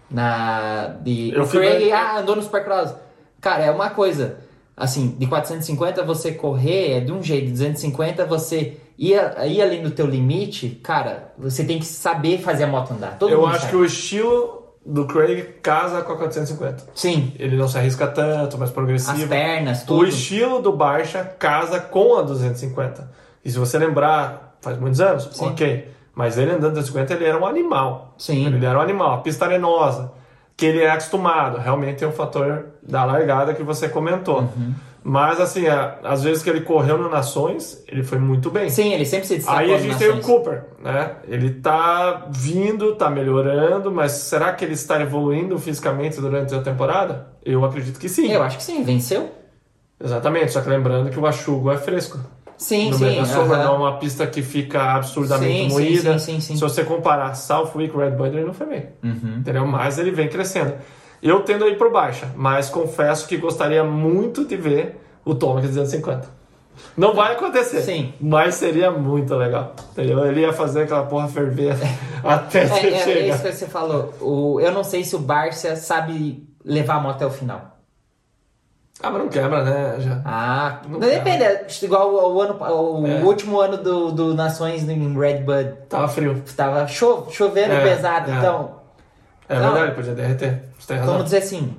Na, 0.09 0.89
de, 1.03 1.33
Eu 1.35 1.43
o 1.43 1.49
Craig, 1.49 1.91
ah, 1.91 2.19
andou 2.19 2.37
no 2.37 2.43
Supercross. 2.43 2.95
Cara, 3.41 3.65
é 3.65 3.71
uma 3.73 3.91
coisa. 3.91 4.39
Assim, 4.77 5.15
de 5.19 5.27
450 5.27 6.03
você 6.03 6.33
correr 6.33 6.93
é 6.93 7.01
de 7.01 7.13
um 7.13 7.23
jeito, 7.23 7.47
de 7.47 7.53
250 7.53 8.25
você 8.25 8.79
ir, 8.99 9.15
ir 9.47 9.63
além 9.63 9.83
do 9.83 9.91
teu 9.91 10.07
limite, 10.07 10.81
cara, 10.83 11.33
você 11.39 11.65
tem 11.65 11.79
que 11.79 11.85
saber 11.85 12.39
fazer 12.39 12.65
a 12.65 12.67
moto 12.67 12.93
andar. 12.93 13.19
Todo 13.19 13.31
eu 13.33 13.47
acho 13.47 13.61
sabe. 13.61 13.71
que 13.71 13.77
o 13.77 13.85
estilo 13.85 14.63
do 14.85 15.07
Craig 15.07 15.43
casa 15.63 16.03
com 16.03 16.13
a 16.13 16.17
450. 16.17 16.85
Sim, 16.95 17.33
Ele 17.39 17.57
não 17.57 17.69
se 17.69 17.79
arrisca 17.79 18.07
tanto, 18.09 18.59
mais 18.59 18.71
as 18.71 18.75
progressivo. 18.75 19.29
pernas, 19.29 19.83
O 19.83 19.87
tudo. 19.87 20.07
estilo 20.09 20.61
do 20.61 20.73
Barça 20.73 21.23
casa 21.39 21.79
com 21.79 22.17
a 22.19 22.23
250. 22.23 23.11
E 23.45 23.51
se 23.51 23.59
você 23.59 23.79
lembrar, 23.79 24.57
faz 24.61 24.79
muitos 24.79 25.01
anos, 25.01 25.29
Sim. 25.33 25.47
ok. 25.51 25.89
Mas 26.15 26.37
ele 26.37 26.51
andando 26.51 26.75
250, 26.75 27.15
ele 27.15 27.25
era 27.25 27.39
um 27.39 27.47
animal. 27.47 28.15
Sim. 28.19 28.47
Ele 28.47 28.65
era 28.67 28.79
um 28.79 28.83
animal. 28.83 29.13
A 29.15 29.19
pista 29.19 29.45
arenosa, 29.45 30.13
que 30.63 30.67
ele 30.67 30.81
é 30.81 30.91
acostumado. 30.93 31.59
Realmente 31.59 31.97
tem 31.99 32.07
um 32.07 32.13
fator 32.13 32.67
da 32.81 33.05
largada 33.05 33.53
que 33.53 33.65
você 33.65 33.89
comentou. 33.89 34.43
Uhum. 34.43 34.73
Mas, 35.03 35.41
assim, 35.41 35.67
a- 35.67 35.97
às 36.05 36.23
vezes 36.23 36.41
que 36.41 36.49
ele 36.49 36.61
correu 36.61 36.97
no 36.97 37.11
Nações, 37.11 37.83
ele 37.89 38.05
foi 38.05 38.19
muito 38.19 38.49
bem. 38.49 38.71
Sim, 38.71 38.93
ele 38.93 39.05
sempre 39.05 39.27
se 39.27 39.35
destacou 39.35 39.59
Aí 39.59 39.75
a 39.75 39.79
gente 39.79 39.99
tem 39.99 40.11
o. 40.11 40.21
Cooper, 40.21 40.63
né? 40.81 41.17
Ele 41.27 41.51
tá 41.55 42.29
vindo, 42.31 42.95
tá 42.95 43.11
melhorando, 43.11 43.91
mas 43.91 44.13
será 44.13 44.53
que 44.53 44.65
ele 44.65 44.75
está 44.75 45.01
evoluindo 45.01 45.59
fisicamente 45.59 46.21
durante 46.21 46.55
a 46.55 46.63
temporada? 46.63 47.27
Eu 47.45 47.65
acredito 47.65 47.99
que 47.99 48.09
sim. 48.09 48.31
Eu 48.31 48.41
acho 48.45 48.57
que 48.59 48.63
sim, 48.63 48.85
venceu. 48.85 49.29
Exatamente, 50.01 50.53
só 50.53 50.61
que 50.61 50.69
lembrando 50.69 51.11
que 51.11 51.19
o 51.19 51.27
Achugo 51.27 51.73
é 51.73 51.77
fresco. 51.77 52.21
Sim, 52.57 52.91
no 52.91 52.99
sim. 52.99 53.17
da 53.17 53.25
sombra, 53.25 53.57
aham. 53.57 53.65
não 53.65 53.75
é 53.75 53.79
uma 53.79 53.99
pista 53.99 54.27
que 54.27 54.43
fica 54.43 54.95
absurdamente 54.95 55.53
Sim, 55.65 55.69
sim, 55.69 55.75
moída. 55.75 56.19
sim, 56.19 56.35
sim, 56.35 56.41
sim. 56.41 56.55
Se 56.57 56.61
você 56.61 56.85
comparar 56.85 57.35
Southwick 57.35 57.97
Red 57.97 58.11
Bull, 58.13 58.27
ele 58.27 58.45
não 58.45 58.53
foi 58.55 58.67
bem. 58.67 58.87
Uhum. 59.03 59.37
Entendeu? 59.39 59.67
Mas 59.67 59.99
ele 59.99 60.11
vem 60.11 60.29
crescendo. 60.29 60.75
Eu 61.23 61.41
tendo 61.41 61.65
a 61.65 61.69
ir 61.69 61.79
por 61.79 61.91
baixa, 61.93 62.29
mas 62.37 62.69
confesso 62.69 63.27
que 63.29 63.37
gostaria 63.37 63.83
muito 63.85 64.45
de 64.45 64.57
ver 64.57 65.01
o 65.25 65.35
Tomac 65.35 65.67
250. 65.67 66.43
Não 66.97 67.15
vai 67.15 67.35
acontecer, 67.35 67.83
Sim. 67.83 68.13
mas 68.21 68.55
seria 68.57 68.91
muito 68.91 69.35
legal. 69.37 69.75
Entendeu? 69.93 70.25
Ele 70.27 70.41
ia 70.41 70.53
fazer 70.53 70.83
aquela 70.85 71.05
porra 71.05 71.29
ferver 71.29 71.77
até 72.25 72.67
você 72.67 72.87
É, 72.87 72.91
é, 72.91 72.95
é 72.95 72.99
chegar. 73.05 73.35
isso 73.35 73.43
que 73.45 73.53
você 73.53 73.67
falou. 73.67 74.13
O, 74.21 74.59
eu 74.61 74.73
não 74.73 74.83
sei 74.83 75.05
se 75.05 75.15
o 75.15 75.19
Barça 75.19 75.77
sabe 75.77 76.49
levar 76.65 76.95
a 76.97 77.01
moto 77.01 77.17
até 77.17 77.27
o 77.27 77.31
final. 77.31 77.72
Ah, 79.03 79.11
mas 79.11 79.23
não 79.23 79.29
quebra, 79.29 79.65
né? 79.65 79.97
Já. 79.99 80.21
Ah, 80.25 80.81
Não 80.89 81.01
depende. 81.01 81.43
é 81.43 81.67
Igual 81.83 82.13
o, 82.33 82.41
ano, 82.41 82.57
o 82.61 83.07
É. 83.07 83.21
último 83.23 83.61
ano 83.61 83.77
do, 83.79 84.13
do 84.13 84.35
Nações 84.35 84.89
em 84.89 85.19
Red 85.19 85.39
Bud. 85.39 85.73
Tava 85.89 86.07
frio. 86.09 86.41
Tava 86.57 86.87
cho, 86.87 87.27
chovendo 87.31 87.73
É, 87.73 87.83
pesado, 87.83 88.31
é. 88.31 88.35
então 88.37 88.71
É 89.49 89.59
Não. 89.59 89.73
verdade, 89.73 89.95
podia 89.97 90.15
derreter. 90.15 90.63
Você 90.79 90.87
tem 90.87 90.97
razão. 90.99 91.13
Vamos 91.15 91.25
dizer 91.27 91.39
assim. 91.39 91.77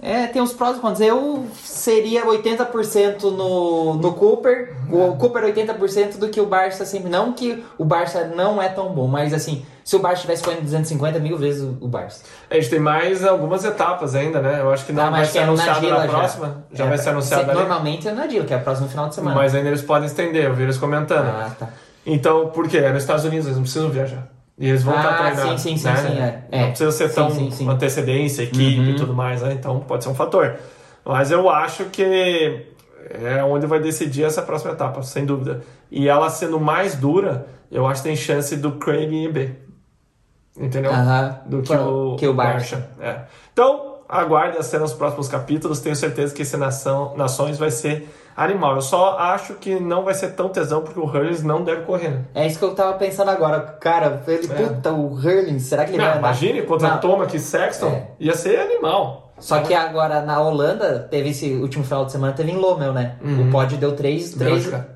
É, 0.00 0.26
tem 0.28 0.40
uns 0.40 0.52
prós 0.52 0.76
e 0.76 0.80
contras. 0.80 1.00
Eu 1.00 1.46
seria 1.64 2.24
80% 2.26 3.22
no, 3.32 3.94
no 3.94 4.12
Cooper, 4.12 4.76
o 4.92 5.16
Cooper 5.16 5.42
80% 5.44 6.18
do 6.18 6.28
que 6.28 6.40
o 6.40 6.46
Barça 6.46 6.84
sempre. 6.84 7.08
Não 7.10 7.32
que 7.32 7.64
o 7.78 7.84
Barça 7.84 8.24
não 8.24 8.62
é 8.62 8.68
tão 8.68 8.90
bom, 8.90 9.08
mas 9.08 9.32
assim, 9.34 9.64
se 9.88 9.96
o 9.96 10.00
Barça 10.00 10.20
tivesse 10.20 10.42
correndo 10.44 10.64
250 10.64 11.18
mil 11.18 11.38
vezes 11.38 11.62
o, 11.62 11.78
o 11.80 11.88
Barça. 11.88 12.22
A 12.50 12.54
gente 12.56 12.68
tem 12.68 12.78
mais 12.78 13.24
algumas 13.24 13.64
etapas 13.64 14.14
ainda, 14.14 14.38
né? 14.42 14.60
Eu 14.60 14.70
acho 14.70 14.84
que 14.84 14.92
não 14.92 15.04
Ah, 15.04 15.10
vai 15.10 15.24
ser 15.24 15.38
é 15.38 15.42
anunciado 15.44 15.88
na 15.88 15.96
já. 16.06 16.08
próxima. 16.08 16.64
Já, 16.70 16.84
É, 16.84 16.88
vai 16.88 16.98
ser 16.98 17.08
anunciado 17.08 17.44
se- 17.44 17.50
ali. 17.50 17.58
Normalmente 17.58 18.06
é 18.06 18.12
na 18.12 18.26
Dila, 18.26 18.44
que 18.44 18.52
é 18.52 18.58
o 18.58 18.60
próximo 18.60 18.86
final 18.86 19.08
de 19.08 19.14
semana. 19.14 19.34
Mas 19.34 19.54
ainda 19.54 19.68
eles 19.68 19.80
podem 19.80 20.04
estender, 20.06 20.44
eu 20.44 20.52
vi 20.54 20.64
eles 20.64 20.76
comentando. 20.76 21.26
Ah, 21.28 21.50
tá. 21.58 21.68
Então, 22.04 22.48
por 22.48 22.68
quê? 22.68 22.76
É 22.76 22.92
nos 22.92 23.02
Estados 23.02 23.24
Unidos, 23.24 23.46
eles 23.46 23.56
não 23.56 23.62
precisam 23.62 23.88
viajar. 23.88 24.28
E 24.58 24.68
eles 24.68 24.82
vão 24.82 24.94
Ah, 24.94 25.00
estar 25.00 25.16
treinando. 25.16 25.58
sim, 25.58 25.76
sim, 25.76 25.76
sim, 25.78 25.84
né? 25.88 25.96
sim, 25.96 26.18
é. 26.20 26.44
É. 26.50 26.60
Não 26.60 26.68
precisa 26.68 26.92
ser 26.92 27.08
Sim, 27.08 27.14
tão 27.14 27.30
sim, 27.30 27.50
sim. 27.50 27.70
antecedência, 27.70 28.42
equipe 28.42 28.80
Uhum. 28.80 28.90
e 28.90 28.94
tudo 28.96 29.14
mais, 29.14 29.40
né? 29.40 29.54
Então 29.54 29.80
pode 29.80 30.04
ser 30.04 30.10
um 30.10 30.14
fator. 30.14 30.56
Mas 31.02 31.30
eu 31.30 31.48
acho 31.48 31.84
que 31.86 32.66
é 33.10 33.42
onde 33.42 33.66
vai 33.66 33.80
decidir 33.80 34.24
essa 34.24 34.42
próxima 34.42 34.72
etapa, 34.72 35.02
sem 35.02 35.24
dúvida. 35.24 35.62
E 35.90 36.08
ela 36.08 36.28
sendo 36.28 36.60
mais 36.60 36.94
dura, 36.94 37.46
eu 37.72 37.86
acho 37.86 38.02
que 38.02 38.08
tem 38.08 38.16
chance 38.16 38.54
do 38.56 38.72
Craig 38.72 39.10
ir 39.10 39.32
B. 39.32 39.50
Entendeu? 40.58 40.90
Aham. 40.92 41.38
Do 41.46 41.62
que 41.62 41.72
o, 41.74 42.16
que 42.16 42.26
o 42.26 42.34
Barça. 42.34 42.88
É. 43.00 43.20
Então, 43.52 43.98
aguardem 44.08 44.58
as 44.58 44.66
cenas 44.66 44.90
nos 44.90 44.98
próximos 44.98 45.28
capítulos. 45.28 45.80
Tenho 45.80 45.94
certeza 45.94 46.34
que 46.34 46.42
esse 46.42 46.56
Nação, 46.56 47.14
Nações 47.16 47.58
vai 47.58 47.70
ser 47.70 48.08
animal. 48.36 48.74
Eu 48.76 48.80
só 48.82 49.18
acho 49.18 49.54
que 49.54 49.78
não 49.78 50.04
vai 50.04 50.14
ser 50.14 50.30
tão 50.34 50.48
tesão 50.48 50.82
porque 50.82 50.98
o 50.98 51.04
Hurlings 51.04 51.42
não 51.42 51.62
deve 51.62 51.82
correr. 51.82 52.08
Né? 52.10 52.24
É 52.34 52.46
isso 52.46 52.58
que 52.58 52.64
eu 52.64 52.74
tava 52.74 52.94
pensando 52.94 53.30
agora. 53.30 53.60
Cara, 53.60 54.22
ele, 54.26 54.46
É. 54.52 54.54
puta, 54.66 54.92
o 54.92 55.12
Hurling, 55.14 55.58
será 55.58 55.84
que 55.84 55.90
ele 55.90 55.98
Não, 55.98 56.04
vai 56.04 56.18
andar? 56.18 56.28
imagine 56.28 56.62
contra 56.62 56.88
Não. 56.88 56.98
Thomas 57.00 57.32
e 57.34 57.38
Sexton. 57.38 57.88
É. 57.88 58.08
Ia 58.20 58.34
ser 58.34 58.58
animal. 58.60 59.32
Só 59.38 59.60
que 59.60 59.72
agora 59.72 60.20
na 60.22 60.40
Holanda, 60.40 61.06
teve 61.08 61.28
esse 61.30 61.52
último 61.54 61.84
final 61.84 62.04
de 62.04 62.10
semana, 62.10 62.32
teve 62.32 62.50
em 62.50 62.56
Lommel, 62.56 62.92
né? 62.92 63.16
Uhum. 63.22 63.48
O 63.48 63.50
pod 63.52 63.76
deu 63.76 63.94
três. 63.94 64.32
três 64.32 64.64
Bélgica. 64.64 64.88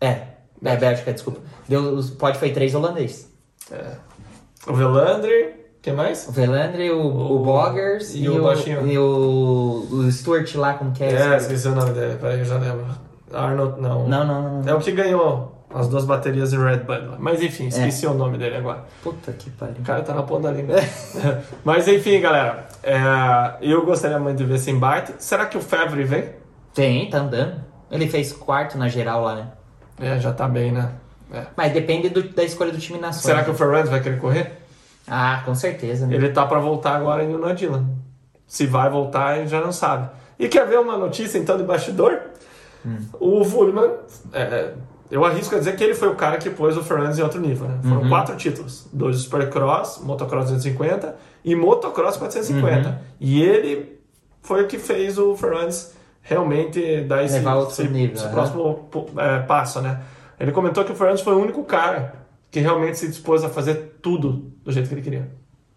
É, 0.00 0.22
é, 0.64 0.76
Bélgica, 0.76 1.12
desculpa. 1.12 1.40
Deu, 1.68 1.98
o 1.98 2.08
pod 2.12 2.38
foi 2.38 2.50
três 2.52 2.72
holandês. 2.74 3.28
O 4.66 4.72
Velandre. 4.74 5.54
Quem 5.82 5.94
mais? 5.94 6.28
O 6.28 6.32
Velandre, 6.32 6.90
o, 6.90 7.00
o, 7.00 7.36
O- 7.40 7.44
Boggers 7.44 8.14
e 8.14 8.24
e, 8.24 8.28
o 8.28 8.42
baixinho. 8.44 8.86
e 8.86 8.98
o, 8.98 9.86
o 9.90 10.12
Stuart 10.12 10.54
lá, 10.56 10.74
como 10.74 10.92
que 10.92 11.02
é? 11.02 11.12
É, 11.12 11.36
esqueci 11.36 11.68
o 11.68 11.74
nome 11.74 11.92
dele. 11.92 12.18
Peraí, 12.20 12.38
eu 12.40 12.44
já 12.44 12.58
lembro. 12.58 12.84
Arnold, 13.32 13.80
não. 13.80 14.06
Não, 14.06 14.26
não, 14.26 14.42
não. 14.42 14.62
não. 14.62 14.68
É 14.68 14.74
o 14.74 14.78
que 14.78 14.92
ganhou 14.92 15.64
as 15.72 15.88
duas 15.88 16.04
baterias 16.04 16.52
em 16.52 16.58
Red 16.62 16.78
Bull. 16.78 17.16
Mas 17.18 17.40
enfim, 17.42 17.68
esqueci 17.68 18.06
o 18.06 18.12
nome 18.12 18.36
dele 18.36 18.56
agora. 18.56 18.84
Puta 19.02 19.32
que 19.32 19.48
pariu. 19.50 19.76
O 19.78 19.82
cara 19.82 20.02
tá 20.02 20.12
na 20.12 20.22
ponta 20.22 20.50
da 20.50 20.52
língua. 20.52 20.76
Mas 21.64 21.88
enfim, 21.88 22.20
galera. 22.20 22.66
é, 22.82 22.98
eu 23.62 23.84
gostaria 23.86 24.18
muito 24.18 24.36
de 24.38 24.44
ver 24.44 24.56
esse 24.56 24.70
embate. 24.70 25.14
Será 25.18 25.46
que 25.46 25.56
o 25.56 25.62
Fevre 25.62 26.04
vem? 26.04 26.28
Tem, 26.74 27.08
tá 27.08 27.18
andando. 27.18 27.54
Ele 27.90 28.06
fez 28.08 28.32
quarto 28.32 28.76
na 28.76 28.88
geral 28.88 29.22
lá, 29.22 29.34
né? 29.36 29.46
É, 29.98 30.18
já 30.18 30.32
tá 30.32 30.46
bem, 30.46 30.72
né? 30.72 30.90
É. 31.32 31.42
Mas 31.56 31.72
depende 31.72 32.08
do- 32.08 32.28
da 32.30 32.42
escolha 32.44 32.72
do 32.72 32.78
time 32.78 32.98
nacional. 32.98 33.22
Será 33.22 33.44
que 33.44 33.50
o 33.50 33.54
Ferrand 33.54 33.86
vai 33.86 34.00
querer 34.02 34.18
correr? 34.18 34.52
Ah, 35.08 35.42
com 35.44 35.54
certeza, 35.54 36.06
né? 36.06 36.14
Ele 36.14 36.28
tá 36.30 36.46
pra 36.46 36.58
voltar 36.60 36.96
agora 36.96 37.26
na 37.26 37.52
Dylan. 37.52 37.86
Se 38.46 38.66
vai 38.66 38.88
voltar, 38.90 39.38
ele 39.38 39.46
já 39.48 39.60
não 39.60 39.72
sabe. 39.72 40.08
E 40.38 40.48
quer 40.48 40.66
ver 40.66 40.78
uma 40.78 40.96
notícia 40.96 41.38
então 41.38 41.56
de 41.56 41.62
bastidor? 41.64 42.18
O 43.20 43.44
Fulman, 43.44 43.90
é, 44.32 44.72
eu 45.10 45.24
arrisco 45.24 45.54
a 45.54 45.58
dizer 45.58 45.76
que 45.76 45.84
ele 45.84 45.94
foi 45.94 46.08
o 46.08 46.14
cara 46.14 46.38
que 46.38 46.48
pôs 46.48 46.76
o 46.76 46.82
Fernandes 46.82 47.18
em 47.18 47.22
outro 47.22 47.40
nível. 47.40 47.68
Né? 47.68 47.78
Foram 47.82 48.08
quatro 48.08 48.36
títulos: 48.36 48.88
dois 48.92 49.18
Supercross, 49.18 49.98
Motocross 50.02 50.44
250 50.46 51.14
e 51.44 51.54
Motocross 51.54 52.16
450. 52.16 53.00
E 53.20 53.42
ele 53.42 54.00
foi 54.42 54.64
o 54.64 54.66
que 54.66 54.78
fez 54.78 55.18
o 55.18 55.36
Fernandes 55.36 55.92
realmente 56.22 57.02
dar 57.02 57.22
esse, 57.24 57.36
esse- 57.82 57.88
nível, 57.88 58.16
esse 58.16 58.28
próximo 58.28 58.88
é, 59.18 59.40
passo. 59.40 59.80
Né? 59.82 60.00
Ele 60.40 60.52
comentou 60.52 60.82
que 60.84 60.92
o 60.92 60.94
Fernandes 60.94 61.22
foi 61.22 61.34
o 61.34 61.38
único 61.38 61.62
cara 61.64 62.14
que 62.50 62.58
realmente 62.58 62.98
se 62.98 63.06
dispôs 63.06 63.44
a 63.44 63.48
fazer 63.48 63.98
tudo 64.02 64.50
do 64.64 64.72
jeito 64.72 64.88
que 64.88 64.94
ele 64.94 65.02
queria. 65.02 65.30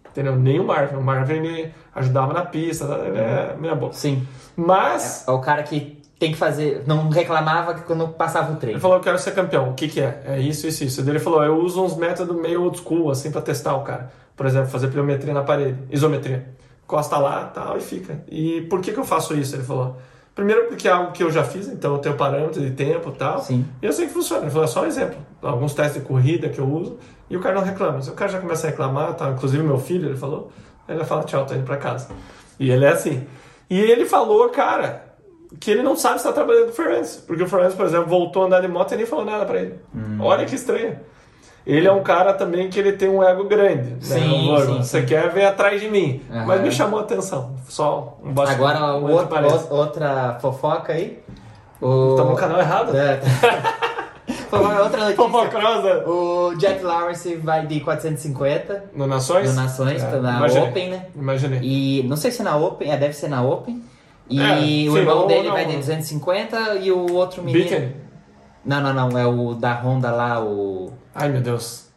Entendeu? 0.10 0.36
Nem 0.36 0.60
o 0.60 0.64
Marvin. 0.64 0.96
O 0.96 1.04
Marvin 1.04 1.34
ele 1.34 1.74
ajudava 1.94 2.34
na 2.34 2.46
pista, 2.46 2.86
ele 3.06 3.18
é 3.18 3.56
meia 3.60 3.76
boca. 3.76 3.94
Sim. 3.94 4.26
Mas 4.56 5.26
É 5.28 5.32
o 5.32 5.40
cara 5.42 5.64
que 5.64 6.02
tem 6.20 6.32
que 6.32 6.38
fazer. 6.38 6.84
Não 6.88 7.10
reclamava 7.10 7.74
que 7.74 7.82
quando 7.82 8.08
passava 8.10 8.54
o 8.54 8.56
treino. 8.56 8.76
ele 8.78 8.82
falou: 8.82 8.98
Eu 8.98 9.04
quero 9.04 9.20
ser 9.20 9.32
campeão. 9.34 9.70
O 9.72 9.74
que, 9.74 9.88
que 9.88 10.00
é? 10.00 10.24
É 10.26 10.40
isso, 10.40 10.66
isso, 10.68 10.84
isso. 10.84 11.02
Ele 11.02 11.20
falou: 11.20 11.44
Eu 11.44 11.58
uso 11.58 11.84
uns 11.84 11.98
métodos 11.98 12.36
meio 12.40 12.62
old 12.64 12.78
school, 12.78 13.12
assim, 13.12 13.32
pra 13.32 13.42
testar 13.42 13.76
o 13.76 13.82
cara. 13.82 14.12
Por 14.36 14.46
exemplo, 14.46 14.70
fazer 14.70 14.88
pliometria 14.88 15.34
na 15.34 15.44
parede, 15.44 15.78
isometria. 15.92 16.48
Costa 16.88 17.18
lá 17.18 17.46
tal 17.46 17.78
e 17.78 17.82
fica. 17.82 18.24
E 18.30 18.62
por 18.70 18.82
que, 18.82 18.92
que 18.92 19.00
eu 19.00 19.04
faço 19.06 19.36
isso? 19.36 19.56
Ele 19.56 19.64
falou: 19.64 19.98
Primeiro, 20.36 20.66
porque 20.66 20.88
é 20.88 20.92
algo 20.92 21.12
que 21.12 21.24
eu 21.24 21.32
já 21.32 21.44
fiz, 21.44 21.68
então 21.68 21.94
eu 21.94 22.00
tenho 22.00 22.16
parâmetro 22.16 22.60
de 22.60 22.72
tempo 22.72 23.10
e 23.10 23.18
tal. 23.18 23.40
Sim. 23.40 23.66
E 23.82 23.86
eu 23.86 23.94
sei 23.94 24.08
que 24.08 24.14
funciona. 24.14 24.44
Ele 24.44 24.52
falou: 24.52 24.66
É 24.66 24.68
só 24.68 24.82
um 24.82 24.86
exemplo. 24.86 25.18
Alguns 25.42 25.74
testes 25.74 26.02
de 26.02 26.08
corrida 26.08 26.50
que 26.50 26.60
eu 26.60 26.68
uso 26.68 26.98
e 27.30 27.38
o 27.38 27.40
cara 27.40 27.56
não 27.56 27.64
reclama. 27.64 28.02
Se 28.02 28.10
o 28.10 28.14
cara 28.14 28.32
já 28.32 28.40
começa 28.40 28.66
a 28.66 28.70
reclamar, 28.72 29.14
tá? 29.14 29.30
inclusive 29.30 29.62
meu 29.62 29.78
filho, 29.78 30.10
ele 30.10 30.18
falou: 30.18 30.52
Ele 30.88 30.98
vai 30.98 31.08
falar: 31.08 31.24
Tchau, 31.24 31.46
tô 31.46 31.54
indo 31.54 31.64
pra 31.64 31.78
casa. 31.78 32.10
E 32.60 32.72
ele 32.72 32.86
é 32.86 32.90
assim. 32.90 33.28
E 33.70 33.80
ele 33.80 34.06
falou, 34.06 34.50
cara, 34.50 35.04
que 35.60 35.72
ele 35.72 35.84
não 35.84 35.96
sabe 35.96 36.20
se 36.20 36.28
está 36.28 36.34
trabalhando 36.34 36.72
com 36.72 36.82
o. 36.82 37.22
Porque 37.26 37.44
o 37.44 37.48
Fernandes, 37.48 37.76
por 37.76 37.86
exemplo, 37.86 38.08
voltou 38.08 38.44
a 38.44 38.46
andar 38.46 38.62
de 38.62 38.68
moto 38.68 38.94
e 38.94 38.98
nem 38.98 39.06
falou 39.06 39.26
nada 39.26 39.46
pra 39.46 39.60
ele. 39.60 39.76
Hum. 39.96 40.18
Olha 40.20 40.46
que 40.46 40.56
estranho. 40.56 40.98
Ele 41.66 41.88
é 41.88 41.92
um 41.92 42.04
cara 42.04 42.34
também 42.34 42.70
que 42.70 42.78
ele 42.78 42.92
tem 42.94 43.08
um 43.08 43.24
ego 43.24 43.46
grande. 43.46 43.92
né? 43.92 43.98
Sim, 44.02 44.48
vou, 44.48 44.60
sim, 44.60 44.78
Você 44.84 45.00
sim. 45.02 45.06
quer 45.06 45.30
ver 45.32 45.46
atrás 45.46 45.80
de 45.80 45.90
mim. 45.90 46.22
Aham. 46.30 46.46
Mas 46.46 46.62
me 46.62 46.72
chamou 46.72 47.00
a 47.00 47.04
atenção. 47.04 47.56
Só 47.70 48.18
um 48.24 48.34
bastidor. 48.34 48.70
Agora, 48.70 48.96
o 48.96 49.02
muito 49.02 49.14
outro- 49.14 49.28
parece. 49.30 49.72
o- 49.72 49.76
outra 49.76 50.38
fofoca 50.42 50.92
aí. 50.94 51.20
O... 51.82 52.10
Estamos 52.12 52.32
no 52.34 52.38
canal 52.38 52.60
errado. 52.60 52.96
É. 52.98 53.20
Outra 54.52 55.00
notícia. 55.00 55.16
Fofocrosa. 55.16 56.08
O 56.08 56.56
Jack 56.58 56.84
Lawrence 56.84 57.36
vai 57.38 57.66
de 57.66 57.80
450 57.82 58.86
No 58.96 59.08
Nações? 59.08 59.50
no 59.50 59.62
Nações, 59.62 60.02
É, 60.04 60.16
na 60.20 60.38
imaginei. 60.38 60.70
Open, 60.70 60.90
né? 60.92 61.06
Imaginei. 61.16 61.60
E 61.64 62.04
não 62.08 62.16
sei 62.16 62.30
se 62.32 62.42
é 62.42 62.46
na 62.46 62.56
Open, 62.56 62.92
é, 62.92 62.96
deve 62.98 63.14
ser 63.14 63.28
na 63.30 63.42
Open. 63.42 63.84
E 64.30 64.40
É, 64.40 64.54
o 64.90 64.94
sim, 64.94 64.98
irmão 65.00 65.28
dele 65.28 65.48
não. 65.48 65.54
vai 65.56 65.66
de 65.66 65.76
250 65.76 66.76
e 66.76 66.92
o 66.92 67.14
outro 67.14 67.42
menino. 67.44 67.68
Beacon. 67.70 67.88
Não, 68.64 68.80
não, 68.80 68.94
não. 69.10 69.20
É 69.20 69.26
o 69.26 69.54
da 69.56 69.74
Honda 69.82 70.12
lá, 70.12 70.40
o. 70.42 70.94
Ai, 71.16 71.30
meu 71.30 71.42
Deus. 71.42 71.88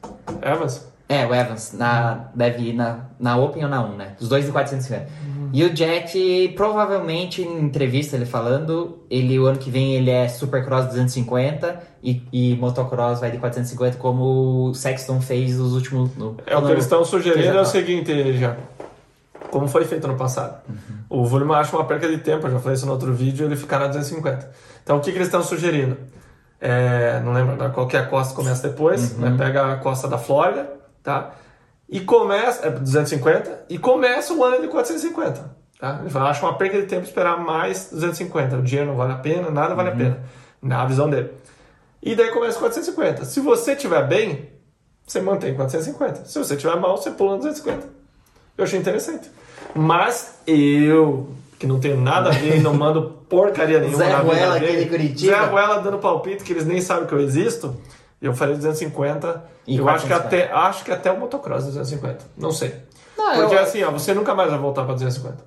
Evans? 0.43 0.87
É, 1.09 1.25
o 1.25 1.35
Evans. 1.35 1.73
Na, 1.73 2.29
deve 2.35 2.71
ir 2.71 2.73
na, 2.73 3.07
na 3.19 3.37
Open 3.37 3.65
ou 3.65 3.71
na 3.71 3.83
1, 3.83 3.97
né? 3.97 4.17
Os 4.21 4.29
dois 4.29 4.45
de 4.45 4.53
450. 4.53 5.07
E 5.53 5.65
o 5.65 5.73
Jack, 5.73 6.53
provavelmente, 6.57 7.41
em 7.41 7.61
entrevista 7.61 8.17
ele 8.17 8.27
falando, 8.27 8.99
ele 9.09 9.39
o 9.39 9.47
ano 9.47 9.59
que 9.59 9.71
vem 9.71 9.95
ele 9.95 10.11
é 10.11 10.29
Supercross 10.29 10.87
250 10.87 11.81
e, 12.03 12.23
e 12.33 12.57
Motocross 12.57 13.21
vai 13.21 13.31
de 13.31 13.39
450, 13.39 13.97
como 13.97 14.69
o 14.69 14.75
Sexton 14.75 15.21
fez 15.21 15.59
os 15.59 15.73
últimos. 15.73 16.15
No, 16.17 16.37
É 16.47 16.57
o 16.57 16.63
que 16.63 16.73
eles 16.73 16.85
estão 16.85 17.05
sugerindo 17.05 17.57
é 17.57 17.61
o 17.61 17.65
seguinte, 17.65 18.37
já. 18.37 18.57
Como 19.51 19.69
foi 19.69 19.85
feito 19.85 20.07
no 20.09 20.17
passado. 20.17 20.61
O 21.09 21.25
Vulman 21.25 21.57
acha 21.57 21.75
uma 21.77 21.85
perca 21.85 22.09
de 22.09 22.19
tempo, 22.19 22.49
eu 22.49 22.51
já 22.51 22.59
falei 22.59 22.75
isso 22.75 22.85
no 22.85 22.93
outro 22.93 23.15
vídeo, 23.15 23.47
ele 23.47 23.57
ficar 23.57 23.79
na 23.79 23.87
250. 23.87 24.51
Então 24.83 24.97
o 24.97 25.01
que, 25.01 25.13
que 25.13 25.17
eles 25.17 25.29
estão 25.29 25.43
sugerindo? 25.43 25.97
É, 26.61 27.21
não 27.21 27.33
lembro 27.33 27.57
qual 27.73 27.87
que 27.87 27.97
é 27.97 28.01
a 28.01 28.07
costa 28.07 28.35
começa 28.35 28.69
depois, 28.69 29.17
né? 29.19 29.35
pega 29.37 29.73
a 29.73 29.77
costa 29.77 30.09
da 30.09 30.17
Flórida, 30.17 30.71
tá? 31.03 31.33
E 31.89 32.01
começa, 32.01 32.67
é 32.67 32.71
250, 32.71 33.67
e 33.69 33.79
começa 33.79 34.33
o 34.33 34.43
ano 34.43 34.61
de 34.61 34.69
450. 34.69 35.57
Tá? 35.79 35.99
Ele 36.01 36.11
fala, 36.11 36.31
acha 36.31 36.45
uma 36.45 36.57
perca 36.57 36.81
de 36.81 36.87
tempo 36.87 37.05
esperar 37.05 37.39
mais 37.39 37.91
250. 37.93 38.57
O 38.57 38.63
dinheiro 38.63 38.91
não 38.91 38.97
vale 38.97 39.13
a 39.13 39.17
pena, 39.17 39.51
nada 39.51 39.75
vale 39.75 39.91
a 39.91 39.93
pena. 39.93 40.21
Na 40.61 40.85
visão 40.87 41.09
dele. 41.09 41.31
E 42.03 42.15
daí 42.15 42.31
começa 42.31 42.59
450. 42.59 43.25
Se 43.25 43.41
você 43.41 43.73
estiver 43.73 44.07
bem, 44.09 44.49
você 45.07 45.21
mantém 45.21 45.55
450. 45.55 46.25
Se 46.25 46.39
você 46.39 46.55
estiver 46.55 46.77
mal, 46.77 46.97
você 46.97 47.11
pula 47.11 47.33
no 47.33 47.39
250. 47.39 47.87
Eu 48.57 48.65
achei 48.65 48.79
interessante. 48.79 49.31
Mas 49.75 50.39
eu, 50.47 51.29
que 51.59 51.67
não 51.67 51.81
tenho 51.81 52.01
nada 52.01 52.29
a 52.31 52.33
ver 52.33 52.57
e 52.57 52.61
não 52.61 52.75
mando 52.75 53.17
porcaria 53.29 53.79
nenhuma 53.81 53.99
Zé 53.99 54.09
na 54.11 54.19
vida 54.21 54.33
Ruela, 54.35 54.61
dele, 54.61 54.67
aquele 54.73 54.87
Curitiba. 54.91 55.33
Zé 55.37 55.45
Ruela 55.45 55.81
dando 55.81 55.99
palpite 55.99 56.45
que 56.45 56.53
eles 56.53 56.67
nem 56.67 56.81
sabem 56.81 57.07
que 57.07 57.13
eu 57.15 57.21
existo, 57.21 57.77
eu 58.21 58.35
falei 58.35 58.57
250. 58.57 59.45
E 59.67 59.79
eu 59.79 59.89
acho 59.89 60.05
que, 60.07 60.13
450. 60.13 60.17
até, 60.27 60.53
acho 60.69 60.85
que 60.85 60.93
até 60.93 61.11
o 61.11 61.19
motocross 61.19 61.63
é 61.65 61.67
250. 61.67 62.25
Não 62.37 62.53
sei. 62.53 62.75
Não, 63.17 63.35
Porque 63.35 63.55
eu- 63.55 63.61
assim, 63.61 63.83
ó, 63.83 63.91
você 63.91 64.13
nunca 64.15 64.35
mais 64.35 64.51
vai 64.51 64.59
voltar 64.59 64.85
pra 64.85 64.95
250. 64.95 65.45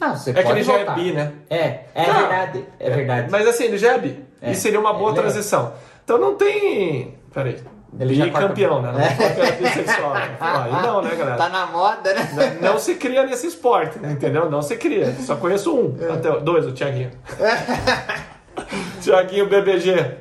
Não, 0.00 0.16
você 0.16 0.30
É 0.30 0.34
que 0.34 0.42
pode 0.42 0.58
ele 0.58 0.62
já 0.64 0.76
voltar. 0.76 0.92
é 0.92 0.94
bi, 1.02 1.12
né? 1.12 1.32
É, 1.50 1.80
é 1.94 2.06
Não. 2.06 2.14
verdade. 2.20 2.64
É, 2.78 2.90
verdade. 2.90 3.28
Mas 3.30 3.46
assim, 3.46 3.64
ele 3.64 3.76
já 3.76 3.92
é 3.94 3.98
bi. 3.98 4.24
É. 4.40 4.52
E 4.52 4.54
seria 4.54 4.80
uma 4.80 4.94
boa 4.94 5.10
Ele 5.10 5.18
é. 5.18 5.22
transição. 5.22 5.74
Então 6.04 6.16
não 6.16 6.36
tem. 6.36 7.18
Peraí. 7.34 7.58
Ele 7.98 8.14
já 8.14 8.24
Bi 8.26 8.30
corta- 8.30 8.48
campeão, 8.48 8.80
né? 8.82 8.92
Não 8.92 9.00
É. 9.00 9.52
bissexual. 9.52 10.14
Né? 10.14 10.36
Aí 10.40 10.72
não, 10.82 11.02
né, 11.02 11.10
galera? 11.16 11.36
Tá 11.36 11.48
na 11.48 11.66
moda, 11.66 12.14
né? 12.14 12.58
Não 12.60 12.78
se 12.78 12.94
cria 12.94 13.26
nesse 13.26 13.48
esporte, 13.48 13.98
né? 13.98 14.12
entendeu? 14.12 14.48
Não 14.48 14.62
se 14.62 14.76
cria. 14.76 15.12
Só 15.20 15.34
conheço 15.36 15.74
um, 15.76 15.96
É. 16.00 16.12
até 16.12 16.38
dois, 16.40 16.66
o 16.66 16.72
Thiaguinho. 16.72 17.10
Thiaguinho 19.02 19.48
BBG. 19.48 20.14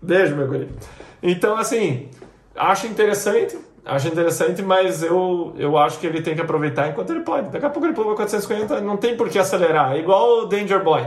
Beijo, 0.00 0.36
meu 0.36 0.46
guri. 0.46 0.70
Então, 1.22 1.56
assim, 1.56 2.08
acho 2.54 2.86
interessante, 2.86 3.58
acho 3.84 4.08
interessante, 4.08 4.62
mas 4.62 5.02
eu, 5.02 5.54
eu 5.58 5.76
acho 5.76 5.98
que 5.98 6.06
ele 6.06 6.22
tem 6.22 6.34
que 6.34 6.40
aproveitar 6.40 6.88
enquanto 6.88 7.10
ele 7.10 7.20
pode. 7.20 7.50
Daqui 7.50 7.66
a 7.66 7.70
pouco 7.70 7.86
ele 7.86 7.94
pula 7.94 8.14
450, 8.14 8.80
não 8.80 8.96
tem 8.96 9.16
por 9.16 9.28
que 9.28 9.38
acelerar. 9.38 9.92
É 9.94 9.98
igual 9.98 10.42
o 10.42 10.46
Danger 10.46 10.82
Boy. 10.84 11.04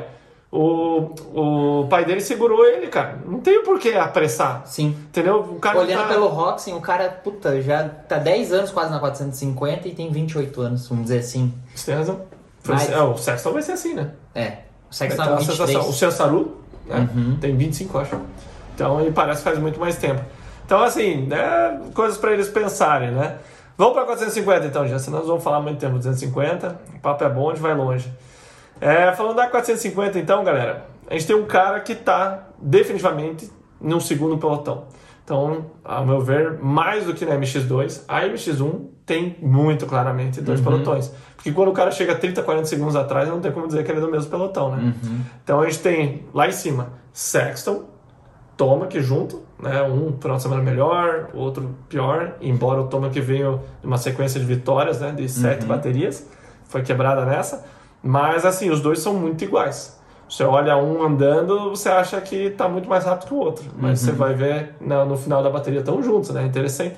O, 0.51 1.15
o 1.33 1.87
pai 1.87 2.03
dele 2.03 2.19
segurou 2.19 2.65
ele, 2.65 2.87
cara. 2.87 3.19
Não 3.25 3.39
tem 3.39 3.63
por 3.63 3.79
que 3.79 3.93
apressar. 3.93 4.63
Sim. 4.65 4.87
Entendeu? 5.07 5.39
O 5.39 5.59
cara 5.59 5.79
Olhando 5.79 6.01
tá... 6.01 6.07
pelo 6.09 6.27
Roxen, 6.27 6.75
o 6.75 6.81
cara, 6.81 7.09
puta, 7.09 7.61
já 7.61 7.87
tá 7.87 8.17
10 8.17 8.51
anos 8.51 8.71
quase 8.71 8.91
na 8.91 8.99
450 8.99 9.87
e 9.87 9.95
tem 9.95 10.11
28 10.11 10.61
anos, 10.61 10.87
vamos 10.89 11.05
dizer 11.05 11.19
assim. 11.19 11.53
Você 11.73 11.85
tem 11.85 11.95
razão. 11.95 12.21
Mas- 12.67 12.89
é, 12.89 13.01
o 13.01 13.17
Sexton 13.17 13.53
vai 13.53 13.61
ser 13.61 13.71
assim, 13.71 13.93
né? 13.93 14.11
É. 14.35 14.57
O 14.89 14.93
Sexton 14.93 15.23
tá 15.23 15.35
23. 15.35 15.57
sensação. 15.57 15.89
O 15.89 15.93
Sensaru 15.93 16.57
né? 16.85 17.09
Uhum. 17.15 17.37
tem 17.39 17.55
25, 17.55 17.97
acho. 17.97 18.19
Então 18.75 18.99
ele 18.99 19.11
parece 19.11 19.39
que 19.39 19.43
faz 19.45 19.57
muito 19.57 19.79
mais 19.79 19.95
tempo. 19.95 20.21
Então, 20.65 20.81
assim, 20.83 21.27
né, 21.27 21.81
coisas 21.93 22.17
para 22.17 22.33
eles 22.33 22.49
pensarem, 22.49 23.11
né? 23.11 23.37
Vamos 23.77 23.93
para 23.93 24.05
450 24.05 24.67
então, 24.67 24.87
já, 24.87 24.99
senão 24.99 25.19
nós 25.19 25.27
vamos 25.27 25.43
falar 25.43 25.61
muito 25.61 25.79
tempo. 25.79 25.95
250, 25.95 26.79
o 26.95 26.99
papo 26.99 27.23
é 27.23 27.29
bom, 27.29 27.49
a 27.49 27.53
gente 27.53 27.61
vai 27.61 27.73
longe. 27.73 28.11
É, 28.81 29.11
falando 29.13 29.35
da 29.35 29.47
450 29.47 30.17
então, 30.19 30.43
galera, 30.43 30.87
a 31.07 31.13
gente 31.13 31.27
tem 31.27 31.35
um 31.35 31.45
cara 31.45 31.79
que 31.79 31.93
está 31.93 32.47
definitivamente 32.59 33.49
no 33.79 34.01
segundo 34.01 34.37
pelotão. 34.37 34.85
Então, 35.23 35.67
ao 35.85 36.05
meu 36.05 36.19
ver, 36.19 36.57
mais 36.61 37.05
do 37.05 37.13
que 37.13 37.23
na 37.25 37.35
MX2, 37.35 38.03
a 38.07 38.21
MX1 38.23 38.87
tem 39.05 39.37
muito 39.39 39.85
claramente 39.85 40.41
dois 40.41 40.59
Uhum. 40.59 40.65
pelotões. 40.65 41.11
Porque 41.35 41.51
quando 41.51 41.69
o 41.69 41.73
cara 41.73 41.91
chega 41.91 42.15
30, 42.15 42.41
40 42.43 42.65
segundos 42.65 42.95
atrás, 42.95 43.29
não 43.29 43.39
tem 43.39 43.51
como 43.51 43.67
dizer 43.67 43.83
que 43.83 43.91
ele 43.91 43.99
é 43.99 44.01
do 44.01 44.09
mesmo 44.11 44.29
pelotão, 44.29 44.75
né? 44.75 44.93
Uhum. 45.03 45.19
Então 45.43 45.61
a 45.61 45.65
gente 45.65 45.79
tem 45.79 46.25
lá 46.33 46.47
em 46.47 46.51
cima 46.51 46.93
Sexton, 47.13 47.85
Tomac 48.57 48.99
junto, 48.99 49.43
né? 49.59 49.81
Um 49.83 50.17
final 50.19 50.37
de 50.37 50.43
semana 50.43 50.61
melhor, 50.61 51.29
outro 51.33 51.75
pior, 51.87 52.35
embora 52.41 52.81
o 52.81 52.87
Tomac 52.87 53.19
veio 53.19 53.61
de 53.79 53.87
uma 53.87 53.97
sequência 53.97 54.39
de 54.39 54.45
vitórias, 54.45 54.99
né? 54.99 55.11
De 55.11 55.27
sete 55.29 55.65
baterias, 55.65 56.27
foi 56.65 56.81
quebrada 56.81 57.25
nessa. 57.25 57.63
Mas 58.03 58.45
assim, 58.45 58.69
os 58.69 58.81
dois 58.81 58.99
são 58.99 59.13
muito 59.13 59.43
iguais. 59.43 59.99
Você 60.27 60.43
olha 60.43 60.77
um 60.77 61.03
andando, 61.03 61.71
você 61.71 61.89
acha 61.89 62.19
que 62.21 62.35
está 62.35 62.67
muito 62.69 62.87
mais 62.87 63.03
rápido 63.03 63.27
que 63.27 63.33
o 63.33 63.37
outro, 63.37 63.65
mas 63.77 63.99
você 63.99 64.13
vai 64.13 64.33
ver 64.33 64.75
no, 64.79 65.05
no 65.05 65.17
final 65.17 65.43
da 65.43 65.49
bateria 65.49 65.81
estão 65.81 66.01
juntos, 66.01 66.29
né? 66.29 66.45
Interessante 66.45 66.95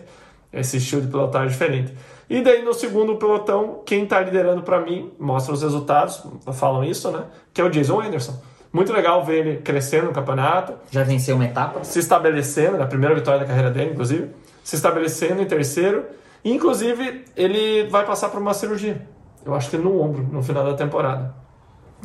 esse 0.54 0.78
estilo 0.78 1.02
de 1.02 1.08
pilotagem 1.08 1.50
diferente. 1.50 1.94
E 2.30 2.42
daí 2.42 2.64
no 2.64 2.74
segundo 2.74 3.16
pelotão, 3.16 3.82
quem 3.86 4.04
está 4.04 4.20
liderando 4.22 4.62
para 4.62 4.80
mim, 4.80 5.12
mostra 5.20 5.52
os 5.52 5.64
resultados, 5.64 6.24
falam 6.54 6.84
isso, 6.84 7.10
né? 7.10 7.24
Que 7.52 7.60
é 7.60 7.64
o 7.64 7.70
Jason 7.70 8.02
Anderson. 8.02 8.40
Muito 8.72 8.94
legal 8.94 9.24
ver 9.24 9.46
ele 9.46 9.58
crescendo 9.58 10.08
no 10.08 10.14
campeonato, 10.14 10.74
Já 10.92 11.04
venceu 11.04 11.36
uma 11.36 11.46
etapa? 11.46 11.84
se 11.84 12.00
estabelecendo, 12.00 12.78
na 12.78 12.86
primeira 12.86 13.14
vitória 13.14 13.40
da 13.40 13.46
carreira 13.46 13.70
dele, 13.70 13.92
inclusive, 13.92 14.30
se 14.64 14.76
estabelecendo 14.76 15.42
em 15.42 15.46
terceiro. 15.46 16.06
E, 16.44 16.52
inclusive, 16.52 17.26
ele 17.36 17.88
vai 17.90 18.06
passar 18.06 18.30
por 18.30 18.40
uma 18.42 18.54
cirurgia. 18.54 19.02
Eu 19.46 19.54
acho 19.54 19.70
que 19.70 19.78
no 19.78 20.02
ombro, 20.02 20.24
no 20.32 20.42
final 20.42 20.64
da 20.64 20.74
temporada. 20.74 21.34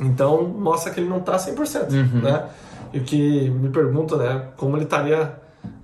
Então, 0.01 0.45
mostra 0.45 0.93
que 0.93 1.01
ele 1.01 1.09
não 1.09 1.19
está 1.19 1.37
100%, 1.37 1.91
né? 2.23 2.49
E 2.93 2.99
o 2.99 3.05
que 3.05 3.51
me 3.51 3.69
pergunto, 3.69 4.17
né, 4.17 4.49
como 4.57 4.77
ele 4.77 4.85
estaria 4.85 5.35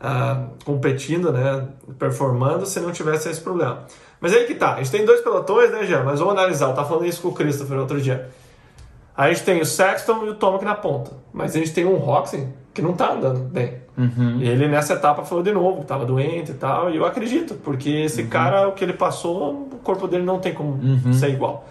ah, 0.01 0.47
competindo, 0.65 1.33
né, 1.33 1.67
performando 1.99 2.65
se 2.65 2.81
não 2.81 2.93
tivesse 2.93 3.29
esse 3.29 3.41
problema. 3.41 3.85
Mas 4.21 4.33
aí 4.33 4.45
que 4.45 4.55
tá, 4.55 4.75
a 4.75 4.77
gente 4.77 4.91
tem 4.91 5.05
dois 5.05 5.21
pelotões, 5.21 5.71
né, 5.71 5.85
Jean? 5.85 6.03
Mas 6.03 6.19
vamos 6.19 6.35
analisar, 6.35 6.69
eu 6.69 6.75
tava 6.75 6.89
falando 6.89 7.07
isso 7.07 7.21
com 7.21 7.29
o 7.29 7.35
Christopher 7.35 7.79
outro 7.79 8.01
dia. 8.01 8.31
A 9.17 9.29
gente 9.29 9.45
tem 9.45 9.61
o 9.61 9.67
Sexton 9.67 10.25
e 10.25 10.29
o 10.31 10.35
Tomac 10.35 10.65
na 10.65 10.75
ponta. 10.75 11.13
Mas 11.33 11.55
a 11.55 11.59
gente 11.59 11.73
tem 11.73 11.85
um 11.85 11.97
Roxy 11.97 12.49
que 12.73 12.83
não 12.83 12.95
tá 12.95 13.13
andando 13.13 13.41
bem. 13.41 13.83
E 14.41 14.49
ele 14.49 14.67
nessa 14.67 14.95
etapa 14.95 15.25
falou 15.25 15.45
de 15.45 15.53
novo 15.53 15.81
que 15.81 15.87
tava 15.87 16.05
doente 16.05 16.51
e 16.51 16.55
tal. 16.55 16.91
E 16.91 16.97
eu 16.97 17.05
acredito, 17.05 17.55
porque 17.55 17.89
esse 17.91 18.25
cara, 18.25 18.69
o 18.69 18.73
que 18.73 18.83
ele 18.83 18.93
passou, 18.95 19.69
o 19.73 19.79
corpo 19.83 20.09
dele 20.09 20.25
não 20.25 20.41
tem 20.41 20.53
como 20.53 20.79
ser 21.15 21.29
igual. 21.31 21.65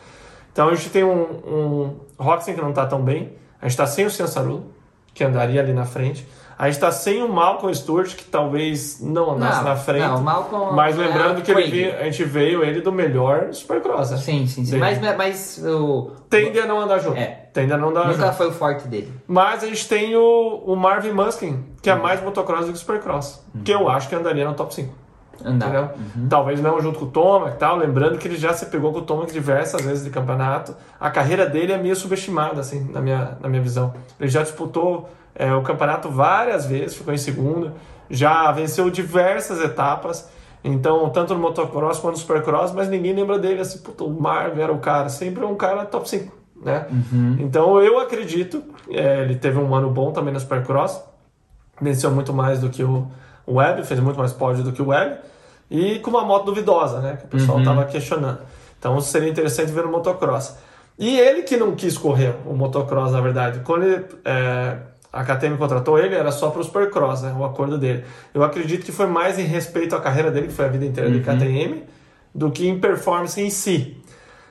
Então 0.53 0.69
a 0.69 0.75
gente 0.75 0.89
tem 0.89 1.03
um, 1.03 1.21
um 1.21 1.95
Roxy 2.17 2.53
que 2.53 2.61
não 2.61 2.71
tá 2.71 2.85
tão 2.85 3.01
bem. 3.01 3.33
A 3.61 3.67
gente 3.67 3.77
tá 3.77 3.85
sem 3.85 4.05
o 4.05 4.09
Sensarulo, 4.09 4.65
que 5.13 5.23
andaria 5.23 5.59
ali 5.61 5.73
na 5.73 5.85
frente. 5.85 6.25
A 6.57 6.69
gente 6.69 6.79
tá 6.79 6.91
sem 6.91 7.23
o 7.23 7.29
Malcolm 7.31 7.73
Stewart, 7.75 8.15
que 8.15 8.23
talvez 8.25 8.99
não 9.01 9.31
andasse 9.31 9.57
Não, 9.57 9.63
na 9.69 9.75
frente. 9.75 10.01
não, 10.05 10.17
o 10.17 10.21
Malcolm 10.21 10.75
mas 10.75 10.97
é 10.97 11.05
lembrando 11.05 11.41
que 11.41 11.51
ele 11.51 11.91
a 11.91 12.03
gente 12.03 12.23
veio 12.23 12.63
ele 12.63 12.81
do 12.81 12.91
melhor 12.91 13.51
Supercross. 13.53 14.11
né? 14.11 14.17
Sim, 14.17 14.45
sim, 14.47 14.63
sim. 14.65 14.77
Mas, 14.77 14.99
mas 15.17 15.63
o. 15.65 16.11
Tende 16.29 16.59
a 16.59 16.65
não 16.65 16.79
andar 16.79 16.99
junto. 16.99 17.17
É. 17.17 17.47
Tende 17.53 17.71
a 17.73 17.77
não 17.77 17.89
andar 17.89 18.07
Nunca 18.07 18.25
junto. 18.25 18.33
foi 18.37 18.47
o 18.47 18.51
forte 18.51 18.87
dele. 18.87 19.11
Mas 19.27 19.63
a 19.63 19.67
gente 19.67 19.87
tem 19.87 20.15
o, 20.15 20.63
o 20.65 20.75
Marvin 20.75 21.11
Muskin, 21.11 21.63
que 21.81 21.89
Uhum. 21.91 21.97
é 21.97 21.99
mais 22.01 22.21
motocross 22.23 22.65
do 22.65 22.71
que 22.73 22.77
Supercross. 22.79 23.43
Que 23.63 23.71
eu 23.71 23.89
acho 23.89 24.07
que 24.09 24.15
andaria 24.15 24.47
no 24.47 24.53
top 24.53 24.73
5. 24.73 24.93
Andar. 25.43 25.67
Entendeu? 25.67 25.89
Talvez 26.29 26.61
não 26.61 26.79
junto 26.79 26.99
com 26.99 27.05
o 27.05 27.09
Tomac 27.09 27.55
e 27.55 27.57
tal. 27.57 27.75
Lembrando 27.75 28.17
que 28.19 28.27
ele 28.27 28.37
já 28.37 28.53
se 28.53 28.67
pegou 28.67 28.93
com 28.93 28.99
o 28.99 29.01
Tomac 29.01 29.31
diversas 29.33 29.81
vezes 29.81 30.03
de 30.03 30.09
campeonato. 30.11 30.75
A 30.99 31.09
carreira 31.09 31.45
dele 31.47 31.73
é 31.73 31.77
meio 31.77 31.95
subestimada, 31.95 32.61
assim, 32.61 32.87
na 32.91 33.01
minha, 33.01 33.37
na 33.41 33.49
minha 33.49 33.61
visão. 33.61 33.93
Ele 34.19 34.29
já 34.29 34.41
disputou 34.43 35.09
é, 35.35 35.53
o 35.53 35.61
campeonato 35.61 36.09
várias 36.09 36.65
vezes, 36.65 36.95
ficou 36.95 37.13
em 37.13 37.17
segundo. 37.17 37.71
Já 38.09 38.51
venceu 38.51 38.89
diversas 38.89 39.59
etapas. 39.61 40.29
Então, 40.63 41.09
tanto 41.09 41.33
no 41.33 41.39
motocross 41.39 41.99
quanto 41.99 42.13
no 42.13 42.19
supercross, 42.19 42.71
mas 42.71 42.87
ninguém 42.87 43.13
lembra 43.13 43.37
dele. 43.37 43.61
Assim, 43.61 43.79
puta, 43.79 44.03
o 44.03 44.09
Marvin 44.09 44.61
era 44.61 44.71
o 44.71 44.79
cara. 44.79 45.09
Sempre 45.09 45.43
um 45.43 45.55
cara 45.55 45.85
top 45.85 46.09
5, 46.09 46.33
né? 46.63 46.87
Então, 47.39 47.81
eu 47.81 47.99
acredito. 47.99 48.63
é, 48.89 49.21
ele 49.21 49.35
teve 49.35 49.57
um 49.57 49.73
ano 49.75 49.89
bom 49.89 50.11
também 50.11 50.33
no 50.33 50.39
supercross 50.39 51.01
venceu 51.81 52.11
muito 52.11 52.33
mais 52.33 52.59
do 52.59 52.69
que 52.69 52.83
o 52.83 53.07
Web, 53.47 53.83
fez 53.83 53.99
muito 53.99 54.17
mais 54.17 54.31
pódio 54.31 54.63
do 54.63 54.71
que 54.71 54.81
o 54.81 54.87
Web, 54.87 55.17
e 55.69 55.99
com 55.99 56.09
uma 56.09 56.23
moto 56.23 56.45
duvidosa, 56.45 56.99
né? 56.99 57.17
Que 57.17 57.25
o 57.25 57.27
pessoal 57.27 57.59
estava 57.59 57.85
questionando. 57.85 58.39
Então 58.79 58.99
seria 59.01 59.29
interessante 59.29 59.71
ver 59.71 59.83
no 59.83 59.91
motocross. 59.91 60.57
E 60.99 61.19
ele 61.19 61.41
que 61.43 61.57
não 61.57 61.75
quis 61.75 61.97
correr 61.97 62.35
o 62.45 62.53
motocross, 62.53 63.11
na 63.11 63.21
verdade. 63.21 63.61
Quando 63.61 63.83
ele, 63.83 64.05
é, 64.23 64.77
a 65.13 65.23
KTM 65.23 65.57
contratou 65.57 65.99
ele, 65.99 66.15
era 66.15 66.31
só 66.31 66.49
para 66.49 66.59
o 66.59 66.63
Supercross, 66.63 67.21
né? 67.21 67.35
O 67.37 67.45
acordo 67.45 67.77
dele. 67.77 68.03
Eu 68.33 68.43
acredito 68.43 68.83
que 68.83 68.91
foi 68.91 69.05
mais 69.05 69.37
em 69.37 69.43
respeito 69.43 69.95
à 69.95 70.01
carreira 70.01 70.31
dele, 70.31 70.47
que 70.47 70.53
foi 70.53 70.65
a 70.65 70.67
vida 70.67 70.83
inteira 70.83 71.11
de 71.11 71.19
KTM, 71.19 71.83
do 72.33 72.49
que 72.49 72.67
em 72.67 72.79
performance 72.79 73.39
em 73.39 73.51
si. 73.51 74.03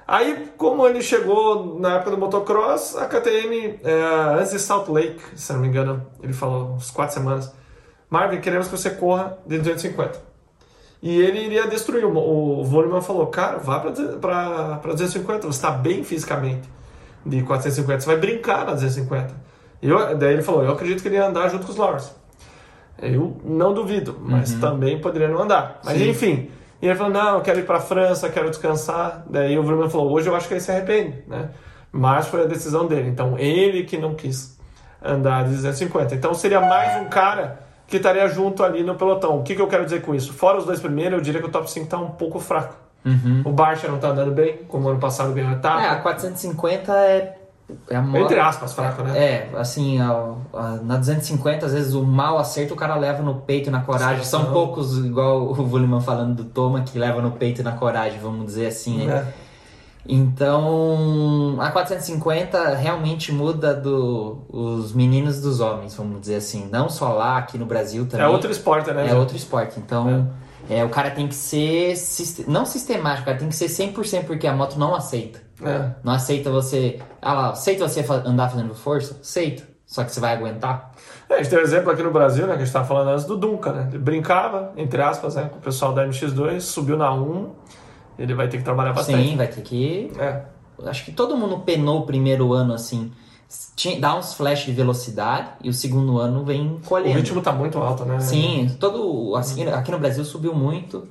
Aí, 0.06 0.50
como 0.56 0.86
ele 0.86 1.02
chegou 1.02 1.80
na 1.80 1.96
época 1.96 2.12
do 2.12 2.18
motocross, 2.18 2.96
a 2.96 3.06
KTM, 3.06 3.80
é, 3.82 4.38
antes 4.38 4.52
de 4.52 4.60
Salt 4.60 4.88
Lake, 4.88 5.20
se 5.34 5.52
não 5.52 5.60
me 5.60 5.66
engano, 5.66 6.06
ele 6.22 6.32
falou 6.32 6.74
uns 6.74 6.92
quatro 6.92 7.14
semanas, 7.14 7.52
Marvin, 8.08 8.40
queremos 8.40 8.68
que 8.68 8.76
você 8.76 8.90
corra 8.90 9.38
de 9.44 9.58
250. 9.58 10.20
E 11.02 11.20
ele 11.20 11.44
iria 11.44 11.66
destruir. 11.66 12.04
O, 12.04 12.60
o 12.60 13.02
falou, 13.02 13.26
cara, 13.26 13.58
vá 13.58 13.80
para 13.80 14.92
250, 14.92 15.40
você 15.40 15.48
está 15.48 15.72
bem 15.72 16.04
fisicamente 16.04 16.68
de 17.26 17.42
450, 17.42 18.00
você 18.00 18.06
vai 18.06 18.16
brincar 18.16 18.64
na 18.64 18.74
250. 18.74 19.51
E 19.82 19.88
eu, 19.88 20.16
daí 20.16 20.34
ele 20.34 20.42
falou, 20.42 20.64
eu 20.64 20.72
acredito 20.72 21.02
que 21.02 21.08
ele 21.08 21.16
ia 21.16 21.26
andar 21.26 21.48
junto 21.48 21.66
com 21.66 21.72
os 21.72 21.76
Lawrence. 21.76 22.12
Eu 23.00 23.36
não 23.44 23.74
duvido, 23.74 24.16
mas 24.22 24.54
também 24.54 25.00
poderia 25.00 25.28
não 25.28 25.42
andar. 25.42 25.80
Mas 25.84 25.98
Sim. 25.98 26.10
enfim. 26.10 26.50
E 26.80 26.86
ele 26.86 26.94
falou, 26.94 27.12
não, 27.12 27.36
eu 27.36 27.40
quero 27.40 27.58
ir 27.58 27.66
para 27.66 27.80
França, 27.80 28.28
quero 28.28 28.48
descansar. 28.48 29.24
Daí 29.28 29.58
o 29.58 29.62
Voluman 29.62 29.90
falou, 29.90 30.12
hoje 30.12 30.28
eu 30.28 30.36
acho 30.36 30.46
que 30.46 30.54
ele 30.54 30.60
se 30.60 30.70
arrepende, 30.70 31.22
né? 31.26 31.50
Mas 31.90 32.28
foi 32.28 32.42
a 32.42 32.46
decisão 32.46 32.86
dele. 32.86 33.08
Então 33.08 33.36
ele 33.38 33.82
que 33.84 33.98
não 33.98 34.14
quis 34.14 34.58
andar 35.02 35.44
de 35.44 35.50
250. 35.50 36.14
Então 36.14 36.32
seria 36.32 36.60
mais 36.60 37.00
um 37.00 37.06
cara 37.06 37.60
que 37.86 37.96
estaria 37.96 38.26
junto 38.28 38.62
ali 38.62 38.82
no 38.82 38.94
pelotão. 38.94 39.38
O 39.38 39.42
que, 39.42 39.54
que 39.54 39.60
eu 39.60 39.66
quero 39.66 39.84
dizer 39.84 40.02
com 40.02 40.14
isso? 40.14 40.32
Fora 40.32 40.58
os 40.58 40.64
dois 40.64 40.80
primeiros, 40.80 41.18
eu 41.18 41.22
diria 41.22 41.40
que 41.40 41.46
o 41.46 41.50
top 41.50 41.70
5 41.70 41.84
está 41.84 41.98
um 41.98 42.10
pouco 42.10 42.38
fraco. 42.38 42.74
O 43.44 43.52
Barcia 43.52 43.88
não 43.88 43.96
está 43.96 44.08
andando 44.08 44.30
bem, 44.30 44.58
como 44.68 44.88
ano 44.88 45.00
passado 45.00 45.32
ganhou 45.32 45.50
a 45.50 45.54
etapa. 45.54 45.82
É, 45.82 45.88
a 45.88 45.96
450 45.96 46.92
é. 46.92 47.38
É 47.88 47.96
Entre 48.20 48.38
aspas, 48.38 48.72
fraco, 48.72 49.02
né? 49.02 49.18
É, 49.18 49.50
assim, 49.56 50.00
a- 50.00 50.34
a- 50.52 50.78
na 50.82 50.96
250, 50.96 51.66
às 51.66 51.72
vezes 51.72 51.94
o 51.94 52.02
mau 52.02 52.38
acerto 52.38 52.74
o 52.74 52.76
cara 52.76 52.94
leva 52.96 53.22
no 53.22 53.36
peito 53.36 53.68
e 53.68 53.72
na 53.72 53.80
coragem. 53.80 54.24
São 54.24 54.46
poucos, 54.46 54.98
igual 54.98 55.42
o 55.50 55.54
Vuliman 55.54 56.00
falando 56.00 56.36
do 56.36 56.44
Toma, 56.44 56.82
que 56.82 56.98
leva 56.98 57.20
no 57.20 57.32
peito 57.32 57.60
e 57.60 57.64
na 57.64 57.72
coragem, 57.72 58.18
vamos 58.20 58.46
dizer 58.46 58.66
assim, 58.66 59.06
né? 59.06 59.26
É. 59.38 59.52
Então, 60.04 61.56
a 61.60 61.70
450 61.70 62.74
realmente 62.74 63.30
muda 63.32 63.72
do, 63.72 64.44
os 64.48 64.92
meninos 64.92 65.40
dos 65.40 65.60
homens, 65.60 65.94
vamos 65.94 66.20
dizer 66.20 66.36
assim. 66.36 66.68
Não 66.70 66.88
só 66.88 67.12
lá, 67.12 67.38
aqui 67.38 67.56
no 67.56 67.66
Brasil 67.66 68.06
também. 68.06 68.26
É 68.26 68.28
outro 68.28 68.50
esporte, 68.50 68.90
né? 68.92 69.04
É 69.06 69.08
Jean? 69.10 69.18
outro 69.18 69.36
esporte. 69.36 69.78
Então, 69.78 70.28
é. 70.68 70.84
o 70.84 70.88
cara 70.88 71.10
tem 71.10 71.28
que 71.28 71.34
ser. 71.34 71.94
Não 72.48 72.66
sistemático, 72.66 73.22
o 73.22 73.26
cara 73.26 73.38
tem 73.38 73.48
que 73.48 73.54
ser 73.54 73.66
100% 73.66 74.24
porque 74.24 74.46
a 74.46 74.52
moto 74.52 74.76
não 74.76 74.94
aceita. 74.94 75.40
É. 75.64 75.90
Não 76.02 76.12
aceita 76.12 76.50
você. 76.50 77.00
Ah 77.20 77.34
lá, 77.34 77.50
aceita 77.50 77.88
você 77.88 78.04
andar 78.24 78.48
fazendo 78.48 78.74
força? 78.74 79.16
Aceita. 79.20 79.64
Só 79.86 80.04
que 80.04 80.12
você 80.12 80.20
vai 80.20 80.32
aguentar? 80.32 80.92
É, 81.28 81.34
a 81.34 81.36
gente 81.38 81.50
tem 81.50 81.58
um 81.58 81.62
exemplo 81.62 81.90
aqui 81.90 82.02
no 82.02 82.10
Brasil, 82.10 82.46
né, 82.46 82.52
que 82.52 82.56
a 82.56 82.58
gente 82.60 82.68
estava 82.68 82.86
falando 82.86 83.08
antes 83.08 83.26
do 83.26 83.36
Dunca, 83.36 83.72
né? 83.72 83.88
Ele 83.90 83.98
brincava, 83.98 84.72
entre 84.76 85.02
aspas, 85.02 85.34
né, 85.34 85.50
com 85.50 85.58
o 85.58 85.60
pessoal 85.60 85.92
da 85.92 86.06
MX2, 86.06 86.60
subiu 86.60 86.96
na 86.96 87.12
1, 87.12 87.50
ele 88.18 88.34
vai 88.34 88.48
ter 88.48 88.56
que 88.56 88.64
trabalhar 88.64 88.94
bastante. 88.94 89.28
Sim, 89.28 89.36
vai 89.36 89.48
ter 89.48 89.60
que. 89.60 90.10
É. 90.18 90.42
Acho 90.86 91.04
que 91.04 91.12
todo 91.12 91.36
mundo 91.36 91.58
penou 91.60 92.00
o 92.00 92.06
primeiro 92.06 92.52
ano 92.52 92.72
assim. 92.72 93.12
Dá 94.00 94.16
uns 94.16 94.34
flash 94.34 94.64
de 94.66 94.72
velocidade 94.72 95.48
e 95.62 95.68
o 95.68 95.72
segundo 95.72 96.18
ano 96.18 96.44
vem 96.44 96.76
O 96.82 96.86
colhendo. 96.86 97.16
ritmo 97.16 97.40
tá 97.42 97.52
muito 97.52 97.78
alto, 97.78 98.04
né? 98.04 98.20
Sim, 98.20 98.74
todo. 98.78 99.34
Assim, 99.36 99.66
aqui 99.68 99.90
no 99.90 99.98
Brasil 99.98 100.24
subiu 100.24 100.54
muito. 100.54 101.06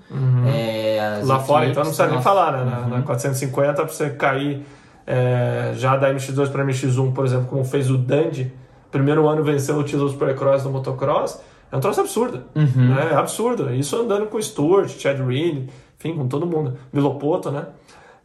É, 0.48 1.20
Uhum. 1.22 1.28
Lá 1.28 1.40
fora, 1.40 1.66
então 1.66 1.84
não 1.84 1.90
precisa 1.90 2.06
nem 2.06 2.16
nossa. 2.16 2.24
falar, 2.30 2.52
né? 2.64 2.72
Na, 2.72 2.88
na 2.98 3.02
450, 3.04 3.74
pra 3.74 3.86
você 3.88 4.10
cair 4.12 4.66
é, 5.06 5.74
já 5.76 5.98
da 5.98 6.12
MX2 6.14 6.50
para 6.50 6.64
MX1, 6.64 7.14
por 7.14 7.26
exemplo, 7.26 7.48
como 7.48 7.64
fez 7.66 7.90
o 7.92 7.98
Dandy, 7.98 8.52
primeiro 8.92 9.28
ano 9.28 9.44
venceu 9.44 9.76
o 9.78 9.84
título 9.84 10.10
Supercross 10.10 10.64
do 10.64 10.70
motocross, 10.70 11.42
é 11.72 11.76
um 11.76 11.80
troço 11.80 12.00
absurdo. 12.02 12.44
Uhum. 12.56 12.90
Né? 12.96 13.10
É 13.12 13.16
absurdo. 13.16 13.74
Isso 13.74 13.96
andando 14.00 14.28
com 14.28 14.38
o 14.38 14.42
Stewart, 14.44 14.90
Chad 14.90 15.20
Reed, 15.20 15.70
enfim, 16.00 16.16
com 16.16 16.28
todo 16.28 16.46
mundo. 16.46 16.78
Vilopoto, 16.94 17.52
né? 17.52 17.66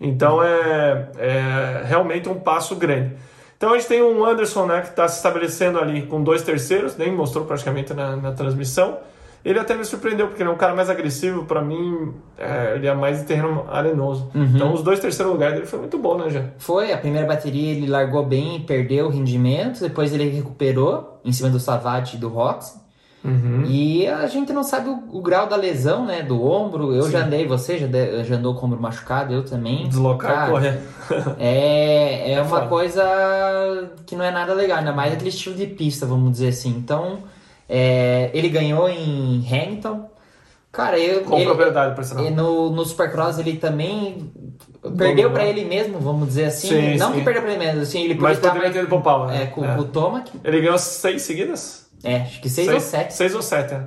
Então 0.00 0.42
é, 0.42 1.08
é 1.16 1.82
realmente 1.86 2.28
um 2.28 2.34
passo 2.38 2.76
grande. 2.76 3.12
Então 3.56 3.72
a 3.72 3.78
gente 3.78 3.88
tem 3.88 4.02
um 4.02 4.24
Anderson 4.24 4.66
né, 4.66 4.80
que 4.82 4.88
está 4.88 5.08
se 5.08 5.16
estabelecendo 5.16 5.78
ali 5.78 6.02
com 6.02 6.22
dois 6.22 6.42
terceiros, 6.42 6.96
nem 6.96 7.10
mostrou 7.10 7.44
praticamente 7.44 7.94
na, 7.94 8.16
na 8.16 8.32
transmissão. 8.32 8.98
Ele 9.44 9.60
até 9.60 9.76
me 9.76 9.84
surpreendeu, 9.84 10.26
porque 10.26 10.42
ele 10.42 10.50
é 10.50 10.52
um 10.52 10.56
cara 10.56 10.74
mais 10.74 10.90
agressivo, 10.90 11.44
para 11.44 11.62
mim, 11.62 12.12
é, 12.36 12.74
ele 12.74 12.88
é 12.88 12.92
mais 12.92 13.20
de 13.20 13.26
terreno 13.26 13.64
arenoso. 13.70 14.28
Então 14.56 14.74
os 14.74 14.82
dois 14.82 14.98
terceiros 14.98 15.32
lugares 15.32 15.54
dele 15.54 15.66
foi 15.66 15.78
muito 15.78 15.96
bom, 15.98 16.18
né, 16.18 16.28
Jean? 16.30 16.50
Foi, 16.58 16.92
a 16.92 16.98
primeira 16.98 17.24
bateria 17.26 17.70
ele 17.70 17.86
largou 17.86 18.24
bem 18.24 18.60
perdeu 18.62 19.06
o 19.06 19.08
rendimento, 19.08 19.80
depois 19.80 20.12
ele 20.12 20.28
recuperou 20.28 21.20
em 21.24 21.30
cima 21.30 21.48
do 21.48 21.60
Savate 21.60 22.16
e 22.16 22.18
do 22.18 22.28
Rox. 22.28 22.84
Uhum. 23.26 23.64
E 23.66 24.06
a 24.06 24.26
gente 24.26 24.52
não 24.52 24.62
sabe 24.62 24.88
o, 24.88 25.02
o 25.12 25.20
grau 25.20 25.46
da 25.48 25.56
lesão, 25.56 26.06
né? 26.06 26.22
Do 26.22 26.42
ombro. 26.44 26.94
Eu 26.94 27.10
já 27.10 27.24
andei, 27.24 27.46
você 27.46 27.78
já, 27.78 27.86
de- 27.86 28.24
já 28.24 28.36
andou 28.36 28.54
com 28.54 28.62
o 28.62 28.64
ombro 28.68 28.80
machucado, 28.80 29.32
eu 29.34 29.44
também. 29.44 29.88
Deslocar 29.88 30.30
Cara, 30.32 30.46
e 30.48 30.50
correr. 30.52 30.80
É, 31.38 32.32
é 32.34 32.40
uma 32.40 32.48
foda. 32.60 32.66
coisa 32.68 33.90
que 34.06 34.14
não 34.16 34.24
é 34.24 34.30
nada 34.30 34.54
legal, 34.54 34.78
ainda 34.78 34.92
mais 34.92 35.12
aquele 35.12 35.30
estilo 35.30 35.54
de 35.56 35.66
pista, 35.66 36.06
vamos 36.06 36.32
dizer 36.32 36.48
assim. 36.48 36.70
Então, 36.70 37.18
é, 37.68 38.30
ele 38.32 38.48
ganhou 38.48 38.88
em 38.88 39.44
Hamilton. 39.50 40.08
Cara, 40.72 40.98
eu, 40.98 41.22
Com 41.22 41.36
ele, 41.36 41.46
propriedade, 41.46 41.94
por 41.94 42.04
sinal. 42.04 42.26
e 42.26 42.30
no, 42.30 42.68
no 42.70 42.84
Supercross 42.84 43.38
ele 43.38 43.56
também 43.56 44.30
perdeu 44.98 45.30
pra 45.30 45.46
ele 45.46 45.64
mesmo, 45.64 45.98
vamos 45.98 46.28
dizer 46.28 46.44
assim. 46.44 46.68
Sim, 46.68 46.96
não 46.98 47.12
sim. 47.12 47.18
que 47.18 47.24
perdeu 47.24 47.42
pra 47.42 47.52
ele 47.52 47.64
mesmo, 47.64 47.80
assim, 47.80 48.02
ele 48.04 48.14
Mas 48.14 48.38
poderia 48.38 48.70
ter 48.70 48.80
ido 48.80 48.88
pro 48.88 49.00
pau, 49.00 49.26
né? 49.26 49.44
é, 49.44 49.46
com, 49.46 49.64
É. 49.64 49.74
o 49.78 49.84
Tomac. 49.84 50.30
Ele 50.44 50.60
ganhou 50.60 50.76
seis 50.78 51.22
seguidas? 51.22 51.85
É, 52.04 52.16
acho 52.22 52.40
que 52.40 52.48
seis, 52.48 52.68
ou 52.68 52.80
sete. 52.80 53.14
Seis 53.14 53.34
ou 53.34 53.42
sete, 53.42 53.74
é. 53.74 53.82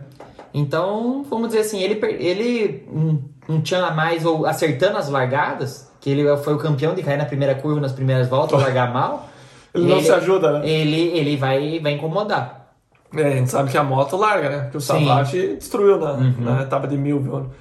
Então, 0.53 1.24
vamos 1.30 1.49
dizer 1.49 1.62
assim, 1.62 1.80
ele, 1.82 1.99
ele 2.20 2.88
um, 2.91 3.22
um 3.47 3.62
tchan 3.62 3.86
a 3.86 3.91
mais 3.91 4.26
ou 4.26 4.45
acertando 4.45 4.97
as 4.97 5.07
largadas, 5.10 5.91
que 6.01 6.10
ele 6.10 6.36
foi 6.38 6.53
o 6.53 6.57
campeão 6.57 6.93
de 6.95 7.03
cair 7.03 7.18
na 7.18 7.26
primeira 7.26 7.53
curva, 7.55 7.80
nas 7.80 7.91
primeiras 7.91 8.28
voltas, 8.28 8.60
largar 8.62 8.91
mal. 8.91 9.28
Ele 9.72 9.86
não 9.86 10.01
se 10.01 10.12
ajuda, 10.12 10.60
né? 10.60 10.68
Ele, 10.68 10.99
ele 11.16 11.38
vai, 11.38 11.80
vai 11.80 11.91
incomodar. 11.91 12.74
É, 13.16 13.22
a 13.24 13.30
gente 13.30 13.51
sabe 13.51 13.70
que 13.70 13.78
a 13.78 13.84
moto 13.84 14.18
larga, 14.18 14.49
né? 14.49 14.60
Porque 14.62 14.78
o 14.78 14.82
Sim. 14.82 15.05
Savate 15.05 15.55
destruiu 15.57 15.99
na, 15.99 16.14
Uhum. 16.14 16.34
na 16.39 16.62
etapa 16.64 16.88
de 16.88 16.97
mil, 16.97 17.20
viu? 17.20 17.51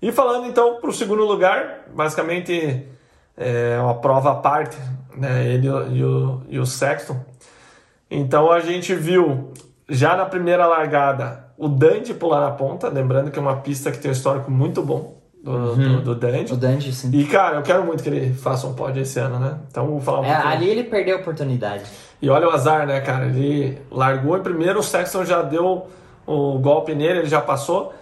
E 0.00 0.12
falando 0.12 0.46
então 0.46 0.76
pro 0.80 0.92
segundo 0.92 1.24
lugar, 1.24 1.86
basicamente 1.92 2.86
é 3.36 3.80
uma 3.82 3.96
prova 3.96 4.30
à 4.30 4.34
parte, 4.36 4.76
né? 5.16 5.44
Ele 5.44 5.66
e 5.66 5.70
o- 5.70 5.86
e 5.96 6.04
o, 6.04 6.42
e 6.50 6.58
o 6.60 6.64
Sexton. 6.66 7.18
Então 8.08 8.52
a 8.52 8.60
gente 8.60 8.94
viu 8.94 9.52
já 9.90 10.16
na 10.16 10.24
primeira 10.24 10.66
largada 10.66 11.50
o 11.58 11.68
Dandy 11.68 12.14
pular 12.14 12.40
na 12.40 12.52
ponta, 12.52 12.88
lembrando 12.88 13.30
que 13.30 13.38
é 13.38 13.42
uma 13.42 13.56
pista 13.56 13.90
que 13.90 13.98
tem 13.98 14.10
um 14.10 14.12
histórico 14.12 14.50
muito 14.50 14.80
bom 14.82 15.18
do, 15.44 15.74
do, 15.74 16.00
do 16.02 16.14
Dandy. 16.14 16.52
Uhum. 16.52 16.56
O 16.56 16.60
Dandy, 16.60 16.92
sim. 16.92 17.10
E 17.12 17.24
cara, 17.24 17.56
eu 17.56 17.62
quero 17.62 17.84
muito 17.84 18.02
que 18.02 18.08
ele 18.08 18.32
faça 18.32 18.66
um 18.66 18.72
pódio 18.74 19.02
esse 19.02 19.18
ano, 19.18 19.38
né? 19.38 19.58
Então 19.70 19.86
vou 19.86 20.00
falar 20.00 20.20
um 20.20 20.24
É, 20.24 20.32
pouquinho. 20.34 20.52
ali 20.54 20.68
ele 20.70 20.84
perdeu 20.84 21.16
a 21.16 21.20
oportunidade. 21.20 21.84
E 22.22 22.28
olha 22.30 22.46
o 22.48 22.50
azar, 22.50 22.86
né, 22.86 23.00
cara? 23.00 23.26
Ele 23.26 23.78
largou 23.90 24.36
em 24.38 24.42
primeiro, 24.42 24.78
o 24.80 24.82
Sexton 24.82 25.24
já 25.24 25.42
deu 25.42 25.86
o 26.26 26.58
golpe 26.58 26.94
nele, 26.94 27.20
ele 27.20 27.28
já 27.28 27.40
passou. 27.40 27.92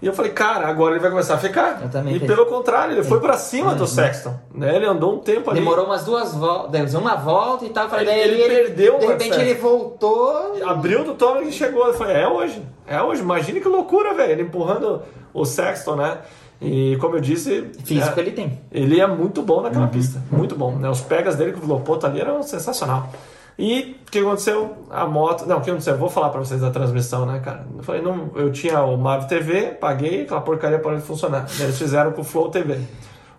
E 0.00 0.06
eu 0.06 0.12
falei, 0.12 0.30
cara, 0.32 0.68
agora 0.68 0.92
ele 0.94 1.00
vai 1.00 1.10
começar 1.10 1.34
a 1.34 1.38
ficar. 1.38 1.80
Eu 1.82 1.88
também 1.88 2.16
e 2.16 2.20
pelo 2.20 2.44
contrário, 2.46 2.92
ele 2.94 3.02
foi 3.02 3.18
pra 3.18 3.32
cima 3.38 3.74
do 3.74 3.86
Sexton. 3.86 4.34
Né? 4.54 4.76
Ele 4.76 4.84
andou 4.84 5.14
um 5.14 5.18
tempo 5.20 5.50
ali. 5.50 5.58
Demorou 5.58 5.86
umas 5.86 6.04
duas 6.04 6.34
voltas, 6.34 6.94
uma 6.94 7.14
volta 7.16 7.64
e 7.64 7.70
tal. 7.70 7.88
Falei, 7.88 8.06
Ele- 8.06 8.30
daí 8.30 8.40
ele 8.42 8.54
perdeu 8.54 8.98
De 8.98 9.06
repente 9.06 9.40
ele 9.40 9.54
voltou. 9.54 10.54
Abriu 10.66 11.02
do 11.02 11.14
Tommy 11.14 11.48
e 11.48 11.52
chegou. 11.52 11.86
Eu 11.86 11.94
falei, 11.94 12.16
é 12.16 12.28
hoje. 12.28 12.62
É 12.86 13.00
hoje. 13.00 13.22
Imagine 13.22 13.58
que 13.60 13.68
loucura, 13.68 14.12
velho. 14.12 14.32
Ele 14.32 14.42
empurrando 14.42 15.00
o 15.32 15.44
Sexton, 15.46 15.96
né? 15.96 16.18
E 16.60 16.96
como 17.00 17.16
eu 17.16 17.20
disse. 17.20 17.70
Físico 17.84 18.18
é, 18.18 18.22
ele 18.22 18.32
tem. 18.32 18.60
Ele 18.70 19.00
é 19.00 19.06
muito 19.06 19.40
bom 19.42 19.56
Uhum. 19.56 19.62
naquela 19.62 19.86
pista, 19.86 20.22
muito 20.30 20.54
bom. 20.56 20.72
Né? 20.76 20.88
Os 20.90 21.00
pegas 21.00 21.36
dele 21.36 21.52
com 21.52 21.64
o 21.64 21.68
Lopoto 21.68 22.06
ali 22.06 22.20
eram 22.20 22.42
sensacional. 22.42 23.08
E 23.58 23.96
o 24.06 24.10
que 24.10 24.18
aconteceu? 24.18 24.76
A 24.90 25.06
moto. 25.06 25.46
Não, 25.46 25.58
o 25.58 25.60
que 25.62 25.70
aconteceu? 25.70 25.94
Eu 25.94 25.98
vou 25.98 26.10
falar 26.10 26.28
pra 26.28 26.40
vocês 26.40 26.60
da 26.60 26.70
transmissão, 26.70 27.24
né, 27.24 27.40
cara? 27.42 27.66
Eu 27.76 27.82
falei, 27.82 28.02
não, 28.02 28.30
eu 28.34 28.52
tinha 28.52 28.82
o 28.82 28.96
Mav 28.98 29.24
TV, 29.26 29.68
paguei, 29.80 30.22
aquela 30.22 30.42
porcaria 30.42 30.78
parou 30.78 30.98
de 30.98 31.04
funcionar. 31.04 31.46
Eles 31.58 31.78
fizeram 31.78 32.12
com 32.12 32.20
o 32.20 32.24
Flow 32.24 32.50
TV. 32.50 32.78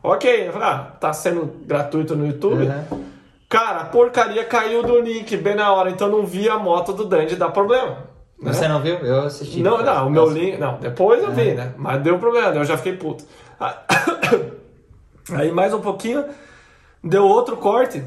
Ok, 0.01 0.47
eu 0.47 0.53
falei, 0.53 0.67
ah, 0.67 0.91
tá 0.99 1.13
sendo 1.13 1.53
gratuito 1.65 2.15
no 2.15 2.25
YouTube. 2.25 2.65
Uhum. 2.65 3.03
Cara, 3.49 3.81
a 3.81 3.85
porcaria 3.85 4.43
caiu 4.43 4.83
do 4.83 4.99
link 4.99 5.37
bem 5.37 5.55
na 5.55 5.71
hora, 5.71 5.89
então 5.89 6.07
eu 6.07 6.17
não 6.17 6.25
vi 6.25 6.49
a 6.49 6.57
moto 6.57 6.93
do 6.93 7.05
Dandy 7.05 7.35
dar 7.35 7.49
problema. 7.49 7.97
né? 8.41 8.51
Você 8.53 8.67
não 8.67 8.81
viu? 8.81 8.95
Eu 8.97 9.21
assisti. 9.21 9.61
Não, 9.61 9.81
não, 9.83 10.07
o 10.07 10.09
meu 10.09 10.29
link. 10.29 10.57
Não, 10.57 10.77
depois 10.79 11.23
eu 11.23 11.31
vi, 11.31 11.53
né? 11.53 11.73
Mas 11.77 12.01
deu 12.01 12.17
problema, 12.19 12.53
eu 12.55 12.65
já 12.65 12.75
fiquei 12.75 12.93
puto. 12.97 13.23
Aí 15.33 15.51
mais 15.51 15.73
um 15.73 15.81
pouquinho, 15.81 16.25
deu 17.03 17.25
outro 17.25 17.57
corte. 17.57 18.03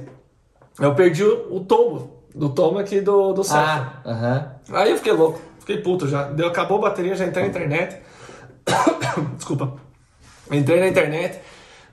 Eu 0.79 0.95
perdi 0.95 1.25
o, 1.25 1.57
o 1.57 1.61
tombo 1.61 2.21
do 2.35 2.49
tombo 2.49 2.79
aqui 2.79 3.01
do, 3.01 3.33
do 3.33 3.43
Sérgio. 3.43 3.67
Ah, 3.67 3.93
aham. 4.05 4.51
Aí 4.73 4.91
eu 4.91 4.97
fiquei 4.97 5.13
louco, 5.13 5.41
fiquei 5.59 5.79
puto 5.79 6.07
já. 6.07 6.25
Deu, 6.25 6.49
acabou 6.49 6.79
a 6.79 6.83
bateria, 6.83 7.15
já 7.17 7.27
entrei 7.27 7.45
na 7.45 7.51
internet. 7.51 7.97
Desculpa. 9.37 9.75
Entrei 10.51 10.81
na 10.81 10.89
internet. 10.89 11.41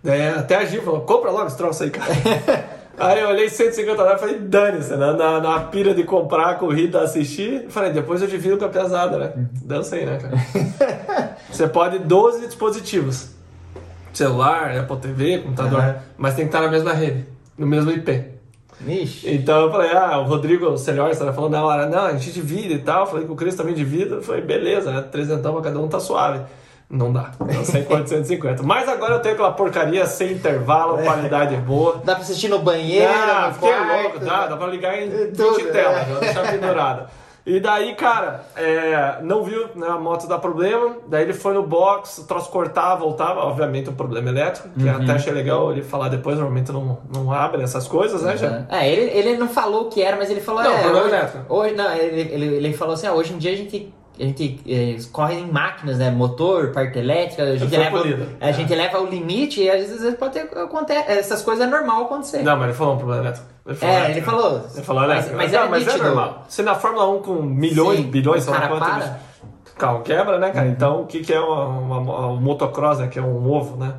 Daí 0.03 0.27
até 0.29 0.55
a 0.55 0.65
Gil 0.65 0.83
falou: 0.83 1.01
compra 1.01 1.31
logo 1.31 1.47
esse 1.47 1.57
troço 1.57 1.83
aí, 1.83 1.89
cara. 1.89 2.13
aí 2.97 3.19
eu 3.19 3.29
olhei 3.29 3.49
150 3.49 3.97
dólares 3.97 4.21
e 4.21 4.25
falei: 4.25 4.39
dane-se, 4.39 4.95
né? 4.95 5.13
na, 5.13 5.39
na 5.41 5.59
pira 5.61 5.93
de 5.93 6.03
comprar 6.03 6.57
corrida, 6.57 7.01
assistir. 7.01 7.65
Falei: 7.69 7.91
depois 7.91 8.21
eu 8.21 8.27
divido 8.27 8.57
com 8.57 8.65
a 8.65 8.69
pesada, 8.69 9.17
né? 9.17 9.33
Dancei, 9.63 10.05
né, 10.05 10.17
cara? 10.17 11.37
Você 11.51 11.67
pode 11.67 11.99
12 11.99 12.45
dispositivos: 12.45 13.31
celular, 14.13 14.77
Apple 14.77 14.97
TV, 14.97 15.39
computador, 15.39 15.79
Aham. 15.79 15.95
mas 16.17 16.35
tem 16.35 16.45
que 16.45 16.49
estar 16.49 16.61
na 16.61 16.71
mesma 16.71 16.93
rede, 16.93 17.25
no 17.57 17.65
mesmo 17.65 17.91
IP. 17.91 18.36
Vixe. 18.79 19.29
Então 19.33 19.61
eu 19.63 19.71
falei, 19.71 19.91
ah, 19.91 20.19
o 20.19 20.23
Rodrigo 20.25 20.77
Celhor 20.77 21.09
estava 21.09 21.33
falando 21.33 21.53
na 21.53 21.65
hora, 21.65 21.85
não, 21.87 22.05
a 22.05 22.11
gente 22.13 22.31
divide 22.31 22.75
e 22.75 22.79
tal. 22.79 23.01
Eu 23.01 23.07
falei 23.07 23.25
que 23.25 23.31
o 23.31 23.35
Cris 23.35 23.55
também 23.55 23.73
divide. 23.73 24.11
Eu 24.11 24.21
falei, 24.21 24.41
beleza, 24.41 24.91
né? 24.91 25.01
Trezentão 25.01 25.53
pra 25.53 25.63
cada 25.63 25.79
um 25.79 25.87
tá 25.87 25.99
suave. 25.99 26.41
Não 26.89 27.11
dá, 27.11 27.31
não 27.39 27.83
quanto 27.83 28.07
150. 28.07 28.63
Mas 28.63 28.87
agora 28.87 29.15
eu 29.15 29.19
tenho 29.19 29.33
aquela 29.33 29.51
porcaria 29.51 30.05
sem 30.05 30.31
intervalo, 30.31 30.99
qualidade 31.03 31.55
boa. 31.57 32.01
Dá 32.05 32.13
pra 32.13 32.23
assistir 32.23 32.47
no 32.47 32.59
banheiro, 32.59 33.11
Ah, 33.11 33.47
no 33.49 33.53
fiquei 33.55 33.69
quarto. 33.73 34.01
louco, 34.03 34.19
dá, 34.19 34.47
dá 34.47 34.55
pra 34.55 34.67
ligar 34.67 34.97
em 34.97 35.09
Tudo, 35.31 35.55
20 35.55 35.71
telas, 35.71 36.07
é. 36.09 36.19
deixar 36.21 36.49
pendurada. 36.49 37.09
E 37.47 37.61
daí, 37.61 37.95
cara, 37.95 38.41
é, 38.57 39.19
não 39.21 39.41
viu 39.41 39.69
né, 39.73 39.87
a 39.87 39.97
moto 39.97 40.27
dar 40.27 40.37
problema, 40.37 40.97
daí 41.07 41.23
ele 41.23 41.33
foi 41.33 41.53
no 41.53 41.63
box, 41.63 42.17
o 42.19 42.27
troço 42.27 42.51
cortava, 42.51 42.97
voltava, 42.99 43.39
obviamente 43.39 43.89
um 43.89 43.95
problema 43.95 44.27
elétrico, 44.27 44.67
que 44.77 44.83
Uhum. 44.83 45.01
até 45.01 45.13
achei 45.13 45.31
legal 45.31 45.71
ele 45.71 45.81
falar 45.81 46.09
depois, 46.09 46.35
normalmente 46.35 46.73
não, 46.73 46.97
não 47.15 47.31
abre 47.31 47.63
essas 47.63 47.87
coisas, 47.87 48.21
né, 48.21 48.35
já? 48.35 48.65
É, 48.69 48.91
ele, 48.91 49.09
ele 49.17 49.37
não 49.37 49.47
falou 49.47 49.83
o 49.83 49.89
que 49.89 50.01
era, 50.01 50.17
mas 50.17 50.29
ele 50.29 50.41
falou. 50.41 50.61
Não, 50.61 50.71
é, 50.71 50.81
problema 50.81 51.05
hoje, 51.05 51.15
elétrico. 51.15 51.45
hoje, 51.53 51.73
não, 51.73 51.93
ele, 51.93 52.21
ele, 52.33 52.45
ele 52.57 52.73
falou 52.73 52.95
assim: 52.95 53.07
ah, 53.07 53.13
hoje 53.13 53.33
em 53.33 53.37
dia 53.37 53.53
a 53.53 53.55
gente, 53.55 53.93
a 54.19 54.23
gente 54.23 54.59
é, 54.67 54.97
corre 55.11 55.35
em 55.35 55.51
máquinas, 55.51 55.97
né? 55.97 56.09
Motor, 56.11 56.71
parte 56.71 56.97
elétrica, 56.97 57.43
a 57.43 57.55
gente, 57.55 57.69
foi 57.69 57.77
leva, 57.77 57.97
polido. 57.97 58.27
a 58.41 58.51
gente 58.51 58.73
leva 58.75 58.99
o 58.99 59.05
limite 59.05 59.61
e 59.61 59.69
às 59.69 59.89
vezes 59.89 60.15
pode 60.15 60.33
ter, 60.33 60.57
acontece, 60.57 61.11
essas 61.11 61.41
coisas 61.41 61.65
é 61.65 61.69
normal 61.69 62.03
acontecer. 62.03 62.41
Não, 62.43 62.55
mas 62.55 62.65
ele 62.69 62.73
falou 62.77 62.95
um 62.95 62.97
problema 62.97 63.21
elétrico. 63.23 63.47
Ele 63.65 63.75
falou 63.75 63.93
É, 63.95 63.97
elétrico. 63.99 64.17
ele 64.17 64.25
falou. 64.25 64.61
Ele 64.75 64.83
falou 64.83 65.01
Mas- 65.01 65.11
elétrico. 65.11 65.37
mas 65.37 65.51
Não, 65.51 65.59
era 65.59 65.69
mas 65.69 65.87
é 65.87 65.97
normal. 65.97 66.45
Se 66.47 66.61
na 66.63 66.75
Fórmula 66.75 67.09
1 67.09 67.21
com 67.21 67.33
milhões, 67.41 67.97
Sim, 67.99 68.03
bilhões, 68.09 68.43
sei 68.43 68.53
lá 68.53 68.61
para. 68.67 68.75
Uhum. 69.05 69.13
carro 69.77 70.01
quebra, 70.01 70.39
né, 70.39 70.49
cara? 70.51 70.67
Então, 70.67 71.01
o 71.01 71.05
que, 71.05 71.19
que 71.19 71.31
é 71.33 71.39
uma, 71.39 71.65
uma- 71.67 71.97
uma- 71.99 72.27
um 72.29 72.35
motocross, 72.37 72.97
né? 72.99 73.07
Que 73.07 73.19
é 73.19 73.21
um 73.21 73.47
ovo, 73.51 73.77
né? 73.77 73.93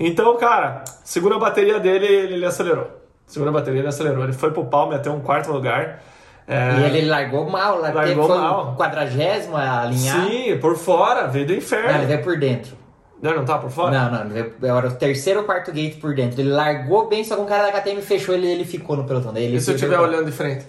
Então, 0.00 0.36
cara, 0.36 0.82
segura 1.04 1.36
a 1.36 1.38
bateria 1.38 1.78
dele 1.78 2.06
ele, 2.06 2.34
ele 2.34 2.44
acelerou. 2.46 2.88
Segura 3.26 3.50
a 3.50 3.54
bateria 3.54 3.78
ele 3.80 3.88
acelerou. 3.88 4.24
Ele 4.24 4.32
foi 4.32 4.50
pro 4.50 4.64
palme 4.64 4.94
até 4.96 5.08
um 5.10 5.20
quarto 5.20 5.52
lugar. 5.52 6.02
É, 6.46 6.80
E 6.80 6.96
ele 6.98 7.08
largou 7.08 7.48
mal, 7.48 7.80
Largou 7.80 8.26
foi 8.26 8.36
mal. 8.38 8.72
o 8.72 8.76
quadragésimo 8.76 9.56
a 9.56 9.82
alinhar. 9.82 10.26
Sim, 10.26 10.58
por 10.58 10.76
fora, 10.76 11.26
veio 11.28 11.46
do 11.46 11.50
Não, 11.50 11.56
ele 11.56 11.64
inferno. 11.64 12.06
veio 12.06 12.22
por 12.22 12.38
dentro. 12.38 12.76
Não, 13.22 13.36
não 13.36 13.44
tá 13.44 13.56
por 13.58 13.70
fora? 13.70 13.90
Não, 13.92 14.10
não, 14.10 14.36
ele 14.36 14.52
veio, 14.58 14.76
era 14.76 14.88
o 14.88 14.92
terceiro 14.92 15.40
ou 15.40 15.46
quarto 15.46 15.70
gate 15.70 16.00
por 16.00 16.12
dentro. 16.14 16.40
Ele 16.40 16.50
largou 16.50 17.08
bem, 17.08 17.22
só 17.22 17.36
que 17.36 17.42
o 17.42 17.44
cara 17.44 17.70
da 17.70 17.80
KTM 17.80 18.02
fechou 18.02 18.34
ele 18.34 18.48
ele 18.50 18.64
ficou 18.64 18.96
no 18.96 19.04
pelotão. 19.04 19.32
Daí 19.32 19.44
ele 19.44 19.56
E 19.56 19.60
se 19.60 19.70
eu 19.70 19.74
estiver 19.76 19.98
olhando 20.00 20.26
de 20.26 20.32
frente? 20.32 20.66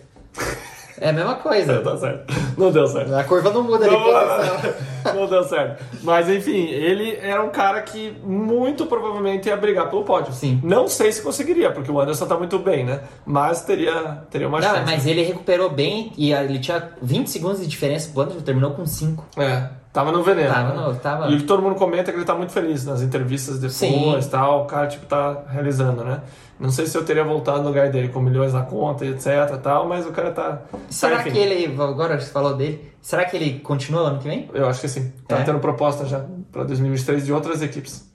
É 0.99 1.09
a 1.09 1.13
mesma 1.13 1.31
Não, 1.33 1.39
coisa. 1.39 1.79
tá 1.81 1.97
certo. 1.97 2.33
Não 2.57 2.71
deu 2.71 2.87
certo. 2.87 3.13
A 3.15 3.23
curva 3.23 3.51
não 3.51 3.63
muda 3.63 3.85
de 3.85 3.91
Não, 3.91 4.01
posição. 4.03 4.73
não 5.15 5.27
deu 5.27 5.43
certo. 5.43 5.83
Mas 6.03 6.29
enfim, 6.29 6.67
ele 6.67 7.17
era 7.21 7.43
um 7.43 7.49
cara 7.49 7.81
que 7.81 8.15
muito 8.23 8.85
provavelmente 8.85 9.47
ia 9.49 9.57
brigar 9.57 9.89
pelo 9.89 10.03
pódio. 10.03 10.31
Sim. 10.33 10.59
Não 10.63 10.87
sei 10.87 11.11
se 11.11 11.21
conseguiria, 11.21 11.71
porque 11.71 11.91
o 11.91 11.99
Anderson 11.99 12.25
tá 12.27 12.37
muito 12.37 12.59
bem, 12.59 12.83
né? 12.85 13.01
Mas 13.25 13.61
teria, 13.61 14.23
teria 14.29 14.47
uma 14.47 14.59
Não, 14.61 14.69
chance. 14.69 14.85
mas 14.85 15.05
ele 15.07 15.23
recuperou 15.23 15.69
bem 15.69 16.11
e 16.17 16.31
ele 16.33 16.59
tinha 16.59 16.91
20 17.01 17.27
segundos 17.29 17.59
de 17.61 17.67
diferença. 17.67 18.11
O 18.15 18.21
Anderson 18.21 18.41
terminou 18.41 18.71
com 18.71 18.85
5. 18.85 19.25
É, 19.37 19.67
tava 19.93 20.11
no 20.11 20.21
veneno. 20.23 20.51
Tava 20.53 20.73
né? 20.73 20.81
no- 20.87 20.95
tava- 20.95 21.27
E 21.29 21.35
o 21.35 21.37
que 21.37 21.43
todo 21.43 21.61
mundo 21.61 21.75
comenta 21.75 22.09
é 22.09 22.13
que 22.13 22.17
ele 22.19 22.25
tá 22.25 22.35
muito 22.35 22.51
feliz 22.51 22.83
nas 22.85 23.01
entrevistas 23.01 23.59
depois 23.59 24.25
e 24.25 24.29
tal. 24.29 24.63
O 24.63 24.65
cara, 24.65 24.87
tipo, 24.87 25.05
tá 25.05 25.43
realizando, 25.49 26.03
né? 26.03 26.21
Não 26.59 26.69
sei 26.71 26.85
se 26.87 26.97
eu 26.97 27.03
teria 27.05 27.23
voltado 27.23 27.59
no 27.61 27.67
lugar 27.67 27.89
dele 27.89 28.09
com 28.09 28.19
milhões 28.19 28.53
na 28.53 28.61
conta 28.63 29.05
e 29.05 29.09
etc 29.09 29.25
e 29.53 29.57
tal, 29.57 29.87
mas 29.87 30.05
o 30.05 30.11
cara 30.11 30.31
tá... 30.31 30.61
Será 30.89 31.17
tá, 31.17 31.23
que 31.23 31.37
ele, 31.37 31.65
agora 31.81 32.19
você 32.19 32.31
falou 32.31 32.55
dele, 32.55 32.91
será 33.01 33.25
que 33.25 33.35
ele 33.35 33.59
continua 33.59 34.01
ano 34.09 34.19
que 34.19 34.27
vem? 34.27 34.49
Eu 34.53 34.67
acho 34.67 34.79
que 34.81 34.87
sim. 34.87 35.11
Tá 35.27 35.39
É? 35.39 35.43
tendo 35.43 35.59
proposta 35.59 36.05
já 36.05 36.23
pra 36.51 36.63
2023 36.63 37.25
de 37.25 37.33
outras 37.33 37.61
equipes. 37.61 38.09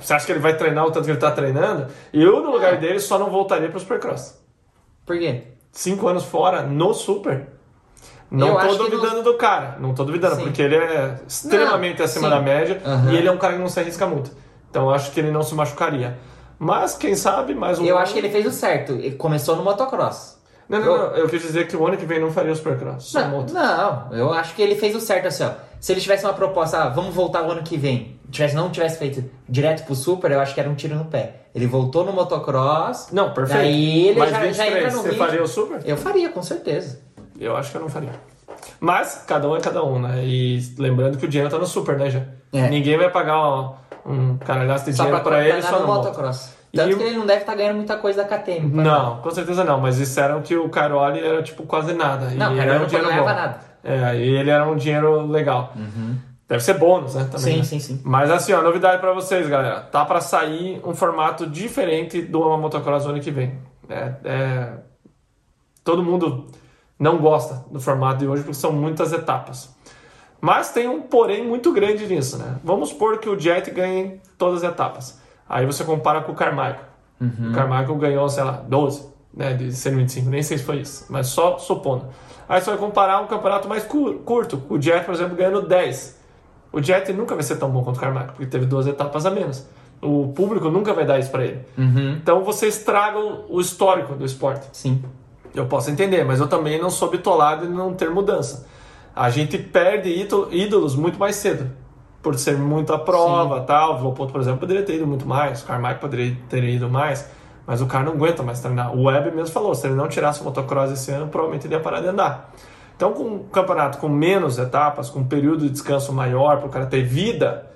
Você 0.00 0.12
acha 0.14 0.24
que 0.26 0.32
ele 0.32 0.38
vai 0.40 0.56
treinar 0.56 0.86
o 0.86 0.90
tanto 0.90 1.04
que 1.04 1.10
ele 1.10 1.18
tá 1.18 1.30
treinando? 1.30 1.86
Eu, 2.12 2.42
no 2.42 2.50
lugar 2.50 2.78
dele, 2.78 2.98
só 3.00 3.18
não 3.18 3.30
voltaria 3.30 3.68
pro 3.68 3.78
Supercross. 3.78 4.38
Por 5.06 5.18
quê? 5.18 5.44
Cinco 5.72 6.08
anos 6.08 6.24
fora, 6.24 6.62
no 6.62 6.92
Super. 6.94 7.48
Não 8.30 8.60
Eu 8.60 8.68
tô 8.76 8.84
duvidando 8.88 9.22
do 9.22 9.34
cara. 9.34 9.76
Não 9.80 9.94
tô 9.94 10.04
duvidando, 10.04 10.36
Sim. 10.36 10.42
porque 10.42 10.60
ele 10.62 10.76
é 10.76 11.14
extremamente 11.26 11.98
Não, 11.98 12.04
acima 12.04 12.28
sim. 12.28 12.34
da 12.34 12.40
média 12.40 12.80
Aham. 12.84 13.10
e 13.12 13.16
ele 13.16 13.28
é 13.28 13.32
um 13.32 13.38
cara 13.38 13.54
que 13.54 13.58
não 13.60 13.68
se 13.68 13.80
arrisca 13.80 14.06
muito. 14.06 14.30
Então 14.70 14.84
eu 14.84 14.90
acho 14.90 15.10
que 15.12 15.20
ele 15.20 15.30
não 15.30 15.42
se 15.42 15.54
machucaria. 15.54 16.18
Mas, 16.58 16.94
quem 16.96 17.14
sabe, 17.14 17.54
mais 17.54 17.78
um 17.78 17.84
Eu 17.84 17.94
ano- 17.94 18.02
acho 18.02 18.12
que 18.12 18.18
ele 18.18 18.28
fez 18.28 18.44
o 18.44 18.50
certo. 18.50 18.92
Ele 18.92 19.12
começou 19.12 19.56
no 19.56 19.62
motocross. 19.62 20.36
Não, 20.68 20.80
não, 20.80 20.86
não. 20.98 21.04
Eu 21.16 21.26
quis 21.28 21.40
dizer 21.40 21.66
que 21.66 21.74
o 21.76 21.86
ano 21.86 21.96
que 21.96 22.04
vem 22.04 22.20
não 22.20 22.30
faria 22.30 22.52
o 22.52 22.56
Supercross. 22.56 23.14
Não, 23.14 23.46
não, 23.46 24.08
eu 24.12 24.30
acho 24.34 24.54
que 24.54 24.60
ele 24.60 24.74
fez 24.74 24.94
o 24.94 25.00
certo 25.00 25.28
assim, 25.28 25.44
ó. 25.44 25.50
Se 25.80 25.92
ele 25.92 26.00
tivesse 26.00 26.24
uma 26.24 26.34
proposta, 26.34 26.82
ah, 26.82 26.88
vamos 26.90 27.14
voltar 27.14 27.42
o 27.46 27.50
ano 27.52 27.62
que 27.62 27.78
vem, 27.78 28.18
tivesse, 28.30 28.54
não 28.54 28.68
tivesse 28.68 28.98
feito 28.98 29.24
direto 29.48 29.86
pro 29.86 29.94
Super, 29.94 30.30
eu 30.32 30.40
acho 30.40 30.52
que 30.52 30.60
era 30.60 30.68
um 30.68 30.74
tiro 30.74 30.94
no 30.96 31.06
pé. 31.06 31.36
Ele 31.54 31.66
voltou 31.66 32.04
no 32.04 32.12
motocross. 32.12 33.08
Não, 33.12 33.32
perfeito. 33.32 33.58
Daí 33.62 34.08
ele 34.08 34.18
Mas 34.18 34.30
já, 34.30 34.36
já 34.36 34.42
23, 34.42 34.74
entra 34.76 34.90
no 34.90 34.96
você 35.02 35.08
ritmo. 35.08 35.24
faria 35.24 35.42
o 35.42 35.46
Super? 35.46 35.80
Eu 35.86 35.96
faria, 35.96 36.28
com 36.28 36.42
certeza. 36.42 37.00
Eu 37.38 37.56
acho 37.56 37.70
que 37.70 37.76
eu 37.76 37.80
não 37.82 37.88
faria. 37.88 38.10
Mas 38.80 39.24
cada 39.26 39.48
um 39.48 39.56
é 39.56 39.60
cada 39.60 39.84
um, 39.84 39.98
né? 40.00 40.24
E 40.24 40.58
lembrando 40.78 41.16
que 41.18 41.24
o 41.24 41.28
dinheiro 41.28 41.50
tá 41.50 41.58
no 41.58 41.66
Super, 41.66 41.96
né, 41.98 42.10
já? 42.10 42.22
É. 42.52 42.68
Ninguém 42.68 42.96
vai 42.96 43.10
pagar 43.10 43.38
ó, 43.38 43.74
um 44.04 44.36
caralhaço 44.38 44.86
de 44.86 44.94
Só 44.94 45.04
dinheiro 45.04 45.22
pra, 45.22 45.32
pra 45.38 45.48
ele 45.48 45.62
só 45.62 45.72
no 45.72 45.80
no 45.80 45.86
moto. 45.86 46.04
motocross. 46.04 46.56
Tanto 46.74 46.90
E- 46.92 46.96
que 46.96 47.02
ele 47.02 47.16
não 47.16 47.26
deve 47.26 47.40
estar 47.40 47.54
ganhando 47.54 47.76
muita 47.76 47.96
coisa 47.96 48.22
da 48.22 48.28
KTM. 48.28 48.68
Não, 48.82 49.18
com 49.22 49.30
certeza 49.30 49.64
não. 49.64 49.80
Mas 49.80 49.96
disseram 49.96 50.42
que 50.42 50.56
o 50.56 50.68
Caroli 50.68 51.20
era 51.20 51.42
tipo 51.42 51.62
quase 51.64 51.92
nada. 51.94 52.26
Não, 52.30 52.54
e 52.54 52.58
era 52.58 52.76
um 52.76 52.80
não 52.80 52.86
dinheiro 52.86 53.08
ganhava 53.08 53.28
bom. 53.28 53.34
nada. 53.34 53.60
É, 53.84 54.16
e 54.16 54.36
ele 54.36 54.50
era 54.50 54.66
um 54.66 54.76
dinheiro 54.76 55.26
legal. 55.26 55.72
Deve 56.48 56.62
ser 56.62 56.74
bônus, 56.74 57.14
né? 57.14 57.24
Também, 57.30 57.38
Sim, 57.38 57.58
né? 57.58 57.64
sim, 57.64 57.78
sim. 57.80 58.00
Mas 58.04 58.30
assim, 58.30 58.52
ó, 58.52 58.62
novidade 58.62 59.00
pra 59.00 59.12
vocês, 59.12 59.46
galera. 59.48 59.80
Tá 59.80 60.04
pra 60.04 60.20
sair 60.20 60.80
um 60.84 60.94
formato 60.94 61.46
diferente 61.46 62.22
do 62.22 62.42
Ama 62.42 62.56
Motocross 62.58 63.06
ano 63.06 63.20
que 63.20 63.30
vem. 63.30 63.58
É, 63.88 64.12
é- 64.24 64.72
Todo 65.84 66.02
mundo 66.02 66.46
não 66.98 67.18
gosta 67.18 67.64
do 67.70 67.80
formato 67.80 68.18
de 68.18 68.26
hoje 68.26 68.42
porque 68.42 68.54
são 68.58 68.72
muitas 68.72 69.12
etapas. 69.12 69.74
Mas 70.40 70.70
tem 70.70 70.88
um 70.88 71.02
porém 71.02 71.44
muito 71.46 71.72
grande 71.72 72.06
nisso, 72.06 72.38
né? 72.38 72.56
Vamos 72.62 72.90
supor 72.90 73.18
que 73.18 73.28
o 73.28 73.38
Jet 73.38 73.70
ganhe 73.70 74.20
todas 74.36 74.62
as 74.62 74.70
etapas. 74.72 75.20
Aí 75.48 75.66
você 75.66 75.82
compara 75.84 76.20
com 76.22 76.32
o 76.32 76.34
Carmichael. 76.34 76.80
O 77.50 77.52
Carmichael 77.54 77.96
ganhou, 77.96 78.28
sei 78.28 78.44
lá, 78.44 78.52
12, 78.68 79.06
né, 79.34 79.54
de 79.54 79.72
125, 79.72 80.30
nem 80.30 80.42
sei 80.42 80.58
se 80.58 80.64
foi 80.64 80.76
isso, 80.78 81.06
mas 81.08 81.26
só 81.28 81.58
supondo. 81.58 82.06
Aí 82.48 82.60
você 82.60 82.70
vai 82.70 82.78
comparar 82.78 83.20
um 83.20 83.26
campeonato 83.26 83.68
mais 83.68 83.82
cu- 83.84 84.14
curto, 84.24 84.62
o 84.68 84.80
Jet, 84.80 85.04
por 85.04 85.14
exemplo, 85.14 85.36
ganhando 85.36 85.62
10. 85.62 86.16
O 86.72 86.80
Jet 86.82 87.12
nunca 87.12 87.34
vai 87.34 87.42
ser 87.42 87.56
tão 87.56 87.68
bom 87.70 87.82
quanto 87.82 87.96
o 87.96 88.00
Carmichael, 88.00 88.32
porque 88.32 88.46
teve 88.46 88.66
duas 88.66 88.86
etapas 88.86 89.26
a 89.26 89.30
menos. 89.30 89.66
O 90.00 90.28
público 90.28 90.70
nunca 90.70 90.94
vai 90.94 91.04
dar 91.04 91.18
isso 91.18 91.30
pra 91.30 91.44
ele. 91.44 91.64
Então 92.22 92.44
você 92.44 92.68
estraga 92.68 93.18
o 93.18 93.60
histórico 93.60 94.14
do 94.14 94.24
esporte. 94.24 94.68
Sim. 94.72 95.02
Eu 95.54 95.66
posso 95.66 95.90
entender, 95.90 96.24
mas 96.24 96.40
eu 96.40 96.46
também 96.48 96.80
não 96.80 96.90
sou 96.90 97.10
bitolado 97.10 97.64
em 97.66 97.68
não 97.68 97.94
ter 97.94 98.10
mudança. 98.10 98.66
A 99.14 99.30
gente 99.30 99.58
perde 99.58 100.08
ídolo- 100.10 100.48
ídolos 100.52 100.94
muito 100.94 101.18
mais 101.18 101.36
cedo. 101.36 101.70
Por 102.22 102.36
ser 102.36 102.56
muito 102.56 102.92
à 102.92 102.98
prova 102.98 103.60
tal. 103.60 103.98
O 103.98 104.02
Lopoto, 104.04 104.32
por 104.32 104.40
exemplo, 104.40 104.60
poderia 104.60 104.82
ter 104.82 104.96
ido 104.96 105.06
muito 105.06 105.26
mais. 105.26 105.62
O 105.62 105.66
Carmichael 105.66 105.98
poderia 105.98 106.36
ter 106.48 106.62
ido 106.64 106.88
mais. 106.88 107.28
Mas 107.66 107.80
o 107.80 107.86
cara 107.86 108.04
não 108.04 108.12
aguenta 108.12 108.42
mais 108.42 108.60
treinar. 108.60 108.94
O 108.94 109.04
Web 109.04 109.30
mesmo 109.34 109.52
falou, 109.52 109.74
se 109.74 109.86
ele 109.86 109.94
não 109.94 110.08
tirasse 110.08 110.40
o 110.40 110.44
motocross 110.44 110.90
esse 110.90 111.10
ano, 111.10 111.28
provavelmente 111.28 111.66
ele 111.66 111.74
ia 111.74 111.80
parar 111.80 112.00
de 112.00 112.08
andar. 112.08 112.52
Então, 112.96 113.12
com 113.12 113.22
um 113.24 113.38
campeonato 113.44 113.98
com 113.98 114.08
menos 114.08 114.58
etapas, 114.58 115.08
com 115.10 115.20
um 115.20 115.24
período 115.24 115.60
de 115.64 115.70
descanso 115.70 116.12
maior, 116.12 116.56
para 116.58 116.66
o 116.66 116.68
cara 116.70 116.86
ter 116.86 117.02
vida, 117.04 117.66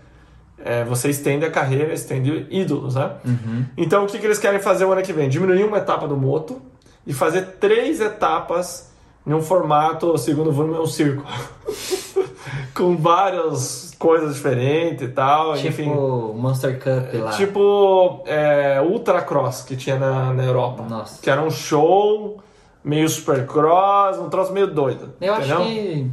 é, 0.64 0.82
você 0.84 1.10
estende 1.10 1.44
a 1.44 1.50
carreira, 1.50 1.92
estende 1.92 2.46
ídolos, 2.50 2.94
né? 2.96 3.12
Então, 3.76 4.04
o 4.04 4.06
que, 4.06 4.18
que 4.18 4.26
eles 4.26 4.38
querem 4.38 4.60
fazer 4.60 4.84
o 4.84 4.92
ano 4.92 5.02
que 5.02 5.12
vem? 5.12 5.28
Diminuir 5.28 5.64
uma 5.64 5.78
etapa 5.78 6.08
do 6.08 6.16
moto 6.16 6.60
e 7.06 7.12
fazer 7.12 7.56
três 7.60 8.00
etapas 8.00 8.90
em 9.26 9.32
um 9.32 9.40
formato, 9.42 10.16
segundo 10.18 10.50
o 10.50 10.52
volume, 10.52 10.76
é 10.76 10.80
um 10.80 10.86
circo. 10.86 11.24
Com 12.74 12.96
várias 12.96 13.92
coisas 13.98 14.34
diferentes 14.34 15.04
e 15.04 15.08
tal, 15.08 15.54
Tipo 15.54 15.68
enfim. 15.68 15.90
Monster 16.34 16.78
Cup 16.78 17.14
lá. 17.22 17.30
Tipo 17.30 18.22
é, 18.26 18.80
Ultracross 18.80 19.62
que 19.62 19.76
tinha 19.76 19.96
na, 19.98 20.32
na 20.32 20.44
Europa. 20.44 20.84
Nossa. 20.88 21.20
Que 21.22 21.30
era 21.30 21.40
um 21.42 21.50
show 21.50 22.38
meio 22.82 23.08
supercross, 23.08 24.18
um 24.18 24.28
troço 24.28 24.52
meio 24.52 24.66
doido. 24.66 25.12
eu 25.20 25.34
entendeu? 25.36 25.56
acho 25.58 25.66
que. 25.68 26.10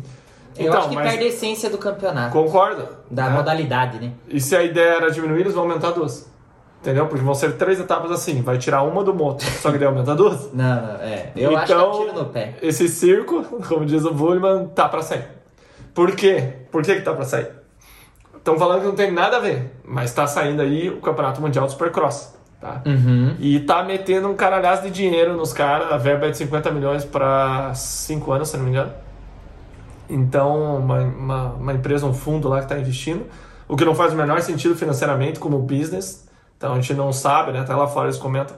Eu 0.58 0.66
Então, 0.68 0.80
acho 0.80 0.90
que 0.90 0.96
perde 0.98 1.24
a 1.24 1.28
essência 1.28 1.70
do 1.70 1.78
campeonato. 1.78 2.34
Concorda? 2.34 3.00
Da 3.10 3.30
Né? 3.30 3.36
modalidade, 3.38 3.98
né? 4.00 4.12
E 4.28 4.40
se 4.42 4.56
a 4.56 4.62
ideia 4.62 4.96
era 4.98 5.12
diminuir, 5.12 5.42
eles 5.42 5.54
vão 5.54 5.64
aumentar 5.64 5.92
duas. 5.92 6.29
Entendeu? 6.82 7.08
Porque 7.08 7.24
vão 7.24 7.36
ser 7.36 7.58
três 7.58 7.80
etapas 7.80 8.10
assim. 8.12 8.42
Vai 8.42 8.58
tirar 8.58 8.84
uma 8.84 9.04
do 9.04 9.14
moto, 9.14 9.44
só 9.44 9.72
que 9.72 9.78
daí 9.78 9.88
aumenta 9.88 10.16
duas. 10.16 10.52
Não, 10.54 10.82
não, 10.82 10.96
é. 10.96 11.32
Eu 11.36 11.56
acho 11.58 11.66
que 11.66 11.74
é 11.74 11.78
um 11.78 11.92
tiro 11.92 12.14
no 12.14 12.26
pé. 12.26 12.56
Esse 12.62 12.88
circo, 12.88 13.44
como 13.68 13.86
diz 13.86 14.06
o 14.06 14.14
Bullman, 14.14 14.68
tá 14.68 14.88
pra 14.88 15.02
sair. 15.02 15.26
Por 15.94 16.16
quê? 16.16 16.54
Por 16.72 16.82
que, 16.82 16.96
que 16.96 17.02
tá 17.02 17.14
pra 17.14 17.26
sair? 17.26 17.50
Estão 18.38 18.58
falando 18.58 18.82
que 18.82 18.88
não 18.88 18.96
tem 18.96 19.12
nada 19.12 19.38
a 19.38 19.40
ver, 19.42 19.74
mas 19.84 20.14
tá 20.14 20.26
saindo 20.26 20.62
aí 20.62 20.90
o 20.90 21.02
Campeonato 21.02 21.42
Mundial 21.42 21.66
de 21.66 21.74
Supercross. 21.74 22.34
Tá? 22.62 22.82
Uhum. 22.86 23.36
E 23.40 23.60
tá 23.62 23.84
metendo 23.84 24.30
um 24.30 24.36
caralhaço 24.36 24.84
de 24.84 24.92
dinheiro 24.92 25.36
nos 25.36 25.52
caras. 25.52 25.92
A 25.92 25.98
verba 25.98 26.28
é 26.28 26.32
de 26.32 26.38
50 26.38 26.72
milhões 26.72 27.06
para 27.06 27.74
5 27.74 28.32
anos, 28.32 28.50
se 28.50 28.58
não 28.58 28.64
me 28.64 28.72
engano. 28.72 28.94
Então, 30.10 30.78
uma, 30.78 31.00
uma, 31.00 31.44
uma 31.54 31.74
empresa, 31.74 32.06
um 32.06 32.14
fundo 32.14 32.48
lá 32.50 32.60
que 32.60 32.66
está 32.66 32.80
investindo. 32.80 33.26
O 33.68 33.76
que 33.76 33.86
não 33.86 33.94
faz 33.94 34.14
o 34.14 34.16
menor 34.16 34.42
sentido 34.42 34.76
financeiramente 34.76 35.40
como 35.40 35.60
business. 35.60 36.29
Então, 36.60 36.74
a 36.74 36.76
gente 36.76 36.94
não 36.94 37.14
sabe, 37.14 37.54
né? 37.54 37.62
Até 37.62 37.74
lá 37.74 37.88
fora 37.88 38.08
eles 38.08 38.18
comentam 38.18 38.58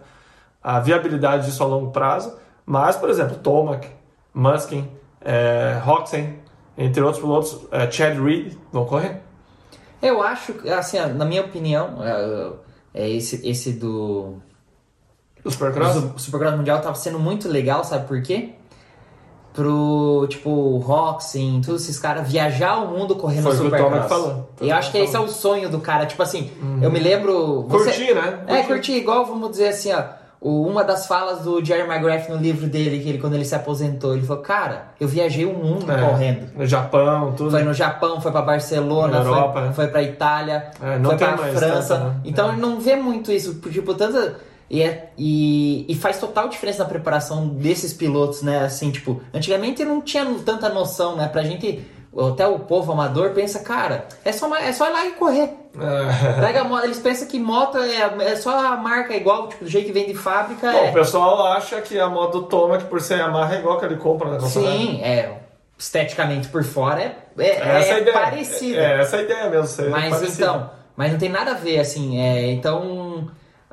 a 0.63 0.79
viabilidade 0.79 1.45
disso 1.45 1.61
a 1.61 1.67
longo 1.67 1.91
prazo. 1.91 2.35
Mas, 2.65 2.95
por 2.95 3.11
exemplo, 3.11 3.35
Tomac, 3.37 3.87
Muskin, 4.33 4.89
é, 5.23 5.79
Roxen, 5.83 6.39
entre 6.75 6.99
outros 7.03 7.21
pilotos, 7.21 7.67
é, 7.71 7.91
Chad 7.91 8.17
Reed, 8.17 8.57
vão 8.73 8.85
correr. 8.85 9.21
Eu 10.01 10.23
acho, 10.23 10.53
que, 10.53 10.67
assim, 10.67 10.97
na 11.13 11.25
minha 11.25 11.43
opinião, 11.43 12.03
é, 12.03 13.03
é 13.03 13.09
esse, 13.11 13.47
esse 13.47 13.73
do. 13.73 14.39
O 15.45 15.51
Supercross? 15.51 15.97
O 15.97 16.17
Supercross 16.17 16.55
Mundial 16.55 16.81
tava 16.81 16.95
sendo 16.95 17.19
muito 17.19 17.47
legal, 17.47 17.83
sabe 17.83 18.07
por 18.07 18.19
quê? 18.23 18.55
Pro, 19.53 20.25
tipo, 20.29 20.49
o 20.49 20.77
Roxen, 20.77 21.61
todos 21.65 21.83
esses 21.83 21.99
caras 21.99 22.31
viajar 22.31 22.77
o 22.83 22.87
mundo 22.87 23.15
correndo 23.15 23.43
Foi 23.43 23.67
o 23.67 23.69
que 23.69 23.75
o. 23.75 23.77
Tomac 23.83 24.07
falou. 24.07 24.49
E 24.61 24.63
eu 24.63 24.67
que 24.67 24.71
acho 24.71 24.91
que 24.91 24.97
esse 24.97 25.15
é 25.15 25.19
o 25.19 25.27
sonho 25.27 25.67
do 25.69 25.79
cara. 25.79 26.05
Tipo 26.05 26.23
assim, 26.23 26.49
eu 26.81 26.89
me 26.89 26.99
lembro. 26.99 27.63
você- 27.67 27.91
Curtir, 27.91 28.13
né? 28.15 28.39
É, 28.47 28.63
curtir 28.63 28.93
igual, 28.93 29.25
vamos 29.25 29.51
dizer 29.51 29.67
assim, 29.69 29.91
ó. 29.93 30.03
Uma 30.43 30.83
das 30.83 31.05
falas 31.05 31.41
do 31.41 31.63
Jerry 31.63 31.87
McGrath 31.87 32.27
no 32.27 32.37
livro 32.37 32.65
dele, 32.65 32.99
que 33.03 33.09
ele, 33.09 33.17
quando 33.19 33.35
ele 33.35 33.45
se 33.45 33.53
aposentou, 33.53 34.13
ele 34.13 34.25
falou: 34.25 34.41
Cara, 34.41 34.85
eu 34.99 35.07
viajei 35.07 35.45
o 35.45 35.53
mundo 35.53 35.91
É, 35.91 36.01
correndo. 36.01 36.47
No 36.57 36.65
Japão, 36.65 37.33
tudo. 37.37 37.51
Foi 37.51 37.61
no 37.61 37.73
Japão, 37.75 38.19
foi 38.19 38.31
pra 38.31 38.41
Barcelona, 38.41 39.19
Na 39.19 39.23
Europa, 39.25 39.53
foi, 39.59 39.61
né? 39.67 39.73
foi 39.73 39.87
pra 39.89 40.01
Itália, 40.01 40.71
É, 40.81 40.97
não 40.97 41.11
foi 41.11 41.19
tem 41.19 41.27
pra 41.27 41.37
mais 41.37 41.59
França. 41.59 41.95
tanta, 41.95 42.03
né? 42.05 42.15
Então 42.25 42.49
É. 42.49 42.51
ele 42.53 42.61
não 42.61 42.79
vê 42.79 42.95
muito 42.95 43.31
isso. 43.31 43.53
Tipo, 43.69 43.93
tanta. 43.93 44.35
E, 44.71 44.81
é- 44.81 45.09
e, 45.17 45.85
e 45.89 45.95
faz 45.95 46.17
total 46.17 46.47
diferença 46.47 46.81
na 46.81 46.87
preparação 46.89 47.45
desses 47.49 47.91
pilotos, 47.93 48.41
né? 48.41 48.63
Assim, 48.63 48.89
tipo, 48.89 49.21
antigamente 49.33 49.83
não 49.83 50.01
tinha 50.01 50.25
tanta 50.45 50.69
noção, 50.69 51.17
né? 51.17 51.27
Pra 51.27 51.43
gente. 51.43 51.85
Até 52.31 52.45
o 52.47 52.59
povo 52.59 52.91
amador 52.91 53.29
pensa, 53.31 53.59
cara, 53.59 54.05
é 54.25 54.33
só, 54.33 54.53
é 54.57 54.73
só 54.73 54.87
ir 54.89 54.91
lá 54.91 55.05
e 55.05 55.11
correr. 55.11 55.49
É. 55.79 56.41
Pega 56.41 56.61
a 56.61 56.63
moto, 56.65 56.83
eles 56.83 56.99
pensam 56.99 57.25
que 57.27 57.39
moto 57.39 57.77
é, 57.77 58.31
é 58.31 58.35
só 58.35 58.73
a 58.73 58.75
marca 58.75 59.15
igual, 59.15 59.47
tipo, 59.47 59.63
do 59.63 59.69
jeito 59.69 59.87
que 59.87 59.93
vem 59.93 60.07
de 60.07 60.13
fábrica. 60.13 60.69
Bom, 60.71 60.77
é. 60.77 60.89
o 60.89 60.93
pessoal 60.93 61.47
acha 61.47 61.79
que 61.79 61.97
a 61.97 62.09
moto 62.09 62.41
do 62.41 62.43
Tomac, 62.47 62.83
por 62.85 62.99
ser 63.01 63.17
Yamaha, 63.19 63.55
é 63.55 63.59
igual 63.59 63.77
que 63.79 63.85
ele 63.85 63.95
compra 63.95 64.29
na 64.29 64.37
concessionária. 64.39 64.77
Sim, 64.79 65.01
é. 65.01 65.37
Esteticamente 65.77 66.49
por 66.49 66.63
fora 66.63 67.01
é, 67.01 67.15
é, 67.37 67.49
Essa 67.49 67.87
é 67.87 67.89
é 67.89 67.93
a 67.93 67.99
ideia. 67.99 68.13
parecido. 68.19 68.79
É, 68.79 69.01
essa 69.01 69.15
é 69.15 69.19
a 69.19 69.23
ideia 69.23 69.49
mesmo. 69.49 69.67
Ser 69.67 69.89
Mas 69.89 70.13
parecido. 70.13 70.43
então, 70.43 70.69
mas 70.97 71.11
não 71.13 71.19
tem 71.19 71.29
nada 71.29 71.51
a 71.51 71.55
ver, 71.55 71.79
assim, 71.79 72.19
é, 72.19 72.51
então, 72.51 73.29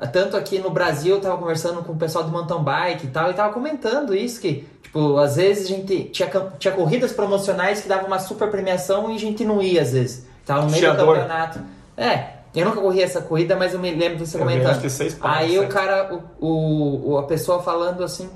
tanto 0.07 0.37
aqui 0.37 0.59
no 0.59 0.69
Brasil, 0.69 1.15
eu 1.15 1.21
tava 1.21 1.37
conversando 1.37 1.83
com 1.83 1.93
o 1.93 1.97
pessoal 1.97 2.23
do 2.23 2.31
mountain 2.31 2.63
bike 2.63 3.07
e 3.07 3.09
tal, 3.09 3.29
e 3.29 3.33
tava 3.33 3.53
comentando 3.53 4.15
isso, 4.15 4.39
que, 4.39 4.67
tipo, 4.81 5.17
às 5.17 5.35
vezes 5.35 5.65
a 5.65 5.67
gente 5.67 6.05
tinha, 6.05 6.29
tinha 6.57 6.73
corridas 6.73 7.11
promocionais 7.11 7.81
que 7.81 7.87
davam 7.89 8.07
uma 8.07 8.19
super 8.19 8.49
premiação 8.49 9.11
e 9.11 9.15
a 9.15 9.19
gente 9.19 9.43
não 9.43 9.61
ia, 9.61 9.81
às 9.81 9.91
vezes. 9.93 10.25
Tava 10.45 10.61
no 10.61 10.71
meio 10.71 10.81
do 10.95 11.05
campeonato. 11.17 11.59
É, 11.97 12.23
eu 12.55 12.65
nunca 12.65 12.81
corri 12.81 13.01
essa 13.01 13.21
corrida, 13.21 13.55
mas 13.55 13.73
eu 13.73 13.79
me 13.79 13.91
lembro 13.91 14.17
de 14.17 14.25
você 14.27 14.37
Eu 14.37 14.41
comentando. 14.41 14.73
pontos, 15.15 15.37
Aí 15.37 15.57
o 15.57 15.61
sete. 15.61 15.73
cara, 15.73 16.19
o, 16.39 17.11
o, 17.11 17.17
a 17.17 17.23
pessoa 17.23 17.61
falando 17.61 18.03
assim, 18.03 18.29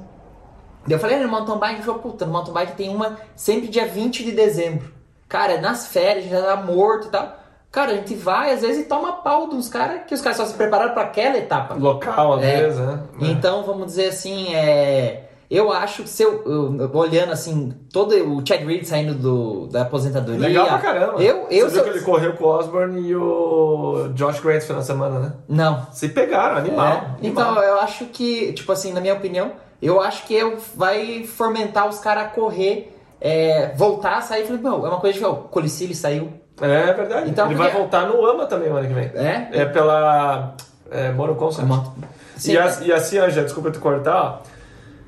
eu 0.87 0.99
falei, 0.99 1.15
"Ah, 1.17 1.23
no 1.23 1.29
mountain 1.29 1.57
bike, 1.57 1.75
ele 1.75 1.83
falou, 1.83 2.01
puta, 2.01 2.25
no 2.25 2.33
mountain 2.33 2.53
bike 2.53 2.73
tem 2.75 2.89
uma 2.89 3.17
sempre 3.35 3.67
dia 3.69 3.87
20 3.87 4.23
de 4.23 4.31
dezembro. 4.31 4.91
Cara, 5.29 5.59
nas 5.61 5.87
férias, 5.87 6.29
já 6.29 6.41
tá 6.41 6.55
morto 6.57 7.07
e 7.07 7.09
tal. 7.09 7.42
Cara, 7.73 7.91
a 7.91 7.95
gente 7.95 8.13
vai, 8.13 8.53
às 8.53 8.61
vezes, 8.61 8.85
e 8.85 8.87
toma 8.87 9.13
pau 9.13 9.47
dos 9.47 9.67
caras, 9.67 10.01
que 10.07 10.13
os 10.13 10.21
caras 10.21 10.37
só 10.37 10.45
se 10.45 10.53
prepararam 10.53 10.93
pra 10.93 11.01
aquela 11.03 11.35
etapa. 11.37 11.73
Local, 11.73 12.33
às 12.33 12.43
É. 12.43 12.61
vezes, 12.61 12.79
né? 12.79 12.99
Então, 13.19 13.63
vamos 13.63 13.87
dizer 13.87 14.09
assim, 14.09 14.53
é... 14.53 15.29
Eu 15.49 15.71
acho 15.71 16.03
que 16.03 16.09
se 16.09 16.21
eu, 16.23 16.41
eu- 16.45 16.89
olhando 16.93 17.31
assim, 17.31 17.73
todo 17.91 18.15
o 18.15 18.43
Chad 18.47 18.61
Reed 18.65 18.85
saindo 18.85 19.13
do, 19.13 19.67
da 19.67 19.81
aposentadoria. 19.83 20.39
Legal 20.47 20.67
pra 20.67 20.77
caramba. 20.79 21.21
Eu, 21.21 21.47
eu 21.49 21.67
Você 21.69 21.75
viu 21.75 21.83
que 21.83 21.89
ele 21.89 22.01
correu 22.01 22.33
com 22.33 22.43
o 22.45 22.47
Osborne 22.47 22.99
e 23.07 23.15
o 23.15 24.09
Josh 24.15 24.39
Grant 24.39 24.61
no 24.61 24.67
final 24.67 24.79
de 24.81 24.87
semana, 24.87 25.19
né? 25.19 25.33
Não, 25.49 25.85
Se 25.91 26.09
pegaram, 26.09 26.57
animal. 26.57 26.85
É, 26.87 26.91
animal. 26.91 27.17
Então, 27.21 27.61
eu 27.63 27.79
acho 27.81 28.05
que, 28.05 28.53
tipo 28.53 28.71
assim, 28.71 28.93
na 28.93 29.01
minha 29.01 29.13
opinião, 29.13 29.51
eu 29.81 29.99
acho 30.01 30.25
que 30.25 30.33
eu, 30.33 30.57
vai 30.75 31.23
fomentar 31.23 31.87
os 31.87 31.99
caras 31.99 32.23
a 32.25 32.27
correr, 32.29 32.95
é, 33.21 33.73
voltar 33.75 34.17
a 34.17 34.21
sair. 34.21 34.45
Falei, 34.45 34.61
meu, 34.61 34.85
é 34.85 34.89
uma 34.89 34.99
coisa 34.99 35.17
de. 35.19 35.23
ó, 35.25 35.31
O 35.31 35.35
Colicili 35.49 35.93
saiu. 35.93 36.31
É 36.61 36.93
verdade. 36.93 37.29
Então, 37.29 37.45
ele 37.47 37.55
porque- 37.55 37.71
vai 37.71 37.79
voltar 37.81 38.07
no 38.07 38.25
AMA 38.25 38.45
também 38.45 38.69
o 38.69 38.75
ano 38.77 38.87
que 38.87 38.93
vem. 38.93 39.11
É? 39.15 39.49
É 39.51 39.65
pela 39.65 40.53
é, 40.91 41.11
Mono 41.11 41.35
Concept. 41.35 41.65
Uma- 41.65 41.93
Sim, 42.35 42.53
E, 42.53 42.57
a- 42.57 42.77
e 42.83 42.91
assim, 42.91 43.19
ó, 43.19 43.29
já, 43.29 43.43
desculpa 43.43 43.71
te 43.71 43.79
cortar. 43.79 44.41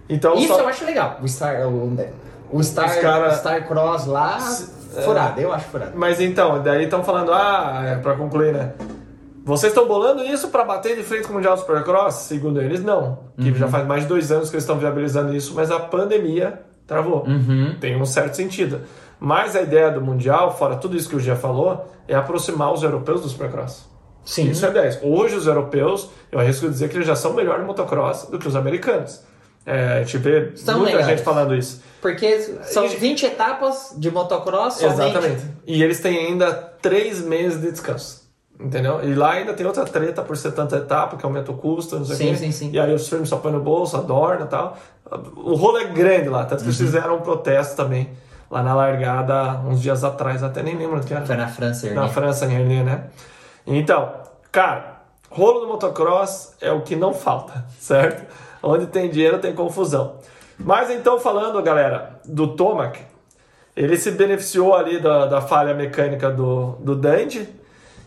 Então, 0.09 0.35
Isso 0.35 0.47
só- 0.53 0.59
eu 0.61 0.67
acho 0.67 0.85
legal. 0.85 1.17
O 1.21 1.27
Star, 1.27 1.67
o, 1.67 1.97
o 2.51 2.63
Star, 2.63 2.99
cara- 3.01 3.31
Star 3.35 3.67
Cross 3.67 4.05
lá, 4.05 4.37
é. 4.97 5.01
furado. 5.01 5.41
Eu 5.41 5.51
acho 5.51 5.65
furado. 5.65 5.91
Mas 5.95 6.19
então, 6.21 6.61
daí 6.61 6.83
estão 6.85 7.03
falando, 7.03 7.33
ah, 7.33 7.81
é, 7.85 7.95
pra 7.95 8.15
concluir, 8.15 8.53
né? 8.53 8.73
Vocês 9.43 9.71
estão 9.71 9.87
bolando 9.87 10.23
isso 10.23 10.47
pra 10.49 10.63
bater 10.63 10.95
de 10.95 11.03
frente 11.03 11.23
com 11.25 11.31
o 11.31 11.35
Mundial 11.35 11.55
Supercross? 11.57 12.15
Segundo 12.15 12.59
eles, 12.61 12.83
não. 12.83 13.19
Que 13.39 13.49
Uhum. 13.49 13.55
já 13.55 13.67
faz 13.67 13.85
mais 13.85 14.03
de 14.03 14.07
dois 14.09 14.31
anos 14.31 14.49
que 14.49 14.55
eles 14.55 14.63
estão 14.63 14.77
viabilizando 14.77 15.35
isso, 15.35 15.53
mas 15.55 15.69
a 15.69 15.79
pandemia 15.79 16.61
travou. 16.87 17.23
Uhum. 17.27 17.75
Tem 17.79 17.99
um 17.99 18.05
certo 18.05 18.33
sentido. 18.35 18.81
Mas 19.19 19.55
a 19.55 19.61
ideia 19.61 19.89
do 19.91 20.01
Mundial, 20.01 20.55
fora 20.57 20.75
tudo 20.75 20.95
isso 20.97 21.09
que 21.09 21.15
o 21.15 21.19
Gia 21.19 21.35
falou, 21.35 21.85
é 22.07 22.15
aproximar 22.15 22.73
os 22.73 22.83
europeus 22.83 23.21
do 23.21 23.29
Supercross. 23.29 23.85
Sim. 24.23 24.49
Isso 24.49 24.65
é 24.65 24.71
10. 24.71 24.99
Hoje 25.03 25.35
os 25.35 25.45
europeus, 25.47 26.09
eu 26.31 26.39
arrisco 26.39 26.67
dizer 26.69 26.89
que 26.89 26.95
eles 26.97 27.07
já 27.07 27.15
são 27.15 27.33
melhor 27.33 27.59
no 27.59 27.65
motocross 27.65 28.25
do 28.25 28.39
que 28.39 28.47
os 28.47 28.55
americanos. 28.55 29.21
É, 29.65 29.99
a 29.99 30.03
gente 30.03 30.17
vê 30.19 30.51
São 30.55 30.75
muita 30.79 30.91
melhores. 30.97 31.07
gente 31.17 31.23
falando 31.23 31.55
isso. 31.55 31.81
Porque 32.01 32.39
são 32.63 32.85
E- 32.85 32.95
20 32.97 33.25
etapas 33.25 33.93
de 33.97 34.11
motocross 34.11 34.75
somente. 34.75 35.01
Exatamente. 35.01 35.43
E 35.65 35.81
eles 35.83 35.99
têm 35.99 36.27
ainda 36.27 36.51
três 36.81 37.21
meses 37.21 37.59
de 37.61 37.71
descanso. 37.71 38.25
Entendeu? 38.59 39.03
E 39.03 39.13
lá 39.15 39.31
ainda 39.31 39.53
tem 39.53 39.65
outra 39.65 39.83
treta 39.85 40.21
por 40.21 40.37
ser 40.37 40.51
tanta 40.53 40.77
etapa, 40.77 41.17
que 41.17 41.25
aumenta 41.25 41.51
o 41.51 41.57
custo, 41.57 41.97
não 41.97 42.05
sei 42.05 42.15
o 42.15 42.17
Sim, 42.17 42.27
quê. 42.29 42.35
sim, 42.37 42.51
sim. 42.51 42.69
E 42.71 42.79
aí 42.79 42.93
os 42.93 43.07
firmes 43.09 43.27
só 43.27 43.37
põem 43.37 43.51
no 43.53 43.59
bolso, 43.59 43.97
adorna 43.97 44.45
e 44.45 44.47
tal. 44.47 44.77
O 45.35 45.55
rolo 45.55 45.77
é 45.79 45.85
grande 45.85 46.29
lá, 46.29 46.45
tanto 46.45 46.59
que 46.59 46.69
Uhum. 46.69 46.69
eles 46.69 46.77
fizeram 46.77 47.17
um 47.17 47.21
protesto 47.21 47.75
também 47.75 48.09
lá 48.55 48.63
na 48.63 48.73
largada 48.73 49.59
uns 49.67 49.81
dias 49.81 50.03
atrás, 50.03 50.41
até 50.41 50.63
nem 50.63 50.77
lembro 50.77 51.01
que 51.01 51.13
era. 51.13 51.25
Foi 51.25 51.35
na 51.35 51.47
França, 51.47 51.87
Na 51.87 52.03
Ernie. 52.03 52.13
França, 52.13 52.45
em 52.45 52.83
né? 52.83 53.03
Então, 53.67 54.13
cara, 54.49 55.01
rolo 55.29 55.59
do 55.59 55.67
motocross 55.67 56.55
é 56.61 56.71
o 56.71 56.81
que 56.81 56.95
não 56.95 57.13
falta, 57.13 57.65
certo? 57.77 58.25
Onde 58.63 58.87
tem 58.87 59.09
dinheiro 59.09 59.39
tem 59.39 59.53
confusão. 59.53 60.15
Mas 60.57 60.89
então, 60.89 61.19
falando, 61.19 61.61
galera, 61.61 62.21
do 62.23 62.47
Tomac, 62.55 62.97
ele 63.75 63.97
se 63.97 64.11
beneficiou 64.11 64.73
ali 64.73 64.99
da, 64.99 65.25
da 65.25 65.41
falha 65.41 65.73
mecânica 65.73 66.31
do, 66.31 66.77
do 66.79 66.95
Dante. 66.95 67.47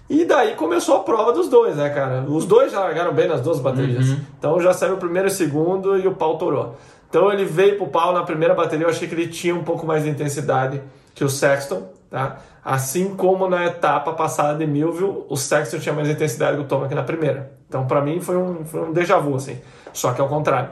E 0.09 0.25
daí 0.25 0.55
começou 0.55 0.97
a 0.97 1.01
prova 1.01 1.35
dos 1.35 1.51
dois, 1.51 1.77
né, 1.77 1.91
cara? 1.91 2.25
Os 2.27 2.47
dois 2.47 2.73
já 2.73 2.81
largaram 2.81 3.13
bem 3.13 3.29
nas 3.29 3.43
duas 3.43 3.61
baterias. 3.61 4.17
Então 4.39 4.59
já 4.59 4.73
saiu 4.73 4.95
o 4.95 4.97
primeiro 4.97 5.29
e 5.29 5.31
o 5.31 5.35
segundo 5.35 5.99
e 5.99 6.09
o 6.09 6.15
pau 6.15 6.39
torou. 6.39 6.77
Então 7.09 7.33
ele 7.33 7.45
veio 7.45 7.77
pro 7.77 7.87
pau 7.87 8.13
na 8.13 8.23
primeira 8.23 8.55
bateria, 8.55 8.87
eu 8.87 8.91
achei 8.91 9.09
que 9.09 9.15
ele 9.15 9.29
tinha 9.29 9.55
um 9.55 9.65
pouco 9.65 9.87
mais 9.87 10.05
de 10.05 10.11
intensidade 10.11 10.83
que 11.15 11.25
o 11.25 11.29
Sexton, 11.29 11.89
tá? 12.11 12.39
Assim 12.65 13.15
como 13.15 13.49
na 13.49 13.65
etapa 13.65 14.13
passada 14.13 14.59
de 14.59 14.67
Millville, 14.67 15.25
o 15.29 15.37
Sexton 15.37 15.79
tinha 15.79 15.95
mais 15.95 16.09
intensidade 16.09 16.57
que 16.57 16.63
o 16.63 16.67
Tomac 16.67 16.95
na 16.95 17.03
primeira. 17.03 17.51
Então 17.67 17.87
para 17.87 18.03
mim 18.03 18.21
foi 18.21 18.37
um, 18.37 18.65
foi 18.65 18.83
um 18.83 18.93
déjà 18.93 19.19
vu, 19.19 19.35
assim. 19.35 19.59
Só 19.93 20.13
que 20.13 20.21
ao 20.21 20.29
contrário. 20.29 20.71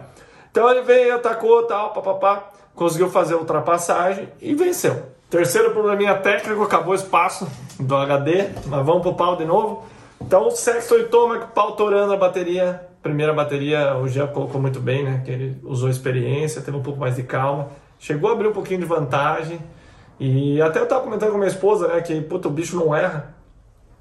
Então 0.51 0.71
ele 0.71 0.83
veio, 0.83 1.15
atacou, 1.15 1.63
tal, 1.65 1.93
papapá, 1.93 2.51
conseguiu 2.75 3.09
fazer 3.09 3.35
a 3.35 3.39
ultrapassagem 3.39 4.29
e 4.41 4.55
venceu. 4.55 5.03
Terceiro 5.29 5.73
probleminha 5.73 6.15
técnico, 6.15 6.63
acabou 6.63 6.93
o 6.93 6.95
espaço 6.95 7.49
do 7.81 7.97
HD, 7.97 8.51
mas 8.67 8.87
vamos 8.87 9.03
pro 9.03 9.15
pau 9.15 9.37
de 9.37 9.45
novo. 9.45 9.85
Então 10.21 10.49
o 10.49 10.51
Sexton 10.51 10.97
e 10.97 11.05
Tomac 11.05 11.49
pau 11.55 11.73
torando 11.73 12.13
a 12.13 12.17
bateria. 12.17 12.87
Primeira 13.07 13.33
bateria, 13.33 13.97
o 13.97 14.09
Jean 14.09 14.27
colocou 14.27 14.61
muito 14.61 14.81
bem, 14.81 15.05
né? 15.05 15.23
Que 15.25 15.31
ele 15.31 15.61
usou 15.63 15.89
experiência, 15.89 16.63
teve 16.63 16.77
um 16.77 16.83
pouco 16.83 17.01
mais 17.01 17.17
de 17.17 17.23
calma. 17.23 17.69
Chegou 17.99 18.31
a 18.31 18.33
abrir 18.33 18.49
um 18.49 18.53
pouquinho 18.53 18.81
de 18.81 18.87
vantagem. 18.87 19.59
E 20.19 20.61
até 20.61 20.81
eu 20.81 20.87
tava 20.87 21.03
comentando 21.03 21.33
com 21.33 21.39
minha 21.39 21.49
esposa, 21.49 21.89
né? 21.89 22.01
Que, 22.01 22.21
puta, 22.21 22.49
o 22.49 22.51
bicho 22.51 22.77
não 22.77 22.95
erra 22.95 23.37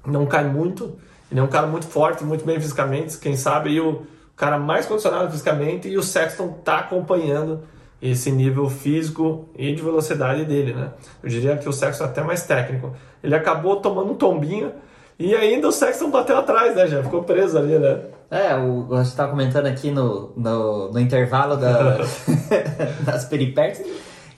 não 0.06 0.26
cai 0.26 0.44
muito. 0.44 0.96
Ele 1.30 1.40
é 1.40 1.42
um 1.42 1.48
cara 1.48 1.66
muito 1.66 1.86
forte, 1.86 2.24
muito 2.24 2.44
bem 2.44 2.60
fisicamente. 2.60 3.18
Quem 3.18 3.36
sabe 3.36 3.70
aí 3.70 3.80
o 3.80 4.02
cara 4.36 4.58
mais 4.58 4.86
condicionado 4.86 5.30
fisicamente 5.30 5.88
e 5.88 5.96
o 5.96 6.02
Sexton 6.02 6.48
tá 6.64 6.78
acompanhando 6.78 7.62
esse 8.00 8.30
nível 8.30 8.68
físico 8.68 9.48
e 9.56 9.74
de 9.74 9.82
velocidade 9.82 10.44
dele, 10.44 10.74
né? 10.74 10.90
Eu 11.22 11.28
diria 11.28 11.56
que 11.56 11.68
o 11.68 11.72
Sexton 11.72 12.04
é 12.04 12.06
até 12.06 12.22
mais 12.22 12.42
técnico. 12.46 12.94
Ele 13.22 13.34
acabou 13.34 13.76
tomando 13.76 14.12
um 14.12 14.14
tombinho 14.14 14.72
e 15.18 15.34
ainda 15.34 15.66
o 15.68 15.72
Sexton 15.72 16.10
bateu 16.10 16.36
atrás, 16.36 16.76
né? 16.76 16.86
Já 16.86 17.02
ficou 17.02 17.24
preso 17.24 17.58
ali, 17.58 17.78
né? 17.78 18.02
É, 18.30 18.54
o, 18.56 18.84
você 18.86 19.10
estava 19.10 19.30
comentando 19.30 19.66
aqui 19.66 19.90
no, 19.90 20.32
no, 20.36 20.90
no 20.92 20.98
intervalo 21.00 21.56
da, 21.56 21.98
das 23.04 23.24
peripécias 23.24 23.86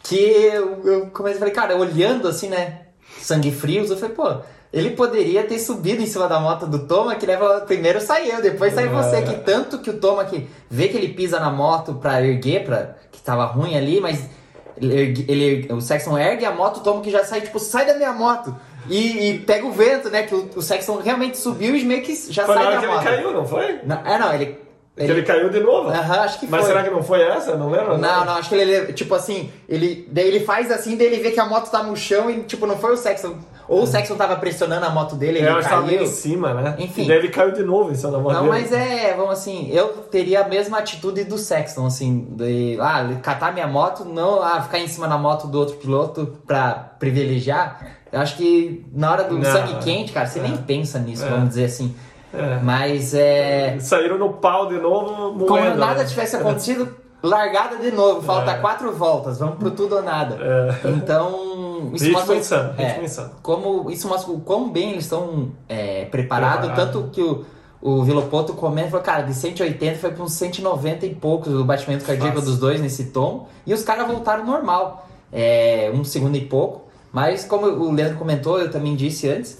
que 0.03 0.17
eu, 0.17 0.81
eu 0.87 1.07
comecei 1.11 1.37
a 1.37 1.41
falei, 1.41 1.55
cara, 1.55 1.77
olhando 1.77 2.29
assim, 2.29 2.49
né? 2.49 2.81
Sangue 3.21 3.51
frios, 3.51 3.91
eu 3.91 3.97
falei, 3.97 4.15
pô, 4.15 4.37
ele 4.73 4.91
poderia 4.91 5.43
ter 5.45 5.59
subido 5.59 6.03
em 6.03 6.07
cima 6.07 6.29
da 6.29 6.39
moto 6.39 6.67
do 6.67 6.87
Toma, 6.87 7.15
que 7.17 7.27
leva 7.27 7.63
primeiro 7.63 8.01
sai 8.01 8.31
eu, 8.31 8.41
depois 8.43 8.73
sai 8.75 8.89
você, 8.89 9.23
que 9.23 9.35
tanto 9.43 9.79
que 9.79 9.91
o 9.91 9.99
Toma 9.99 10.25
que 10.25 10.47
vê 10.71 10.89
que 10.89 10.97
ele 10.97 11.09
pisa 11.15 11.41
na 11.41 11.51
moto 11.51 11.95
pra 11.95 12.23
erguer, 12.23 12.65
pra, 12.65 12.95
que 13.11 13.21
tava 13.23 13.45
ruim 13.47 13.75
ali, 13.77 14.01
mas 14.01 14.29
ele, 14.77 15.25
ele- 15.29 15.73
o 15.73 15.81
Sexton 15.81 16.17
ergue 16.19 16.45
a 16.45 16.53
moto, 16.53 16.79
o 16.79 16.81
Toma 16.81 17.01
que 17.01 17.11
já 17.11 17.25
sai, 17.25 17.41
tipo, 17.41 17.59
sai 17.59 17.87
da 17.87 17.95
minha 17.95 18.13
moto. 18.13 18.55
E, 18.89 19.31
e 19.31 19.39
pega 19.41 19.67
o 19.67 19.73
vento, 19.73 20.11
né? 20.11 20.23
Que 20.25 20.35
o, 20.35 20.49
o 20.57 20.63
Sexton 20.63 21.01
realmente 21.03 21.37
subiu 21.39 21.77
e 21.77 21.85
meio 21.85 22.03
que 22.03 22.15
já 22.33 22.45
Foi 22.45 22.55
na 22.55 22.61
sai 22.63 22.71
hora 22.77 22.81
da 22.81 22.87
que 22.87 22.95
ele 23.09 23.17
caiu, 23.17 23.33
não 23.33 23.47
foi? 23.47 23.81
Não, 23.85 23.97
é, 24.07 24.19
não, 24.19 24.35
ele. 24.35 24.69
Que 24.97 25.05
ele 25.05 25.23
caiu 25.23 25.49
de 25.49 25.61
novo? 25.61 25.91
Aham, 25.91 26.21
acho 26.23 26.41
que 26.41 26.47
Mas 26.49 26.63
foi. 26.63 26.71
será 26.71 26.83
que 26.83 26.91
não 26.91 27.05
foi 27.05 27.23
essa? 27.23 27.55
Não 27.57 27.71
lembro? 27.71 27.97
Não, 27.99 28.25
não, 28.25 28.33
acho 28.33 28.49
que 28.49 28.57
ele, 28.57 28.93
tipo 28.95 29.15
assim, 29.15 29.49
ele, 29.69 30.09
daí 30.11 30.27
ele 30.27 30.41
faz 30.41 30.73
assim, 30.73 30.97
daí 30.97 31.07
ele 31.07 31.19
vê 31.23 31.31
que 31.31 31.39
a 31.39 31.47
moto 31.47 31.71
tá 31.71 31.85
no 31.85 31.97
chão 31.97 32.29
e, 32.29 32.43
tipo, 32.43 32.67
não 32.67 32.77
foi 32.77 32.95
o 32.95 32.97
Sexton. 32.97 33.37
Ou 33.69 33.83
o 33.85 33.87
Sexton 33.87 34.17
tava 34.17 34.35
pressionando 34.35 34.85
a 34.85 34.91
moto 34.91 35.15
dele, 35.15 35.39
É, 35.39 35.43
ele 35.43 35.63
tava 35.63 35.69
caiu. 35.69 35.87
bem 35.87 36.03
em 36.03 36.07
cima, 36.09 36.53
né? 36.53 36.75
Enfim. 36.81 37.05
E 37.05 37.07
daí 37.07 37.19
ele 37.19 37.29
caiu 37.29 37.53
de 37.53 37.63
novo 37.63 37.93
em 37.93 37.95
cima 37.95 38.11
da 38.11 38.19
moto 38.19 38.33
Não, 38.33 38.41
dele. 38.51 38.51
mas 38.51 38.73
é, 38.73 39.15
vamos 39.15 39.35
assim, 39.35 39.71
eu 39.73 39.87
teria 40.11 40.41
a 40.41 40.49
mesma 40.49 40.79
atitude 40.79 41.23
do 41.23 41.39
Sexton, 41.39 41.87
assim, 41.87 42.27
de, 42.33 42.77
ah, 42.81 43.09
catar 43.23 43.53
minha 43.55 43.69
moto, 43.69 44.05
não, 44.05 44.43
ah, 44.43 44.63
ficar 44.63 44.81
em 44.81 44.89
cima 44.89 45.07
da 45.07 45.17
moto 45.17 45.47
do 45.47 45.61
outro 45.61 45.77
piloto 45.77 46.39
pra 46.45 46.71
privilegiar. 46.99 47.98
Eu 48.13 48.21
acho 48.21 48.37
que 48.37 48.85
na 48.93 49.11
hora 49.13 49.25
do 49.25 49.37
Não. 49.39 49.45
sangue 49.45 49.75
quente, 49.85 50.13
cara, 50.13 50.27
você 50.27 50.39
É. 50.39 50.43
nem 50.43 50.57
pensa 50.57 50.99
nisso, 50.99 51.25
É. 51.25 51.29
vamos 51.29 51.51
dizer 51.51 51.65
assim. 51.67 51.95
É. 52.33 52.59
Mas 52.63 53.15
é. 53.15 53.77
Saíram 53.81 54.19
no 54.19 54.35
pau 54.35 54.67
de 54.69 54.79
novo, 54.79 55.33
moendo, 55.33 55.47
Como 55.47 55.77
nada 55.77 56.01
né? 56.01 56.05
tivesse 56.05 56.37
acontecido, 56.37 56.95
largada 57.23 57.77
de 57.77 57.91
novo, 57.91 58.21
falta 58.23 58.53
É. 58.53 58.59
quatro 58.59 58.93
voltas, 58.93 59.39
vamos 59.39 59.57
pro 59.59 59.71
tudo 59.71 59.97
ou 59.97 60.03
nada. 60.03 60.37
É. 60.41 60.89
Então, 60.91 61.91
isso 61.95 62.05
Ritmo 62.05 62.19
mostra, 62.19 62.37
insano, 62.37 62.75
é, 62.79 62.87
ritmo 62.89 63.05
insano. 63.05 63.31
como 63.43 63.91
isso 63.91 64.07
mostra 64.09 64.31
o 64.33 64.41
quão 64.41 64.71
bem 64.71 64.91
eles 64.93 65.05
estão 65.05 65.51
é, 65.69 66.05
preparados, 66.07 66.67
Preparado. 66.67 66.93
tanto 66.93 67.09
que 67.11 67.23
o, 67.23 67.45
o 67.81 68.03
Vilopoto 68.05 68.53
comenta, 68.55 68.91
falou, 68.91 69.05
cara, 69.05 69.23
de 69.23 69.33
180 69.35 69.99
foi 69.99 70.11
para 70.11 70.23
uns 70.23 70.33
190 70.33 71.07
e 71.07 71.15
poucos 71.15 71.53
o 71.55 71.65
batimento 71.65 72.05
cardíaco 72.05 72.35
Fácil. 72.37 72.51
dos 72.51 72.59
dois 72.61 72.81
nesse 72.81 73.05
tom, 73.07 73.49
e 73.67 73.73
os 73.73 73.83
caras 73.85 74.07
voltaram 74.07 74.45
normal, 74.45 75.09
é, 75.33 75.91
um 75.95 76.05
segundo 76.05 76.37
e 76.37 76.43
pouco, 76.45 76.88
mas 77.19 77.45
como 77.45 77.67
o 77.67 77.93
Leandro 77.93 78.17
comentou, 78.17 78.61
eu 78.61 78.71
também 78.71 78.95
disse 78.95 79.29
antes, 79.29 79.59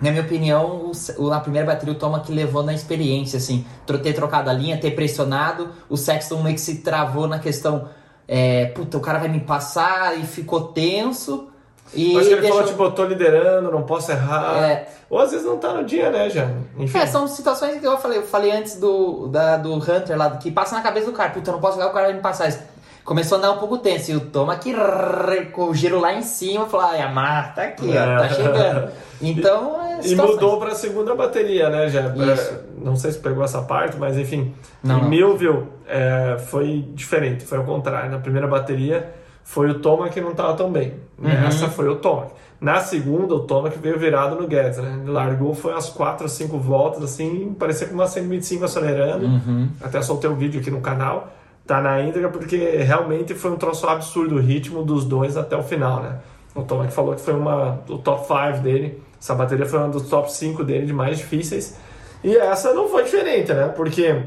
na 0.00 0.10
minha 0.12 0.22
opinião, 0.22 0.90
o 0.90 0.94
se- 0.94 1.14
o- 1.18 1.32
a 1.32 1.40
primeira 1.40 1.66
bateria 1.66 1.92
o 1.92 1.96
Toma 1.98 2.20
que 2.20 2.30
levou 2.32 2.62
na 2.62 2.72
experiência, 2.72 3.36
assim, 3.38 3.66
ter 4.02 4.12
trocado 4.12 4.48
a 4.48 4.52
linha, 4.52 4.78
ter 4.78 4.92
pressionado, 4.92 5.70
o 5.88 5.96
Sexton 5.96 6.40
meio 6.42 6.54
que 6.54 6.60
se 6.60 6.76
travou 6.82 7.26
na 7.26 7.40
questão, 7.40 7.88
é, 8.28 8.66
puta, 8.66 8.96
o 8.96 9.00
cara 9.00 9.18
vai 9.18 9.28
me 9.28 9.40
passar 9.40 10.16
e 10.16 10.22
ficou 10.24 10.68
tenso. 10.68 11.48
E 11.94 12.14
Acho 12.16 12.26
que 12.28 12.32
ele 12.34 12.40
deixou- 12.42 12.58
falou, 12.58 12.70
tipo, 12.70 12.82
eu 12.84 12.90
tô 12.92 13.04
liderando, 13.06 13.72
não 13.72 13.82
posso 13.82 14.12
errar. 14.12 14.62
É. 14.62 14.88
Ou 15.10 15.18
às 15.18 15.30
vezes 15.32 15.44
não 15.46 15.56
tá 15.56 15.72
no 15.72 15.82
dia, 15.84 16.10
né, 16.10 16.28
já? 16.30 16.46
Enfim. 16.78 16.98
É, 16.98 17.06
são 17.06 17.26
situações 17.26 17.80
que 17.80 17.86
eu 17.86 17.96
falei, 17.98 18.18
eu 18.18 18.22
falei 18.26 18.52
antes 18.52 18.76
do, 18.78 19.26
da, 19.28 19.56
do 19.56 19.72
Hunter 19.74 20.16
lá, 20.16 20.30
que 20.36 20.50
passa 20.50 20.76
na 20.76 20.82
cabeça 20.82 21.06
do 21.06 21.12
cara, 21.12 21.30
puta, 21.30 21.48
eu 21.50 21.54
não 21.54 21.60
posso 21.62 21.76
jogar, 21.78 21.88
o 21.90 21.92
cara 21.94 22.06
vai 22.08 22.14
me 22.16 22.20
passar 22.20 22.46
isso. 22.48 22.60
Começou 23.08 23.36
a 23.36 23.38
andar 23.38 23.52
um 23.52 23.56
pouco 23.56 23.78
tenso, 23.78 24.10
e 24.10 24.16
o 24.16 24.20
Toma 24.20 24.56
que 24.56 24.70
rrr, 24.70 25.50
com 25.50 25.70
o 25.70 25.74
giro 25.74 25.98
lá 25.98 26.12
em 26.12 26.20
cima, 26.20 26.66
falou, 26.66 26.88
ai, 26.88 27.00
a 27.00 27.08
Marta 27.08 27.54
tá 27.54 27.62
aqui, 27.62 27.88
ó, 27.88 28.18
tá 28.18 28.26
É. 28.26 28.28
chegando. 28.28 28.90
Então, 29.20 29.80
é 29.82 30.06
E 30.06 30.14
mudou 30.14 30.60
pra 30.60 30.74
segunda 30.74 31.14
bateria, 31.14 31.70
né, 31.70 31.88
já? 31.88 32.00
É, 32.02 32.60
Não 32.76 32.94
sei 32.96 33.10
se 33.10 33.18
pegou 33.18 33.42
essa 33.42 33.62
parte, 33.62 33.96
mas 33.96 34.18
enfim. 34.18 34.54
Não, 34.84 35.00
em. 35.00 35.08
Millville 35.08 35.64
é, 35.88 36.36
foi 36.38 36.86
diferente, 36.94 37.46
foi 37.46 37.56
ao 37.58 37.64
contrário. 37.64 38.10
Na 38.10 38.18
primeira 38.18 38.46
bateria 38.46 39.10
foi 39.42 39.70
o 39.70 39.80
Toma 39.80 40.10
que 40.10 40.20
não 40.20 40.34
tava 40.34 40.52
tão 40.54 40.70
bem. 40.70 40.94
Uhum. 41.18 41.28
Nessa 41.28 41.66
foi 41.68 41.88
o 41.88 41.96
Toma. 41.96 42.26
Na 42.60 42.78
segunda, 42.80 43.34
o 43.34 43.40
Toma 43.40 43.70
que 43.70 43.78
veio 43.78 43.98
virado 43.98 44.36
no 44.36 44.46
Guedes, 44.46 44.76
né? 44.78 44.98
Ele 45.02 45.10
largou, 45.10 45.54
foi 45.54 45.72
umas 45.72 45.88
4 45.88 46.24
ou 46.24 46.28
5 46.28 46.58
voltas, 46.58 47.02
assim, 47.02 47.56
parecia 47.58 47.86
com 47.88 47.94
uma 47.94 48.06
125 48.06 48.66
acelerando. 48.66 49.24
Uhum. 49.24 49.68
Até 49.80 50.02
soltei 50.02 50.28
o 50.28 50.36
vídeo 50.36 50.60
aqui 50.60 50.70
no 50.70 50.82
canal. 50.82 51.32
Tá 51.68 51.82
na 51.82 52.00
íntegra 52.00 52.30
porque 52.30 52.56
realmente 52.78 53.34
foi 53.34 53.50
um 53.50 53.56
troço 53.56 53.86
absurdo 53.86 54.36
o 54.36 54.40
ritmo 54.40 54.82
dos 54.82 55.04
dois 55.04 55.36
até 55.36 55.54
o 55.54 55.62
final, 55.62 56.02
né? 56.02 56.18
O 56.54 56.62
Tomac 56.62 56.90
falou 56.90 57.14
que 57.14 57.20
foi 57.20 57.34
uma 57.34 57.82
o 57.86 57.98
top 57.98 58.26
5 58.26 58.62
dele. 58.62 59.02
Essa 59.20 59.34
bateria 59.34 59.66
foi 59.66 59.78
uma 59.78 59.90
dos 59.90 60.08
top 60.08 60.32
5 60.32 60.64
dele 60.64 60.86
de 60.86 60.94
mais 60.94 61.18
difíceis. 61.18 61.76
E 62.24 62.34
essa 62.34 62.72
não 62.72 62.88
foi 62.88 63.04
diferente, 63.04 63.52
né? 63.52 63.68
Porque 63.68 64.22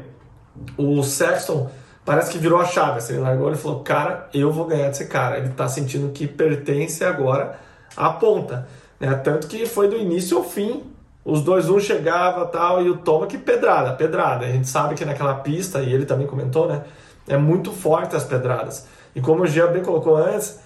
o 0.78 1.02
Sexton 1.02 1.68
parece 2.04 2.30
que 2.30 2.38
virou 2.38 2.60
a 2.60 2.64
chave. 2.64 2.98
Assim, 2.98 3.14
ele 3.14 3.22
largou 3.22 3.50
e 3.50 3.56
falou: 3.56 3.80
Cara, 3.80 4.28
eu 4.32 4.52
vou 4.52 4.66
ganhar 4.66 4.86
desse 4.86 5.06
cara. 5.06 5.38
Ele 5.38 5.48
tá 5.48 5.66
sentindo 5.66 6.12
que 6.12 6.28
pertence 6.28 7.04
agora 7.04 7.58
à 7.96 8.10
ponta. 8.10 8.68
Né? 9.00 9.12
Tanto 9.16 9.48
que 9.48 9.66
foi 9.66 9.88
do 9.88 9.96
início 9.96 10.38
ao 10.38 10.44
fim. 10.44 10.84
Os 11.24 11.42
dois, 11.42 11.68
um 11.68 11.80
chegava 11.80 12.46
tal, 12.46 12.82
e 12.82 12.90
o 12.90 13.00
que 13.26 13.38
pedrada, 13.38 13.92
pedrada. 13.94 14.46
A 14.46 14.48
gente 14.48 14.68
sabe 14.68 14.94
que 14.94 15.04
naquela 15.04 15.34
pista, 15.34 15.80
e 15.80 15.92
ele 15.92 16.04
também 16.04 16.26
comentou, 16.26 16.68
né? 16.68 16.82
É 17.28 17.36
muito 17.36 17.72
forte 17.72 18.16
as 18.16 18.24
pedradas. 18.24 18.86
E 19.14 19.20
como 19.20 19.42
o 19.42 19.46
Jean 19.46 19.68
bem 19.68 19.82
colocou 19.82 20.16
antes, 20.16 20.60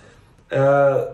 é, 0.51 1.09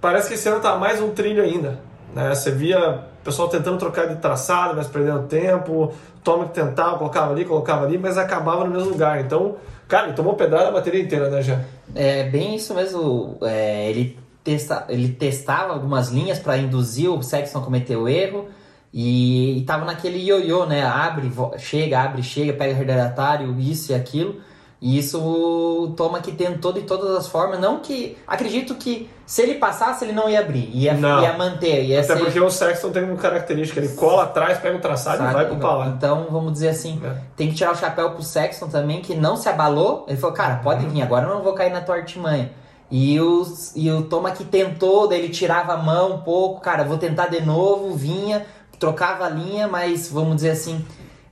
parece 0.00 0.28
que 0.28 0.34
esse 0.34 0.48
ano 0.48 0.60
tá 0.60 0.76
mais 0.76 1.00
um 1.00 1.10
trilho 1.10 1.42
ainda. 1.42 1.80
Né? 2.14 2.34
Você 2.34 2.50
via 2.50 3.04
o 3.20 3.24
pessoal 3.24 3.48
tentando 3.48 3.78
trocar 3.78 4.06
de 4.06 4.16
traçado, 4.16 4.74
mas 4.76 4.86
perdendo 4.86 5.26
tempo, 5.26 5.92
toma 6.22 6.46
que 6.46 6.54
tentava, 6.54 6.98
colocava 6.98 7.32
ali, 7.32 7.44
colocava 7.44 7.84
ali, 7.84 7.98
mas 7.98 8.16
acabava 8.16 8.64
no 8.64 8.70
mesmo 8.70 8.90
lugar. 8.90 9.20
Então, 9.20 9.56
cara, 9.88 10.06
ele 10.06 10.16
tomou 10.16 10.34
pedrada 10.34 10.68
a 10.68 10.72
bateria 10.72 11.02
inteira, 11.02 11.28
né, 11.28 11.42
Jean? 11.42 11.64
É 11.94 12.24
bem 12.24 12.54
isso 12.54 12.74
mesmo. 12.74 13.36
É, 13.42 13.90
ele, 13.90 14.18
testa, 14.44 14.84
ele 14.88 15.08
testava 15.08 15.72
algumas 15.72 16.08
linhas 16.08 16.38
para 16.38 16.56
induzir 16.56 17.10
o 17.10 17.22
Sexton 17.22 17.58
a 17.58 17.62
cometer 17.62 17.96
o 17.96 18.08
erro. 18.08 18.48
E, 18.92 19.58
e 19.58 19.62
tava 19.64 19.84
naquele 19.84 20.18
ioiô, 20.18 20.64
né? 20.64 20.82
Abre, 20.84 21.30
chega, 21.58 22.00
abre, 22.00 22.22
chega, 22.22 22.52
pega 22.54 22.74
retardatário, 22.74 23.58
isso 23.60 23.92
e 23.92 23.94
aquilo. 23.94 24.40
E 24.80 24.98
isso 24.98 25.94
toma 25.96 26.20
que 26.20 26.32
tentou 26.32 26.70
de 26.72 26.82
todas 26.82 27.16
as 27.16 27.26
formas. 27.28 27.58
Não 27.58 27.78
que. 27.80 28.16
Acredito 28.26 28.74
que 28.74 29.08
se 29.24 29.40
ele 29.42 29.54
passasse, 29.54 30.04
ele 30.04 30.12
não 30.12 30.28
ia 30.28 30.40
abrir. 30.40 30.70
Ia, 30.72 30.92
Não. 30.94 31.22
ia 31.22 31.32
manter. 31.32 31.82
Ia 31.84 32.00
Até 32.00 32.14
ser... 32.14 32.18
porque 32.22 32.38
o 32.38 32.50
Sexton 32.50 32.90
tem 32.90 33.02
uma 33.02 33.16
característica, 33.16 33.80
ele 33.80 33.88
cola 33.94 34.24
atrás, 34.24 34.58
pega 34.58 34.76
o 34.76 34.80
traçado 34.80 35.16
e 35.16 35.18
Sabe? 35.20 35.32
vai 35.32 35.46
pro 35.46 35.56
pau. 35.56 35.84
Então, 35.86 36.26
vamos 36.30 36.52
dizer 36.52 36.68
assim, 36.68 37.00
É. 37.02 37.16
tem 37.34 37.48
que 37.48 37.54
tirar 37.54 37.72
o 37.72 37.76
chapéu 37.76 38.10
pro 38.10 38.22
Sexton 38.22 38.68
também, 38.68 39.00
que 39.00 39.14
não 39.14 39.34
se 39.36 39.48
abalou. 39.48 40.04
Ele 40.06 40.18
falou, 40.18 40.36
cara, 40.36 40.56
pode 40.56 40.84
Uhum. 40.84 40.90
vir, 40.90 41.02
agora 41.02 41.26
eu 41.26 41.34
não 41.34 41.42
vou 41.42 41.54
cair 41.54 41.72
na 41.72 41.80
tua 41.80 41.96
artimanha. 41.96 42.52
E, 42.90 43.18
os, 43.20 43.72
e 43.74 43.90
o 43.90 44.02
Toma 44.02 44.30
que 44.30 44.44
tentou, 44.44 45.08
daí 45.08 45.18
ele 45.20 45.30
tirava 45.30 45.72
a 45.72 45.76
mão 45.78 46.12
um 46.16 46.18
pouco, 46.18 46.60
cara, 46.60 46.84
vou 46.84 46.98
tentar 46.98 47.26
de 47.26 47.40
novo, 47.40 47.94
vinha, 47.96 48.46
trocava 48.78 49.24
a 49.24 49.28
linha, 49.28 49.66
mas 49.66 50.08
vamos 50.08 50.36
dizer 50.36 50.50
assim, 50.50 50.84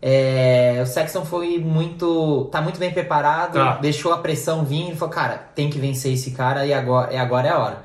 é, 0.07 0.81
o 0.83 0.87
Sexton 0.87 1.25
foi 1.25 1.59
muito. 1.59 2.45
tá 2.53 2.61
muito 2.61 2.79
bem 2.79 2.93
preparado, 2.93 3.55
Tá. 3.55 3.79
deixou 3.81 4.13
a 4.13 4.19
pressão 4.19 4.63
vir 4.63 4.91
e 4.93 4.95
falou, 4.97 5.15
cara, 5.15 5.41
tem 5.55 5.71
que 5.71 5.79
vencer 5.79 6.13
esse 6.13 6.33
cara 6.33 6.67
e 6.67 6.75
agora, 6.75 7.11
e 7.11 7.17
agora 7.17 7.49
é 7.49 7.51
a 7.51 7.59
hora. 7.59 7.77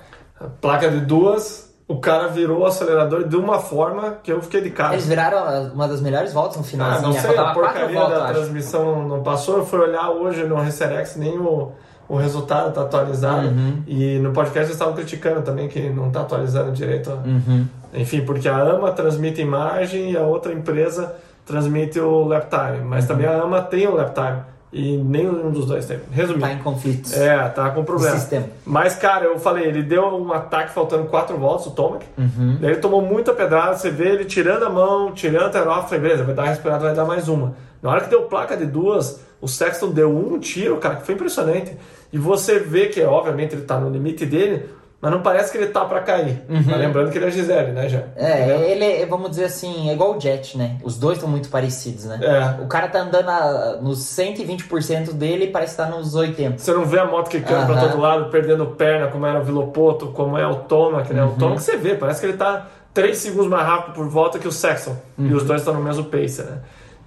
Placa 0.60 0.90
de 0.90 1.00
duas, 1.00 1.74
o 1.88 1.98
cara 1.98 2.28
virou 2.28 2.60
o 2.60 2.66
acelerador 2.66 3.26
de 3.26 3.38
uma 3.38 3.60
forma 3.60 4.18
que 4.22 4.32
eu 4.34 4.42
fiquei 4.42 4.60
de 4.60 4.70
cara. 4.70 4.94
Eles 4.96 5.08
viraram 5.08 5.72
uma 5.74 5.88
das 5.88 6.02
melhores 6.02 6.34
voltas 6.34 6.58
no 6.58 6.64
Ah, 6.64 6.66
finalzinho, 6.66 7.02
não 7.08 7.14
né? 7.14 7.20
sei, 7.22 7.38
a 7.38 7.54
porcaria 7.54 7.98
voltas, 8.00 8.18
da 8.20 8.26
acho. 8.26 8.34
transmissão 8.34 9.08
não, 9.08 9.24
passou. 9.24 9.58
Eu 9.60 9.66
fui 9.66 9.80
olhar 9.80 10.10
hoje 10.10 10.44
no 10.44 10.56
Reserex, 10.58 11.16
nem 11.16 11.38
o, 11.38 11.72
o 12.10 12.18
resultado 12.18 12.74
tá 12.74 12.82
atualizado. 12.82 13.48
Uhum. 13.48 13.82
E 13.88 14.20
no 14.20 14.32
podcast 14.34 14.60
eles 14.68 14.72
estavam 14.72 14.94
criticando 14.94 15.42
também 15.42 15.70
que 15.70 15.90
não 15.90 16.12
tá 16.12 16.20
atualizando 16.22 16.72
direito. 16.74 17.12
Uhum. 17.12 17.66
Enfim, 17.94 18.22
porque 18.26 18.50
a 18.50 18.58
AMA 18.58 18.92
transmite 18.92 19.40
imagem 19.42 20.12
e 20.12 20.18
a 20.18 20.22
outra 20.24 20.52
empresa 20.54 21.16
transmite 21.50 22.00
o 22.00 22.24
lap 22.24 22.48
time. 22.48 22.86
Mas 22.86 23.06
também 23.06 23.26
a 23.26 23.42
AMA 23.42 23.62
tem 23.64 23.88
o 23.88 23.96
lap 23.96 24.14
time. 24.14 24.42
E 24.72 24.98
nenhum 24.98 25.50
dos 25.50 25.66
dois 25.66 25.88
tem. 25.88 26.00
Resumindo. 26.12 26.46
Tá 26.46 26.54
em 26.54 26.60
conflitos. 26.60 27.18
É, 27.18 27.50
tá 27.50 27.72
com 27.72 27.84
problema. 27.84 28.16
O 28.16 28.20
sistema. 28.20 28.46
Mas, 28.64 28.96
cara, 28.96 29.26
eu 29.26 29.40
falei, 29.40 29.66
ele 29.66 29.82
deu 29.82 30.04
um 30.04 30.32
ataque 30.32 30.72
faltando 30.72 31.06
4 31.06 31.36
voltas, 31.38 31.66
o 31.66 31.72
Tomac. 31.72 32.06
Uhum. 32.16 32.58
Daí 32.62 32.72
ele 32.72 32.80
tomou 32.80 33.02
muita 33.02 33.34
pedrada, 33.34 33.76
você 33.76 33.90
vê 33.90 34.10
ele 34.10 34.26
tirando 34.26 34.64
a 34.64 34.70
mão, 34.70 35.12
tirando 35.12 35.48
a 35.48 35.50
terofa, 35.50 35.88
falei, 35.88 36.02
beleza, 36.02 36.24
vai 36.24 36.36
dar 36.36 36.44
respirada, 36.44 36.84
vai 36.84 36.94
dar 36.94 37.06
mais 37.06 37.28
uma. 37.28 37.56
Na 37.82 37.90
hora 37.90 38.02
que 38.02 38.10
deu 38.12 38.24
placa 38.24 38.56
de 38.56 38.68
duas, 38.68 39.20
o 39.42 39.48
Sexton 39.48 39.90
deu 39.90 40.16
um 40.16 40.38
tiro, 40.38 40.78
cara, 40.78 40.98
que 40.98 41.06
foi 41.06 41.16
impressionante. 41.16 41.76
E 42.14 42.20
você 42.20 42.60
vê 42.60 42.88
que, 42.88 43.02
obviamente, 43.02 43.56
ele 43.56 43.64
tá 43.64 43.80
no 43.80 43.90
limite 43.90 44.24
dele, 44.24 44.70
mas 45.02 45.12
não 45.12 45.22
parece 45.22 45.52
que 45.52 45.58
ele 45.58 45.68
tá 45.68 45.86
pra 45.86 46.02
cair. 46.02 46.42
Mas 46.50 46.66
lembrando 46.68 47.10
que 47.12 47.18
ele 47.18 47.28
é 47.28 47.32
Gisele, 47.32 47.72
né, 47.72 47.88
já? 47.88 48.04
É, 48.16 48.70
ele 48.72 48.84
é, 48.84 49.06
vamos 49.06 49.30
dizer 49.30 49.46
assim, 49.46 49.90
é 49.90 49.94
igual 49.94 50.18
o 50.18 50.20
Jet, 50.20 50.58
né? 50.58 50.78
Os 50.84 50.98
dois 50.98 51.18
estão 51.18 51.30
muito 51.30 51.48
parecidos, 51.50 52.06
né? 52.06 52.20
É. 52.22 52.62
O 52.64 52.68
cara 52.68 52.88
tá 52.90 53.00
andando 53.00 53.30
a- 53.30 53.78
nos 53.82 54.00
120% 54.00 55.14
dele 55.14 55.46
e 55.46 55.48
parece 55.52 55.74
estar 55.74 55.86
nos 55.88 56.16
80%. 56.16 56.58
Você 56.60 56.74
não 56.74 56.86
vê 56.86 57.00
a 57.00 57.06
moto 57.06 57.30
quicando 57.30 57.66
pra 57.66 57.76
Aham. 57.76 57.90
todo 57.90 58.02
lado, 58.02 58.30
perdendo 58.30 58.66
perna, 58.68 59.08
como 59.08 59.26
era 59.26 59.40
o 59.40 59.44
Vilopoto, 59.44 60.08
como 60.08 60.38
é 60.38 60.46
o 60.46 60.56
Tomac, 60.56 61.14
né? 61.14 61.24
O 61.24 61.32
Tomac 61.32 61.62
você 61.62 61.78
vê, 61.78 61.96
parece 61.96 62.20
que 62.20 62.26
ele 62.28 62.38
tá 62.38 62.68
3 62.94 63.18
segundos 63.18 63.48
mais 63.48 63.66
rápido 63.66 63.94
por 63.94 64.08
volta 64.10 64.38
que 64.40 64.48
o 64.48 64.52
Sexton. 64.52 64.96
E 65.18 65.34
os 65.34 65.44
dois 65.44 65.62
estão 65.62 65.74
no 65.74 65.82
mesmo 65.84 66.06
pace, 66.06 66.42
né? 66.44 66.58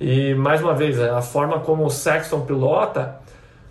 E, 0.01 0.35
mais 0.35 0.61
uma 0.63 0.75
vez, 0.75 0.99
a 1.01 1.21
forma 1.23 1.61
como 1.61 1.85
o 1.85 1.91
Sexton 1.91 2.41
pilota 2.41 3.17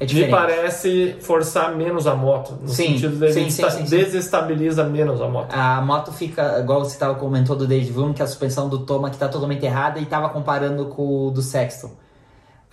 É 0.01 0.13
me 0.13 0.27
parece 0.29 1.15
forçar 1.21 1.75
menos 1.75 2.07
a 2.07 2.15
moto. 2.15 2.57
No 2.61 2.69
Sim, 2.69 2.93
sentido 2.93 3.17
dele 3.17 3.33
sim, 3.33 3.49
sim, 3.51 3.61
desta- 3.61 3.77
sim, 3.77 3.85
sim. 3.85 3.95
desestabiliza 3.97 4.83
menos 4.83 5.21
a 5.21 5.27
moto. 5.27 5.53
A 5.53 5.79
moto 5.81 6.11
fica, 6.11 6.59
igual 6.59 6.83
você 6.83 6.97
tava 6.97 7.15
comentou 7.15 7.55
do 7.55 7.67
Dave 7.67 7.91
Vroom, 7.91 8.11
que 8.13 8.23
a 8.23 8.27
suspensão 8.27 8.67
do 8.67 8.79
Toma 8.79 9.09
que 9.11 9.17
tá 9.17 9.27
totalmente 9.27 9.63
errada 9.65 9.99
e 9.99 10.05
tava 10.05 10.29
comparando 10.29 10.85
com 10.85 11.27
o 11.27 11.31
do 11.31 11.41
Sexton. 11.41 11.91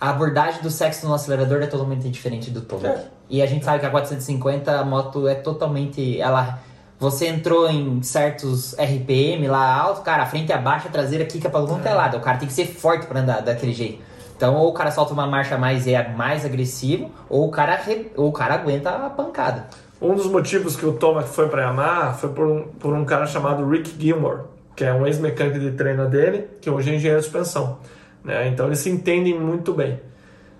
A 0.01 0.09
abordagem 0.09 0.61
do 0.61 0.71
Sexton 0.71 1.07
no 1.07 1.13
acelerador 1.13 1.61
é 1.61 1.67
totalmente 1.67 2.09
diferente 2.09 2.49
do 2.49 2.61
Toma. 2.61 2.87
É. 2.87 3.05
E 3.29 3.41
a 3.41 3.45
gente 3.45 3.63
sabe 3.63 3.79
que 3.79 3.85
a 3.85 3.89
450 3.91 4.79
a 4.79 4.83
moto 4.83 5.27
é 5.27 5.35
totalmente, 5.35 6.19
ela 6.19 6.59
você 6.99 7.27
entrou 7.27 7.69
em 7.69 8.01
certos 8.01 8.73
RPM 8.77 9.47
lá 9.47 9.73
alto, 9.73 10.01
cara, 10.01 10.23
a 10.23 10.25
frente 10.25 10.51
abaixa, 10.51 10.89
a 10.89 10.91
traseira 10.91 11.23
quica 11.25 11.49
pra 11.49 11.61
quanto 11.61 11.85
é 11.85 11.93
lado. 11.93 12.17
O 12.17 12.19
cara 12.19 12.37
tem 12.37 12.47
que 12.47 12.53
ser 12.53 12.65
forte 12.65 13.05
pra 13.05 13.21
andar 13.21 13.41
daquele 13.41 13.71
jeito. 13.71 14.08
Então, 14.39 14.55
ou 14.55 14.69
o 14.69 14.73
cara 14.73 14.89
solta 14.89 15.11
uma 15.11 15.27
marcha 15.27 15.57
mais 15.57 15.85
e 15.85 15.93
é 15.93 16.13
mais 16.13 16.45
agressivo, 16.45 17.11
ou 17.29 17.45
o 17.45 17.51
cara, 17.51 17.77
ou 18.15 18.29
o 18.29 18.31
cara 18.31 18.53
aguenta 18.53 18.89
a 18.89 19.09
pancada. 19.09 19.65
Um 20.01 20.15
dos 20.15 20.27
motivos 20.27 20.77
que 20.77 20.85
o 20.85 20.93
Tomac 20.93 21.27
foi 21.27 21.49
para 21.49 21.63
Yamaha 21.63 22.13
foi 22.13 22.29
por 22.29 22.47
um, 22.47 22.63
por 22.79 22.93
um 22.93 23.03
cara 23.03 23.25
chamado 23.25 23.69
Rick 23.69 23.93
Gilmore, 23.99 24.43
que 24.77 24.85
é 24.85 24.93
um 24.93 25.05
ex-mecânico 25.05 25.59
de 25.59 25.71
treino 25.71 26.07
dele, 26.07 26.47
que 26.61 26.69
hoje 26.69 26.89
é 26.89 26.95
engenheiro 26.95 27.19
de 27.19 27.25
suspensão. 27.25 27.79
Né? 28.23 28.47
Então 28.47 28.67
eles 28.67 28.79
se 28.79 28.89
entendem 28.89 29.37
muito 29.37 29.73
bem. 29.73 29.99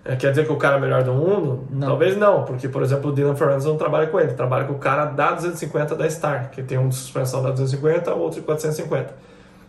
É, 0.03 0.17
quer 0.17 0.32
dizer 0.32 0.45
que 0.45 0.51
o 0.51 0.57
cara 0.57 0.75
é 0.75 0.82
melhor 0.82 1.03
do 1.03 1.13
mundo? 1.13 1.65
Não. 1.69 1.88
Talvez 1.88 2.17
não, 2.17 2.43
porque, 2.43 2.67
por 2.67 2.84
exemplo, 2.84 3.11
o 3.11 3.13
Dylan 3.13 3.38
Fernandes 3.38 3.65
não 3.65 3.77
trabalha 3.77 4.07
com 4.07 4.19
ele, 4.19 4.34
trabalha 4.34 4.65
com 4.65 4.73
o 4.73 4.77
cara 4.77 5.05
da 5.05 5.32
250 5.32 5.95
da 5.95 6.09
Star, 6.09 6.51
que 6.51 6.61
tem 6.61 6.77
um 6.77 6.89
de 6.89 6.95
suspensão 6.95 7.41
da 7.41 7.51
250, 7.51 8.13
outro 8.13 8.41
de 8.41 8.45
450. 8.45 9.13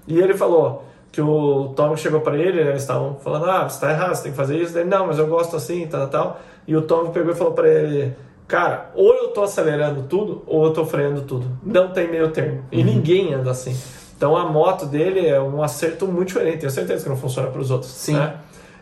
E 0.08 0.18
ele 0.18 0.34
falou 0.34 0.89
que 1.12 1.20
o 1.20 1.72
Tom 1.74 1.96
chegou 1.96 2.20
para 2.20 2.36
ele, 2.36 2.60
eles 2.60 2.82
estavam 2.82 3.16
falando, 3.16 3.50
ah, 3.50 3.68
você 3.68 3.76
está 3.76 3.90
errado, 3.90 4.14
você 4.14 4.22
tem 4.24 4.32
que 4.32 4.36
fazer 4.36 4.56
isso. 4.58 4.78
Ele, 4.78 4.88
não, 4.88 5.06
mas 5.06 5.18
eu 5.18 5.26
gosto 5.26 5.56
assim, 5.56 5.86
tal, 5.86 6.08
tal, 6.08 6.08
tal. 6.08 6.40
E 6.66 6.76
o 6.76 6.82
Tom 6.82 7.10
pegou 7.10 7.32
e 7.32 7.34
falou 7.34 7.52
para 7.52 7.68
ele, 7.68 8.14
cara, 8.46 8.90
ou 8.94 9.12
eu 9.14 9.28
tô 9.28 9.42
acelerando 9.42 10.02
tudo, 10.02 10.42
ou 10.46 10.66
eu 10.66 10.72
tô 10.72 10.84
freando 10.84 11.22
tudo. 11.22 11.46
Não 11.64 11.88
tem 11.92 12.08
meio 12.08 12.30
termo. 12.30 12.64
E 12.70 12.84
ninguém 12.84 13.34
anda 13.34 13.50
assim. 13.50 13.76
Então 14.16 14.36
a 14.36 14.44
moto 14.44 14.86
dele 14.86 15.26
é 15.26 15.40
um 15.40 15.62
acerto 15.62 16.06
muito 16.06 16.28
diferente. 16.28 16.58
Tenho 16.58 16.70
certeza 16.70 17.02
que 17.02 17.08
não 17.08 17.16
funciona 17.16 17.48
para 17.50 17.60
os 17.60 17.70
outros. 17.70 17.90
Sim. 17.90 18.14
né? 18.14 18.36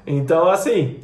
Então, 0.07 0.49
assim, 0.49 1.01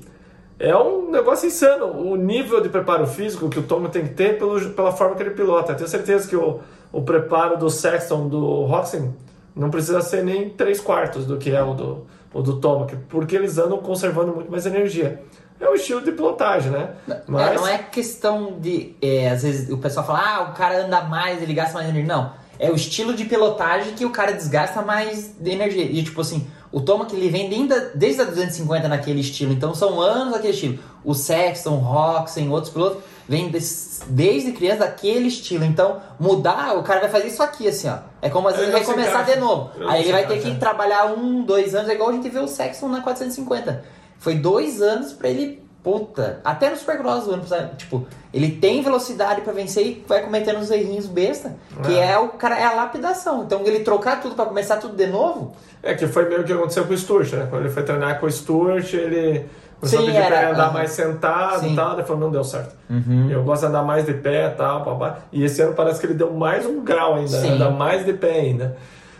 é 0.59 0.77
um 0.77 1.11
negócio 1.11 1.47
insano. 1.47 1.87
O 1.87 2.17
nível 2.17 2.61
de 2.61 2.69
preparo 2.69 3.07
físico 3.07 3.49
que 3.49 3.59
o 3.59 3.63
Tom 3.63 3.85
tem 3.85 4.03
que 4.03 4.15
ter 4.15 4.37
pelo, 4.39 4.59
pela 4.71 4.93
forma 4.93 5.15
que 5.15 5.23
ele 5.23 5.31
pilota. 5.31 5.75
Tenho 5.75 5.89
certeza 5.89 6.29
que 6.29 6.37
o, 6.37 6.61
o 6.93 7.03
preparo 7.03 7.57
do 7.57 7.71
Sexton, 7.71 8.29
do 8.29 8.65
Roxen, 8.65 9.15
não 9.55 9.71
precisa 9.71 10.01
ser 10.01 10.25
nem 10.25 10.51
3 10.51 10.81
quartos 10.81 11.27
do 11.27 11.37
que 11.39 11.51
é 11.51 11.63
o 11.63 11.75
do, 11.75 12.07
o 12.33 12.43
do 12.43 12.61
Tomac, 12.61 12.97
porque 13.09 13.37
eles 13.37 13.59
andam 13.59 13.79
conservando 13.79 14.35
muito 14.35 14.51
mais 14.51 14.67
energia. 14.67 15.23
É 15.61 15.69
o 15.69 15.75
estilo 15.75 16.03
de 16.03 16.13
pilotagem, 16.13 16.73
né? 16.73 16.91
É, 17.09 17.23
não 17.29 17.67
é 17.67 17.79
questão 17.79 18.59
de. 18.59 18.97
é, 19.01 19.31
às 19.31 19.43
vezes 19.43 19.71
o 19.71 19.79
pessoal 19.79 20.05
fala, 20.05 20.21
ah, 20.21 20.43
o 20.51 20.53
cara 20.53 20.85
anda 20.85 21.03
mais, 21.03 21.41
ele 21.41 21.55
gasta 21.55 21.75
mais 21.75 21.89
energia. 21.89 22.13
Não. 22.13 22.33
É 22.59 22.71
o 22.71 22.75
estilo 22.75 23.15
de 23.15 23.25
pilotagem 23.25 23.95
que 23.95 24.05
o 24.05 24.11
cara 24.11 24.33
desgasta 24.33 24.83
mais 24.83 25.35
de 25.39 25.51
energia. 25.51 25.85
E 25.85 26.03
tipo 26.03 26.21
assim, 26.21 26.47
o 26.77 26.81
Toma 26.81 27.07
que 27.07 27.15
ele 27.17 27.29
vem 27.29 27.49
desde, 27.49 27.97
desde 27.97 28.23
a 28.23 28.25
250 28.25 28.89
naquele 28.89 29.21
estilo. 29.21 29.53
Então 29.53 29.75
são 29.75 30.01
anos 30.01 30.33
daquele 30.33 30.53
estilo. 30.53 30.79
O 31.05 31.15
Sexton, 31.15 31.71
o 31.75 31.79
Roxen, 31.79 32.49
outros 32.51 32.73
pilotos, 32.73 33.03
des- 33.29 34.03
desde 34.09 34.53
criança 34.53 34.81
daquele 34.81 35.29
estilo. 35.29 35.65
Então, 35.65 36.01
mudar, 36.19 36.77
o 36.77 36.83
cara 36.83 37.01
vai 37.01 37.09
fazer 37.11 37.29
isso 37.29 37.43
aqui, 37.43 37.69
assim, 37.69 37.89
ó. 37.89 37.99
É 38.21 38.29
como 38.29 38.49
às 38.49 38.55
Ele 38.55 38.67
vezes 38.67 38.73
vai 38.75 38.85
se 38.85 38.91
começar 38.91 39.23
encaixa. 39.23 39.35
de 39.35 39.41
novo. 39.41 39.71
Ele 39.77 39.85
não 39.85 39.91
Aí 39.91 40.03
ele 40.03 40.13
vai 40.13 40.27
ter 40.27 40.41
que 40.41 40.55
trabalhar 40.57 41.07
um, 41.07 41.43
dois 41.45 41.75
anos, 41.75 41.89
é 41.89 41.95
igual 41.95 42.11
a 42.11 42.13
gente 42.13 42.29
vê 42.29 42.39
o 42.39 42.49
Sexton 42.49 42.89
na 42.89 43.01
450. 43.03 43.85
Foi 44.19 44.35
dois 44.35 44.81
anos 44.83 45.13
pra 45.13 45.29
ele. 45.29 45.63
Puta, 45.85 46.41
até 46.43 46.71
no 46.71 46.77
Supercross 46.79 47.25
do 47.27 47.35
ano 47.35 47.43
passado, 47.43 47.77
tipo, 47.77 48.07
ele 48.33 48.51
tem 48.53 48.83
velocidade 48.83 49.43
pra 49.43 49.53
vencer 49.53 49.87
e 49.87 50.05
vai 50.09 50.23
cometendo 50.23 50.59
uns 50.59 50.71
errinhos 50.71 51.07
besta, 51.07 51.55
que 51.85 51.93
É. 51.95 52.13
é 52.13 52.19
o 52.19 52.31
cara, 52.31 52.59
é 52.59 52.65
a 52.65 52.73
lapidação. 52.73 53.45
Então 53.45 53.61
ele 53.67 53.81
trocar 53.81 54.19
tudo 54.23 54.35
pra 54.35 54.47
começar 54.47 54.79
tudo 54.79 54.97
de 54.97 55.07
novo, 55.07 55.53
É 55.83 55.93
que 55.95 56.07
foi 56.07 56.27
meio 56.27 56.43
que 56.43 56.53
aconteceu 56.55 56.87
com 56.87 56.95
o 56.95 56.97
Stuart, 56.97 57.31
né? 57.35 57.47
Quando 57.51 57.65
ele 57.67 57.71
foi 57.71 57.83
treinar 57.83 58.19
com 58.19 58.25
o 58.25 58.33
Stuart, 58.33 58.95
ele 58.95 59.45
começou 59.79 60.01
Sim, 60.01 60.09
a 60.09 60.13
pedir 60.15 60.27
pra 60.27 60.37
era, 60.37 60.43
ele 60.47 60.55
andar 60.55 60.73
mais 60.73 60.91
sentado 60.93 61.61
Sim. 61.61 61.73
e 61.75 61.77
tal, 61.77 61.93
ele 61.93 62.03
falou, 62.05 62.23
não 62.23 62.31
deu 62.31 62.43
certo. 62.43 62.75
Uhum. 62.89 63.29
Eu 63.31 63.45
gosto 63.45 63.61
de 63.61 63.67
andar 63.69 63.83
mais 63.83 64.07
de 64.07 64.15
pé 64.15 64.49
tal, 64.49 64.83
papá. 64.83 65.19
E 65.31 65.45
esse 65.45 65.61
ano 65.61 65.75
parece 65.75 66.01
que 66.01 66.07
ele 66.07 66.15
deu 66.15 66.33
mais 66.33 66.65
um 66.65 66.83
grau 66.83 67.17
ainda, 67.17 67.29
Sim. 67.29 67.51
andar 67.57 67.69
mais 67.71 68.07
de 68.07 68.15
pé 68.15 68.31
ainda. 68.41 68.75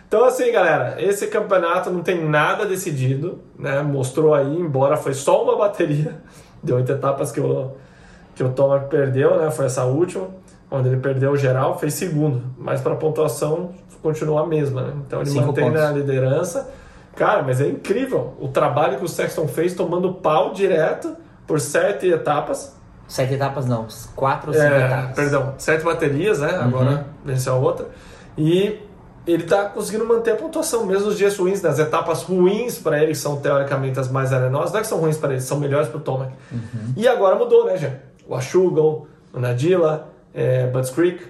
Então 0.07 0.23
assim, 0.25 0.51
galera, 0.51 0.95
esse 0.97 1.27
campeonato 1.27 1.91
não 1.91 2.01
tem 2.01 2.25
nada 2.27 2.65
decidido, 2.65 3.39
né? 3.59 3.83
Mostrou 3.83 4.33
aí, 4.33 4.55
embora 4.57 4.97
foi 4.97 5.13
só 5.13 5.43
uma 5.43 5.55
bateria, 5.57 6.15
de 6.65 6.73
oito 6.73 6.91
etapas 6.91 7.31
que 7.31 7.39
o, 7.39 7.71
que 8.35 8.43
o 8.43 8.49
Thomas 8.49 8.83
perdeu, 8.89 9.37
né? 9.39 9.49
Foi 9.51 9.65
essa 9.67 9.85
última, 9.85 10.27
onde 10.69 10.89
ele 10.89 10.97
perdeu 10.97 11.31
o 11.31 11.37
geral, 11.37 11.77
fez 11.79 11.93
segundo. 11.93 12.41
Mas 12.57 12.81
para 12.81 12.95
pontuação 12.95 13.69
continua 14.01 14.41
a 14.41 14.45
mesma, 14.45 14.81
né? 14.81 14.93
Então 15.07 15.21
ele 15.21 15.29
Cinco 15.29 15.47
mantém 15.47 15.65
pontos. 15.65 15.81
na 15.81 15.91
liderança. 15.91 16.69
Cara, 17.15 17.43
mas 17.43 17.61
é 17.61 17.67
incrível 17.67 18.33
o 18.41 18.49
trabalho 18.49 18.97
que 18.97 19.05
o 19.05 19.07
Sexton 19.07 19.47
fez 19.47 19.73
tomando 19.73 20.15
pau 20.15 20.51
direto 20.51 21.15
por 21.47 21.61
sete 21.61 22.07
etapas. 22.09 22.75
Sete 23.07 23.35
etapas 23.35 23.65
não, 23.65 23.87
quatro 24.15 24.49
ou 24.49 24.53
cinco 24.53 24.65
É, 24.73 24.85
etapas. 24.85 25.15
perdão, 25.15 25.53
sete 25.57 25.83
baterias, 25.85 26.39
né? 26.41 26.57
Agora 26.57 27.05
venceu 27.23 27.53
a 27.53 27.57
outra. 27.57 27.85
E 28.37 28.79
ele 29.27 29.43
tá 29.43 29.65
conseguindo 29.65 30.05
manter 30.05 30.31
a 30.31 30.35
pontuação, 30.35 30.85
mesmo 30.85 31.07
nos 31.07 31.17
dias 31.17 31.35
ruins, 31.37 31.61
nas 31.61 31.79
etapas 31.79 32.23
ruins 32.23 32.77
para 32.77 32.97
ele, 33.01 33.07
que 33.13 33.17
são 33.17 33.37
teoricamente 33.37 33.99
as 33.99 34.09
mais 34.09 34.31
arenosas, 34.33 34.71
não 34.71 34.79
é 34.79 34.81
que 34.81 34.87
são 34.87 34.99
ruins 34.99 35.17
para 35.17 35.31
ele, 35.33 35.41
são 35.41 35.59
melhores 35.59 35.87
para 35.89 35.97
o 35.97 36.01
Tomac. 36.01 36.31
E 36.95 37.07
agora 37.07 37.35
mudou, 37.35 37.65
né, 37.65 37.77
já? 37.77 37.89
O 38.27 38.35
Ashugal, 38.35 39.07
o 39.33 39.39
Nadila, 39.39 40.09
é, 40.33 40.67
Budds 40.67 40.89
Creek. 40.91 41.23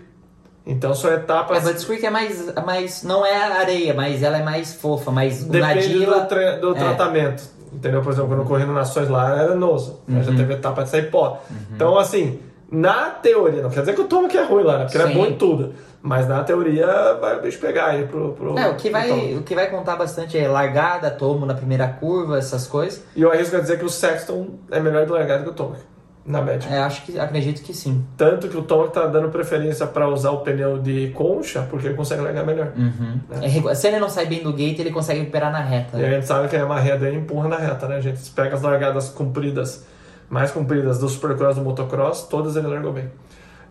Então 0.66 0.93
são 0.96 1.12
A 1.12 1.14
etapas. 1.16 1.64
Butts 1.64 1.86
Creek 1.86 2.04
é 2.06 2.10
mais, 2.10 2.54
mais. 2.66 3.04
Não 3.04 3.24
é 3.26 3.36
areia, 3.36 3.93
mas 3.93 4.24
ela 4.24 4.38
é 4.39 4.43
mais 4.43 4.74
fofa. 4.74 5.12
Mas 5.12 5.43
Depende 5.43 5.62
Nadila. 5.89 6.20
do, 6.22 6.28
tra- 6.28 6.56
do 6.58 6.72
é. 6.76 6.80
tratamento. 6.80 7.43
Entendeu? 7.72 8.02
Por 8.02 8.12
exemplo, 8.14 8.30
quando 8.30 8.39
eu 8.39 8.46
corri 8.46 8.66
no 8.66 8.74
Nações 8.74 9.08
lá 9.10 9.30
era 9.32 9.52
arenoso. 9.52 10.00
mas 10.08 10.26
Já 10.26 10.32
Uhum. 10.32 10.38
teve 10.38 10.54
etapa 10.54 10.84
de 10.84 10.89
sair 10.89 11.12
pó. 11.12 11.39
Então, 11.72 12.00
assim, 12.00 12.39
na 12.72 13.10
teoria, 13.12 13.62
não 13.62 13.70
quer 13.70 13.82
dizer 13.82 13.93
que 13.93 14.02
o 14.02 14.06
Tomac 14.06 14.36
é 14.36 14.43
ruim 14.43 14.64
lá, 14.64 14.78
né? 14.80 14.84
Porque 14.86 14.98
ele 14.98 15.12
é 15.12 15.14
bom 15.14 15.26
em 15.28 15.36
tudo. 15.36 15.74
Mas 16.08 16.28
na 16.28 16.43
teoria 16.43 16.86
vai 17.20 17.38
o 17.39 17.41
bicho 17.41 17.60
pegar 17.60 17.88
aí 17.88 18.06
pro. 18.06 18.34
pro 18.34 18.58
É, 18.60 18.68
o 18.70 18.76
que, 18.76 18.91
vai, 18.91 19.34
o 19.34 19.41
que 19.41 19.56
vai 19.56 19.68
contar 19.72 19.95
bastante 19.95 20.38
é 20.38 20.47
largada, 20.47 21.10
tomo 21.10 21.45
na 21.47 21.56
primeira 21.56 21.88
curva, 21.88 22.38
essas 22.38 22.68
coisas. 22.68 23.03
E 23.16 23.22
eu 23.24 23.32
arrisco 23.32 23.56
a 23.56 23.60
dizer 23.60 23.80
que 23.80 23.86
o 23.86 23.89
Sexton 23.89 24.49
é 24.70 24.80
melhor 24.80 25.06
de 25.06 25.12
largada 25.12 25.41
que 25.43 25.49
o 25.49 25.53
Tomac, 25.53 25.82
na 26.24 26.43
média. 26.43 26.70
É, 26.70 26.78
acho 26.78 27.01
que 27.06 27.20
acredito 27.20 27.64
que 27.64 27.74
sim. 27.74 28.06
Tanto 28.16 28.47
que 28.47 28.56
o 28.56 28.62
Tomac 28.62 28.93
tá 28.93 29.08
dando 29.08 29.30
preferência 29.30 29.88
para 29.88 30.08
usar 30.08 30.30
o 30.30 30.41
pneu 30.41 30.78
de 30.78 31.10
concha, 31.16 31.66
porque 31.72 31.88
ele 31.88 31.95
consegue 31.95 32.22
largar 32.22 32.45
melhor. 32.45 32.72
Uhum. 32.78 33.20
É 33.41 33.47
regu- 33.47 33.74
se 33.76 33.88
ele 33.88 33.97
não 33.99 34.08
sai 34.10 34.28
bem 34.28 34.43
do 34.43 34.53
gate, 34.53 34.78
ele 34.78 34.91
consegue 34.91 35.22
recuperar 35.22 35.51
na 35.51 35.62
reta. 35.62 35.97
E 35.99 36.06
a 36.06 36.10
gente 36.12 36.28
sabe 36.28 36.47
que 36.47 36.56
a 36.56 36.66
marreia 36.68 36.97
dele 36.97 37.18
empurra 37.18 37.47
na 37.49 37.58
reta, 37.58 37.88
né, 37.88 37.99
gente? 37.99 38.20
Se 38.20 38.30
pega 38.30 38.53
as 38.56 38.62
largadas 38.62 39.10
compridas, 39.10 39.84
mais 40.30 40.51
compridas 40.51 40.99
do 40.99 41.10
Supercross 41.10 41.56
do 41.56 41.64
motocross, 41.64 42.28
todas 42.28 42.56
ele 42.56 42.68
largou 42.68 42.93
bem. 42.93 43.10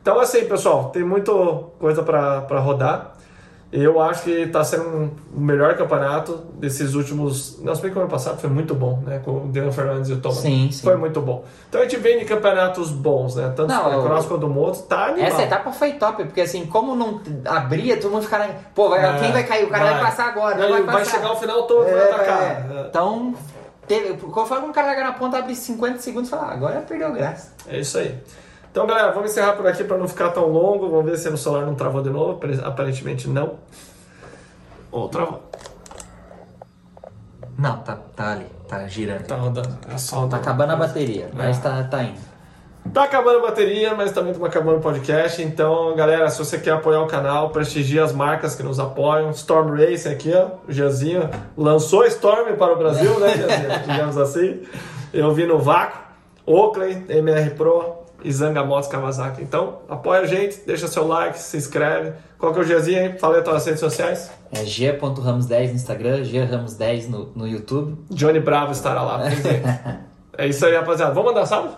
Então, 0.04 0.20
assim, 0.20 0.44
pessoal, 0.44 0.90
tem 0.90 1.02
muita 1.02 1.32
coisa 1.80 2.02
para 2.02 2.60
rodar. 2.60 3.14
Eu 3.72 3.98
acho 4.02 4.24
que 4.24 4.30
está 4.30 4.62
sendo 4.62 4.86
um- 4.86 5.10
o 5.34 5.40
melhor 5.40 5.74
campeonato 5.78 6.34
desses 6.58 6.92
últimos. 6.94 7.58
Não, 7.62 7.74
se 7.74 7.80
bem 7.80 7.90
que 7.90 7.96
o 7.96 8.02
ano 8.02 8.10
passado 8.10 8.38
foi 8.38 8.50
muito 8.50 8.74
bom, 8.74 8.98
né? 9.04 9.22
Com 9.24 9.46
o 9.46 9.48
Dylan 9.50 9.72
Fernandes 9.72 10.10
e 10.10 10.12
o 10.12 10.20
Thomas. 10.20 10.40
Sim, 10.40 10.68
sim. 10.70 10.82
Foi 10.82 10.94
muito 10.96 11.22
bom. 11.22 11.42
Então 11.70 11.80
a 11.80 11.84
gente 11.84 11.96
vem 11.96 12.18
de 12.18 12.26
campeonatos 12.26 12.90
bons, 12.90 13.34
né? 13.36 13.50
Tanto 13.56 13.70
Não, 13.72 13.88
o 13.88 13.92
eu- 13.94 14.22
quanto 14.28 14.46
o 14.46 14.50
Moto, 14.50 14.82
tá 14.82 15.06
animal. 15.06 15.24
Essa 15.26 15.42
etapa 15.44 15.72
foi 15.72 15.92
top, 15.94 16.22
porque 16.24 16.42
assim, 16.42 16.66
como 16.66 16.94
não 16.94 17.22
abria, 17.46 17.96
todo 17.96 18.12
mundo 18.12 18.24
ficava. 18.24 18.46
Pô, 18.74 18.90
vai- 18.90 19.16
É, 19.16 19.18
quem 19.20 19.32
vai 19.32 19.44
cair? 19.44 19.64
O 19.64 19.70
cara 19.70 19.84
vai, 19.84 19.94
vai. 19.94 20.02
passar 20.04 20.28
agora, 20.28 20.54
Não, 20.56 20.68
vai, 20.68 20.78
ele 20.80 20.82
vai 20.86 20.98
passar. 20.98 21.16
chegar 21.16 21.28
ao 21.30 21.40
final 21.40 21.62
todo, 21.62 21.84
vai 21.86 21.94
É, 21.98 22.12
atacar. 22.12 22.42
é. 22.42 22.86
Então, 22.90 23.34
teve, 23.88 24.12
conforme 24.18 24.68
o 24.68 24.72
cara 24.72 25.02
na 25.02 25.12
ponta, 25.14 25.38
abre 25.38 25.54
50 25.56 25.98
segundos 25.98 26.28
e 26.28 26.30
fala, 26.30 26.42
ah, 26.50 26.52
agora 26.52 26.80
perdeu 26.86 27.10
graça. 27.12 27.52
É 27.66 27.80
isso 27.80 27.96
aí. 27.98 28.14
Então, 28.74 28.88
galera, 28.88 29.12
vamos 29.12 29.30
encerrar 29.30 29.52
por 29.52 29.64
aqui 29.68 29.84
para 29.84 29.96
não 29.96 30.08
ficar 30.08 30.30
tão 30.30 30.48
longo. 30.48 30.88
Vamos 30.90 31.04
ver 31.08 31.16
se 31.16 31.30
no 31.30 31.38
celular 31.38 31.64
não 31.64 31.76
travou 31.76 32.02
de 32.02 32.10
novo. 32.10 32.32
Apare- 32.32 32.60
Aparentemente 32.64 33.28
não. 33.28 33.54
Ou 34.90 35.08
travou. 35.08 35.44
Não, 37.56 37.78
tá, 37.78 37.96
tá 38.16 38.32
ali, 38.32 38.46
tá 38.66 38.84
girando. 38.88 39.22
Tá 39.28 39.36
rodando. 39.36 39.78
É 39.88 39.96
só 39.96 40.26
Tá 40.26 40.38
acabando 40.38 40.72
a 40.72 40.76
bateria, 40.76 41.30
mas 41.32 41.56
É. 41.58 41.60
tá, 41.60 41.84
tá 41.84 42.02
indo. 42.02 42.18
Tá 42.92 43.04
acabando 43.04 43.38
a 43.38 43.42
bateria, 43.42 43.94
mas 43.94 44.10
também 44.10 44.34
tá 44.34 44.44
acabando 44.44 44.78
o 44.78 44.80
podcast. 44.80 45.40
Então, 45.40 45.94
galera, 45.94 46.28
se 46.28 46.38
você 46.40 46.58
quer 46.58 46.72
apoiar 46.72 47.00
o 47.00 47.06
canal, 47.06 47.50
prestigia 47.50 48.02
as 48.02 48.12
marcas 48.12 48.56
que 48.56 48.62
nos 48.64 48.80
apoiam. 48.80 49.30
Storm 49.30 49.70
Racing 49.70 50.08
aqui, 50.10 50.32
ó. 50.34 50.48
O 50.68 50.72
Gianzinho 50.72 51.30
lançou 51.56 52.04
Storm 52.06 52.56
para 52.56 52.72
o 52.72 52.76
Brasil, 52.76 53.20
né, 53.20 53.36
Gianzinho? 53.36 53.78
Digamos 53.86 54.18
assim. 54.18 54.62
Eu 55.12 55.32
vi 55.32 55.46
no 55.46 55.60
Vácuo, 55.60 56.00
Oakley, 56.44 57.04
MR 57.08 57.50
Pro 57.50 58.03
e 58.24 58.32
Zanga 58.32 58.64
Motos 58.64 58.88
Kawasaki. 58.88 59.42
Então, 59.42 59.80
apoia 59.88 60.22
a 60.22 60.26
gente, 60.26 60.60
deixa 60.66 60.88
seu 60.88 61.06
like, 61.06 61.38
se 61.38 61.56
inscreve. 61.56 62.12
Qual 62.38 62.52
que 62.52 62.58
é 62.58 62.62
o 62.62 62.64
Gianzinho 62.64 62.98
aí? 62.98 63.18
Fala 63.18 63.34
aí 63.34 63.38
as 63.40 63.44
tuas 63.44 63.66
redes 63.66 63.80
sociais. 63.80 64.30
É 64.50 64.64
g.ramos10 64.64 65.68
no 65.68 65.74
Instagram, 65.74 66.22
gramos10 66.22 67.08
no, 67.08 67.32
no 67.36 67.46
YouTube. 67.46 67.98
Johnny 68.10 68.40
Bravo 68.40 68.72
estará 68.72 69.02
lá. 69.02 69.20
é 70.38 70.48
isso 70.48 70.64
aí, 70.64 70.74
rapaziada. 70.74 71.12
Vamos 71.12 71.32
mandar 71.32 71.46
sábado? 71.46 71.76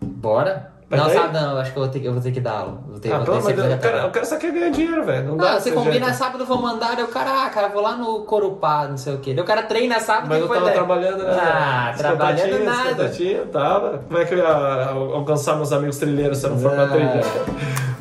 Bora? 0.00 0.71
Vai 0.92 1.00
não, 1.00 1.06
daí? 1.08 1.16
sabe 1.16 1.32
não, 1.32 1.52
eu 1.52 1.58
acho 1.58 1.72
que 1.72 1.78
eu 1.78 1.82
vou 1.82 1.90
ter, 1.92 2.00
que- 2.00 2.06
eu 2.06 2.12
vou 2.12 2.22
ter 2.22 2.32
que 2.32 2.40
dar 2.40 2.52
aula. 2.52 2.78
Vou 2.86 3.00
ter, 3.00 3.10
Ah, 3.12 3.16
vou 3.16 3.24
ter 3.24 3.30
amor 3.32 3.40
de 3.40 3.46
Deus, 3.46 3.56
segunda 3.56 3.74
o 3.76 3.78
cara, 3.80 3.92
tarde. 3.94 4.08
o 4.08 4.10
cara 4.12 4.26
só 4.26 4.36
quer 4.36 4.52
ganhar 4.52 4.70
dinheiro, 4.70 5.04
velho. 5.04 5.24
Não 5.28 5.36
dá 5.38 5.44
Não, 5.44 5.50
pra 5.52 5.60
você 5.60 5.72
combina 5.72 6.04
jeito. 6.06 6.18
sábado, 6.18 6.44
vou 6.44 6.60
mandar, 6.60 6.96
cara, 7.06 7.46
ah, 7.46 7.48
cara, 7.48 7.68
vou 7.68 7.80
lá 7.82 7.96
no 7.96 8.20
Corupá, 8.24 8.86
não 8.88 8.98
sei 8.98 9.14
o 9.14 9.18
quê. 9.18 9.34
O 9.40 9.44
cara 9.44 9.62
treina 9.62 9.98
sábado 10.00 10.28
Mas 10.28 10.40
eu 10.40 10.48
tava 10.48 10.64
daí. 10.66 10.74
trabalhando, 10.74 11.24
né? 11.24 11.40
Ah, 11.42 11.94
trabalhando 11.96 12.64
nada. 12.64 13.10
tava. 13.50 14.02
Como 14.06 14.18
é 14.20 14.24
que 14.26 14.34
eu 14.34 14.38
ia 14.38 14.88
alcançar 15.14 15.56
meus 15.56 15.72
amigos 15.72 15.96
trilheiros 15.96 16.36
se 16.38 16.46
eu 16.46 16.50
não 16.50 16.58
for 16.58 16.72
pra 16.72 16.88
trilha? 16.88 17.20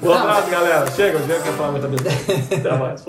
Um 0.03 0.11
abraço, 0.11 0.49
galera. 0.49 0.91
Chega, 0.91 1.17
o 1.17 1.21
Diego 1.21 1.43
quer 1.43 1.53
falar 1.53 1.71
muita 1.71 1.87
besteira. 1.87 2.17
Até 2.57 2.77
mais. 2.77 3.05